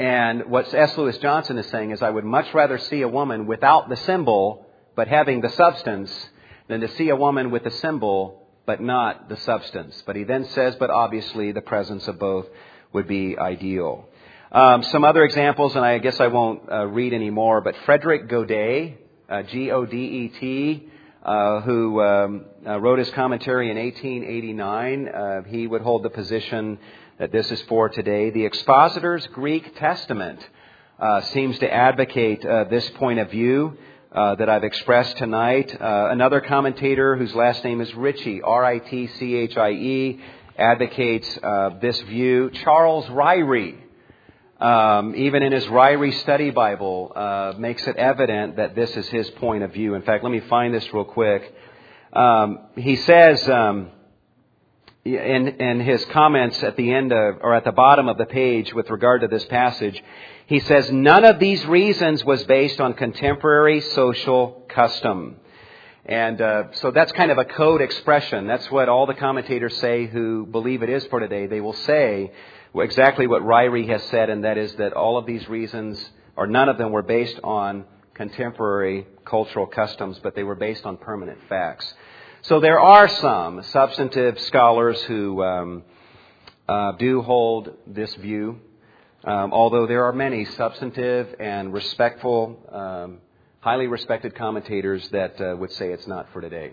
And 0.00 0.46
what 0.46 0.74
S. 0.74 0.98
Lewis 0.98 1.18
Johnson 1.18 1.56
is 1.56 1.66
saying 1.66 1.92
is, 1.92 2.02
I 2.02 2.10
would 2.10 2.24
much 2.24 2.52
rather 2.52 2.78
see 2.78 3.02
a 3.02 3.08
woman 3.08 3.46
without 3.46 3.88
the 3.88 3.96
symbol, 3.98 4.66
but 4.96 5.06
having 5.06 5.40
the 5.40 5.50
substance, 5.50 6.10
than 6.68 6.80
to 6.80 6.88
see 6.96 7.08
a 7.10 7.16
woman 7.16 7.50
with 7.50 7.64
the 7.64 7.70
symbol, 7.70 8.48
but 8.66 8.80
not 8.80 9.28
the 9.28 9.36
substance. 9.38 10.02
But 10.06 10.16
he 10.16 10.24
then 10.24 10.46
says, 10.50 10.76
but 10.76 10.90
obviously 10.90 11.52
the 11.52 11.60
presence 11.60 12.08
of 12.08 12.18
both 12.18 12.46
would 12.92 13.06
be 13.06 13.38
ideal. 13.38 14.08
Um, 14.50 14.82
some 14.84 15.04
other 15.04 15.24
examples, 15.24 15.74
and 15.74 15.84
I 15.84 15.98
guess 15.98 16.20
I 16.20 16.28
won't 16.28 16.70
uh, 16.70 16.86
read 16.86 17.12
any 17.12 17.30
more, 17.30 17.60
but 17.60 17.74
Frederick 17.84 18.28
Godet, 18.28 18.98
uh, 19.28 19.42
G-O-D-E-T, 19.42 20.88
uh, 21.24 21.60
who 21.62 22.00
um, 22.00 22.44
uh, 22.66 22.78
wrote 22.78 22.98
his 22.98 23.10
commentary 23.10 23.70
in 23.70 23.76
1889. 23.76 25.08
Uh, 25.08 25.42
he 25.44 25.66
would 25.66 25.82
hold 25.82 26.02
the 26.02 26.10
position 26.10 26.78
that 27.18 27.32
this 27.32 27.50
is 27.50 27.60
for 27.62 27.88
today. 27.88 28.30
The 28.30 28.44
Expositor's 28.44 29.26
Greek 29.28 29.76
Testament 29.76 30.46
uh, 31.00 31.22
seems 31.22 31.58
to 31.58 31.72
advocate 31.72 32.42
this 32.42 32.88
point 32.90 33.18
of 33.18 33.30
view 33.30 33.76
uh, 34.14 34.36
that 34.36 34.48
I've 34.48 34.64
expressed 34.64 35.16
tonight. 35.16 35.76
another 35.80 36.40
commentator 36.40 37.16
whose 37.16 37.34
last 37.34 37.64
name 37.64 37.80
is 37.80 37.92
Ritchie, 37.94 38.42
R-I-T-C-H-I-E, 38.42 40.20
advocates 40.56 41.38
this 41.80 42.00
view. 42.02 42.50
Charles 42.50 43.06
Ryrie, 43.06 43.76
um, 44.60 45.14
even 45.16 45.42
in 45.42 45.52
his 45.52 45.64
Ryrie 45.64 46.18
Study 46.20 46.50
Bible, 46.50 47.12
uh, 47.14 47.54
makes 47.58 47.86
it 47.86 47.96
evident 47.96 48.56
that 48.56 48.74
this 48.74 48.96
is 48.96 49.06
his 49.08 49.28
point 49.30 49.64
of 49.64 49.72
view. 49.72 49.94
In 49.94 50.02
fact, 50.02 50.22
let 50.22 50.30
me 50.30 50.40
find 50.40 50.72
this 50.72 50.86
real 50.94 51.04
quick. 51.04 51.54
Um, 52.12 52.60
he 52.76 52.94
says 52.94 53.48
um, 53.48 53.90
in, 55.04 55.48
in 55.48 55.80
his 55.80 56.04
comments 56.06 56.62
at 56.62 56.76
the 56.76 56.92
end 56.92 57.12
of, 57.12 57.38
or 57.42 57.54
at 57.54 57.64
the 57.64 57.72
bottom 57.72 58.08
of 58.08 58.16
the 58.16 58.26
page 58.26 58.72
with 58.72 58.88
regard 58.90 59.22
to 59.22 59.28
this 59.28 59.44
passage, 59.46 60.02
he 60.46 60.60
says, 60.60 60.90
None 60.90 61.24
of 61.24 61.38
these 61.38 61.64
reasons 61.66 62.24
was 62.24 62.44
based 62.44 62.80
on 62.80 62.94
contemporary 62.94 63.80
social 63.80 64.64
custom. 64.68 65.36
And 66.06 66.40
uh, 66.40 66.64
so 66.72 66.90
that's 66.90 67.12
kind 67.12 67.30
of 67.30 67.38
a 67.38 67.46
code 67.46 67.80
expression. 67.80 68.46
That's 68.46 68.70
what 68.70 68.90
all 68.90 69.06
the 69.06 69.14
commentators 69.14 69.76
say 69.78 70.06
who 70.06 70.44
believe 70.44 70.82
it 70.82 70.90
is 70.90 71.06
for 71.06 71.18
today. 71.18 71.46
They 71.46 71.62
will 71.62 71.72
say 71.72 72.32
exactly 72.74 73.26
what 73.26 73.42
Ryrie 73.42 73.88
has 73.88 74.02
said, 74.04 74.28
and 74.28 74.44
that 74.44 74.58
is 74.58 74.74
that 74.74 74.92
all 74.92 75.16
of 75.16 75.24
these 75.24 75.48
reasons, 75.48 76.04
or 76.36 76.46
none 76.46 76.68
of 76.68 76.76
them, 76.76 76.92
were 76.92 77.02
based 77.02 77.40
on 77.42 77.86
contemporary 78.12 79.06
cultural 79.24 79.66
customs, 79.66 80.18
but 80.22 80.34
they 80.34 80.42
were 80.42 80.54
based 80.54 80.84
on 80.84 80.98
permanent 80.98 81.38
facts. 81.48 81.92
So 82.42 82.60
there 82.60 82.78
are 82.78 83.08
some 83.08 83.62
substantive 83.62 84.38
scholars 84.40 85.00
who 85.02 85.42
um, 85.42 85.82
uh, 86.68 86.92
do 86.92 87.22
hold 87.22 87.70
this 87.86 88.14
view, 88.16 88.60
um, 89.26 89.52
although 89.52 89.86
there 89.86 90.04
are 90.04 90.12
many 90.12 90.44
substantive 90.44 91.34
and 91.40 91.72
respectful, 91.72 92.58
um, 92.70 93.18
highly 93.60 93.86
respected 93.86 94.34
commentators 94.34 95.08
that 95.10 95.40
uh, 95.40 95.56
would 95.56 95.72
say 95.72 95.92
it's 95.92 96.06
not 96.06 96.28
for 96.32 96.42
today. 96.42 96.72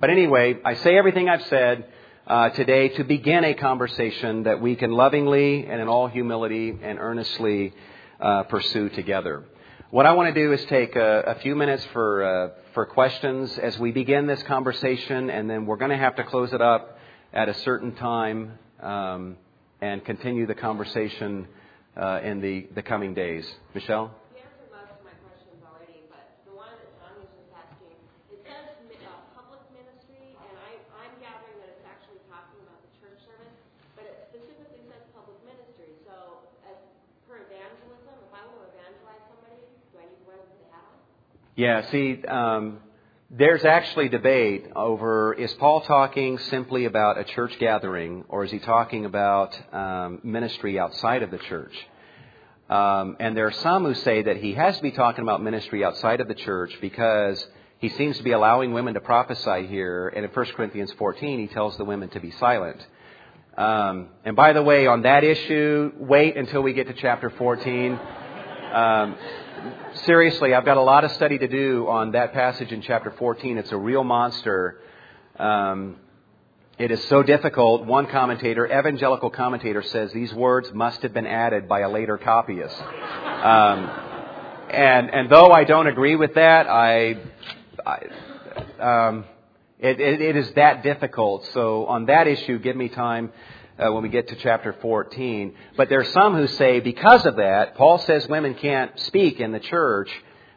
But 0.00 0.10
anyway, 0.10 0.60
I 0.64 0.74
say 0.74 0.96
everything 0.96 1.28
I've 1.28 1.44
said 1.46 1.86
uh, 2.28 2.50
today 2.50 2.90
to 2.90 3.04
begin 3.04 3.42
a 3.42 3.54
conversation 3.54 4.44
that 4.44 4.60
we 4.60 4.76
can 4.76 4.92
lovingly 4.92 5.66
and 5.66 5.80
in 5.80 5.88
all 5.88 6.06
humility 6.06 6.78
and 6.80 7.00
earnestly 7.00 7.74
uh, 8.20 8.44
pursue 8.44 8.90
together. 8.90 9.44
What 9.90 10.06
I 10.06 10.12
want 10.12 10.32
to 10.32 10.40
do 10.40 10.52
is 10.52 10.64
take 10.66 10.94
a, 10.94 11.20
a 11.22 11.34
few 11.40 11.56
minutes 11.56 11.84
for 11.92 12.22
uh, 12.22 12.50
for 12.74 12.86
questions 12.86 13.58
as 13.58 13.76
we 13.78 13.90
begin 13.90 14.28
this 14.28 14.42
conversation, 14.44 15.30
and 15.30 15.50
then 15.50 15.66
we're 15.66 15.78
going 15.78 15.90
to 15.90 15.96
have 15.96 16.14
to 16.16 16.24
close 16.24 16.52
it 16.52 16.60
up 16.60 16.98
at 17.32 17.48
a 17.48 17.54
certain 17.54 17.96
time 17.96 18.58
um, 18.80 19.36
and 19.80 20.04
continue 20.04 20.46
the 20.46 20.54
conversation 20.54 21.48
uh, 21.98 22.22
in 22.22 22.40
the, 22.40 22.70
the 22.74 22.82
coming 22.82 23.12
days. 23.12 23.44
Michelle. 23.74 24.14
The 24.32 24.46
answer 24.46 24.70
most 24.70 24.94
of 24.94 25.02
my 25.02 25.14
questions 25.26 25.58
already, 25.66 26.06
but 26.06 26.38
the 26.46 26.54
one 26.54 26.70
that 26.78 26.88
Johnny 27.02 27.26
was 27.26 27.32
just 27.34 27.50
asking, 27.50 27.98
it 28.30 28.40
says 28.46 28.78
mi 28.86 28.96
public 29.34 29.60
ministry, 29.74 30.38
and 30.38 30.54
I 30.62 30.78
I'm 30.94 31.14
gathering 31.18 31.58
that 31.58 31.74
it's 31.74 31.86
actually 31.90 32.22
talking 32.30 32.62
about 32.62 32.78
the 32.86 32.92
church 33.02 33.18
service, 33.26 33.58
but 33.98 34.06
it 34.06 34.30
specifically 34.30 34.86
says 34.86 35.02
public 35.10 35.42
ministry. 35.42 35.90
So 36.06 36.46
as 36.70 36.78
per 37.26 37.42
evangelism, 37.50 38.14
if 38.22 38.30
I 38.30 38.46
want 38.46 38.62
to 38.62 38.68
evangelize 38.78 39.22
somebody, 39.26 39.58
do 39.90 39.94
I 39.98 40.06
need 40.06 40.22
one 40.22 40.38
with 40.38 40.62
the 40.62 40.70
hat? 40.70 40.94
Yeah, 41.58 41.82
see, 41.90 42.22
um, 42.30 42.78
there's 43.30 43.62
actually 43.62 44.08
debate 44.08 44.64
over 44.74 45.34
is 45.34 45.52
Paul 45.54 45.82
talking 45.82 46.38
simply 46.38 46.86
about 46.86 47.18
a 47.18 47.24
church 47.24 47.54
gathering 47.60 48.24
or 48.28 48.44
is 48.44 48.50
he 48.50 48.58
talking 48.58 49.04
about 49.04 49.54
um, 49.70 50.20
ministry 50.22 50.78
outside 50.78 51.22
of 51.22 51.30
the 51.30 51.36
church? 51.36 51.74
Um, 52.70 53.18
and 53.20 53.36
there 53.36 53.46
are 53.46 53.52
some 53.52 53.84
who 53.84 53.92
say 53.94 54.22
that 54.22 54.38
he 54.38 54.54
has 54.54 54.76
to 54.78 54.82
be 54.82 54.92
talking 54.92 55.22
about 55.22 55.42
ministry 55.42 55.84
outside 55.84 56.22
of 56.22 56.28
the 56.28 56.34
church 56.34 56.72
because 56.80 57.46
he 57.80 57.90
seems 57.90 58.16
to 58.16 58.22
be 58.22 58.32
allowing 58.32 58.72
women 58.72 58.94
to 58.94 59.00
prophesy 59.00 59.66
here. 59.66 60.08
And 60.08 60.24
in 60.24 60.30
1 60.30 60.46
Corinthians 60.56 60.92
14, 60.92 61.38
he 61.38 61.48
tells 61.48 61.76
the 61.76 61.84
women 61.84 62.08
to 62.10 62.20
be 62.20 62.30
silent. 62.32 62.80
Um, 63.58 64.08
and 64.24 64.36
by 64.36 64.54
the 64.54 64.62
way, 64.62 64.86
on 64.86 65.02
that 65.02 65.22
issue, 65.22 65.92
wait 65.98 66.38
until 66.38 66.62
we 66.62 66.72
get 66.72 66.86
to 66.86 66.94
chapter 66.94 67.28
14. 67.28 68.00
Um, 68.72 69.16
seriously, 70.04 70.54
I've 70.54 70.64
got 70.64 70.76
a 70.76 70.82
lot 70.82 71.04
of 71.04 71.12
study 71.12 71.38
to 71.38 71.48
do 71.48 71.88
on 71.88 72.12
that 72.12 72.32
passage 72.32 72.70
in 72.70 72.82
chapter 72.82 73.10
14. 73.10 73.56
It's 73.58 73.72
a 73.72 73.76
real 73.76 74.04
monster. 74.04 74.80
Um, 75.38 75.96
it 76.78 76.90
is 76.90 77.02
so 77.04 77.22
difficult. 77.22 77.86
One 77.86 78.06
commentator, 78.06 78.66
evangelical 78.66 79.30
commentator, 79.30 79.82
says 79.82 80.12
these 80.12 80.32
words 80.34 80.72
must 80.72 81.02
have 81.02 81.14
been 81.14 81.26
added 81.26 81.66
by 81.66 81.80
a 81.80 81.88
later 81.88 82.18
copyist. 82.18 82.78
Um, 82.80 83.90
and 84.70 85.10
and 85.10 85.30
though 85.30 85.50
I 85.50 85.64
don't 85.64 85.86
agree 85.86 86.14
with 86.14 86.34
that, 86.34 86.68
I, 86.68 87.16
I 87.86 89.08
um, 89.08 89.24
it, 89.78 89.98
it, 89.98 90.20
it 90.20 90.36
is 90.36 90.52
that 90.52 90.82
difficult. 90.82 91.46
So 91.54 91.86
on 91.86 92.06
that 92.06 92.26
issue, 92.26 92.58
give 92.58 92.76
me 92.76 92.88
time 92.88 93.32
uh, 93.78 93.92
when 93.92 94.02
we 94.02 94.08
get 94.08 94.28
to 94.28 94.36
chapter 94.36 94.74
14. 94.80 95.54
But 95.76 95.88
there 95.88 96.00
are 96.00 96.12
some 96.12 96.34
who 96.34 96.46
say 96.46 96.80
because 96.80 97.24
of 97.26 97.36
that, 97.36 97.74
Paul 97.76 97.98
says 97.98 98.28
women 98.28 98.54
can't 98.54 98.98
speak 99.00 99.40
in 99.40 99.52
the 99.52 99.60
church 99.60 100.10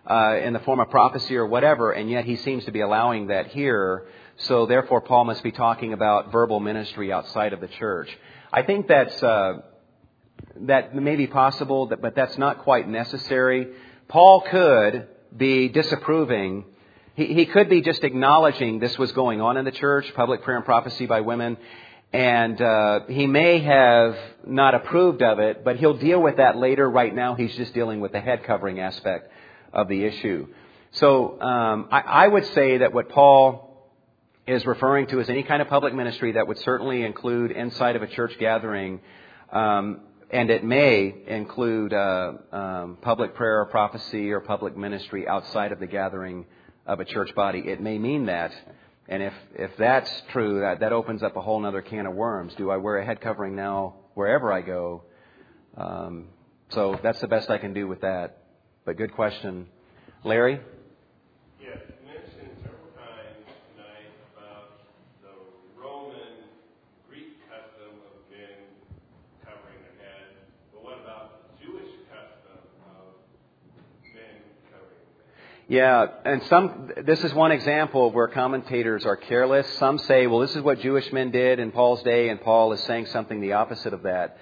uh, 0.09 0.37
in 0.43 0.53
the 0.53 0.59
form 0.59 0.79
of 0.79 0.89
prophecy 0.89 1.35
or 1.35 1.45
whatever, 1.45 1.91
and 1.91 2.09
yet 2.09 2.25
he 2.25 2.35
seems 2.37 2.65
to 2.65 2.71
be 2.71 2.81
allowing 2.81 3.27
that 3.27 3.47
here. 3.47 4.07
So 4.37 4.65
therefore, 4.65 5.01
Paul 5.01 5.25
must 5.25 5.43
be 5.43 5.51
talking 5.51 5.93
about 5.93 6.31
verbal 6.31 6.59
ministry 6.59 7.11
outside 7.11 7.53
of 7.53 7.61
the 7.61 7.67
church. 7.67 8.09
I 8.51 8.63
think 8.63 8.87
that's 8.87 9.21
uh, 9.21 9.61
that 10.61 10.95
may 10.95 11.15
be 11.15 11.27
possible, 11.27 11.85
but 11.87 12.15
that's 12.15 12.37
not 12.37 12.59
quite 12.59 12.87
necessary. 12.87 13.67
Paul 14.07 14.41
could 14.41 15.07
be 15.35 15.69
disapproving. 15.69 16.65
He, 17.15 17.33
he 17.33 17.45
could 17.45 17.69
be 17.69 17.81
just 17.81 18.03
acknowledging 18.03 18.79
this 18.79 18.97
was 18.97 19.11
going 19.11 19.41
on 19.41 19.57
in 19.57 19.65
the 19.65 19.71
church, 19.71 20.11
public 20.15 20.43
prayer 20.43 20.57
and 20.57 20.65
prophecy 20.65 21.05
by 21.05 21.21
women, 21.21 21.57
and 22.13 22.61
uh, 22.61 23.01
he 23.07 23.25
may 23.25 23.59
have 23.59 24.17
not 24.45 24.75
approved 24.75 25.21
of 25.21 25.39
it, 25.39 25.63
but 25.63 25.77
he'll 25.77 25.97
deal 25.97 26.21
with 26.21 26.37
that 26.37 26.57
later. 26.57 26.89
Right 26.89 27.13
now, 27.13 27.35
he's 27.35 27.55
just 27.55 27.73
dealing 27.73 28.01
with 28.01 28.11
the 28.11 28.19
head 28.19 28.43
covering 28.43 28.79
aspect 28.79 29.31
of 29.71 29.87
the 29.87 30.03
issue. 30.03 30.47
So 30.91 31.39
um, 31.41 31.87
I, 31.89 32.01
I 32.01 32.27
would 32.27 32.45
say 32.47 32.79
that 32.79 32.93
what 32.93 33.09
Paul 33.09 33.71
is 34.45 34.65
referring 34.65 35.07
to 35.07 35.21
as 35.21 35.29
any 35.29 35.43
kind 35.43 35.61
of 35.61 35.69
public 35.69 35.93
ministry 35.93 36.33
that 36.33 36.47
would 36.47 36.57
certainly 36.59 37.03
include 37.03 37.51
inside 37.51 37.95
of 37.95 38.01
a 38.01 38.07
church 38.07 38.33
gathering, 38.39 38.99
um, 39.53 40.01
and 40.29 40.49
it 40.49 40.65
may 40.65 41.13
include 41.27 41.93
uh, 41.93 42.33
um, 42.51 42.97
public 43.01 43.35
prayer 43.35 43.61
or 43.61 43.65
prophecy 43.67 44.31
or 44.31 44.41
public 44.41 44.75
ministry 44.75 45.27
outside 45.27 45.71
of 45.71 45.79
the 45.79 45.87
gathering 45.87 46.45
of 46.85 46.99
a 46.99 47.05
church 47.05 47.33
body. 47.35 47.59
It 47.59 47.79
may 47.79 47.97
mean 47.97 48.25
that. 48.25 48.51
And 49.11 49.21
if, 49.21 49.33
if 49.55 49.71
that's 49.77 50.09
true, 50.31 50.61
that, 50.61 50.79
that 50.79 50.93
opens 50.93 51.21
up 51.21 51.35
a 51.35 51.41
whole 51.41 51.63
other 51.65 51.81
can 51.81 52.05
of 52.05 52.13
worms. 52.13 52.53
Do 52.55 52.71
I 52.71 52.77
wear 52.77 52.97
a 52.97 53.05
head 53.05 53.19
covering 53.19 53.57
now 53.57 53.95
wherever 54.13 54.53
I 54.53 54.61
go? 54.61 55.03
Um, 55.75 56.29
so 56.69 56.97
that's 57.03 57.19
the 57.19 57.27
best 57.27 57.49
I 57.49 57.57
can 57.57 57.73
do 57.73 57.89
with 57.89 57.99
that. 58.01 58.37
But 58.85 58.95
good 58.95 59.11
question. 59.11 59.67
Larry? 60.23 60.61
Yeah, 75.67 76.07
and 76.25 76.43
some, 76.43 76.91
this 77.05 77.23
is 77.23 77.33
one 77.33 77.51
example 77.51 78.07
of 78.07 78.13
where 78.13 78.27
commentators 78.27 79.05
are 79.05 79.15
careless. 79.15 79.65
Some 79.77 79.99
say, 79.99 80.27
well, 80.27 80.39
this 80.39 80.55
is 80.55 80.61
what 80.61 80.81
Jewish 80.81 81.11
men 81.13 81.31
did 81.31 81.59
in 81.59 81.71
Paul's 81.71 82.03
day, 82.03 82.29
and 82.29 82.41
Paul 82.41 82.73
is 82.73 82.81
saying 82.83 83.05
something 83.07 83.39
the 83.39 83.53
opposite 83.53 83.93
of 83.93 84.03
that. 84.03 84.37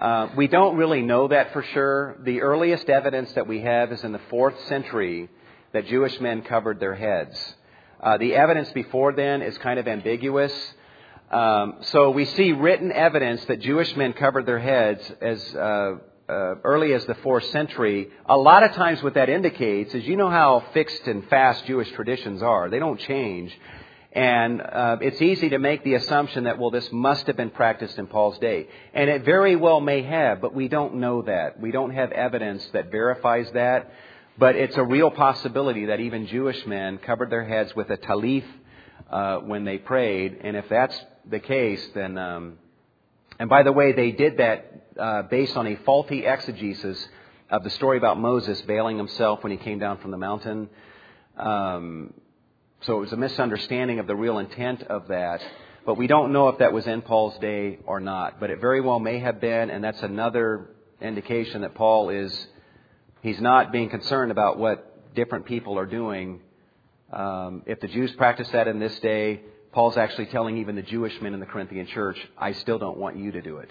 Uh, 0.00 0.28
we 0.36 0.46
don't 0.46 0.76
really 0.76 1.02
know 1.02 1.26
that 1.28 1.52
for 1.52 1.62
sure. 1.62 2.16
The 2.22 2.42
earliest 2.42 2.88
evidence 2.88 3.32
that 3.32 3.48
we 3.48 3.62
have 3.62 3.90
is 3.90 4.04
in 4.04 4.12
the 4.12 4.20
fourth 4.30 4.54
century 4.68 5.28
that 5.72 5.86
Jewish 5.88 6.20
men 6.20 6.42
covered 6.42 6.78
their 6.78 6.94
heads. 6.94 7.36
Uh, 8.00 8.16
the 8.18 8.36
evidence 8.36 8.70
before 8.70 9.12
then 9.12 9.42
is 9.42 9.58
kind 9.58 9.80
of 9.80 9.88
ambiguous. 9.88 10.52
Um, 11.32 11.78
so 11.90 12.10
we 12.10 12.24
see 12.26 12.52
written 12.52 12.92
evidence 12.92 13.44
that 13.46 13.60
Jewish 13.60 13.96
men 13.96 14.12
covered 14.12 14.46
their 14.46 14.60
heads 14.60 15.12
as 15.20 15.54
uh, 15.54 15.96
uh, 16.28 16.56
early 16.64 16.92
as 16.92 17.04
the 17.06 17.14
fourth 17.16 17.44
century, 17.46 18.08
a 18.26 18.36
lot 18.36 18.62
of 18.62 18.72
times 18.72 19.02
what 19.02 19.14
that 19.14 19.28
indicates 19.28 19.94
is 19.94 20.04
you 20.04 20.16
know 20.16 20.30
how 20.30 20.64
fixed 20.74 21.06
and 21.06 21.26
fast 21.28 21.64
Jewish 21.66 21.90
traditions 21.92 22.42
are. 22.42 22.68
They 22.68 22.78
don't 22.78 23.00
change. 23.00 23.56
And 24.12 24.60
uh, 24.60 24.96
it's 25.00 25.20
easy 25.22 25.50
to 25.50 25.58
make 25.58 25.84
the 25.84 25.94
assumption 25.94 26.44
that, 26.44 26.58
well, 26.58 26.70
this 26.70 26.88
must 26.90 27.26
have 27.26 27.36
been 27.36 27.50
practiced 27.50 27.98
in 27.98 28.06
Paul's 28.06 28.38
day. 28.38 28.68
And 28.94 29.08
it 29.08 29.24
very 29.24 29.54
well 29.54 29.80
may 29.80 30.02
have, 30.02 30.40
but 30.40 30.54
we 30.54 30.68
don't 30.68 30.96
know 30.96 31.22
that. 31.22 31.60
We 31.60 31.70
don't 31.70 31.90
have 31.90 32.10
evidence 32.12 32.66
that 32.72 32.90
verifies 32.90 33.50
that. 33.52 33.92
But 34.38 34.56
it's 34.56 34.76
a 34.76 34.84
real 34.84 35.10
possibility 35.10 35.86
that 35.86 36.00
even 36.00 36.26
Jewish 36.26 36.64
men 36.66 36.98
covered 36.98 37.30
their 37.30 37.44
heads 37.44 37.74
with 37.74 37.90
a 37.90 37.96
tallith 37.96 38.46
uh, 39.10 39.38
when 39.38 39.64
they 39.64 39.78
prayed. 39.78 40.38
And 40.42 40.56
if 40.56 40.68
that's 40.68 40.98
the 41.28 41.40
case, 41.40 41.86
then. 41.94 42.16
Um, 42.18 42.58
and 43.38 43.48
by 43.48 43.62
the 43.62 43.72
way, 43.72 43.92
they 43.92 44.10
did 44.10 44.38
that 44.38 44.87
uh, 44.98 45.22
based 45.22 45.56
on 45.56 45.66
a 45.66 45.76
faulty 45.84 46.26
exegesis 46.26 47.08
of 47.50 47.64
the 47.64 47.70
story 47.70 47.96
about 47.98 48.18
Moses 48.18 48.60
veiling 48.62 48.98
himself 48.98 49.42
when 49.42 49.52
he 49.52 49.58
came 49.58 49.78
down 49.78 49.98
from 49.98 50.10
the 50.10 50.18
mountain. 50.18 50.68
Um, 51.36 52.12
so 52.82 52.96
it 52.98 53.00
was 53.00 53.12
a 53.12 53.16
misunderstanding 53.16 53.98
of 53.98 54.06
the 54.06 54.16
real 54.16 54.38
intent 54.38 54.82
of 54.82 55.08
that. 55.08 55.40
But 55.86 55.96
we 55.96 56.06
don't 56.06 56.32
know 56.32 56.48
if 56.48 56.58
that 56.58 56.72
was 56.72 56.86
in 56.86 57.00
Paul's 57.02 57.38
day 57.38 57.78
or 57.86 58.00
not. 58.00 58.40
But 58.40 58.50
it 58.50 58.60
very 58.60 58.80
well 58.80 58.98
may 58.98 59.20
have 59.20 59.40
been, 59.40 59.70
and 59.70 59.82
that's 59.82 60.02
another 60.02 60.68
indication 61.00 61.62
that 61.62 61.74
Paul 61.74 62.10
is, 62.10 62.46
he's 63.22 63.40
not 63.40 63.72
being 63.72 63.88
concerned 63.88 64.30
about 64.30 64.58
what 64.58 65.14
different 65.14 65.46
people 65.46 65.78
are 65.78 65.86
doing. 65.86 66.40
Um, 67.12 67.62
if 67.66 67.80
the 67.80 67.88
Jews 67.88 68.12
practice 68.12 68.48
that 68.50 68.68
in 68.68 68.78
this 68.78 68.98
day, 69.00 69.40
Paul's 69.72 69.96
actually 69.96 70.26
telling 70.26 70.58
even 70.58 70.76
the 70.76 70.82
Jewish 70.82 71.18
men 71.22 71.34
in 71.34 71.40
the 71.40 71.46
Corinthian 71.46 71.86
church, 71.86 72.18
I 72.36 72.52
still 72.52 72.78
don't 72.78 72.98
want 72.98 73.16
you 73.16 73.32
to 73.32 73.40
do 73.40 73.58
it 73.58 73.70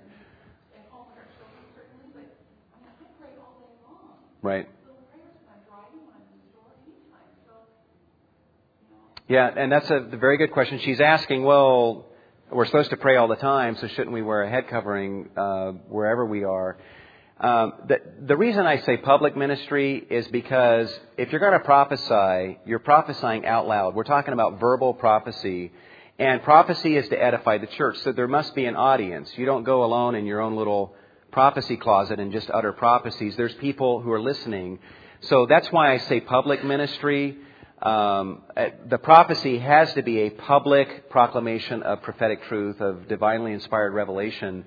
Right. 4.41 4.67
Yeah, 9.27 9.49
and 9.55 9.71
that's 9.71 9.89
a 9.89 9.99
very 9.99 10.37
good 10.37 10.51
question. 10.51 10.79
She's 10.79 10.99
asking, 10.99 11.43
well, 11.43 12.07
we're 12.51 12.65
supposed 12.65 12.89
to 12.89 12.97
pray 12.97 13.15
all 13.17 13.27
the 13.27 13.35
time, 13.35 13.77
so 13.77 13.87
shouldn't 13.87 14.11
we 14.11 14.21
wear 14.21 14.43
a 14.43 14.49
head 14.49 14.67
covering 14.67 15.29
uh, 15.37 15.71
wherever 15.87 16.25
we 16.25 16.43
are? 16.43 16.77
Um, 17.39 17.73
the, 17.87 18.01
the 18.25 18.35
reason 18.35 18.65
I 18.65 18.79
say 18.79 18.97
public 18.97 19.37
ministry 19.37 20.05
is 20.09 20.27
because 20.27 20.91
if 21.17 21.31
you're 21.31 21.39
going 21.39 21.53
to 21.53 21.59
prophesy, 21.59 22.59
you're 22.65 22.79
prophesying 22.79 23.45
out 23.45 23.67
loud. 23.67 23.95
We're 23.95 24.03
talking 24.03 24.33
about 24.33 24.59
verbal 24.59 24.93
prophecy, 24.93 25.71
and 26.19 26.43
prophecy 26.43 26.97
is 26.97 27.07
to 27.09 27.23
edify 27.23 27.59
the 27.59 27.67
church. 27.67 27.99
So 27.99 28.11
there 28.11 28.27
must 28.27 28.53
be 28.53 28.65
an 28.65 28.75
audience. 28.75 29.31
You 29.37 29.45
don't 29.45 29.63
go 29.63 29.85
alone 29.85 30.15
in 30.15 30.25
your 30.25 30.41
own 30.41 30.55
little 30.55 30.95
prophecy 31.31 31.77
closet 31.77 32.19
and 32.19 32.31
just 32.31 32.49
utter 32.49 32.73
prophecies. 32.73 33.35
There's 33.35 33.53
people 33.55 34.01
who 34.01 34.11
are 34.11 34.21
listening. 34.21 34.79
So 35.21 35.45
that's 35.45 35.71
why 35.71 35.93
I 35.93 35.97
say 35.99 36.19
public 36.19 36.63
ministry. 36.63 37.37
Um, 37.81 38.43
uh, 38.55 38.67
the 38.87 38.97
prophecy 38.97 39.57
has 39.59 39.91
to 39.93 40.03
be 40.03 40.19
a 40.19 40.29
public 40.29 41.09
proclamation 41.09 41.81
of 41.83 42.03
prophetic 42.03 42.43
truth, 42.43 42.79
of 42.79 43.07
divinely 43.07 43.53
inspired 43.53 43.93
revelation. 43.93 44.65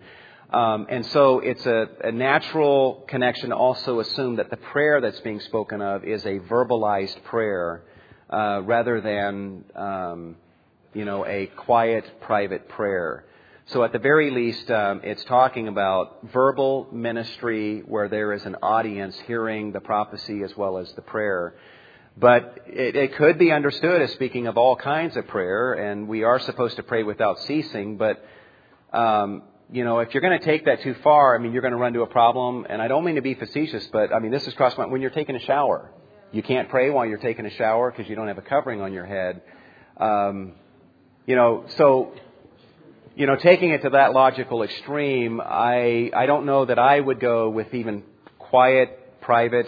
Um, 0.50 0.86
and 0.88 1.06
so 1.06 1.40
it's 1.40 1.64
a, 1.66 1.88
a, 2.04 2.12
natural 2.12 3.04
connection 3.08 3.50
to 3.50 3.56
also 3.56 4.00
assume 4.00 4.36
that 4.36 4.50
the 4.50 4.56
prayer 4.56 5.00
that's 5.00 5.18
being 5.20 5.40
spoken 5.40 5.80
of 5.80 6.04
is 6.04 6.24
a 6.24 6.38
verbalized 6.40 7.22
prayer 7.24 7.82
uh, 8.30 8.62
rather 8.64 9.00
than, 9.00 9.64
um, 9.74 10.36
you 10.92 11.04
know, 11.04 11.26
a 11.26 11.46
quiet, 11.56 12.20
private 12.20 12.68
prayer. 12.68 13.24
So 13.66 13.82
at 13.82 13.92
the 13.92 13.98
very 13.98 14.30
least, 14.30 14.70
um, 14.70 15.00
it's 15.04 15.24
talking 15.24 15.68
about 15.68 16.18
verbal 16.32 16.86
ministry 16.92 17.80
where 17.86 18.10
there 18.10 18.34
is 18.34 18.44
an 18.44 18.56
audience 18.62 19.18
hearing 19.26 19.72
the 19.72 19.80
prophecy 19.80 20.42
as 20.42 20.54
well 20.54 20.76
as 20.76 20.92
the 20.92 21.00
prayer. 21.00 21.54
But 22.14 22.58
it, 22.66 22.94
it 22.94 23.16
could 23.16 23.38
be 23.38 23.52
understood 23.52 24.02
as 24.02 24.12
speaking 24.12 24.46
of 24.48 24.58
all 24.58 24.76
kinds 24.76 25.16
of 25.16 25.26
prayer, 25.28 25.72
and 25.72 26.06
we 26.08 26.24
are 26.24 26.38
supposed 26.40 26.76
to 26.76 26.82
pray 26.82 27.04
without 27.04 27.40
ceasing. 27.40 27.96
But 27.96 28.22
um, 28.92 29.44
you 29.72 29.82
know, 29.82 30.00
if 30.00 30.12
you're 30.12 30.20
going 30.20 30.38
to 30.38 30.44
take 30.44 30.66
that 30.66 30.82
too 30.82 30.94
far, 31.02 31.34
I 31.34 31.38
mean, 31.38 31.52
you're 31.52 31.62
going 31.62 31.72
to 31.72 31.78
run 31.78 31.88
into 31.88 32.02
a 32.02 32.06
problem. 32.06 32.66
And 32.68 32.82
I 32.82 32.88
don't 32.88 33.02
mean 33.02 33.14
to 33.14 33.22
be 33.22 33.34
facetious, 33.34 33.86
but 33.92 34.12
I 34.12 34.18
mean, 34.18 34.30
this 34.30 34.46
is 34.46 34.52
cross 34.52 34.76
when 34.76 35.00
you're 35.00 35.10
taking 35.10 35.36
a 35.36 35.40
shower. 35.40 35.90
You 36.32 36.42
can't 36.42 36.68
pray 36.68 36.90
while 36.90 37.06
you're 37.06 37.16
taking 37.16 37.46
a 37.46 37.50
shower 37.50 37.90
because 37.90 38.08
you 38.10 38.14
don't 38.14 38.28
have 38.28 38.38
a 38.38 38.42
covering 38.42 38.82
on 38.82 38.92
your 38.92 39.06
head. 39.06 39.40
Um, 39.96 40.52
you 41.26 41.34
know, 41.34 41.64
so 41.78 42.12
you 43.16 43.26
know, 43.26 43.36
taking 43.36 43.70
it 43.70 43.82
to 43.82 43.90
that 43.90 44.12
logical 44.12 44.62
extreme, 44.62 45.40
I, 45.40 46.10
I 46.14 46.26
don't 46.26 46.46
know 46.46 46.64
that 46.64 46.78
I 46.78 46.98
would 46.98 47.20
go 47.20 47.48
with 47.48 47.72
even 47.72 48.02
quiet, 48.38 49.20
private, 49.20 49.66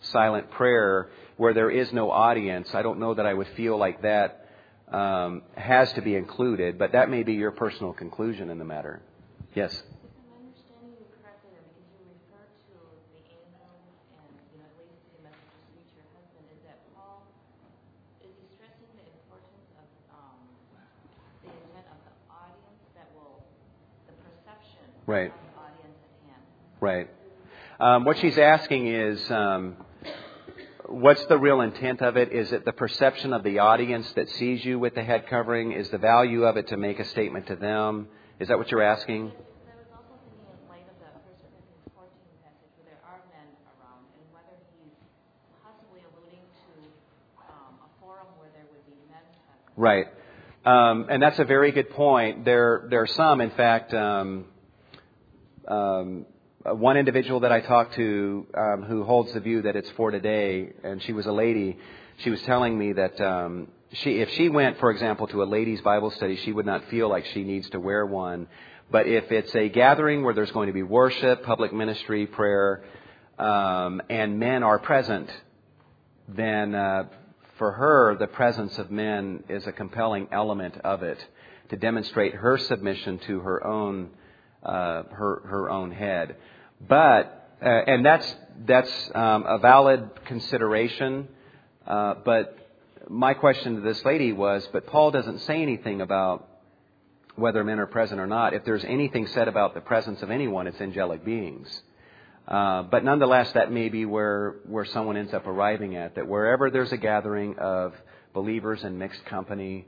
silent 0.00 0.50
prayer 0.50 1.08
where 1.36 1.54
there 1.54 1.70
is 1.70 1.92
no 1.92 2.10
audience. 2.10 2.68
I 2.74 2.82
don't 2.82 2.98
know 2.98 3.14
that 3.14 3.26
I 3.26 3.34
would 3.34 3.48
feel 3.56 3.78
like 3.78 4.02
that 4.02 4.46
um, 4.90 5.42
has 5.56 5.92
to 5.92 6.02
be 6.02 6.16
included, 6.16 6.78
but 6.78 6.92
that 6.92 7.08
may 7.08 7.22
be 7.22 7.34
your 7.34 7.52
personal 7.52 7.92
conclusion 7.92 8.50
in 8.50 8.58
the 8.58 8.64
matter. 8.64 9.00
Yes? 9.54 9.80
Right. 25.08 25.32
Right. 26.80 27.08
Um, 27.80 28.04
what 28.04 28.18
she's 28.18 28.36
asking 28.36 28.88
is, 28.88 29.30
um, 29.30 29.78
what's 30.84 31.24
the 31.28 31.38
real 31.38 31.62
intent 31.62 32.02
of 32.02 32.18
it? 32.18 32.30
Is 32.30 32.52
it 32.52 32.66
the 32.66 32.74
perception 32.74 33.32
of 33.32 33.42
the 33.42 33.60
audience 33.60 34.12
that 34.16 34.28
sees 34.28 34.62
you 34.62 34.78
with 34.78 34.94
the 34.94 35.02
head 35.02 35.26
covering? 35.26 35.72
Is 35.72 35.88
the 35.88 35.96
value 35.96 36.44
of 36.44 36.58
it 36.58 36.66
to 36.68 36.76
make 36.76 37.00
a 37.00 37.06
statement 37.06 37.46
to 37.46 37.56
them? 37.56 38.08
Is 38.38 38.48
that 38.48 38.58
what 38.58 38.70
you're 38.70 38.82
asking? 38.82 39.32
Right. 49.74 50.06
Um, 50.66 51.06
and 51.08 51.22
that's 51.22 51.38
a 51.38 51.46
very 51.46 51.72
good 51.72 51.88
point. 51.88 52.44
There, 52.44 52.88
there 52.90 53.00
are 53.00 53.06
some, 53.06 53.40
in 53.40 53.52
fact, 53.52 53.94
um, 53.94 54.44
um, 55.68 56.26
one 56.64 56.96
individual 56.96 57.40
that 57.40 57.52
I 57.52 57.60
talked 57.60 57.94
to 57.94 58.46
um, 58.56 58.82
who 58.82 59.04
holds 59.04 59.32
the 59.32 59.40
view 59.40 59.62
that 59.62 59.76
it's 59.76 59.90
for 59.90 60.10
today, 60.10 60.72
and 60.82 61.02
she 61.02 61.12
was 61.12 61.26
a 61.26 61.32
lady. 61.32 61.78
She 62.18 62.30
was 62.30 62.42
telling 62.42 62.76
me 62.76 62.92
that 62.94 63.20
um, 63.20 63.68
she, 63.92 64.18
if 64.18 64.30
she 64.30 64.48
went, 64.48 64.78
for 64.78 64.90
example, 64.90 65.26
to 65.28 65.42
a 65.42 65.44
ladies' 65.44 65.80
Bible 65.80 66.10
study, 66.10 66.36
she 66.36 66.52
would 66.52 66.66
not 66.66 66.88
feel 66.88 67.08
like 67.08 67.26
she 67.26 67.44
needs 67.44 67.68
to 67.70 67.80
wear 67.80 68.04
one. 68.04 68.48
But 68.90 69.06
if 69.06 69.30
it's 69.30 69.54
a 69.54 69.68
gathering 69.68 70.24
where 70.24 70.34
there's 70.34 70.50
going 70.50 70.68
to 70.68 70.72
be 70.72 70.82
worship, 70.82 71.44
public 71.44 71.72
ministry, 71.72 72.26
prayer, 72.26 72.82
um, 73.38 74.00
and 74.08 74.38
men 74.38 74.62
are 74.62 74.78
present, 74.78 75.30
then 76.28 76.74
uh, 76.74 77.04
for 77.58 77.72
her, 77.72 78.16
the 78.16 78.26
presence 78.26 78.78
of 78.78 78.90
men 78.90 79.44
is 79.48 79.66
a 79.66 79.72
compelling 79.72 80.28
element 80.32 80.78
of 80.78 81.02
it 81.02 81.18
to 81.68 81.76
demonstrate 81.76 82.34
her 82.34 82.56
submission 82.56 83.18
to 83.26 83.40
her 83.40 83.66
own 83.66 84.10
uh, 84.62 85.04
her 85.10 85.42
her 85.46 85.70
own 85.70 85.90
head. 85.90 86.36
But 86.86 87.56
uh, 87.62 87.68
and 87.68 88.04
that's 88.04 88.36
that's 88.66 89.10
um, 89.14 89.44
a 89.46 89.58
valid 89.58 90.10
consideration. 90.26 91.28
Uh, 91.86 92.14
but 92.24 92.56
my 93.08 93.34
question 93.34 93.76
to 93.76 93.80
this 93.80 94.04
lady 94.04 94.32
was, 94.32 94.68
but 94.72 94.86
Paul 94.86 95.10
doesn't 95.10 95.40
say 95.40 95.62
anything 95.62 96.00
about 96.00 96.46
whether 97.36 97.62
men 97.64 97.78
are 97.78 97.86
present 97.86 98.20
or 98.20 98.26
not. 98.26 98.52
If 98.52 98.64
there's 98.64 98.84
anything 98.84 99.26
said 99.28 99.48
about 99.48 99.74
the 99.74 99.80
presence 99.80 100.22
of 100.22 100.30
anyone, 100.30 100.66
it's 100.66 100.80
angelic 100.80 101.24
beings. 101.24 101.68
Uh, 102.46 102.82
but 102.82 103.04
nonetheless, 103.04 103.52
that 103.52 103.70
may 103.70 103.88
be 103.88 104.04
where, 104.04 104.56
where 104.66 104.84
someone 104.86 105.16
ends 105.16 105.32
up 105.34 105.46
arriving 105.46 105.96
at. 105.96 106.16
That 106.16 106.26
wherever 106.26 106.70
there's 106.70 106.92
a 106.92 106.96
gathering 106.96 107.58
of 107.58 107.94
believers 108.34 108.82
in 108.84 108.98
mixed 108.98 109.24
company, 109.26 109.86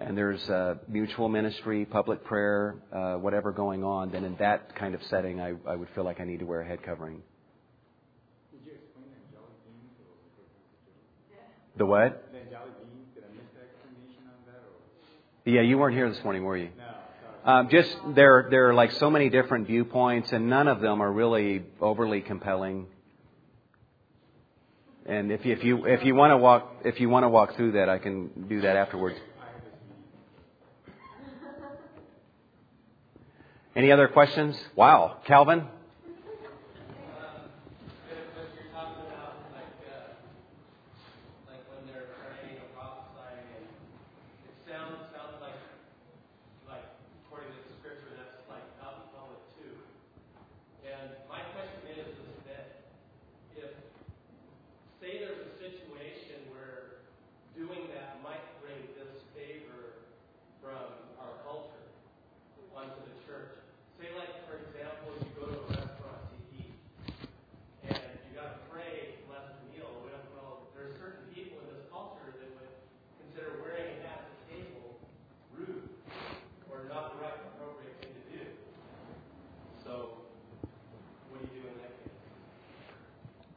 and 0.00 0.16
there's 0.16 0.48
uh, 0.48 0.76
mutual 0.86 1.28
ministry, 1.28 1.84
public 1.84 2.24
prayer, 2.24 2.76
uh, 2.92 3.14
whatever 3.14 3.52
going 3.52 3.82
on, 3.82 4.10
then 4.12 4.24
in 4.24 4.36
that 4.36 4.74
kind 4.76 4.94
of 4.94 5.02
setting, 5.04 5.40
I, 5.40 5.54
I 5.66 5.74
would 5.74 5.88
feel 5.94 6.04
like 6.04 6.20
I 6.20 6.24
need 6.24 6.38
to 6.38 6.46
wear 6.46 6.60
a 6.60 6.66
head 6.66 6.82
covering. 6.82 7.22
Did 8.52 8.60
you 8.64 8.72
explain 8.72 9.06
the 9.10 9.16
angelic 9.26 9.64
beings? 9.64 9.90
The 11.76 11.86
what? 11.86 12.28
The 12.32 12.38
angelic 12.38 12.76
beings? 12.78 13.08
Did 13.14 13.24
I 13.24 13.34
miss 13.34 13.46
the 13.54 13.60
explanation 13.62 14.22
on 14.26 14.46
that? 14.46 15.50
Or? 15.50 15.50
Yeah, 15.50 15.62
you 15.62 15.78
weren't 15.78 15.96
here 15.96 16.08
this 16.08 16.22
morning, 16.22 16.44
were 16.44 16.56
you? 16.56 16.70
No. 16.78 17.52
Um, 17.52 17.68
just 17.70 17.96
there, 18.14 18.48
there 18.50 18.68
are 18.68 18.74
like 18.74 18.92
so 18.92 19.10
many 19.10 19.30
different 19.30 19.66
viewpoints, 19.66 20.30
and 20.32 20.48
none 20.48 20.68
of 20.68 20.80
them 20.80 21.02
are 21.02 21.10
really 21.10 21.64
overly 21.80 22.20
compelling. 22.20 22.86
And 25.06 25.32
if 25.32 25.46
you, 25.46 25.52
if 25.54 25.64
you 25.64 25.86
if 25.86 26.04
you 26.04 26.14
want 26.14 26.32
to 26.32 26.36
walk 26.36 26.82
if 26.84 27.00
you 27.00 27.08
want 27.08 27.24
to 27.24 27.30
walk 27.30 27.56
through 27.56 27.72
that, 27.72 27.88
I 27.88 27.98
can 27.98 28.46
do 28.46 28.60
that 28.60 28.76
afterwards. 28.76 29.16
Any 33.78 33.92
other 33.92 34.08
questions? 34.08 34.56
Wow, 34.74 35.18
Calvin. 35.24 35.64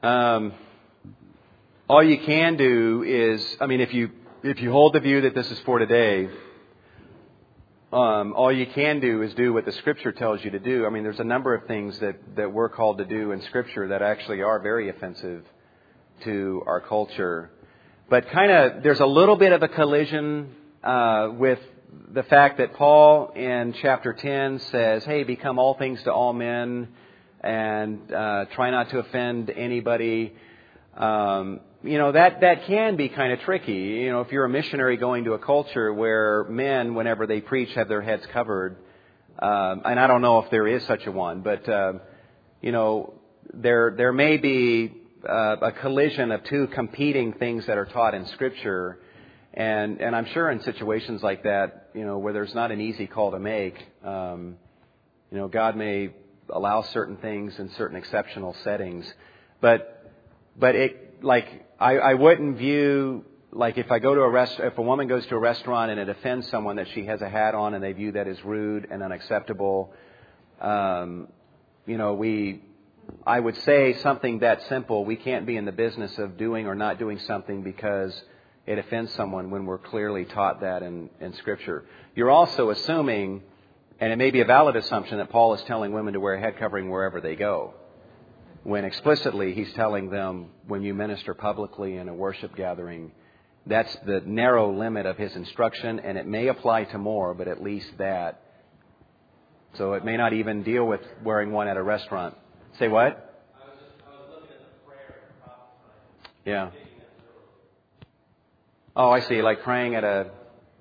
Um, 0.03 0.53
all 1.87 2.01
you 2.01 2.17
can 2.17 2.57
do 2.57 3.03
is, 3.03 3.45
I 3.59 3.67
mean, 3.67 3.81
if 3.81 3.93
you 3.93 4.09
if 4.41 4.59
you 4.59 4.71
hold 4.71 4.93
the 4.93 4.99
view 4.99 5.21
that 5.21 5.35
this 5.35 5.51
is 5.51 5.59
for 5.59 5.77
today, 5.77 6.27
um, 7.93 8.33
all 8.33 8.51
you 8.51 8.65
can 8.65 8.99
do 8.99 9.21
is 9.21 9.31
do 9.35 9.53
what 9.53 9.65
the 9.65 9.71
Scripture 9.73 10.11
tells 10.11 10.43
you 10.43 10.49
to 10.51 10.59
do. 10.59 10.87
I 10.87 10.89
mean, 10.89 11.03
there's 11.03 11.19
a 11.19 11.23
number 11.23 11.53
of 11.53 11.67
things 11.67 11.99
that 11.99 12.35
that 12.35 12.51
we're 12.51 12.69
called 12.69 12.97
to 12.97 13.05
do 13.05 13.31
in 13.31 13.43
Scripture 13.43 13.89
that 13.89 14.01
actually 14.01 14.41
are 14.41 14.59
very 14.59 14.89
offensive 14.89 15.43
to 16.23 16.63
our 16.65 16.81
culture. 16.81 17.51
But 18.09 18.27
kind 18.31 18.51
of, 18.51 18.81
there's 18.81 19.01
a 19.01 19.05
little 19.05 19.35
bit 19.35 19.51
of 19.51 19.61
a 19.61 19.67
collision 19.67 20.49
uh, 20.83 21.29
with 21.33 21.59
the 22.11 22.23
fact 22.23 22.57
that 22.57 22.73
Paul 22.73 23.33
in 23.35 23.75
chapter 23.79 24.13
10 24.13 24.61
says, 24.71 25.05
"Hey, 25.05 25.23
become 25.23 25.59
all 25.59 25.75
things 25.75 26.01
to 26.05 26.11
all 26.11 26.33
men." 26.33 26.87
And 27.41 28.11
uh, 28.13 28.45
try 28.53 28.69
not 28.69 28.89
to 28.91 28.99
offend 28.99 29.49
anybody. 29.49 30.33
Um, 30.95 31.61
you 31.83 31.97
know 31.97 32.11
that 32.11 32.41
that 32.41 32.65
can 32.67 32.95
be 32.95 33.09
kind 33.09 33.33
of 33.33 33.39
tricky. 33.41 33.71
You 33.71 34.11
know, 34.11 34.21
if 34.21 34.31
you're 34.31 34.45
a 34.45 34.49
missionary 34.49 34.97
going 34.97 35.23
to 35.23 35.33
a 35.33 35.39
culture 35.39 35.91
where 35.91 36.45
men, 36.45 36.93
whenever 36.93 37.25
they 37.25 37.41
preach, 37.41 37.73
have 37.73 37.87
their 37.87 38.01
heads 38.01 38.23
covered, 38.31 38.77
um, 39.39 39.81
and 39.85 39.99
I 39.99 40.05
don't 40.07 40.21
know 40.21 40.39
if 40.39 40.51
there 40.51 40.67
is 40.67 40.85
such 40.85 41.07
a 41.07 41.11
one, 41.11 41.41
but 41.41 41.67
uh, 41.67 41.93
you 42.61 42.71
know, 42.71 43.15
there 43.53 43.95
there 43.97 44.13
may 44.13 44.37
be 44.37 44.93
uh, 45.27 45.55
a 45.61 45.71
collision 45.71 46.31
of 46.31 46.43
two 46.43 46.67
competing 46.67 47.33
things 47.33 47.65
that 47.65 47.77
are 47.77 47.85
taught 47.85 48.13
in 48.13 48.27
Scripture, 48.27 48.99
and 49.53 49.99
and 50.01 50.15
I'm 50.15 50.27
sure 50.27 50.51
in 50.51 50.61
situations 50.61 51.23
like 51.23 51.43
that, 51.43 51.89
you 51.95 52.05
know, 52.05 52.19
where 52.19 52.33
there's 52.33 52.53
not 52.53 52.71
an 52.71 52.79
easy 52.79 53.07
call 53.07 53.31
to 53.31 53.39
make, 53.39 53.75
um, 54.03 54.57
you 55.31 55.37
know, 55.37 55.47
God 55.47 55.75
may 55.75 56.11
allow 56.51 56.81
certain 56.83 57.17
things 57.17 57.57
in 57.59 57.69
certain 57.71 57.97
exceptional 57.97 58.55
settings. 58.63 59.11
But, 59.59 60.11
but 60.57 60.75
it, 60.75 61.23
like, 61.23 61.65
I, 61.79 61.97
I 61.97 62.13
wouldn't 62.15 62.57
view 62.57 63.25
like 63.53 63.77
if 63.77 63.91
I 63.91 63.99
go 63.99 64.15
to 64.15 64.21
a 64.21 64.29
rest, 64.29 64.59
if 64.59 64.77
a 64.77 64.81
woman 64.81 65.07
goes 65.07 65.25
to 65.27 65.35
a 65.35 65.39
restaurant 65.39 65.91
and 65.91 65.99
it 65.99 66.09
offends 66.09 66.47
someone 66.49 66.77
that 66.77 66.87
she 66.93 67.05
has 67.05 67.21
a 67.21 67.29
hat 67.29 67.53
on 67.53 67.73
and 67.73 67.83
they 67.83 67.91
view 67.91 68.13
that 68.13 68.27
as 68.27 68.43
rude 68.45 68.87
and 68.89 69.03
unacceptable, 69.03 69.93
um, 70.61 71.27
you 71.85 71.97
know, 71.97 72.13
we, 72.13 72.63
I 73.25 73.39
would 73.39 73.57
say 73.63 73.93
something 73.95 74.39
that 74.39 74.61
simple. 74.69 75.03
We 75.03 75.17
can't 75.17 75.45
be 75.45 75.57
in 75.57 75.65
the 75.65 75.71
business 75.71 76.17
of 76.17 76.37
doing 76.37 76.67
or 76.67 76.75
not 76.75 76.97
doing 76.97 77.19
something 77.19 77.61
because 77.61 78.13
it 78.65 78.77
offends 78.77 79.13
someone 79.15 79.51
when 79.51 79.65
we're 79.65 79.79
clearly 79.79 80.25
taught 80.25 80.61
that 80.61 80.83
in, 80.83 81.09
in 81.19 81.33
Scripture. 81.33 81.83
You're 82.15 82.31
also 82.31 82.69
assuming, 82.69 83.41
and 84.01 84.11
it 84.11 84.17
may 84.17 84.31
be 84.31 84.41
a 84.41 84.45
valid 84.45 84.75
assumption, 84.75 85.19
that 85.19 85.29
Paul 85.29 85.53
is 85.53 85.61
telling 85.63 85.93
women 85.93 86.15
to 86.15 86.19
wear 86.19 86.33
a 86.33 86.39
head 86.41 86.57
covering 86.57 86.89
wherever 86.89 87.21
they 87.21 87.35
go. 87.35 87.73
When 88.63 88.83
explicitly 88.83 89.53
he's 89.53 89.71
telling 89.73 90.09
them 90.09 90.49
when 90.67 90.83
you 90.83 90.93
minister 90.93 91.33
publicly 91.33 91.95
in 91.95 92.09
a 92.09 92.13
worship 92.13 92.55
gathering, 92.55 93.13
that's 93.65 93.95
the 94.05 94.21
narrow 94.25 94.71
limit 94.75 95.05
of 95.05 95.17
his 95.17 95.35
instruction, 95.35 95.99
and 95.99 96.17
it 96.17 96.25
may 96.27 96.47
apply 96.47 96.85
to 96.85 96.97
more, 96.97 97.33
but 97.33 97.47
at 97.47 97.61
least 97.63 97.97
that. 97.99 98.41
So 99.75 99.93
it 99.93 100.03
may 100.03 100.17
not 100.17 100.33
even 100.33 100.63
deal 100.63 100.85
with 100.85 101.01
wearing 101.23 101.51
one 101.51 101.67
at 101.67 101.77
a 101.77 101.83
restaurant. 101.83 102.35
Say 102.79 102.87
what? 102.87 103.03
I 103.55 103.69
was 103.69 103.77
just, 103.79 104.03
I 104.05 104.09
was 104.11 104.29
looking 104.33 104.55
at 104.55 104.61
the 104.61 104.89
prayer 104.89 105.21
Yeah. 106.45 106.71
taking 106.71 106.97
that 106.97 107.13
literal. 107.19 107.47
Oh, 108.95 109.11
I 109.11 109.19
see. 109.21 109.41
Like 109.41 109.61
praying 109.63 109.95
at 109.95 110.03
a. 110.03 110.31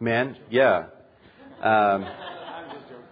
Men? 0.00 0.36
Yeah. 0.50 0.86
Um, 1.60 2.06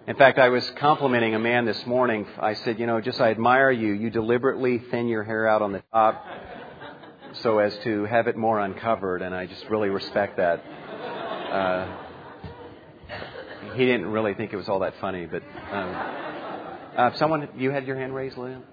in 0.08 0.16
fact, 0.16 0.38
I 0.38 0.48
was 0.48 0.68
complimenting 0.76 1.34
a 1.36 1.38
man 1.38 1.64
this 1.64 1.86
morning. 1.86 2.26
I 2.40 2.54
said, 2.54 2.80
you 2.80 2.86
know, 2.86 3.00
just 3.00 3.20
I 3.20 3.30
admire 3.30 3.70
you. 3.70 3.92
You 3.92 4.10
deliberately 4.10 4.78
thin 4.90 5.06
your 5.06 5.22
hair 5.22 5.46
out 5.46 5.62
on 5.62 5.70
the 5.72 5.82
top 5.92 6.26
so 7.42 7.58
as 7.58 7.76
to 7.84 8.06
have 8.06 8.26
it 8.26 8.36
more 8.36 8.58
uncovered, 8.58 9.22
and 9.22 9.32
I 9.32 9.46
just 9.46 9.64
really 9.70 9.88
respect 9.88 10.38
that. 10.38 10.64
Uh, 11.52 11.96
he 13.76 13.86
didn't 13.86 14.06
really 14.06 14.34
think 14.34 14.52
it 14.52 14.56
was 14.56 14.68
all 14.68 14.80
that 14.80 14.94
funny, 15.00 15.26
but 15.26 15.44
um, 15.70 15.94
uh, 16.96 17.12
someone, 17.14 17.48
you 17.56 17.70
had 17.70 17.86
your 17.86 17.94
hand 17.96 18.12
raised, 18.12 18.36
Lillian? 18.36 18.64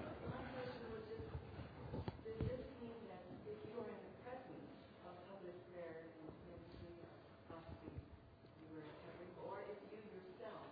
Does 2.26 2.34
this 2.50 2.66
mean 2.82 2.98
that 3.06 3.22
if 3.46 3.62
you 3.62 3.78
are 3.78 3.86
in 3.86 4.00
the 4.02 4.14
presence 4.26 4.66
of 5.06 5.14
public 5.30 5.54
prayer 5.70 6.02
and 6.02 6.34
ministry 6.50 6.98
or 6.98 7.14
prophecy, 7.46 7.94
you 8.66 8.82
are 8.82 8.90
covering, 9.06 9.30
or 9.46 9.62
if 9.70 9.78
you 9.86 10.02
yourself 10.10 10.66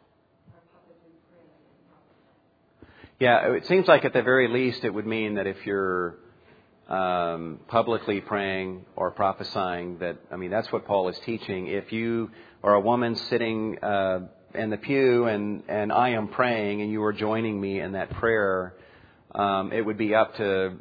are 0.51 0.65
publicly 0.75 1.15
praying 1.31 1.55
and 1.55 1.87
prophesying? 1.87 3.06
Yeah, 3.19 3.55
it 3.55 3.67
seems 3.67 3.89
like 3.89 4.05
at 4.05 4.13
the 4.13 4.23
very 4.23 4.47
least 4.47 4.85
it 4.85 4.93
would 4.93 5.07
mean 5.07 5.37
that 5.37 5.47
if 5.47 5.65
you're 5.65 6.19
um, 6.87 7.61
publicly 7.67 8.21
praying 8.21 8.85
or 8.95 9.11
prophesying, 9.11 9.99
that 10.01 10.19
I 10.31 10.37
mean 10.37 10.51
that's 10.51 10.71
what 10.71 10.85
Paul 10.85 11.09
is 11.09 11.19
teaching. 11.21 11.67
If 11.67 11.93
you 11.93 12.31
are 12.63 12.75
a 12.75 12.81
woman 12.81 13.17
sitting 13.17 13.79
uh, 13.83 14.21
in 14.55 14.69
the 14.69 14.77
pew 14.77 15.25
and 15.25 15.63
and 15.67 15.93
I 15.93 16.11
am 16.11 16.29
praying 16.29 16.83
and 16.83 16.93
you 16.93 17.03
are 17.05 17.15
joining 17.15 17.59
me 17.59 17.81
in 17.81 17.93
that 17.93 18.11
prayer, 18.11 18.75
um, 19.35 19.73
it 19.73 19.81
would 19.81 19.97
be 19.97 20.15
up 20.15 20.37
to 20.37 20.75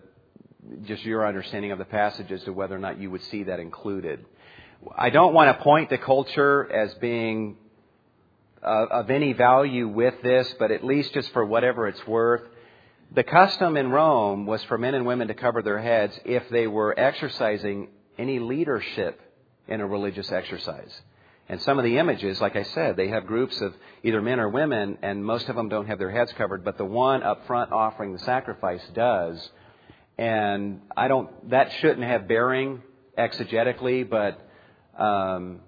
just 0.83 1.05
your 1.05 1.25
understanding 1.25 1.71
of 1.71 1.77
the 1.77 1.85
passage 1.85 2.33
as 2.33 2.43
to 2.43 2.51
whether 2.51 2.75
or 2.75 2.79
not 2.79 2.99
you 2.99 3.09
would 3.11 3.23
see 3.23 3.43
that 3.43 3.61
included. 3.61 4.25
I 4.97 5.09
don't 5.09 5.33
want 5.33 5.57
to 5.57 5.63
point 5.63 5.89
to 5.91 5.97
culture 5.97 6.69
as 6.69 6.93
being 6.95 7.55
of 8.65 9.09
any 9.09 9.33
value 9.33 9.87
with 9.87 10.15
this, 10.21 10.53
but 10.59 10.71
at 10.71 10.83
least 10.83 11.13
just 11.13 11.31
for 11.33 11.45
whatever 11.45 11.87
it's 11.87 12.05
worth. 12.07 12.41
The 13.13 13.23
custom 13.23 13.77
in 13.77 13.91
Rome 13.91 14.45
was 14.45 14.63
for 14.63 14.77
men 14.77 14.95
and 14.95 15.05
women 15.05 15.27
to 15.27 15.33
cover 15.33 15.61
their 15.61 15.79
heads 15.79 16.19
if 16.25 16.49
they 16.49 16.67
were 16.67 16.97
exercising 16.99 17.89
any 18.17 18.39
leadership 18.39 19.21
in 19.67 19.81
a 19.81 19.87
religious 19.87 20.31
exercise. 20.31 20.93
And 21.47 21.61
some 21.61 21.77
of 21.77 21.85
the 21.85 21.99
images, 21.99 22.41
like 22.41 22.55
I 22.55 22.63
said, 22.63 22.97
they 22.97 23.09
have 23.09 23.27
groups 23.27 23.59
of 23.61 23.75
either 24.03 24.21
men 24.21 24.39
or 24.39 24.49
women, 24.49 24.97
and 25.03 25.23
most 25.23 25.47
of 25.47 25.55
them 25.55 25.69
don't 25.69 25.85
have 25.85 25.99
their 25.99 26.09
heads 26.09 26.33
covered, 26.33 26.63
but 26.63 26.77
the 26.77 26.85
one 26.85 27.21
up 27.21 27.45
front 27.45 27.71
offering 27.71 28.13
the 28.13 28.19
sacrifice 28.19 28.81
does. 28.93 29.49
And 30.17 30.81
I 30.97 31.07
don't, 31.07 31.51
that 31.51 31.71
shouldn't 31.81 32.07
have 32.07 32.27
bearing 32.27 32.81
exegetically, 33.15 34.09
but 34.09 34.41
um, 34.99 35.59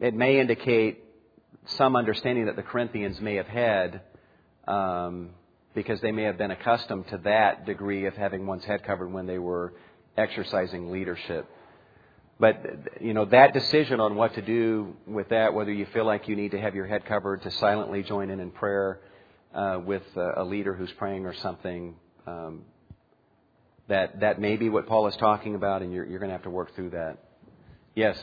it 0.00 0.14
may 0.14 0.40
indicate 0.40 1.04
some 1.76 1.96
understanding 1.96 2.46
that 2.46 2.56
the 2.56 2.62
Corinthians 2.62 3.20
may 3.20 3.36
have 3.36 3.46
had 3.46 4.00
um, 4.66 5.30
because 5.74 6.00
they 6.00 6.12
may 6.12 6.24
have 6.24 6.38
been 6.38 6.50
accustomed 6.50 7.08
to 7.08 7.18
that 7.18 7.66
degree 7.66 8.06
of 8.06 8.14
having 8.16 8.46
one's 8.46 8.64
head 8.64 8.82
covered 8.84 9.12
when 9.12 9.26
they 9.26 9.38
were 9.38 9.74
exercising 10.16 10.90
leadership. 10.90 11.46
But, 12.38 13.02
you 13.02 13.12
know, 13.12 13.26
that 13.26 13.52
decision 13.52 14.00
on 14.00 14.14
what 14.14 14.34
to 14.34 14.42
do 14.42 14.96
with 15.06 15.28
that, 15.28 15.52
whether 15.52 15.72
you 15.72 15.86
feel 15.92 16.06
like 16.06 16.26
you 16.26 16.36
need 16.36 16.52
to 16.52 16.60
have 16.60 16.74
your 16.74 16.86
head 16.86 17.04
covered 17.04 17.42
to 17.42 17.50
silently 17.50 18.02
join 18.02 18.30
in 18.30 18.40
in 18.40 18.50
prayer 18.50 19.00
uh, 19.54 19.78
with 19.84 20.02
a, 20.16 20.42
a 20.42 20.44
leader 20.44 20.72
who's 20.72 20.90
praying 20.92 21.26
or 21.26 21.34
something, 21.34 21.94
um, 22.26 22.62
that, 23.88 24.20
that 24.20 24.40
may 24.40 24.56
be 24.56 24.70
what 24.70 24.86
Paul 24.86 25.06
is 25.08 25.16
talking 25.16 25.54
about, 25.54 25.82
and 25.82 25.92
you're, 25.92 26.06
you're 26.06 26.18
going 26.18 26.30
to 26.30 26.34
have 26.34 26.44
to 26.44 26.50
work 26.50 26.74
through 26.74 26.90
that. 26.90 27.18
Yes? 27.94 28.18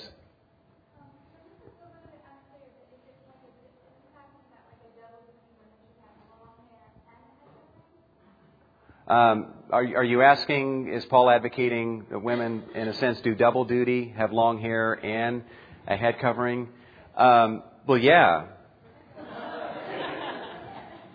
Um, 9.07 9.47
are, 9.71 9.83
are 9.83 10.03
you 10.03 10.21
asking, 10.21 10.91
is 10.93 11.05
Paul 11.05 11.29
advocating 11.29 12.05
that 12.09 12.19
women, 12.19 12.63
in 12.75 12.87
a 12.87 12.93
sense, 12.95 13.19
do 13.21 13.33
double 13.35 13.65
duty, 13.65 14.13
have 14.17 14.31
long 14.33 14.59
hair 14.59 14.93
and 14.93 15.43
a 15.87 15.95
head 15.95 16.19
covering? 16.19 16.67
Um, 17.15 17.63
well, 17.87 17.97
yeah. 17.97 18.47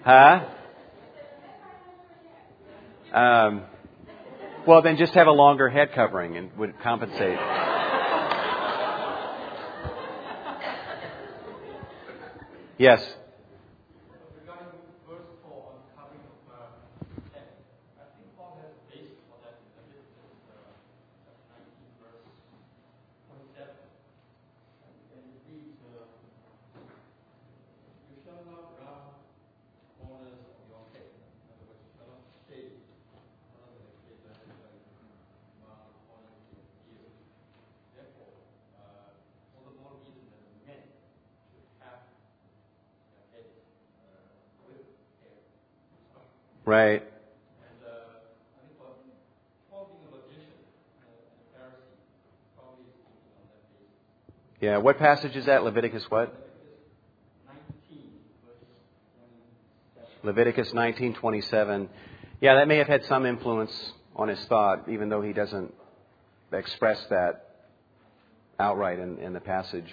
Huh? 0.05 0.45
Um, 3.13 3.63
well, 4.67 4.81
then 4.83 4.97
just 4.97 5.13
have 5.15 5.27
a 5.27 5.33
longer 5.33 5.69
head 5.69 5.93
covering 5.95 6.37
and 6.37 6.57
would 6.57 6.81
compensate. 6.83 7.39
Yes. 12.79 13.01
Regarding 14.43 14.75
verse 15.07 15.29
4 15.47 15.55
on 15.55 15.79
covering 15.95 16.25
of 16.27 16.35
uh, 16.51 16.75
head, 17.31 17.55
I 17.95 18.11
think 18.19 18.35
Paul 18.35 18.59
has 18.59 18.75
a 18.75 18.83
basis 18.91 19.23
for 19.31 19.39
that 19.47 19.63
in 19.63 19.71
Leviticus 19.79 20.35
uh, 20.51 20.75
19, 21.63 22.03
verse 22.03 22.27
27. 23.55 23.71
And 23.71 25.31
it 25.31 25.47
reads, 25.47 25.79
uh, 25.95 26.11
You 28.11 28.19
shall 28.27 28.43
not 28.51 28.75
round 28.83 29.15
corners 30.03 30.43
of 30.43 30.59
your 30.67 30.83
head. 30.91 31.07
In 31.07 31.55
other 31.55 31.71
words, 31.71 31.87
you 31.87 31.93
shall 32.03 32.11
not 32.11 32.27
shave. 32.51 32.83
One 33.55 33.63
of 33.63 33.79
the 33.79 33.95
kids 34.03 34.27
that 34.27 34.43
is 34.43 34.59
like 34.59 34.83
round 35.63 35.87
corners 36.11 36.51
of 36.51 36.67
your 36.91 36.99
ears. 36.99 37.15
Therefore, 37.95 38.43
uh, 38.75 39.55
all 39.55 39.71
the 39.71 39.79
more 39.79 39.95
reason 40.03 40.27
that 40.35 40.51
men 40.67 40.83
should 41.47 41.63
have 41.79 42.11
their 43.15 43.23
heads 43.39 43.55
uh, 44.03 44.19
with 44.67 44.83
hair. 45.23 45.39
Right. 46.65 47.03
And 47.03 47.81
uh, 47.83 48.15
I 48.15 48.63
think 48.63 48.79
for 48.79 48.95
Paul 49.67 49.91
being 49.91 50.07
a 50.07 50.15
logician 50.15 50.63
uh, 51.03 51.11
and 51.11 51.43
a 51.43 51.47
Pharisee, 51.51 51.99
probably 52.55 52.87
is 52.87 53.03
thinking 53.03 53.35
on 53.35 53.51
that 53.51 53.67
basis. 53.75 53.99
Yeah. 54.63 54.71
What 54.83 54.99
passage 54.99 55.37
is 55.37 55.47
that? 55.47 55.63
Leviticus 55.63 56.05
what? 56.09 56.35
19, 57.47 58.03
verse 58.45 58.57
27. 59.95 60.25
Leviticus 60.25 60.73
19:27. 60.73 61.89
Yeah, 62.41 62.55
that 62.57 62.67
may 62.67 62.79
have 62.79 62.89
had 62.89 63.05
some 63.05 63.25
influence 63.25 63.73
on 64.17 64.27
his 64.27 64.45
thought, 64.47 64.89
even 64.89 65.09
though 65.09 65.23
he 65.23 65.33
doesn't 65.33 65.73
express 66.53 67.01
that 67.11 67.49
outright 68.59 68.99
in, 68.99 69.19
in 69.19 69.33
the 69.33 69.41
passage. 69.41 69.91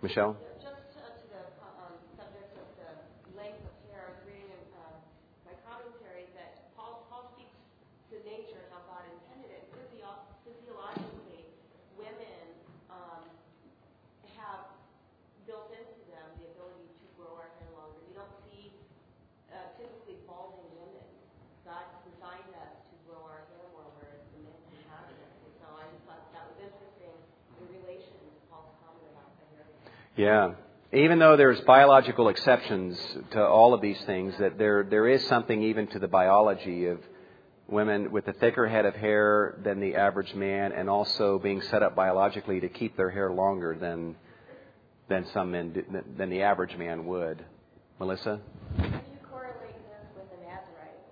Michelle? 0.00 0.36
Just 0.60 0.64
to, 0.64 0.72
to 0.72 1.04
the 1.28 1.40
uh, 1.60 1.84
um, 1.84 1.92
subject 2.16 2.56
of 2.56 2.64
the 2.80 2.90
length 3.36 3.60
of 3.60 3.76
hair, 3.92 4.08
I 4.08 4.16
was 4.16 4.24
reading 4.24 4.48
in 4.48 4.62
uh, 4.72 4.96
my 5.44 5.54
commentary 5.68 6.24
that 6.32 6.72
Paul, 6.72 7.04
Paul 7.12 7.28
speaks 7.36 7.52
to 8.12 8.16
nature 8.24 8.56
and 8.64 8.68
how 8.72 8.80
God 8.88 9.04
intended 9.08 9.52
it. 9.52 9.68
Physio- 9.76 10.24
physiologically, 10.48 11.44
women 12.00 12.40
um, 12.88 13.24
have 14.36 14.68
built 15.48 15.72
into 15.72 16.00
them 16.12 16.26
the 16.36 16.46
ability 16.52 16.92
to 16.92 17.04
grow 17.16 17.32
our 17.40 17.48
hair 17.56 17.70
longer. 17.72 17.96
You 18.10 18.20
don't 18.20 18.36
see 18.52 18.68
uh, 19.48 19.72
typically 19.80 20.20
balding 20.28 20.68
women. 20.76 21.08
God 21.64 21.88
designed 22.04 22.52
us 22.62 22.76
to 22.92 22.94
grow 23.08 23.24
our 23.24 23.48
hair 23.48 23.64
more, 23.72 23.88
whereas 23.96 24.22
the 24.36 24.44
men 24.44 24.60
can 24.70 24.82
have 24.92 25.08
it. 25.08 25.18
And 25.18 25.52
so 25.56 25.66
I 25.72 25.88
just 25.88 26.04
thought 26.04 26.22
that 26.36 26.44
was 26.52 26.58
interesting 26.60 27.16
in 27.58 27.64
relation 27.82 28.12
to 28.12 28.28
Paul's 28.52 28.70
comment 28.84 29.08
about 29.16 29.32
the 29.40 29.46
hair. 29.56 29.66
Yeah. 30.26 30.54
even 30.92 31.18
though 31.18 31.36
there's 31.36 31.60
biological 31.62 32.28
exceptions 32.28 32.98
to 33.30 33.44
all 33.44 33.74
of 33.74 33.80
these 33.80 34.00
things, 34.06 34.34
that 34.38 34.58
there 34.58 34.82
there 34.82 35.06
is 35.06 35.24
something 35.28 35.62
even 35.62 35.86
to 35.88 35.98
the 35.98 36.08
biology 36.08 36.86
of 36.86 36.98
women 37.68 38.10
with 38.10 38.26
a 38.28 38.32
thicker 38.32 38.66
head 38.66 38.86
of 38.86 38.94
hair 38.94 39.58
than 39.62 39.80
the 39.80 39.94
average 39.94 40.34
man, 40.34 40.72
and 40.72 40.88
also 40.90 41.38
being 41.38 41.60
set 41.62 41.82
up 41.82 41.94
biologically 41.94 42.60
to 42.60 42.68
keep 42.68 42.96
their 42.96 43.10
hair 43.10 43.30
longer 43.32 43.76
than 43.78 44.16
than 45.08 45.26
some 45.32 45.52
men 45.52 45.84
than 46.16 46.30
the 46.30 46.42
average 46.42 46.76
man 46.76 47.06
would. 47.06 47.44
Melissa. 48.00 48.40
How 48.76 48.82
do 48.82 48.88
you 48.88 49.18
correlate 49.30 49.78
this 49.88 50.06
with 50.16 50.28
the 50.30 50.38
Nazarite? 50.44 51.02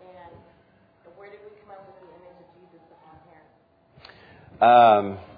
And 0.00 1.16
where 1.16 1.30
did 1.30 1.40
we 1.44 1.50
come 1.60 1.72
up 1.72 1.86
with 1.86 1.96
the 2.02 2.08
image 2.12 2.38
of 2.44 2.48
Jesus 2.60 2.82
with 2.88 3.00
long 3.08 3.20
hair? 3.30 5.18
Um, 5.18 5.29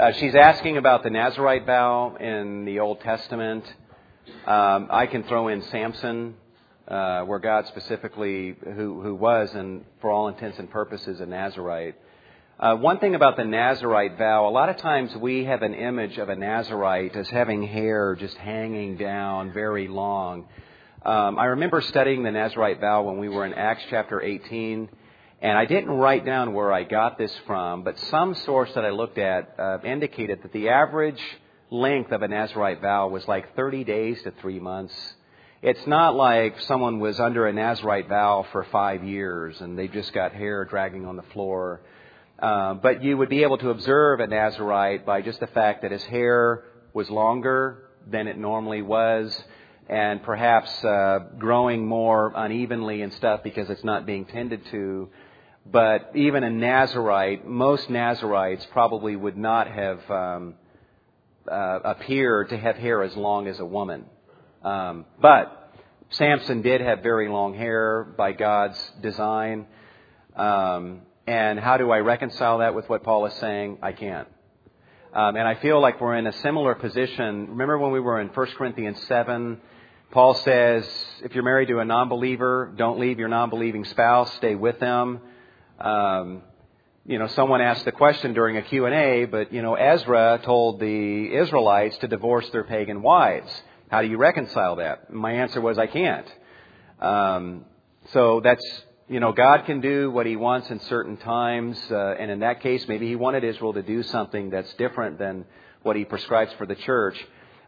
uh, 0.00 0.12
she's 0.12 0.34
asking 0.34 0.78
about 0.78 1.02
the 1.02 1.10
Nazarite 1.10 1.66
vow 1.66 2.16
in 2.18 2.64
the 2.64 2.80
Old 2.80 3.02
Testament. 3.02 3.66
Um, 4.46 4.88
I 4.90 5.06
can 5.06 5.24
throw 5.24 5.48
in 5.48 5.60
Samson, 5.64 6.36
uh, 6.88 7.24
where 7.24 7.38
God 7.38 7.66
specifically, 7.66 8.56
who, 8.64 9.02
who 9.02 9.14
was, 9.14 9.52
and 9.52 9.84
for 10.00 10.10
all 10.10 10.28
intents 10.28 10.58
and 10.58 10.70
purposes, 10.70 11.20
a 11.20 11.26
Nazarite. 11.26 11.96
Uh, 12.58 12.76
one 12.76 12.98
thing 12.98 13.14
about 13.14 13.36
the 13.36 13.44
Nazarite 13.44 14.16
vow, 14.16 14.48
a 14.48 14.50
lot 14.50 14.70
of 14.70 14.78
times 14.78 15.14
we 15.16 15.44
have 15.44 15.60
an 15.60 15.74
image 15.74 16.16
of 16.16 16.30
a 16.30 16.36
Nazarite 16.36 17.14
as 17.14 17.28
having 17.28 17.62
hair 17.62 18.16
just 18.18 18.36
hanging 18.38 18.96
down 18.96 19.52
very 19.52 19.86
long. 19.86 20.46
Um, 21.04 21.38
I 21.38 21.46
remember 21.46 21.82
studying 21.82 22.22
the 22.22 22.30
Nazarite 22.30 22.80
vow 22.80 23.02
when 23.02 23.18
we 23.18 23.28
were 23.28 23.44
in 23.44 23.52
Acts 23.52 23.82
chapter 23.90 24.22
18 24.22 24.88
and 25.42 25.56
I 25.56 25.64
didn't 25.64 25.90
write 25.90 26.26
down 26.26 26.52
where 26.52 26.72
I 26.72 26.84
got 26.84 27.16
this 27.16 27.34
from, 27.46 27.82
but 27.82 27.98
some 28.10 28.34
source 28.34 28.70
that 28.74 28.84
I 28.84 28.90
looked 28.90 29.18
at 29.18 29.54
uh, 29.58 29.78
indicated 29.84 30.42
that 30.42 30.52
the 30.52 30.68
average 30.68 31.20
length 31.70 32.12
of 32.12 32.22
a 32.22 32.28
Nazarite 32.28 32.82
vow 32.82 33.08
was 33.08 33.26
like 33.26 33.56
30 33.56 33.84
days 33.84 34.20
to 34.22 34.32
three 34.42 34.60
months. 34.60 34.94
It's 35.62 35.86
not 35.86 36.14
like 36.14 36.60
someone 36.62 37.00
was 37.00 37.18
under 37.18 37.46
a 37.46 37.52
Nazarite 37.52 38.08
vow 38.08 38.46
for 38.52 38.64
five 38.64 39.02
years 39.02 39.58
and 39.60 39.78
they 39.78 39.88
just 39.88 40.12
got 40.12 40.32
hair 40.32 40.64
dragging 40.64 41.06
on 41.06 41.16
the 41.16 41.22
floor. 41.34 41.80
Uh, 42.38 42.74
but 42.74 43.02
you 43.02 43.16
would 43.16 43.28
be 43.28 43.42
able 43.42 43.58
to 43.58 43.70
observe 43.70 44.20
a 44.20 44.26
Nazarite 44.26 45.06
by 45.06 45.22
just 45.22 45.40
the 45.40 45.46
fact 45.48 45.82
that 45.82 45.90
his 45.90 46.02
hair 46.04 46.64
was 46.92 47.08
longer 47.08 47.84
than 48.10 48.26
it 48.26 48.36
normally 48.36 48.82
was 48.82 49.44
and 49.88 50.22
perhaps 50.22 50.70
uh, 50.84 51.18
growing 51.38 51.86
more 51.86 52.32
unevenly 52.36 53.02
and 53.02 53.12
stuff 53.14 53.42
because 53.42 53.68
it's 53.70 53.84
not 53.84 54.06
being 54.06 54.24
tended 54.24 54.64
to. 54.70 55.08
But 55.66 56.12
even 56.14 56.42
a 56.42 56.50
Nazarite, 56.50 57.46
most 57.46 57.90
Nazarites 57.90 58.66
probably 58.72 59.14
would 59.14 59.36
not 59.36 59.68
have 59.68 60.10
um, 60.10 60.54
uh, 61.50 61.80
appeared 61.84 62.48
to 62.50 62.58
have 62.58 62.76
hair 62.76 63.02
as 63.02 63.16
long 63.16 63.46
as 63.46 63.60
a 63.60 63.64
woman. 63.64 64.06
Um, 64.62 65.06
but 65.20 65.72
Samson 66.10 66.62
did 66.62 66.80
have 66.80 67.02
very 67.02 67.28
long 67.28 67.54
hair 67.54 68.04
by 68.04 68.32
God's 68.32 68.78
design. 69.00 69.66
Um, 70.34 71.02
and 71.26 71.60
how 71.60 71.76
do 71.76 71.90
I 71.90 71.98
reconcile 71.98 72.58
that 72.58 72.74
with 72.74 72.88
what 72.88 73.04
Paul 73.04 73.26
is 73.26 73.34
saying? 73.34 73.78
I 73.82 73.92
can't. 73.92 74.28
Um, 75.12 75.36
and 75.36 75.46
I 75.46 75.56
feel 75.56 75.80
like 75.80 76.00
we're 76.00 76.16
in 76.16 76.26
a 76.26 76.32
similar 76.32 76.74
position. 76.74 77.50
Remember 77.50 77.78
when 77.78 77.92
we 77.92 78.00
were 78.00 78.20
in 78.20 78.28
1 78.28 78.46
Corinthians 78.56 79.00
7? 79.06 79.60
Paul 80.10 80.34
says, 80.34 80.88
if 81.22 81.34
you're 81.34 81.44
married 81.44 81.68
to 81.68 81.78
a 81.78 81.84
non 81.84 82.08
believer, 82.08 82.72
don't 82.76 82.98
leave 82.98 83.18
your 83.18 83.28
non 83.28 83.50
believing 83.50 83.84
spouse, 83.84 84.32
stay 84.34 84.54
with 84.54 84.80
them. 84.80 85.20
Um, 85.80 86.42
you 87.06 87.18
know, 87.18 87.28
someone 87.28 87.60
asked 87.60 87.84
the 87.84 87.92
question 87.92 88.34
during 88.34 88.56
a 88.56 88.62
Q&A, 88.62 89.24
but, 89.24 89.52
you 89.52 89.62
know, 89.62 89.74
Ezra 89.74 90.40
told 90.44 90.78
the 90.78 91.34
Israelites 91.34 91.96
to 91.98 92.08
divorce 92.08 92.48
their 92.50 92.64
pagan 92.64 93.02
wives. 93.02 93.50
How 93.90 94.02
do 94.02 94.08
you 94.08 94.18
reconcile 94.18 94.76
that? 94.76 95.12
My 95.12 95.32
answer 95.32 95.60
was, 95.60 95.78
I 95.78 95.86
can't. 95.86 96.26
Um, 97.00 97.64
so 98.12 98.40
that's, 98.44 98.64
you 99.08 99.18
know, 99.18 99.32
God 99.32 99.64
can 99.64 99.80
do 99.80 100.10
what 100.10 100.26
He 100.26 100.36
wants 100.36 100.70
in 100.70 100.78
certain 100.80 101.16
times, 101.16 101.76
uh, 101.90 102.14
and 102.18 102.30
in 102.30 102.40
that 102.40 102.60
case, 102.60 102.86
maybe 102.86 103.08
He 103.08 103.16
wanted 103.16 103.42
Israel 103.42 103.72
to 103.72 103.82
do 103.82 104.02
something 104.02 104.50
that's 104.50 104.72
different 104.74 105.18
than 105.18 105.46
what 105.82 105.96
He 105.96 106.04
prescribes 106.04 106.52
for 106.58 106.66
the 106.66 106.76
church. 106.76 107.16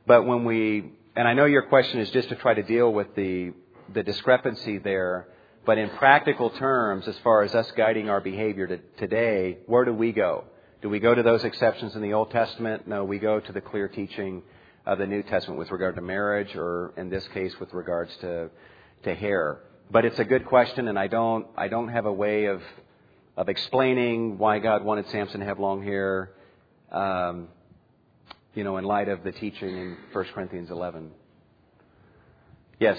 But 0.06 0.26
when 0.26 0.44
we, 0.44 0.92
and 1.16 1.26
I 1.26 1.32
know 1.32 1.46
your 1.46 1.62
question 1.62 2.00
is 2.00 2.10
just 2.10 2.28
to 2.28 2.36
try 2.36 2.54
to 2.54 2.62
deal 2.62 2.92
with 2.92 3.14
the, 3.16 3.52
the 3.92 4.02
discrepancy 4.02 4.78
there, 4.78 5.28
but 5.64 5.78
in 5.78 5.90
practical 5.90 6.50
terms, 6.50 7.06
as 7.06 7.18
far 7.18 7.42
as 7.42 7.54
us 7.54 7.70
guiding 7.72 8.08
our 8.08 8.20
behavior 8.20 8.66
to, 8.66 8.78
today, 8.98 9.58
where 9.66 9.84
do 9.84 9.92
we 9.92 10.12
go? 10.12 10.44
Do 10.80 10.88
we 10.88 10.98
go 10.98 11.14
to 11.14 11.22
those 11.22 11.44
exceptions 11.44 11.94
in 11.94 12.02
the 12.02 12.12
Old 12.14 12.30
Testament? 12.30 12.88
No, 12.88 13.04
we 13.04 13.18
go 13.18 13.38
to 13.38 13.52
the 13.52 13.60
clear 13.60 13.88
teaching 13.88 14.42
of 14.84 14.98
the 14.98 15.06
New 15.06 15.22
Testament 15.22 15.58
with 15.58 15.70
regard 15.70 15.94
to 15.94 16.00
marriage, 16.02 16.56
or 16.56 16.92
in 16.96 17.08
this 17.08 17.26
case, 17.28 17.54
with 17.60 17.72
regards 17.72 18.14
to, 18.22 18.50
to 19.04 19.14
hair. 19.14 19.60
But 19.90 20.04
it's 20.04 20.18
a 20.18 20.24
good 20.24 20.46
question, 20.46 20.88
and 20.88 20.98
I 20.98 21.06
don't, 21.06 21.46
I 21.56 21.68
don't 21.68 21.88
have 21.88 22.06
a 22.06 22.12
way 22.12 22.46
of, 22.46 22.62
of 23.36 23.48
explaining 23.48 24.38
why 24.38 24.58
God 24.58 24.84
wanted 24.84 25.08
Samson 25.10 25.40
to 25.40 25.46
have 25.46 25.60
long 25.60 25.82
hair, 25.84 26.30
um, 26.90 27.48
you 28.54 28.64
know, 28.64 28.76
in 28.78 28.84
light 28.84 29.08
of 29.08 29.22
the 29.22 29.32
teaching 29.32 29.76
in 29.76 29.96
1 30.12 30.24
Corinthians 30.34 30.70
11. 30.70 31.10
Yes? 32.80 32.98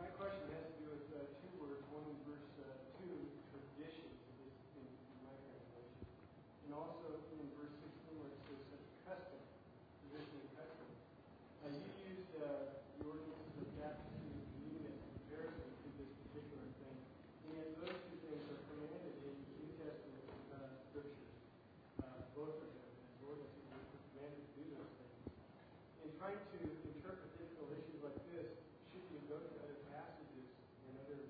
My 0.00 0.06
question 0.16 0.48
has 0.54 0.64
to 0.64 0.80
do 0.80 0.86
with 0.96 1.04
uh, 1.12 1.28
two 1.44 1.52
words, 1.60 1.84
one 1.92 2.08
in 2.08 2.16
verse 2.24 2.46
uh, 2.64 3.04
2, 3.04 3.10
tradition, 3.52 4.08
is 4.40 4.54
in 4.80 5.20
my 5.28 5.34
translation, 5.44 6.08
and 6.64 6.72
also 6.72 7.20
in 7.36 7.52
verse 7.52 7.74
16 7.84 8.16
where 8.16 8.32
it 8.32 8.40
says 8.48 8.64
uh, 8.72 9.12
custom, 9.12 9.40
tradition 10.08 10.40
and 10.40 10.50
custom. 10.56 10.88
Uh, 11.60 11.76
you 11.76 12.16
used 12.16 12.32
uh, 12.40 12.80
the 12.96 13.04
ordinances 13.12 13.60
of 13.60 13.68
baptism 13.76 14.24
and 14.24 14.40
communion 14.56 14.88
as 14.88 15.04
comparison 15.20 15.68
to 15.68 15.88
this 16.00 16.10
particular 16.24 16.64
thing, 16.80 16.96
and 17.44 17.50
yet 17.60 17.68
those 17.76 17.92
two 18.08 18.16
things 18.24 18.40
are 18.48 18.62
commanded 18.72 19.14
in 19.20 19.36
New 19.36 19.68
Testament 19.76 20.24
uh, 20.48 20.64
scriptures, 20.88 21.36
uh, 22.00 22.24
both 22.32 22.56
of 22.56 22.72
them 22.72 22.88
as 22.88 23.20
ordinances, 23.20 23.68
we're 23.84 24.00
commanded 24.16 24.48
to 24.48 24.52
do 24.56 24.64
those 24.80 24.92
things. 24.96 25.28
In 26.08 26.10
trying 26.16 26.40
to 26.40 26.60
interpret 26.96 27.28
difficult 27.36 27.68
issues 27.76 28.00
like 28.00 28.16
this, 28.32 28.48
should 28.92 29.04
we 29.12 29.20
go 29.28 29.36
to 29.40 29.50
other 29.64 29.78
passages 29.88 30.48
and 30.88 30.92
other 31.04 31.20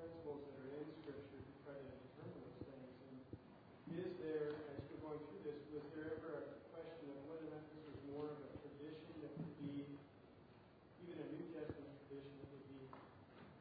principles 0.00 0.40
that 0.40 0.56
are 0.62 0.72
in 0.72 0.88
Scripture 1.04 1.40
to 1.40 1.52
try 1.64 1.76
to 1.76 1.88
determine 2.00 2.40
those 2.62 2.94
things? 3.02 3.26
And 3.92 3.96
is 4.00 4.12
there, 4.22 4.56
as 4.72 4.80
we're 4.88 5.02
going 5.04 5.20
through 5.28 5.42
this, 5.44 5.60
was 5.72 5.84
there 5.92 6.16
ever 6.16 6.48
a 6.48 6.64
question 6.72 7.12
of 7.12 7.20
whether 7.28 7.44
or 7.44 7.52
not 7.52 7.64
this 7.72 7.82
was 7.84 7.98
more 8.08 8.28
of 8.32 8.38
a 8.40 8.48
tradition 8.64 9.12
that 9.20 9.32
would 9.36 9.56
be, 9.60 9.84
even 11.04 11.16
a 11.20 11.28
New 11.36 11.46
Testament 11.52 11.92
tradition 12.08 12.32
that 12.40 12.48
would 12.56 12.66
be 12.72 12.80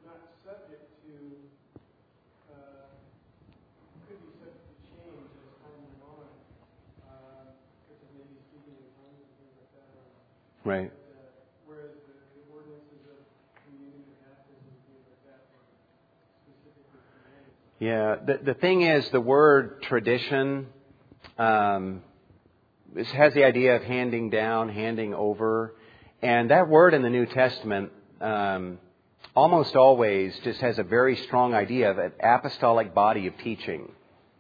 not 0.08 0.20
subject 0.46 0.88
to, 1.04 1.16
uh, 2.52 2.88
could 4.08 4.20
be 4.22 4.32
subject 4.40 4.64
to 4.64 4.76
change 4.96 5.28
as 5.36 5.52
time 5.66 5.80
went 5.84 6.00
on, 6.06 6.28
uh, 7.10 7.44
because 7.84 8.00
of 8.00 8.10
maybe 8.16 8.40
speaking 8.54 8.78
in 8.80 8.88
tongues 8.96 9.20
and 9.20 9.34
things 9.36 9.56
like 9.60 9.72
that, 9.76 9.90
or 9.98 10.06
Right. 10.72 10.90
Yeah, 17.82 18.16
the, 18.26 18.40
the 18.42 18.54
thing 18.54 18.84
is, 18.84 19.10
the 19.10 19.20
word 19.20 19.82
tradition 19.82 20.68
um, 21.38 22.04
this 22.96 23.12
has 23.12 23.34
the 23.34 23.44
idea 23.44 23.76
of 23.76 23.84
handing 23.84 24.30
down, 24.30 24.70
handing 24.70 25.14
over, 25.14 25.76
and 26.22 26.50
that 26.52 26.70
word 26.70 26.94
in 26.94 27.02
the 27.02 27.10
New 27.10 27.26
Testament 27.26 27.92
um, 28.22 28.80
almost 29.36 29.76
always 29.76 30.40
just 30.46 30.62
has 30.62 30.80
a 30.80 30.84
very 30.84 31.18
strong 31.18 31.54
idea 31.54 31.92
of 31.92 31.98
an 31.98 32.14
apostolic 32.24 32.96
body 32.96 33.28
of 33.28 33.38
teaching, 33.40 33.92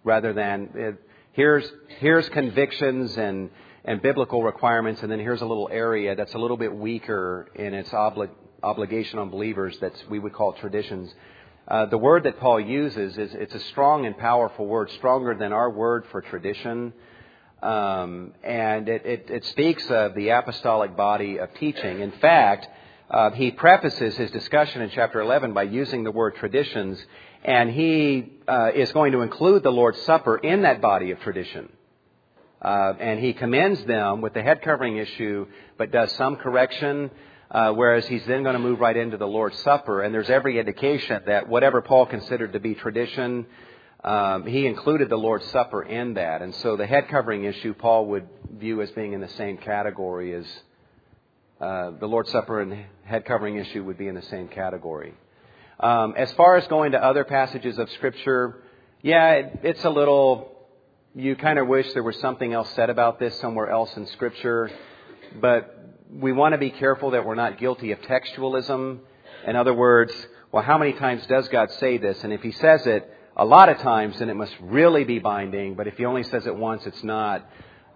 rather 0.05 0.31
than 0.31 0.69
uh, 0.79 0.91
here's 1.33 1.69
here's 1.99 2.29
convictions 2.29 3.17
and 3.17 3.49
and 3.85 4.01
biblical 4.01 4.43
requirements, 4.43 5.01
and 5.01 5.11
then 5.11 5.19
here's 5.19 5.41
a 5.41 5.45
little 5.45 5.69
area 5.71 6.15
that's 6.15 6.33
a 6.33 6.37
little 6.37 6.57
bit 6.57 6.73
weaker 6.73 7.47
in 7.55 7.73
its 7.73 7.89
obli- 7.89 8.29
obligation 8.61 9.19
on 9.19 9.29
believers 9.29 9.77
that 9.79 9.93
we 10.09 10.19
would 10.19 10.33
call 10.33 10.53
traditions. 10.53 11.13
Uh, 11.67 11.85
the 11.85 11.97
word 11.97 12.23
that 12.23 12.39
Paul 12.39 12.59
uses 12.59 13.17
is 13.17 13.33
it's 13.33 13.55
a 13.55 13.59
strong 13.59 14.05
and 14.05 14.17
powerful 14.17 14.65
word, 14.65 14.91
stronger 14.97 15.35
than 15.35 15.51
our 15.53 15.69
word 15.69 16.05
for 16.11 16.21
tradition. 16.21 16.93
Um, 17.61 18.33
and 18.43 18.89
it, 18.89 19.05
it, 19.05 19.29
it 19.29 19.45
speaks 19.45 19.89
of 19.89 20.15
the 20.15 20.29
apostolic 20.29 20.95
body 20.95 21.37
of 21.37 21.53
teaching. 21.55 22.01
In 22.01 22.11
fact, 22.13 22.67
uh, 23.09 23.31
he 23.31 23.51
prefaces 23.51 24.15
his 24.15 24.31
discussion 24.31 24.81
in 24.81 24.89
chapter 24.89 25.21
11 25.21 25.53
by 25.53 25.63
using 25.63 26.03
the 26.03 26.11
word 26.11 26.35
traditions, 26.35 27.03
and 27.43 27.69
he 27.69 28.33
uh, 28.47 28.71
is 28.73 28.91
going 28.93 29.11
to 29.11 29.21
include 29.21 29.63
the 29.63 29.71
Lord's 29.71 30.01
Supper 30.03 30.37
in 30.37 30.63
that 30.63 30.81
body 30.81 31.11
of 31.11 31.19
tradition. 31.19 31.71
Uh, 32.61 32.93
and 32.99 33.19
he 33.19 33.33
commends 33.33 33.83
them 33.85 34.21
with 34.21 34.33
the 34.33 34.43
head 34.43 34.61
covering 34.61 34.97
issue, 34.97 35.47
but 35.77 35.91
does 35.91 36.11
some 36.13 36.35
correction, 36.35 37.09
uh, 37.49 37.71
whereas 37.71 38.05
he's 38.07 38.23
then 38.27 38.43
going 38.43 38.53
to 38.53 38.59
move 38.59 38.79
right 38.79 38.95
into 38.95 39.17
the 39.17 39.27
Lord's 39.27 39.57
Supper. 39.59 40.03
And 40.03 40.13
there's 40.13 40.29
every 40.29 40.59
indication 40.59 41.23
that 41.25 41.49
whatever 41.49 41.81
Paul 41.81 42.05
considered 42.05 42.53
to 42.53 42.59
be 42.59 42.75
tradition, 42.75 43.47
um, 44.03 44.45
he 44.45 44.67
included 44.67 45.09
the 45.09 45.17
Lord's 45.17 45.45
Supper 45.47 45.81
in 45.81 46.13
that. 46.15 46.43
And 46.43 46.53
so 46.55 46.77
the 46.77 46.85
head 46.85 47.07
covering 47.09 47.45
issue, 47.45 47.73
Paul 47.73 48.05
would 48.07 48.27
view 48.51 48.81
as 48.81 48.91
being 48.91 49.13
in 49.13 49.21
the 49.21 49.29
same 49.29 49.57
category 49.57 50.35
as 50.35 50.45
uh, 51.59 51.91
the 51.99 52.07
Lord's 52.07 52.31
Supper 52.31 52.61
and 52.61 52.85
head 53.03 53.25
covering 53.25 53.55
issue 53.55 53.83
would 53.83 53.97
be 53.97 54.07
in 54.07 54.15
the 54.15 54.21
same 54.23 54.47
category. 54.47 55.13
Um, 55.79 56.13
as 56.15 56.31
far 56.33 56.57
as 56.57 56.67
going 56.67 56.91
to 56.91 57.03
other 57.03 57.23
passages 57.23 57.79
of 57.79 57.89
Scripture, 57.91 58.61
yeah, 59.01 59.31
it, 59.33 59.59
it's 59.63 59.83
a 59.83 59.89
little. 59.89 60.50
You 61.13 61.35
kind 61.35 61.59
of 61.59 61.67
wish 61.67 61.91
there 61.91 62.03
was 62.03 62.17
something 62.21 62.53
else 62.53 62.69
said 62.73 62.89
about 62.89 63.19
this 63.19 63.37
somewhere 63.41 63.69
else 63.69 63.93
in 63.97 64.07
Scripture, 64.07 64.71
but 65.41 65.97
we 66.09 66.31
want 66.31 66.53
to 66.53 66.57
be 66.57 66.69
careful 66.69 67.11
that 67.11 67.25
we're 67.25 67.35
not 67.35 67.59
guilty 67.59 67.91
of 67.91 67.99
textualism. 68.03 68.99
In 69.45 69.57
other 69.57 69.73
words, 69.73 70.13
well, 70.53 70.63
how 70.63 70.77
many 70.77 70.93
times 70.93 71.27
does 71.27 71.49
God 71.49 71.69
say 71.81 71.97
this? 71.97 72.23
And 72.23 72.31
if 72.31 72.41
He 72.41 72.53
says 72.53 72.87
it 72.87 73.13
a 73.35 73.43
lot 73.43 73.67
of 73.67 73.79
times, 73.79 74.19
then 74.19 74.29
it 74.29 74.35
must 74.35 74.55
really 74.61 75.03
be 75.03 75.19
binding. 75.19 75.75
But 75.75 75.87
if 75.87 75.97
He 75.97 76.05
only 76.05 76.23
says 76.23 76.47
it 76.47 76.55
once, 76.55 76.85
it's 76.85 77.03
not. 77.03 77.45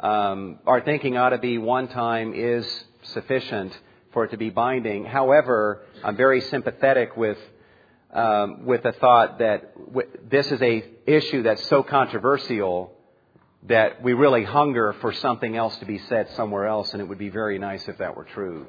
Um, 0.02 0.60
our 0.68 0.82
thinking 0.82 1.16
ought 1.16 1.30
to 1.30 1.38
be 1.38 1.58
one 1.58 1.88
time 1.88 2.34
is 2.36 2.68
sufficient 3.14 3.80
for 4.12 4.26
it 4.26 4.32
to 4.32 4.38
be 4.38 4.50
binding. 4.50 5.06
However, 5.06 5.84
I'm 6.04 6.18
very 6.18 6.42
sympathetic 6.42 7.16
with 7.16 7.38
um, 8.12 8.66
with 8.66 8.84
the 8.84 8.92
thought 8.92 9.40
that 9.40 9.74
w- 9.88 10.10
this 10.30 10.52
is 10.52 10.62
a 10.62 10.84
issue 11.08 11.44
that's 11.44 11.66
so 11.68 11.82
controversial 11.82 12.92
that 13.68 14.04
we 14.04 14.14
really 14.14 14.44
hunger 14.44 14.94
for 15.02 15.12
something 15.14 15.56
else 15.56 15.76
to 15.78 15.86
be 15.86 15.98
said 15.98 16.30
somewhere 16.36 16.68
else, 16.68 16.94
and 16.94 17.02
it 17.02 17.06
would 17.06 17.18
be 17.18 17.30
very 17.30 17.58
nice 17.58 17.88
if 17.88 17.98
that 17.98 18.16
were 18.16 18.26
true. 18.26 18.68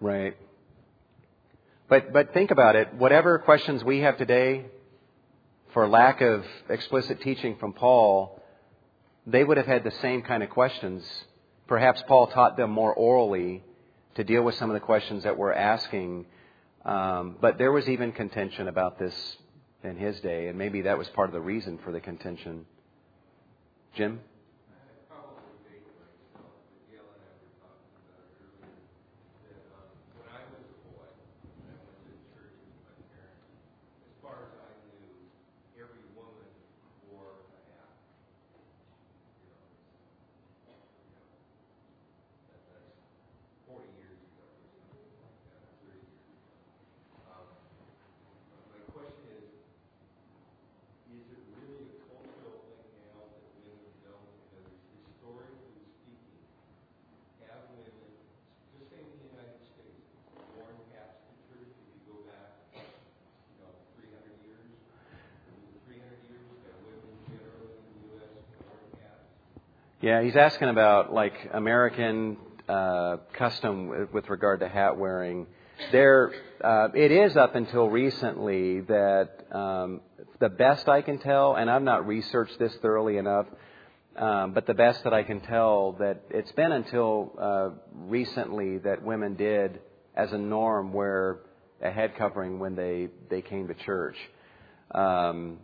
Right. 0.00 0.36
But 1.88 2.12
but 2.12 2.32
think 2.32 2.50
about 2.50 2.76
it. 2.76 2.94
Whatever 2.94 3.38
questions 3.40 3.82
we 3.82 3.98
have 4.00 4.16
today, 4.16 4.66
for 5.72 5.86
lack 5.88 6.20
of 6.20 6.44
explicit 6.68 7.20
teaching 7.22 7.56
from 7.56 7.72
Paul, 7.72 8.42
they 9.26 9.44
would 9.44 9.56
have 9.56 9.66
had 9.66 9.84
the 9.84 9.90
same 10.02 10.22
kind 10.22 10.42
of 10.42 10.50
questions. 10.50 11.04
Perhaps 11.66 12.02
Paul 12.08 12.28
taught 12.28 12.56
them 12.56 12.70
more 12.70 12.92
orally 12.92 13.62
to 14.14 14.24
deal 14.24 14.42
with 14.42 14.54
some 14.56 14.70
of 14.70 14.74
the 14.74 14.80
questions 14.80 15.24
that 15.24 15.36
we're 15.36 15.52
asking. 15.52 16.26
Um, 16.84 17.36
but 17.40 17.58
there 17.58 17.70
was 17.72 17.88
even 17.88 18.12
contention 18.12 18.68
about 18.68 18.98
this 18.98 19.36
in 19.84 19.96
his 19.96 20.18
day, 20.20 20.48
and 20.48 20.58
maybe 20.58 20.82
that 20.82 20.96
was 20.98 21.08
part 21.08 21.28
of 21.28 21.34
the 21.34 21.40
reason 21.40 21.78
for 21.84 21.92
the 21.92 22.00
contention. 22.00 22.64
Jim? 23.94 24.20
probably 25.08 25.42
date 25.64 25.86
myself, 25.96 26.52
but 26.66 26.80
Gail 26.90 27.06
and 27.06 27.22
I 27.22 27.32
were 27.38 27.52
talking 27.62 27.94
about 28.04 28.20
it 28.26 28.32
earlier, 28.42 28.74
that 29.46 29.62
um, 29.76 29.88
when 30.18 30.26
I 30.32 30.42
was 30.50 30.64
a 30.66 30.78
boy, 30.92 31.08
when 31.56 31.68
I 31.70 31.76
went 31.84 32.00
to 32.08 32.14
church 32.34 32.54
with 32.58 32.78
my 32.84 32.96
parents, 33.14 33.48
as 34.08 34.16
far 34.20 34.36
as 34.44 34.52
I 34.54 34.70
knew, 34.88 35.08
every 35.78 36.04
woman 36.12 36.48
wore 37.10 37.38
a 37.38 37.60
hat. 37.74 37.90
You 39.42 39.50
know, 39.50 39.62
you 40.58 40.68
know, 40.68 40.78
that, 42.50 42.60
that's 42.68 42.92
40 43.66 43.84
years 43.98 44.18
ago 44.20 44.44
or 44.46 44.68
something 44.84 45.16
like 45.22 45.38
that, 45.48 45.62
or 45.64 45.74
30 45.88 45.96
years 45.96 46.28
ago. 46.28 46.44
Um, 47.32 47.46
but 48.52 48.62
my 48.74 48.82
question 48.92 49.24
is, 49.38 49.48
is 51.08 51.24
it 51.32 51.42
really 51.56 51.88
a 51.88 51.98
cultural 52.04 52.60
thing 52.68 52.92
now 53.08 53.24
that 53.32 53.44
women 53.64 53.92
don't, 54.04 54.28
because 54.44 54.68
historically 55.08 55.72
speaking, 56.04 56.36
have 57.48 57.64
women, 57.72 57.96
just 58.76 58.92
say 58.92 59.00
in 59.00 59.08
the 59.08 59.20
United 59.32 59.60
States, 59.72 60.04
worn 60.56 60.76
hats 60.92 61.16
to 61.26 61.32
church 61.48 61.72
if 61.72 61.86
you 61.96 62.00
go 62.12 62.16
back, 62.28 62.60
you 62.76 63.56
know, 63.64 63.72
300 63.96 64.36
years? 64.44 64.68
Was 64.68 65.64
it 65.64 65.96
300 65.96 66.28
years 66.28 66.44
that 66.68 66.76
women 66.84 67.12
generally 67.32 67.72
in 67.72 67.84
the 67.88 68.20
U.S. 68.20 68.32
worn 68.68 68.84
hats? 69.00 69.32
Yeah, 70.08 70.22
he's 70.22 70.36
asking 70.36 70.70
about 70.70 71.12
like 71.12 71.34
American 71.52 72.38
uh, 72.66 73.18
custom 73.34 73.88
with- 73.88 74.10
with 74.14 74.30
regard 74.30 74.60
to 74.60 74.66
hat 74.66 74.96
wearing. 74.96 75.46
There, 75.92 76.32
uh, 76.64 76.88
it 76.94 77.12
is 77.12 77.36
up 77.36 77.54
until 77.54 77.90
recently 77.90 78.80
that 78.80 79.28
um, 79.52 80.00
the 80.38 80.48
best 80.48 80.88
I 80.88 81.02
can 81.02 81.18
tell, 81.18 81.56
and 81.56 81.70
I've 81.70 81.82
not 81.82 82.06
researched 82.06 82.58
this 82.58 82.74
thoroughly 82.76 83.18
enough, 83.18 83.48
um, 84.16 84.54
but 84.54 84.64
the 84.64 84.72
best 84.72 85.04
that 85.04 85.12
I 85.12 85.24
can 85.24 85.40
tell 85.40 85.92
that 85.98 86.22
it's 86.30 86.52
been 86.52 86.72
until 86.72 87.34
uh, 87.38 87.68
recently 87.92 88.78
that 88.78 89.02
women 89.02 89.34
did, 89.34 89.78
as 90.16 90.32
a 90.32 90.38
norm, 90.38 90.94
wear 90.94 91.40
a 91.82 91.90
head 91.90 92.16
covering 92.16 92.58
when 92.60 92.76
they 92.76 93.10
they 93.28 93.42
came 93.42 93.68
to 93.68 93.74
church. 93.74 94.16
Um, 94.94 95.58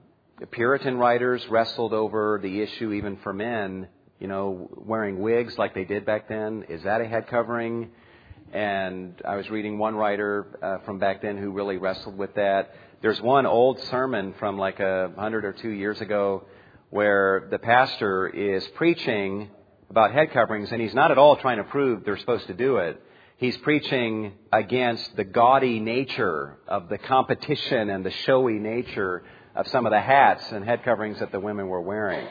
Puritan 0.51 0.99
writers 0.99 1.43
wrestled 1.49 1.95
over 1.95 2.39
the 2.43 2.61
issue 2.61 2.93
even 2.93 3.17
for 3.23 3.33
men, 3.33 3.89
you 4.21 4.29
know, 4.29 4.71
wearing 4.77 5.21
wigs 5.21 5.57
like 5.59 5.75
they 5.75 5.85
did 5.85 6.07
back 6.07 6.29
then. 6.29 6.65
Is 6.69 6.83
that 6.85 7.01
a 7.01 7.07
head 7.07 7.27
covering? 7.29 7.91
And 8.53 9.21
I 9.27 9.37
was 9.37 9.51
reading 9.51 9.79
one 9.79 9.97
writer 9.97 10.47
uh, 10.63 10.85
from 10.85 10.99
back 10.99 11.23
then 11.23 11.37
who 11.37 11.51
really 11.51 11.77
wrestled 11.77 12.17
with 12.17 12.35
that. 12.35 12.75
There's 13.03 13.21
one 13.21 13.47
old 13.47 13.81
sermon 13.91 14.35
from 14.39 14.59
like 14.59 14.81
a 14.81 15.13
hundred 15.19 15.45
or 15.45 15.53
two 15.53 15.71
years 15.71 16.01
ago 16.01 16.45
where 16.91 17.49
the 17.51 17.59
pastor 17.59 18.29
is 18.29 18.65
preaching 18.77 19.51
about 19.91 20.13
head 20.13 20.33
coverings, 20.33 20.71
and 20.71 20.81
he's 20.81 20.95
not 20.95 21.11
at 21.11 21.19
all 21.19 21.37
trying 21.37 21.59
to 21.59 21.65
prove 21.65 22.05
they're 22.05 22.17
supposed 22.17 22.47
to 22.47 22.55
do 22.55 22.77
it. 22.77 23.01
He's 23.37 23.57
preaching 23.59 24.33
against 24.53 25.17
the 25.17 25.25
gaudy 25.25 25.81
nature 25.81 26.57
of 26.69 26.89
the 26.89 26.99
competition 26.99 27.91
and 27.91 28.07
the 28.07 28.11
showy 28.11 28.55
nature 28.55 29.25
of 29.57 29.67
some 29.69 29.87
of 29.87 29.91
the 29.91 30.01
hats 30.01 30.51
and 30.53 30.65
head 30.65 30.85
coverings 30.85 31.19
that 31.19 31.33
the 31.33 31.41
women 31.41 31.67
were 31.69 31.81
wearing. 31.81 32.27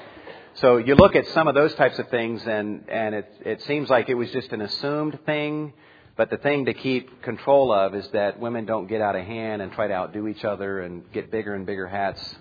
So 0.55 0.77
you 0.77 0.95
look 0.95 1.15
at 1.15 1.27
some 1.29 1.47
of 1.47 1.55
those 1.55 1.73
types 1.75 1.97
of 1.97 2.09
things, 2.09 2.43
and, 2.45 2.87
and 2.87 3.15
it, 3.15 3.41
it 3.43 3.61
seems 3.63 3.89
like 3.89 4.09
it 4.09 4.13
was 4.13 4.29
just 4.31 4.51
an 4.51 4.61
assumed 4.61 5.19
thing. 5.25 5.73
But 6.15 6.29
the 6.29 6.37
thing 6.37 6.65
to 6.65 6.75
keep 6.75 7.23
control 7.23 7.73
of 7.73 7.95
is 7.95 8.07
that 8.09 8.39
women 8.39 8.65
don't 8.65 8.85
get 8.85 9.01
out 9.01 9.15
of 9.15 9.25
hand 9.25 9.63
and 9.63 9.71
try 9.71 9.87
to 9.87 9.93
outdo 9.93 10.27
each 10.27 10.45
other 10.45 10.81
and 10.81 11.11
get 11.11 11.31
bigger 11.31 11.55
and 11.55 11.65
bigger 11.65 11.87
hats. 11.87 12.35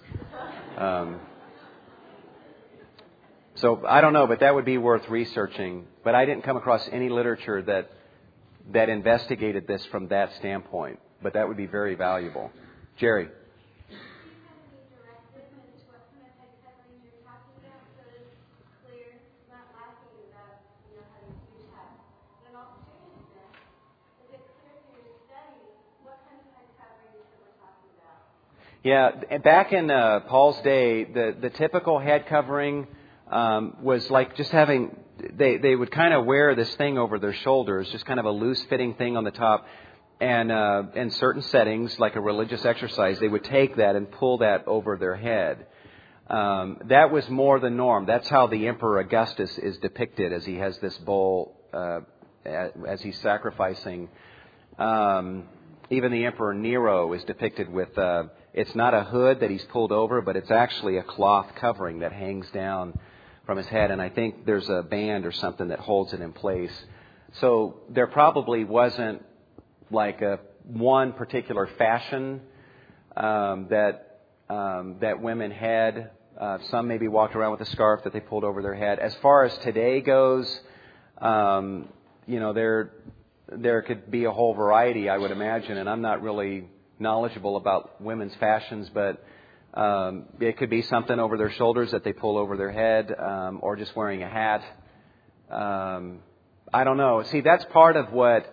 Um, 0.77 1.21
so 3.55 3.83
I 3.89 4.03
don't 4.03 4.13
know, 4.13 4.27
but 4.27 4.41
that 4.41 4.55
would 4.55 4.67
be 4.67 4.77
worth 4.77 5.09
researching. 5.09 5.87
But 6.05 6.15
I 6.15 6.27
didn't 6.27 6.45
come 6.45 6.59
across 6.59 6.87
any 6.93 7.09
literature 7.09 7.63
that 7.63 7.91
that 8.73 8.91
investigated 8.91 9.67
this 9.67 9.85
from 9.87 10.09
that 10.09 10.35
standpoint. 10.37 10.99
But 11.23 11.33
that 11.33 11.49
would 11.49 11.57
be 11.57 11.67
very 11.67 11.95
valuable. 11.95 12.51
Jerry. 12.99 13.29
Yeah, 28.85 29.13
back 29.45 29.73
in 29.73 29.93
uh, 29.93 30.21
Paul's 30.27 30.61
day, 30.63 31.05
the, 31.05 31.37
the 31.41 31.51
typical 31.51 32.01
head 32.01 32.27
covering 32.27 32.89
um, 33.31 33.77
was 33.81 34.11
like 34.11 34.37
just 34.37 34.51
having, 34.51 34.97
they, 35.35 35.57
they 35.59 35.77
would 35.77 35.93
kind 35.93 36.13
of 36.13 36.27
wear 36.27 36.57
this 36.57 36.75
thing 36.75 36.99
over 36.99 37.21
their 37.21 37.33
shoulders, 37.33 37.89
just 37.91 38.05
kind 38.07 38.19
of 38.19 38.27
a 38.27 38.33
loose 38.33 38.61
fitting 38.65 38.95
thing 38.95 39.17
on 39.17 39.23
the 39.23 39.31
top. 39.31 39.69
And 40.21 40.51
uh, 40.51 40.83
in 40.97 41.13
certain 41.13 41.43
settings, 41.43 41.97
like 42.01 42.17
a 42.17 42.21
religious 42.21 42.65
exercise, 42.65 43.21
they 43.21 43.29
would 43.29 43.45
take 43.45 43.77
that 43.77 43.95
and 43.95 44.11
pull 44.11 44.39
that 44.39 44.67
over 44.67 44.97
their 44.97 45.15
head. 45.15 45.67
Um, 46.29 46.79
that 46.87 47.13
was 47.13 47.29
more 47.29 47.61
the 47.61 47.71
norm. 47.71 48.07
That's 48.07 48.29
how 48.29 48.49
the 48.49 48.67
Emperor 48.67 48.99
Augustus 48.99 49.59
is 49.59 49.79
depicted 49.79 50.33
as 50.33 50.45
he 50.45 50.57
has 50.57 50.77
this 50.81 50.99
bowl, 50.99 51.57
uh, 51.73 52.01
as 52.45 53.01
he's 53.01 53.19
sacrificing. 53.21 54.09
Um, 54.77 55.45
even 55.91 56.11
the 56.11 56.25
Emperor 56.25 56.53
Nero 56.53 57.13
is 57.13 57.23
depicted 57.25 57.69
with, 57.69 57.97
uh, 57.97 58.25
it's 58.55 58.75
not 58.75 58.95
a 58.95 59.05
hood 59.05 59.41
that 59.41 59.51
he's 59.51 59.65
pulled 59.65 59.93
over, 59.93 60.21
but 60.21 60.37
it's 60.37 60.51
actually 60.51 60.99
a 60.99 61.03
cloth 61.03 61.47
covering 61.61 62.01
that 62.01 62.13
hangs 62.13 62.51
down 62.51 62.99
from 63.47 63.57
his 63.57 63.67
head. 63.67 63.91
And 63.91 64.01
I 64.01 64.11
think 64.11 64.45
there's 64.45 64.69
a 64.69 64.83
band 64.83 65.25
or 65.25 65.33
something 65.33 65.69
that 65.69 65.79
holds 65.79 66.13
it 66.13 66.21
in 66.21 66.33
place. 66.33 66.73
So 67.41 67.81
there 67.89 68.07
probably 68.07 68.65
wasn't 68.65 69.25
like 69.91 70.21
a 70.21 70.41
one 70.65 71.13
particular 71.13 71.67
fashion 71.79 72.41
um, 73.17 73.69
that 73.71 74.21
um, 74.49 74.97
that 75.01 75.21
women 75.21 75.51
had. 75.51 76.11
Uh, 76.39 76.59
some 76.71 76.89
maybe 76.89 77.09
walked 77.09 77.37
around 77.37 77.53
with 77.53 77.61
a 77.61 77.71
scarf 77.73 78.03
that 78.05 78.13
they 78.15 78.21
pulled 78.21 78.43
over 78.43 78.63
their 78.63 78.75
head. 78.75 78.99
As 78.99 79.15
far 79.17 79.45
as 79.45 79.57
today 79.59 80.01
goes, 80.01 80.61
um, 81.19 81.89
you 82.27 82.41
know, 82.41 82.55
there 82.55 82.91
there 83.49 83.83
could 83.83 84.11
be 84.11 84.25
a 84.25 84.31
whole 84.31 84.55
variety, 84.55 85.11
I 85.11 85.19
would 85.19 85.31
imagine, 85.31 85.77
and 85.77 85.89
I'm 85.89 86.01
not 86.01 86.23
really 86.23 86.69
knowledgeable 87.03 87.57
about 87.57 88.01
women's 88.01 88.35
fashions, 88.37 88.89
but 88.95 89.23
um, 89.75 90.25
it 90.41 90.57
could 90.57 90.71
be 90.71 90.83
something 90.83 91.19
over 91.19 91.37
their 91.37 91.51
shoulders 91.51 91.91
that 91.91 92.05
they 92.05 92.13
pull 92.13 92.39
over 92.39 92.57
their 92.57 92.71
head, 92.71 93.15
um, 93.19 93.59
or 93.63 93.77
just 93.77 93.95
wearing 93.97 94.23
a 94.23 94.29
hat. 94.29 94.63
Um, 95.51 96.21
I 96.73 96.85
don't 96.85 96.97
know. 96.97 97.23
See, 97.25 97.41
that's 97.41 97.65
part 97.67 97.97
of 97.97 98.13
what 98.13 98.47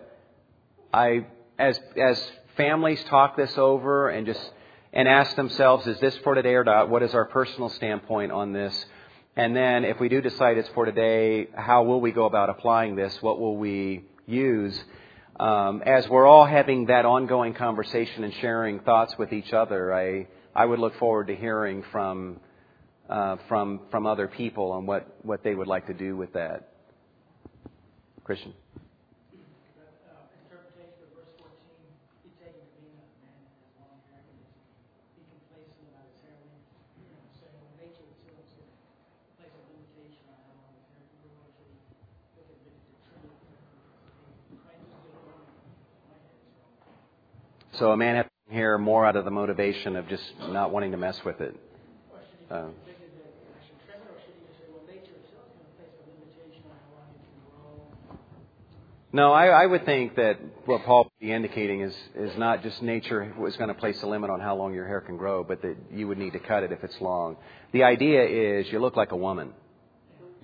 I, 0.92 1.26
as 1.58 1.78
as 1.96 2.22
families 2.56 3.02
talk 3.04 3.36
this 3.36 3.56
over 3.56 4.08
and 4.08 4.26
just 4.26 4.52
and 4.92 5.06
ask 5.06 5.36
themselves, 5.36 5.86
is 5.86 5.98
this 6.00 6.16
for 6.18 6.34
today 6.34 6.54
or 6.54 6.64
not? 6.64 6.90
What 6.90 7.02
is 7.02 7.14
our 7.14 7.24
personal 7.26 7.68
standpoint 7.70 8.32
on 8.32 8.52
this? 8.52 8.84
And 9.36 9.54
then, 9.54 9.84
if 9.84 10.00
we 10.00 10.08
do 10.08 10.20
decide 10.20 10.58
it's 10.58 10.68
for 10.70 10.84
today, 10.84 11.48
how 11.54 11.84
will 11.84 12.00
we 12.00 12.10
go 12.10 12.24
about 12.24 12.50
applying 12.50 12.96
this? 12.96 13.16
What 13.22 13.38
will 13.38 13.56
we 13.56 14.04
use? 14.26 14.78
Um, 15.40 15.82
as 15.86 16.06
we're 16.06 16.26
all 16.26 16.44
having 16.44 16.86
that 16.86 17.06
ongoing 17.06 17.54
conversation 17.54 18.24
and 18.24 18.34
sharing 18.42 18.80
thoughts 18.80 19.16
with 19.18 19.32
each 19.32 19.54
other, 19.54 19.94
I 19.94 20.26
I 20.54 20.66
would 20.66 20.78
look 20.78 20.98
forward 20.98 21.28
to 21.28 21.34
hearing 21.34 21.82
from 21.90 22.40
uh, 23.08 23.36
from 23.48 23.80
from 23.90 24.06
other 24.06 24.28
people 24.28 24.70
on 24.72 24.84
what 24.84 25.16
what 25.22 25.42
they 25.42 25.54
would 25.54 25.66
like 25.66 25.86
to 25.86 25.94
do 25.94 26.14
with 26.14 26.34
that. 26.34 26.68
Christian. 28.22 28.52
That 29.80 29.96
uh, 30.12 30.28
interpretation 30.44 31.08
of 31.08 31.10
verse 31.16 31.32
14, 31.40 31.56
he 32.20 32.28
taken 32.36 32.60
to 32.60 32.78
mean 32.84 33.00
that 33.00 33.08
a 33.08 33.18
man 33.24 33.40
has 33.40 33.56
long 33.80 33.96
hair 34.12 34.20
and 34.20 34.44
is 34.44 34.60
be 35.16 35.24
complacent 35.24 35.88
about 35.88 36.04
his 36.12 36.20
hair 36.20 36.36
length. 36.36 36.68
You 37.00 37.08
know, 37.16 37.24
saying 37.40 37.56
well, 37.64 37.72
nature 37.80 38.04
itself 38.12 38.44
is 38.44 38.52
going 38.60 38.68
to 38.68 39.40
place 39.40 39.56
a 39.56 39.62
limitation 39.72 40.20
on 40.28 40.36
how 40.44 40.52
long 40.68 40.76
his 40.76 40.84
hair 40.92 41.00
can 41.00 41.32
grow. 41.32 41.48
Actually, 41.48 41.80
look 42.36 42.44
at 42.44 42.60
the, 42.60 42.76
the 42.92 43.00
tree. 43.08 43.34
Christ 44.62 44.84
is 44.84 44.94
still 45.00 45.18
growing. 45.26 45.50
My 46.06 46.18
hair 46.22 46.38
is 46.38 46.54
growing. 46.54 46.78
So 47.80 47.92
a 47.92 47.96
man 47.96 48.16
has 48.16 48.26
to 48.26 48.54
hair 48.54 48.76
more 48.76 49.06
out 49.06 49.16
of 49.16 49.24
the 49.24 49.30
motivation 49.30 49.96
of 49.96 50.06
just 50.06 50.22
not 50.50 50.70
wanting 50.70 50.90
to 50.90 50.98
mess 50.98 51.18
with 51.24 51.40
it. 51.40 51.56
Or 52.12 52.18
should 52.20 52.38
he 52.38 52.54
Uh, 52.54 52.66
think 52.66 52.74
that 52.76 53.32
I 53.56 53.66
should 53.66 53.76
trim 53.86 54.00
it, 54.02 54.10
or 54.12 54.20
should 54.20 54.34
he 54.34 54.46
just 54.46 54.58
say, 54.60 54.66
well, 54.70 54.84
nature 54.86 55.16
itself 55.24 55.48
is 55.48 55.56
going 55.56 55.64
to 55.64 55.76
place 55.80 55.96
a 55.96 56.04
limitation 56.12 56.62
on 56.68 56.76
how 56.84 56.92
long 57.00 57.08
it 57.08 57.24
can 57.24 57.40
grow? 57.48 58.18
No, 59.14 59.32
I, 59.32 59.46
I 59.46 59.64
would 59.64 59.86
think 59.86 60.14
that 60.16 60.36
what 60.66 60.84
Paul 60.84 61.04
would 61.04 61.26
be 61.26 61.32
indicating 61.32 61.80
is 61.80 61.96
is 62.14 62.36
not 62.36 62.62
just 62.62 62.82
nature 62.82 63.32
was 63.38 63.56
going 63.56 63.68
to 63.68 63.74
place 63.74 64.02
a 64.02 64.06
limit 64.06 64.28
on 64.28 64.40
how 64.40 64.56
long 64.56 64.74
your 64.74 64.86
hair 64.86 65.00
can 65.00 65.16
grow, 65.16 65.42
but 65.42 65.62
that 65.62 65.76
you 65.90 66.06
would 66.06 66.18
need 66.18 66.34
to 66.34 66.38
cut 66.38 66.62
it 66.62 66.72
if 66.72 66.84
it's 66.84 67.00
long. 67.00 67.38
The 67.72 67.84
idea 67.84 68.22
is 68.24 68.70
you 68.70 68.78
look 68.78 68.96
like 68.98 69.12
a 69.12 69.16
woman, 69.16 69.54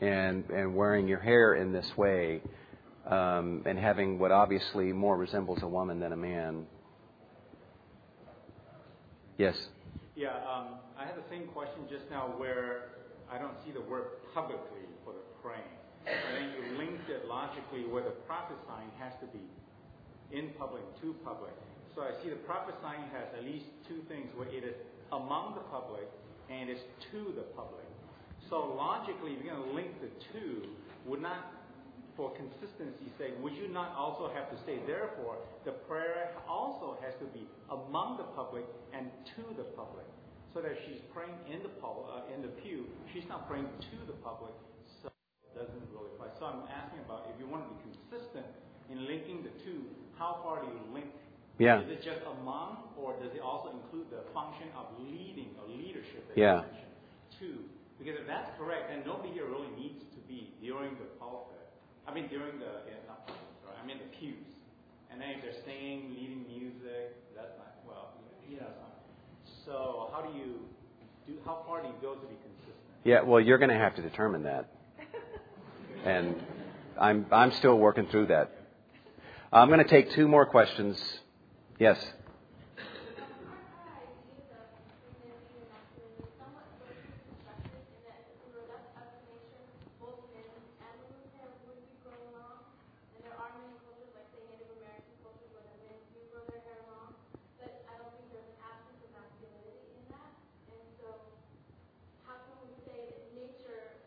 and 0.01 0.49
and 0.49 0.75
wearing 0.75 1.07
your 1.07 1.21
hair 1.21 1.53
in 1.55 1.71
this 1.75 1.99
way, 1.99 2.41
um, 3.07 3.63
and 3.67 3.79
having 3.79 4.19
what 4.19 4.33
obviously 4.33 4.95
more 4.95 5.19
resembles 5.19 5.63
a 5.63 5.69
woman 5.69 6.01
than 6.01 6.15
a 6.15 6.17
man. 6.17 6.67
Yes. 9.39 9.55
Yeah, 10.15 10.33
um, 10.49 10.81
I 10.99 11.05
had 11.05 11.17
the 11.17 11.29
same 11.29 11.47
question 11.49 11.85
just 11.91 12.09
now 12.11 12.33
where 12.37 12.97
I 13.31 13.39
don't 13.39 13.55
see 13.65 13.73
the 13.73 13.85
word 13.85 14.25
publicly 14.33 14.89
for 15.05 15.13
the 15.13 15.25
praying. 15.43 15.77
And 16.07 16.17
then 16.33 16.47
you 16.57 16.79
linked 16.79 17.11
it 17.11 17.27
logically 17.27 17.85
where 17.85 18.03
the 18.03 18.17
prophesying 18.25 18.89
has 18.99 19.13
to 19.21 19.27
be 19.27 19.45
in 20.33 20.51
public, 20.59 20.83
to 21.03 21.15
public. 21.25 21.53
So 21.95 22.03
I 22.03 22.13
see 22.23 22.31
the 22.31 22.41
prophesying 22.49 23.05
has 23.13 23.29
at 23.37 23.45
least 23.45 23.67
two 23.89 24.01
things 24.09 24.31
where 24.37 24.49
it 24.49 24.65
is 24.65 24.77
among 25.13 25.55
the 25.55 25.65
public 25.69 26.09
and 26.49 26.71
it's 26.71 26.81
to 27.13 27.33
the 27.35 27.43
public. 27.57 27.85
So 28.49 28.73
logically, 28.77 29.33
if 29.33 29.45
you're 29.45 29.55
going 29.55 29.69
to 29.69 29.75
link 29.75 30.01
the 30.01 30.13
two, 30.33 30.63
would 31.07 31.21
not, 31.21 31.53
for 32.17 32.33
consistency's 32.33 33.13
sake, 33.21 33.37
would 33.45 33.53
you 33.55 33.69
not 33.69 33.93
also 33.95 34.33
have 34.33 34.51
to 34.51 34.57
say, 34.65 34.81
therefore, 34.87 35.37
the 35.65 35.73
prayer 35.85 36.33
also 36.49 36.97
has 37.05 37.13
to 37.21 37.27
be 37.37 37.45
among 37.71 38.17
the 38.17 38.25
public 38.33 38.65
and 38.97 39.07
to 39.37 39.45
the 39.57 39.69
public? 39.77 40.09
So 40.57 40.65
that 40.65 40.73
she's 40.89 41.05
praying 41.13 41.37
in 41.53 41.61
the 41.61 41.69
uh, 41.85 42.33
in 42.33 42.41
the 42.41 42.49
pew, 42.65 42.89
she's 43.13 43.29
not 43.29 43.45
praying 43.45 43.69
to 43.69 43.97
the 44.09 44.17
public, 44.25 44.57
so 44.89 45.13
it 45.13 45.53
doesn't 45.53 45.85
really 45.93 46.09
apply. 46.17 46.33
So 46.41 46.49
I'm 46.49 46.65
asking 46.73 47.05
about 47.05 47.29
if 47.29 47.37
you 47.37 47.45
want 47.45 47.69
to 47.69 47.71
be 47.77 47.93
consistent 47.93 48.49
in 48.89 49.05
linking 49.05 49.45
the 49.45 49.53
two, 49.61 49.85
how 50.17 50.41
far 50.41 50.65
do 50.65 50.73
you 50.73 50.81
link? 50.97 51.13
Yeah. 51.61 51.85
Is 51.85 51.93
it 51.93 52.01
just 52.01 52.25
among, 52.25 52.89
or 52.97 53.21
does 53.21 53.37
it 53.37 53.45
also 53.45 53.73
include 53.77 54.09
the 54.09 54.25
function 54.33 54.73
of 54.77 54.89
leading 54.97 55.53
or 55.61 55.69
leadership 55.69 56.25
that 56.29 56.37
Yeah. 56.41 56.65
you 56.65 56.73
mentioned? 56.73 56.95
Two, 57.37 57.57
because 58.01 58.17
if 58.17 58.27
that's 58.27 58.49
correct, 58.57 58.89
then 58.89 59.05
nobody 59.05 59.33
here 59.37 59.45
really 59.45 59.69
needs 59.77 60.05
to 60.17 60.21
be 60.25 60.57
during 60.65 60.97
the 60.97 61.09
pulpit. 61.21 61.66
I 62.09 62.15
mean, 62.15 62.29
during 62.29 62.59
the 62.59 62.87
yeah, 62.87 63.03
not 63.09 63.27
pulpit, 63.27 63.43
sorry, 63.63 63.77
I 63.83 63.87
mean 63.87 63.99
the 63.99 64.17
pews. 64.17 64.55
And 65.11 65.21
then 65.21 65.31
if 65.31 65.43
they're 65.43 65.63
singing, 65.65 66.15
leading 66.15 66.45
music, 66.47 67.17
that's 67.35 67.57
not 67.59 67.77
well. 67.87 68.13
You 68.49 68.59
know, 68.59 68.67
not. 68.81 69.01
So 69.65 70.09
how 70.13 70.23
do 70.23 70.37
you 70.39 70.61
do? 71.27 71.35
How 71.45 71.63
far 71.67 71.83
do 71.83 71.89
you 71.89 71.95
go 72.01 72.15
to 72.15 72.21
be 72.21 72.37
consistent? 72.43 72.77
Yeah. 73.05 73.23
Well, 73.23 73.41
you're 73.41 73.59
going 73.59 73.71
to 73.71 73.77
have 73.77 73.97
to 73.97 74.03
determine 74.03 74.45
that, 74.45 74.73
and 76.05 76.37
I'm 77.01 77.27
I'm 77.33 77.53
still 77.53 77.79
working 77.79 78.07
through 78.07 78.27
that. 78.27 78.53
I'm 79.53 79.69
going 79.69 79.83
to 79.83 79.89
take 79.89 80.13
two 80.13 80.29
more 80.29 80.47
questions. 80.47 81.01
Yes. 81.79 81.99
How 102.27 102.43
can 102.43 102.59
we 102.67 102.75
say 102.83 103.07
that 103.07 103.23
nature, 103.39 104.03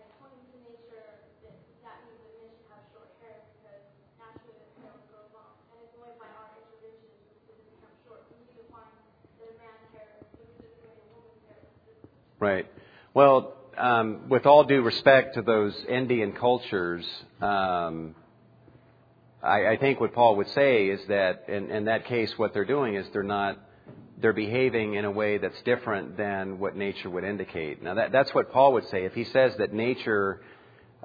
like 0.00 0.08
pointing 0.16 0.40
to 0.48 0.56
nature, 0.64 1.04
that 1.44 1.52
that 1.84 1.96
means 2.08 2.24
that 2.24 2.32
men 2.40 2.48
should 2.56 2.72
have 2.72 2.80
short 2.88 3.12
hair 3.20 3.36
because 3.60 3.84
naturally 4.16 4.56
the 4.64 4.80
hair 4.80 4.96
will 4.96 5.04
grow 5.12 5.24
long, 5.36 5.60
and 5.68 5.76
it's 5.84 5.92
only 6.00 6.16
by 6.16 6.24
our 6.32 6.48
intervention 6.56 7.12
does 7.44 7.60
it 7.60 7.68
become 7.76 7.92
short. 8.08 8.24
We 8.32 8.40
need 8.40 8.56
to 8.56 8.64
find 8.72 8.88
that 8.96 9.52
a 9.52 9.56
man's 9.60 9.92
hair 9.92 10.08
looks 10.24 10.32
this 10.40 10.72
way, 10.80 10.88
a 10.88 11.04
woman's 11.12 11.44
hair 11.52 11.60
looks 11.60 11.84
this 11.84 12.00
way. 12.00 12.29
Right. 12.40 12.66
Well, 13.12 13.52
um, 13.76 14.30
with 14.30 14.46
all 14.46 14.64
due 14.64 14.80
respect 14.80 15.34
to 15.34 15.42
those 15.42 15.74
Indian 15.86 16.32
cultures, 16.32 17.04
um, 17.42 18.14
I, 19.42 19.66
I 19.66 19.76
think 19.76 20.00
what 20.00 20.14
Paul 20.14 20.36
would 20.36 20.48
say 20.48 20.86
is 20.86 21.00
that 21.08 21.44
in, 21.48 21.70
in 21.70 21.84
that 21.84 22.06
case, 22.06 22.32
what 22.38 22.54
they're 22.54 22.64
doing 22.64 22.94
is 22.94 23.06
they're 23.12 23.22
not 23.22 23.58
they're 24.22 24.32
behaving 24.32 24.94
in 24.94 25.04
a 25.04 25.10
way 25.10 25.36
that's 25.36 25.60
different 25.62 26.16
than 26.16 26.58
what 26.58 26.76
nature 26.76 27.10
would 27.10 27.24
indicate. 27.24 27.82
Now, 27.82 27.94
that, 27.94 28.10
that's 28.10 28.34
what 28.34 28.50
Paul 28.52 28.72
would 28.74 28.88
say. 28.88 29.04
If 29.04 29.14
he 29.14 29.24
says 29.24 29.52
that 29.58 29.74
nature 29.74 30.40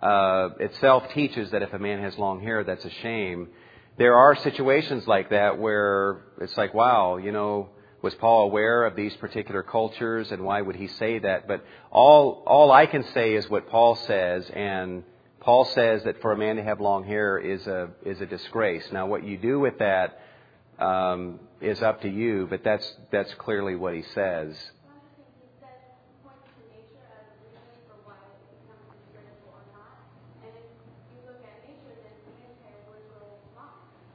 uh, 0.02 0.50
itself 0.62 1.04
teaches 1.14 1.52
that 1.52 1.62
if 1.62 1.74
a 1.74 1.80
man 1.80 2.02
has 2.02 2.18
long 2.18 2.42
hair, 2.42 2.64
that's 2.64 2.84
a 2.86 2.90
shame. 3.02 3.50
There 3.98 4.16
are 4.16 4.36
situations 4.38 5.06
like 5.06 5.30
that 5.32 5.60
where 5.60 6.24
it's 6.42 6.56
like, 6.58 6.74
wow, 6.74 7.18
you 7.18 7.32
know, 7.32 7.70
was 8.06 8.14
Paul 8.14 8.44
aware 8.44 8.86
of 8.86 8.96
these 8.96 9.16
particular 9.16 9.64
cultures, 9.64 10.32
and 10.32 10.46
why 10.46 10.62
would 10.62 10.76
he 10.76 10.88
say 10.88 11.18
that? 11.18 11.48
But 11.48 11.66
all 11.90 12.44
all 12.46 12.72
I 12.72 12.86
can 12.86 13.04
say 13.16 13.34
is 13.34 13.50
what 13.50 13.68
Paul 13.68 13.96
says, 13.96 14.48
and 14.54 15.04
Paul 15.40 15.66
says 15.66 16.04
that 16.04 16.22
for 16.22 16.32
a 16.32 16.38
man 16.38 16.58
to 16.58 16.64
have 16.64 16.80
long 16.80 17.04
hair 17.04 17.40
is 17.40 17.66
a 17.66 17.90
is 18.06 18.22
a 18.22 18.28
disgrace. 18.28 18.86
Now, 18.92 19.08
what 19.08 19.24
you 19.24 19.38
do 19.38 19.60
with 19.60 19.80
that 19.80 20.20
um, 20.78 21.40
is 21.62 21.82
up 21.82 22.04
to 22.04 22.08
you, 22.08 22.46
but 22.48 22.64
that's 22.64 22.88
that's 23.12 23.34
clearly 23.40 23.76
what 23.76 23.96
he 23.96 24.04
says. 24.14 24.56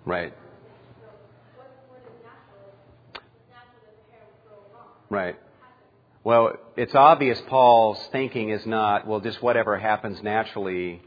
One 0.05 0.50
Right. 5.11 5.37
Well, 6.23 6.53
it's 6.77 6.95
obvious 6.95 7.41
Paul's 7.49 7.99
thinking 8.13 8.51
is 8.51 8.65
not, 8.65 9.09
well, 9.09 9.19
just 9.19 9.43
whatever 9.43 9.77
happens 9.77 10.23
naturally 10.23 11.03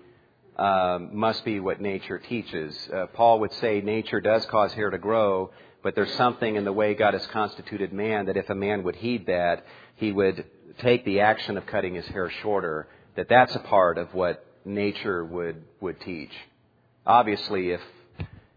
um, 0.57 1.15
must 1.15 1.45
be 1.45 1.61
what 1.61 1.79
nature 1.79 2.19
teaches. 2.19 2.77
Uh, 2.93 3.05
Paul 3.13 3.39
would 3.39 3.53
say 3.53 3.79
nature 3.79 4.19
does 4.19 4.45
cause 4.47 4.73
hair 4.73 4.89
to 4.89 4.97
grow, 4.97 5.51
but 5.83 5.95
there's 5.95 6.13
something 6.15 6.57
in 6.57 6.65
the 6.65 6.73
way 6.73 6.95
God 6.95 7.13
has 7.13 7.25
constituted 7.27 7.93
man 7.93 8.25
that 8.25 8.35
if 8.35 8.49
a 8.49 8.55
man 8.55 8.83
would 8.83 8.97
heed 8.97 9.27
that, 9.27 9.65
he 9.95 10.11
would 10.11 10.43
take 10.79 11.05
the 11.05 11.21
action 11.21 11.55
of 11.55 11.65
cutting 11.65 11.95
his 11.95 12.05
hair 12.07 12.29
shorter. 12.41 12.89
That 13.15 13.29
that's 13.29 13.55
a 13.55 13.59
part 13.59 13.97
of 13.97 14.13
what 14.13 14.45
nature 14.65 15.23
would 15.23 15.63
would 15.79 16.01
teach. 16.01 16.31
Obviously, 17.05 17.71
if 17.71 17.81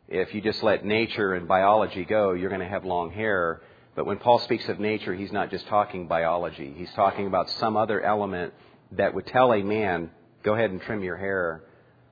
if 0.08 0.34
you 0.34 0.40
just 0.40 0.62
let 0.62 0.84
nature 0.84 1.34
and 1.34 1.46
biology 1.46 2.04
go, 2.04 2.32
you're 2.32 2.48
going 2.48 2.62
to 2.62 2.68
have 2.68 2.84
long 2.84 3.12
hair. 3.12 3.60
But 3.96 4.04
when 4.04 4.18
Paul 4.18 4.38
speaks 4.40 4.68
of 4.68 4.78
nature, 4.78 5.14
he's 5.14 5.32
not 5.32 5.50
just 5.50 5.66
talking 5.68 6.06
biology. 6.06 6.74
He's 6.76 6.92
talking 6.92 7.26
about 7.26 7.48
some 7.52 7.78
other 7.78 8.02
element 8.02 8.52
that 8.92 9.14
would 9.14 9.26
tell 9.26 9.54
a 9.54 9.62
man, 9.62 10.10
go 10.42 10.52
ahead 10.54 10.70
and 10.70 10.82
trim 10.82 11.02
your 11.02 11.16
hair 11.16 11.62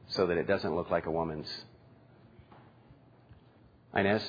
so 0.08 0.26
that 0.26 0.38
it 0.38 0.48
doesn't 0.48 0.74
look 0.74 0.90
like 0.90 1.04
a 1.04 1.10
woman's. 1.10 1.46
Inez? 3.94 4.22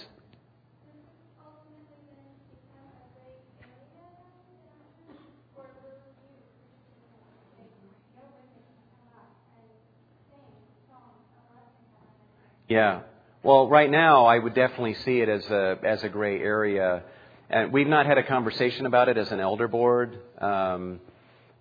Yeah. 12.67 13.01
Well, 13.43 13.69
right 13.69 13.89
now, 13.89 14.25
I 14.25 14.39
would 14.39 14.55
definitely 14.55 14.95
see 14.95 15.21
it 15.21 15.29
as 15.29 15.45
a 15.45 15.77
as 15.83 16.03
a 16.03 16.09
gray 16.09 16.39
area, 16.41 17.03
and 17.49 17.71
we've 17.71 17.87
not 17.87 18.05
had 18.05 18.17
a 18.17 18.23
conversation 18.23 18.85
about 18.85 19.07
it 19.07 19.17
as 19.17 19.31
an 19.31 19.39
elder 19.39 19.67
board. 19.67 20.17
Um, 20.39 20.99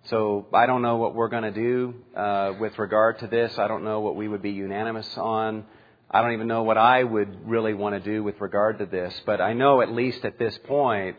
so 0.05 0.47
I 0.53 0.65
don't 0.65 0.81
know 0.81 0.97
what 0.97 1.15
we're 1.15 1.29
going 1.29 1.43
to 1.43 1.51
do 1.51 1.95
uh, 2.15 2.53
with 2.59 2.77
regard 2.79 3.19
to 3.19 3.27
this. 3.27 3.57
I 3.57 3.67
don't 3.67 3.83
know 3.83 3.99
what 3.99 4.15
we 4.15 4.27
would 4.27 4.41
be 4.41 4.51
unanimous 4.51 5.17
on. 5.17 5.65
I 6.09 6.21
don't 6.21 6.33
even 6.33 6.47
know 6.47 6.63
what 6.63 6.77
I 6.77 7.03
would 7.03 7.47
really 7.47 7.73
want 7.73 7.95
to 7.95 7.99
do 7.99 8.23
with 8.23 8.39
regard 8.39 8.79
to 8.79 8.85
this. 8.85 9.13
But 9.25 9.41
I 9.41 9.53
know 9.53 9.81
at 9.81 9.91
least 9.91 10.23
at 10.25 10.39
this 10.39 10.57
point, 10.65 11.17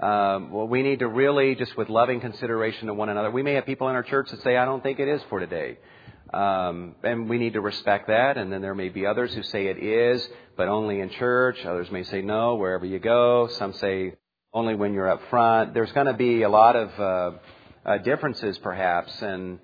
um, 0.00 0.52
well, 0.52 0.68
we 0.68 0.82
need 0.82 1.00
to 1.00 1.08
really 1.08 1.56
just 1.56 1.76
with 1.76 1.88
loving 1.88 2.20
consideration 2.20 2.86
to 2.86 2.94
one 2.94 3.08
another. 3.08 3.30
We 3.30 3.42
may 3.42 3.54
have 3.54 3.66
people 3.66 3.88
in 3.88 3.96
our 3.96 4.04
church 4.04 4.30
that 4.30 4.42
say, 4.42 4.56
"I 4.56 4.64
don't 4.64 4.82
think 4.82 5.00
it 5.00 5.08
is 5.08 5.22
for 5.24 5.40
today." 5.40 5.78
Um, 6.32 6.94
and 7.02 7.28
we 7.28 7.38
need 7.38 7.54
to 7.54 7.60
respect 7.60 8.08
that. 8.08 8.36
And 8.36 8.52
then 8.52 8.62
there 8.62 8.74
may 8.74 8.90
be 8.90 9.06
others 9.06 9.34
who 9.34 9.42
say 9.42 9.66
it 9.66 9.78
is, 9.78 10.28
but 10.58 10.66
only 10.66 10.98
in 11.00 11.08
church. 11.10 11.64
Others 11.64 11.90
may 11.92 12.02
say 12.02 12.20
no, 12.20 12.56
wherever 12.56 12.84
you 12.84 12.98
go. 12.98 13.46
Some 13.46 13.72
say 13.74 14.14
only 14.52 14.74
when 14.74 14.92
you're 14.92 15.08
up 15.08 15.22
front. 15.30 15.72
There's 15.72 15.92
going 15.92 16.08
to 16.08 16.14
be 16.14 16.42
a 16.42 16.48
lot 16.48 16.74
of 16.74 16.90
uh, 16.98 17.38
uh, 17.86 17.98
differences, 17.98 18.58
perhaps, 18.58 19.22
and 19.22 19.60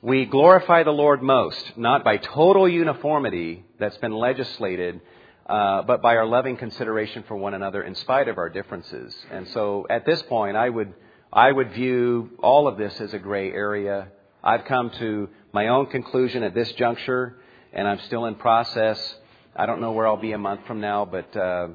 we 0.00 0.24
glorify 0.24 0.84
the 0.84 0.90
Lord 0.90 1.22
most, 1.22 1.76
not 1.76 2.02
by 2.02 2.16
total 2.16 2.66
uniformity 2.66 3.66
that's 3.78 3.98
been 3.98 4.14
legislated, 4.14 5.02
uh, 5.46 5.82
but 5.82 6.00
by 6.00 6.16
our 6.16 6.24
loving 6.24 6.56
consideration 6.56 7.24
for 7.28 7.36
one 7.36 7.52
another 7.52 7.82
in 7.82 7.94
spite 7.94 8.28
of 8.28 8.38
our 8.38 8.48
differences. 8.48 9.14
And 9.30 9.48
so, 9.48 9.86
at 9.90 10.06
this 10.06 10.22
point, 10.22 10.56
I 10.56 10.70
would 10.70 10.94
I 11.30 11.52
would 11.52 11.72
view 11.72 12.30
all 12.42 12.68
of 12.68 12.78
this 12.78 12.98
as 13.02 13.12
a 13.12 13.18
gray 13.18 13.52
area. 13.52 14.08
I've 14.42 14.64
come 14.64 14.90
to 14.98 15.28
my 15.52 15.68
own 15.68 15.86
conclusion 15.86 16.42
at 16.42 16.54
this 16.54 16.72
juncture, 16.72 17.36
and 17.74 17.86
I'm 17.86 18.00
still 18.06 18.24
in 18.24 18.36
process. 18.36 18.98
I 19.56 19.66
don't 19.66 19.80
know 19.80 19.92
where 19.92 20.06
I'll 20.06 20.16
be 20.16 20.32
a 20.32 20.38
month 20.38 20.66
from 20.66 20.80
now, 20.80 21.04
but 21.04 21.36
uh, 21.36 21.68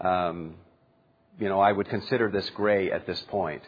um, 0.00 0.54
you 1.38 1.48
know, 1.48 1.60
I 1.60 1.72
would 1.72 1.88
consider 1.88 2.30
this 2.30 2.48
gray 2.50 2.90
at 2.90 3.06
this 3.06 3.20
point. 3.28 3.62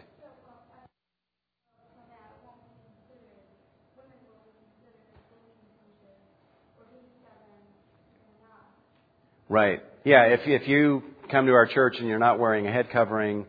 Right. 9.48 9.82
Yeah. 10.04 10.24
If 10.24 10.40
if 10.46 10.68
you 10.68 11.02
come 11.30 11.46
to 11.46 11.52
our 11.52 11.66
church 11.66 11.96
and 11.98 12.06
you're 12.06 12.18
not 12.18 12.38
wearing 12.38 12.66
a 12.66 12.72
head 12.72 12.90
covering, 12.90 13.46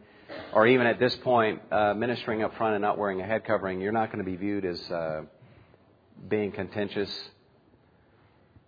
or 0.54 0.66
even 0.66 0.88
at 0.88 0.98
this 0.98 1.14
point 1.18 1.62
uh, 1.72 1.94
ministering 1.94 2.42
up 2.42 2.56
front 2.58 2.76
and 2.76 2.82
not 2.82 2.98
wearing 2.98 3.20
a 3.20 3.26
head 3.26 3.44
covering, 3.46 3.82
you're 3.82 3.92
not 3.92 4.12
going 4.12 4.24
to 4.24 4.30
be 4.30 4.38
viewed 4.38 4.64
as 4.64 4.80
uh, 4.90 5.24
being 6.30 6.54
contentious. 6.54 7.10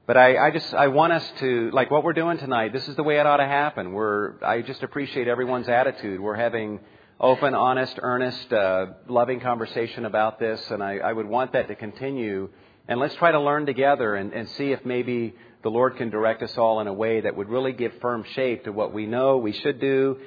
But 0.07 0.17
I, 0.17 0.47
I 0.47 0.51
just 0.51 0.73
I 0.73 0.87
want 0.87 1.13
us 1.13 1.31
to 1.39 1.69
like 1.71 1.91
what 1.91 2.03
we're 2.03 2.13
doing 2.13 2.39
tonight. 2.39 2.73
This 2.73 2.87
is 2.87 2.95
the 2.95 3.03
way 3.03 3.19
it 3.19 3.25
ought 3.25 3.37
to 3.37 3.45
happen. 3.45 3.93
We're 3.93 4.43
I 4.43 4.61
just 4.61 4.81
appreciate 4.81 5.27
everyone's 5.27 5.69
attitude. 5.69 6.19
We're 6.19 6.35
having 6.35 6.79
open, 7.19 7.53
honest, 7.53 7.99
earnest, 8.01 8.51
uh, 8.51 8.87
loving 9.07 9.39
conversation 9.39 10.05
about 10.05 10.39
this, 10.39 10.59
and 10.71 10.81
I, 10.81 10.97
I 10.97 11.13
would 11.13 11.27
want 11.27 11.53
that 11.53 11.67
to 11.67 11.75
continue. 11.75 12.49
And 12.87 12.99
let's 12.99 13.13
try 13.15 13.31
to 13.31 13.39
learn 13.39 13.67
together 13.67 14.15
and, 14.15 14.33
and 14.33 14.49
see 14.49 14.71
if 14.71 14.83
maybe 14.83 15.35
the 15.61 15.69
Lord 15.69 15.97
can 15.97 16.09
direct 16.09 16.41
us 16.41 16.57
all 16.57 16.81
in 16.81 16.87
a 16.87 16.93
way 16.93 17.21
that 17.21 17.37
would 17.37 17.47
really 17.47 17.71
give 17.71 17.93
firm 18.01 18.25
shape 18.33 18.63
to 18.63 18.71
what 18.71 18.91
we 18.91 19.05
know 19.05 19.37
we 19.37 19.51
should 19.51 19.79
do, 19.79 20.17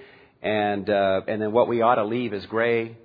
and 0.40 0.88
uh, 0.88 1.22
and 1.26 1.42
then 1.42 1.51
what 1.51 1.66
we 1.66 1.82
ought 1.82 1.96
to 1.96 2.05
leave 2.05 2.32
as 2.32 2.46
gray. 2.46 2.96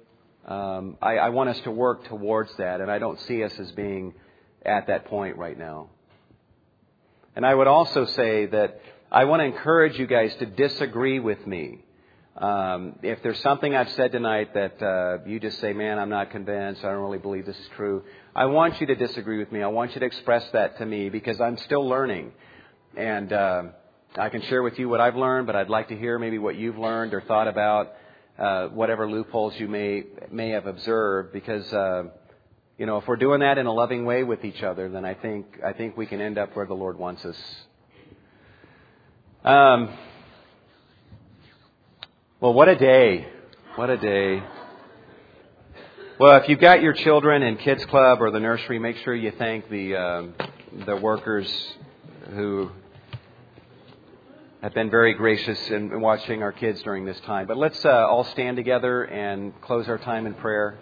Um, 0.45 0.97
I, 1.01 1.17
I 1.17 1.29
want 1.29 1.49
us 1.49 1.59
to 1.61 1.71
work 1.71 2.05
towards 2.05 2.55
that, 2.57 2.79
and 2.79 2.91
I 2.91 2.99
don't 2.99 3.19
see 3.21 3.43
us 3.43 3.57
as 3.59 3.71
being 3.71 4.13
at 4.63 4.85
that 4.85 5.05
point 5.05 5.37
right 5.37 5.57
now. 5.57 5.89
And 7.39 7.45
I 7.45 7.55
would 7.55 7.67
also 7.67 8.03
say 8.05 8.47
that 8.47 8.81
I 9.09 9.23
want 9.23 9.39
to 9.39 9.45
encourage 9.45 9.97
you 9.97 10.07
guys 10.07 10.35
to 10.39 10.45
disagree 10.45 11.21
with 11.21 11.47
me. 11.47 11.77
Um, 12.35 12.99
if 13.01 13.23
there's 13.23 13.39
something 13.39 13.73
I've 13.73 13.91
said 13.91 14.11
tonight 14.11 14.53
that 14.55 14.83
uh, 14.83 15.19
you 15.25 15.39
just 15.39 15.57
say, 15.61 15.71
man, 15.71 15.99
I'm 15.99 16.09
not 16.09 16.31
convinced, 16.31 16.83
I 16.83 16.89
don't 16.89 16.99
really 16.99 17.17
believe 17.17 17.45
this 17.45 17.57
is 17.57 17.69
true, 17.77 18.03
I 18.35 18.47
want 18.47 18.81
you 18.81 18.87
to 18.87 18.95
disagree 18.95 19.37
with 19.37 19.53
me. 19.53 19.63
I 19.63 19.67
want 19.67 19.93
you 19.93 20.01
to 20.01 20.05
express 20.05 20.45
that 20.51 20.79
to 20.79 20.85
me 20.85 21.07
because 21.07 21.39
I'm 21.39 21.55
still 21.59 21.87
learning. 21.87 22.33
And 22.97 23.31
uh, 23.31 23.63
I 24.17 24.27
can 24.27 24.41
share 24.41 24.61
with 24.61 24.77
you 24.77 24.89
what 24.89 24.99
I've 24.99 25.15
learned, 25.15 25.47
but 25.47 25.55
I'd 25.55 25.69
like 25.69 25.87
to 25.87 25.95
hear 25.95 26.19
maybe 26.19 26.39
what 26.39 26.57
you've 26.57 26.77
learned 26.77 27.13
or 27.13 27.21
thought 27.21 27.47
about, 27.47 27.93
uh, 28.37 28.67
whatever 28.67 29.09
loopholes 29.09 29.57
you 29.57 29.69
may, 29.69 30.03
may 30.29 30.49
have 30.49 30.65
observed, 30.65 31.31
because. 31.31 31.73
You 32.79 32.85
know, 32.85 32.95
if 32.95 33.07
we're 33.09 33.17
doing 33.17 33.41
that 33.41 33.57
in 33.57 33.65
a 33.65 33.73
loving 33.73 34.05
way 34.05 34.23
with 34.23 34.45
each 34.45 34.63
other, 34.63 34.87
then 34.87 35.03
I 35.03 35.13
think 35.13 35.59
I 35.65 35.73
think 35.73 35.97
we 35.97 36.05
can 36.05 36.21
end 36.21 36.37
up 36.37 36.55
where 36.55 36.65
the 36.65 36.73
Lord 36.73 36.97
wants 36.97 37.25
us. 37.25 37.37
Um, 39.43 39.89
well, 42.39 42.53
what 42.53 42.69
a 42.69 42.77
day! 42.77 43.27
What 43.75 43.89
a 43.89 43.97
day! 43.97 44.41
Well, 46.21 46.37
if 46.37 46.47
you've 46.47 46.61
got 46.61 46.81
your 46.81 46.93
children 46.93 47.43
in 47.43 47.57
kids 47.57 47.83
club 47.87 48.21
or 48.21 48.31
the 48.31 48.39
nursery, 48.39 48.79
make 48.79 48.95
sure 49.03 49.13
you 49.13 49.33
thank 49.37 49.69
the 49.69 49.97
uh, 49.97 50.23
the 50.85 50.95
workers 50.95 51.53
who 52.29 52.71
have 54.61 54.73
been 54.73 54.89
very 54.89 55.15
gracious 55.15 55.69
in 55.69 55.99
watching 55.99 56.43
our 56.43 56.53
kids 56.53 56.81
during 56.83 57.03
this 57.03 57.19
time. 57.25 57.45
But 57.45 57.57
let's 57.57 57.83
uh, 57.83 57.89
all 57.89 58.23
stand 58.23 58.55
together 58.55 59.03
and 59.03 59.51
close 59.59 59.89
our 59.89 59.97
time 59.97 60.25
in 60.25 60.33
prayer. 60.33 60.77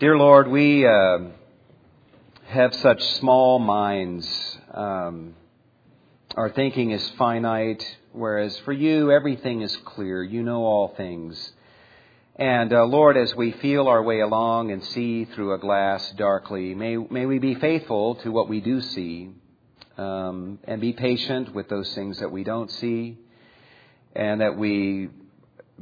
Dear 0.00 0.18
Lord, 0.18 0.48
we 0.48 0.84
uh, 0.84 1.18
have 2.46 2.74
such 2.74 3.00
small 3.20 3.60
minds. 3.60 4.26
Um, 4.72 5.36
our 6.34 6.50
thinking 6.50 6.90
is 6.90 7.10
finite, 7.10 7.86
whereas 8.10 8.58
for 8.64 8.72
you, 8.72 9.12
everything 9.12 9.60
is 9.60 9.74
clear. 9.84 10.24
You 10.24 10.42
know 10.42 10.64
all 10.64 10.94
things. 10.96 11.52
And 12.34 12.72
uh, 12.72 12.86
Lord, 12.86 13.16
as 13.16 13.36
we 13.36 13.52
feel 13.52 13.86
our 13.86 14.02
way 14.02 14.18
along 14.18 14.72
and 14.72 14.82
see 14.82 15.26
through 15.26 15.54
a 15.54 15.58
glass 15.58 16.12
darkly, 16.16 16.74
may, 16.74 16.96
may 16.96 17.24
we 17.24 17.38
be 17.38 17.54
faithful 17.54 18.16
to 18.16 18.32
what 18.32 18.48
we 18.48 18.60
do 18.60 18.80
see 18.80 19.30
um, 19.96 20.58
and 20.64 20.80
be 20.80 20.92
patient 20.92 21.54
with 21.54 21.68
those 21.68 21.94
things 21.94 22.18
that 22.18 22.32
we 22.32 22.42
don't 22.42 22.70
see, 22.72 23.16
and 24.16 24.40
that 24.40 24.58
we 24.58 25.10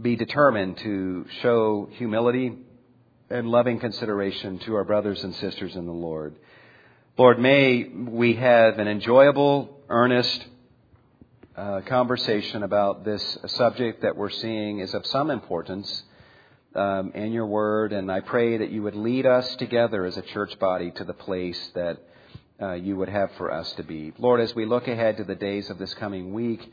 be 0.00 0.16
determined 0.16 0.76
to 0.78 1.24
show 1.40 1.88
humility 1.92 2.58
and 3.32 3.48
loving 3.48 3.80
consideration 3.80 4.58
to 4.58 4.74
our 4.74 4.84
brothers 4.84 5.24
and 5.24 5.34
sisters 5.36 5.74
in 5.74 5.86
the 5.86 5.92
Lord. 5.92 6.36
Lord, 7.16 7.38
may 7.38 7.84
we 7.84 8.34
have 8.34 8.78
an 8.78 8.88
enjoyable, 8.88 9.80
earnest 9.88 10.44
uh, 11.56 11.80
conversation 11.86 12.62
about 12.62 13.06
this 13.06 13.38
subject 13.46 14.02
that 14.02 14.16
we're 14.16 14.28
seeing 14.28 14.80
is 14.80 14.92
of 14.92 15.06
some 15.06 15.30
importance 15.30 16.02
um, 16.74 17.12
in 17.14 17.32
your 17.32 17.46
word, 17.46 17.94
and 17.94 18.12
I 18.12 18.20
pray 18.20 18.58
that 18.58 18.70
you 18.70 18.82
would 18.82 18.96
lead 18.96 19.24
us 19.24 19.56
together 19.56 20.04
as 20.04 20.18
a 20.18 20.22
church 20.22 20.58
body 20.58 20.90
to 20.90 21.04
the 21.04 21.14
place 21.14 21.70
that 21.74 22.02
uh, 22.60 22.74
you 22.74 22.96
would 22.96 23.08
have 23.08 23.30
for 23.38 23.50
us 23.50 23.72
to 23.74 23.82
be. 23.82 24.12
Lord, 24.18 24.42
as 24.42 24.54
we 24.54 24.66
look 24.66 24.88
ahead 24.88 25.16
to 25.16 25.24
the 25.24 25.34
days 25.34 25.70
of 25.70 25.78
this 25.78 25.94
coming 25.94 26.34
week, 26.34 26.70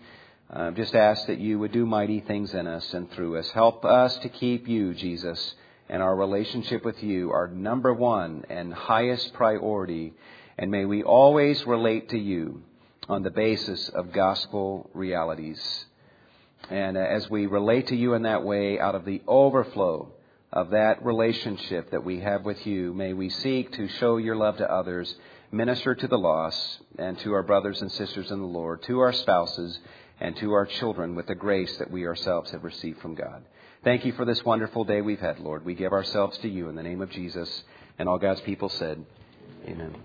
uh, 0.52 0.72
just 0.72 0.94
ask 0.94 1.26
that 1.28 1.40
you 1.40 1.58
would 1.58 1.72
do 1.72 1.86
mighty 1.86 2.20
things 2.20 2.54
in 2.54 2.68
us 2.68 2.94
and 2.94 3.10
through 3.12 3.38
us. 3.38 3.50
Help 3.52 3.86
us 3.86 4.18
to 4.20 4.28
keep 4.30 4.68
you, 4.68 4.94
Jesus 4.94 5.56
and 5.90 6.04
our 6.04 6.16
relationship 6.16 6.86
with 6.86 7.02
you 7.04 7.32
our 7.32 7.48
number 7.48 7.94
one 7.94 8.46
and 8.50 8.74
highest 8.74 9.34
priority. 9.34 10.14
And 10.58 10.70
may 10.70 10.86
we 10.86 11.04
always 11.04 11.66
relate 11.66 12.10
to 12.10 12.18
you 12.18 12.64
on 13.08 13.24
the 13.24 13.32
basis 13.32 13.90
of 13.90 14.14
gospel 14.14 14.90
realities. 14.94 15.86
And 16.70 16.98
uh, 16.98 17.02
as 17.02 17.30
we 17.30 17.48
relate 17.48 17.88
to 17.88 17.96
you 17.96 18.14
in 18.14 18.24
that 18.24 18.44
way, 18.44 18.80
out 18.80 18.94
of 18.94 19.06
the 19.06 19.22
overflow 19.28 20.12
of 20.52 20.72
that 20.72 21.04
relationship 21.04 21.92
that 21.92 22.04
we 22.04 22.20
have 22.20 22.44
with 22.44 22.66
you, 22.68 22.94
may 22.94 23.14
we 23.14 23.30
seek 23.30 23.72
to 23.74 23.88
show 23.88 24.18
your 24.18 24.36
love 24.36 24.58
to 24.58 24.72
others, 24.72 25.16
minister 25.52 25.96
to 25.96 26.08
the 26.08 26.18
lost, 26.18 26.80
and 26.98 27.18
to 27.20 27.34
our 27.34 27.44
brothers 27.44 27.82
and 27.82 27.92
sisters 27.92 28.30
in 28.30 28.40
the 28.40 28.46
Lord, 28.46 28.84
to 28.84 29.00
our 29.00 29.14
spouses, 29.14 29.80
and 30.20 30.36
to 30.38 30.52
our 30.52 30.66
children 30.66 31.16
with 31.16 31.28
the 31.28 31.36
grace 31.36 31.76
that 31.78 31.90
we 31.90 32.06
ourselves 32.06 32.52
have 32.52 32.64
received 32.64 33.00
from 33.00 33.16
God. 33.16 33.44
Thank 33.84 34.04
you 34.04 34.12
for 34.12 34.26
this 34.26 34.44
wonderful 34.44 34.84
day 34.84 35.00
we've 35.00 35.20
had, 35.20 35.40
Lord. 35.40 35.64
We 35.64 35.74
give 35.74 35.94
ourselves 35.94 36.38
to 36.40 36.50
you 36.50 36.68
in 36.68 36.76
the 36.76 36.84
name 36.84 37.02
of 37.02 37.10
Jesus. 37.12 37.64
And 37.98 38.10
all 38.10 38.18
God's 38.18 38.42
people 38.42 38.68
said, 38.68 39.06
Amen. 39.66 39.96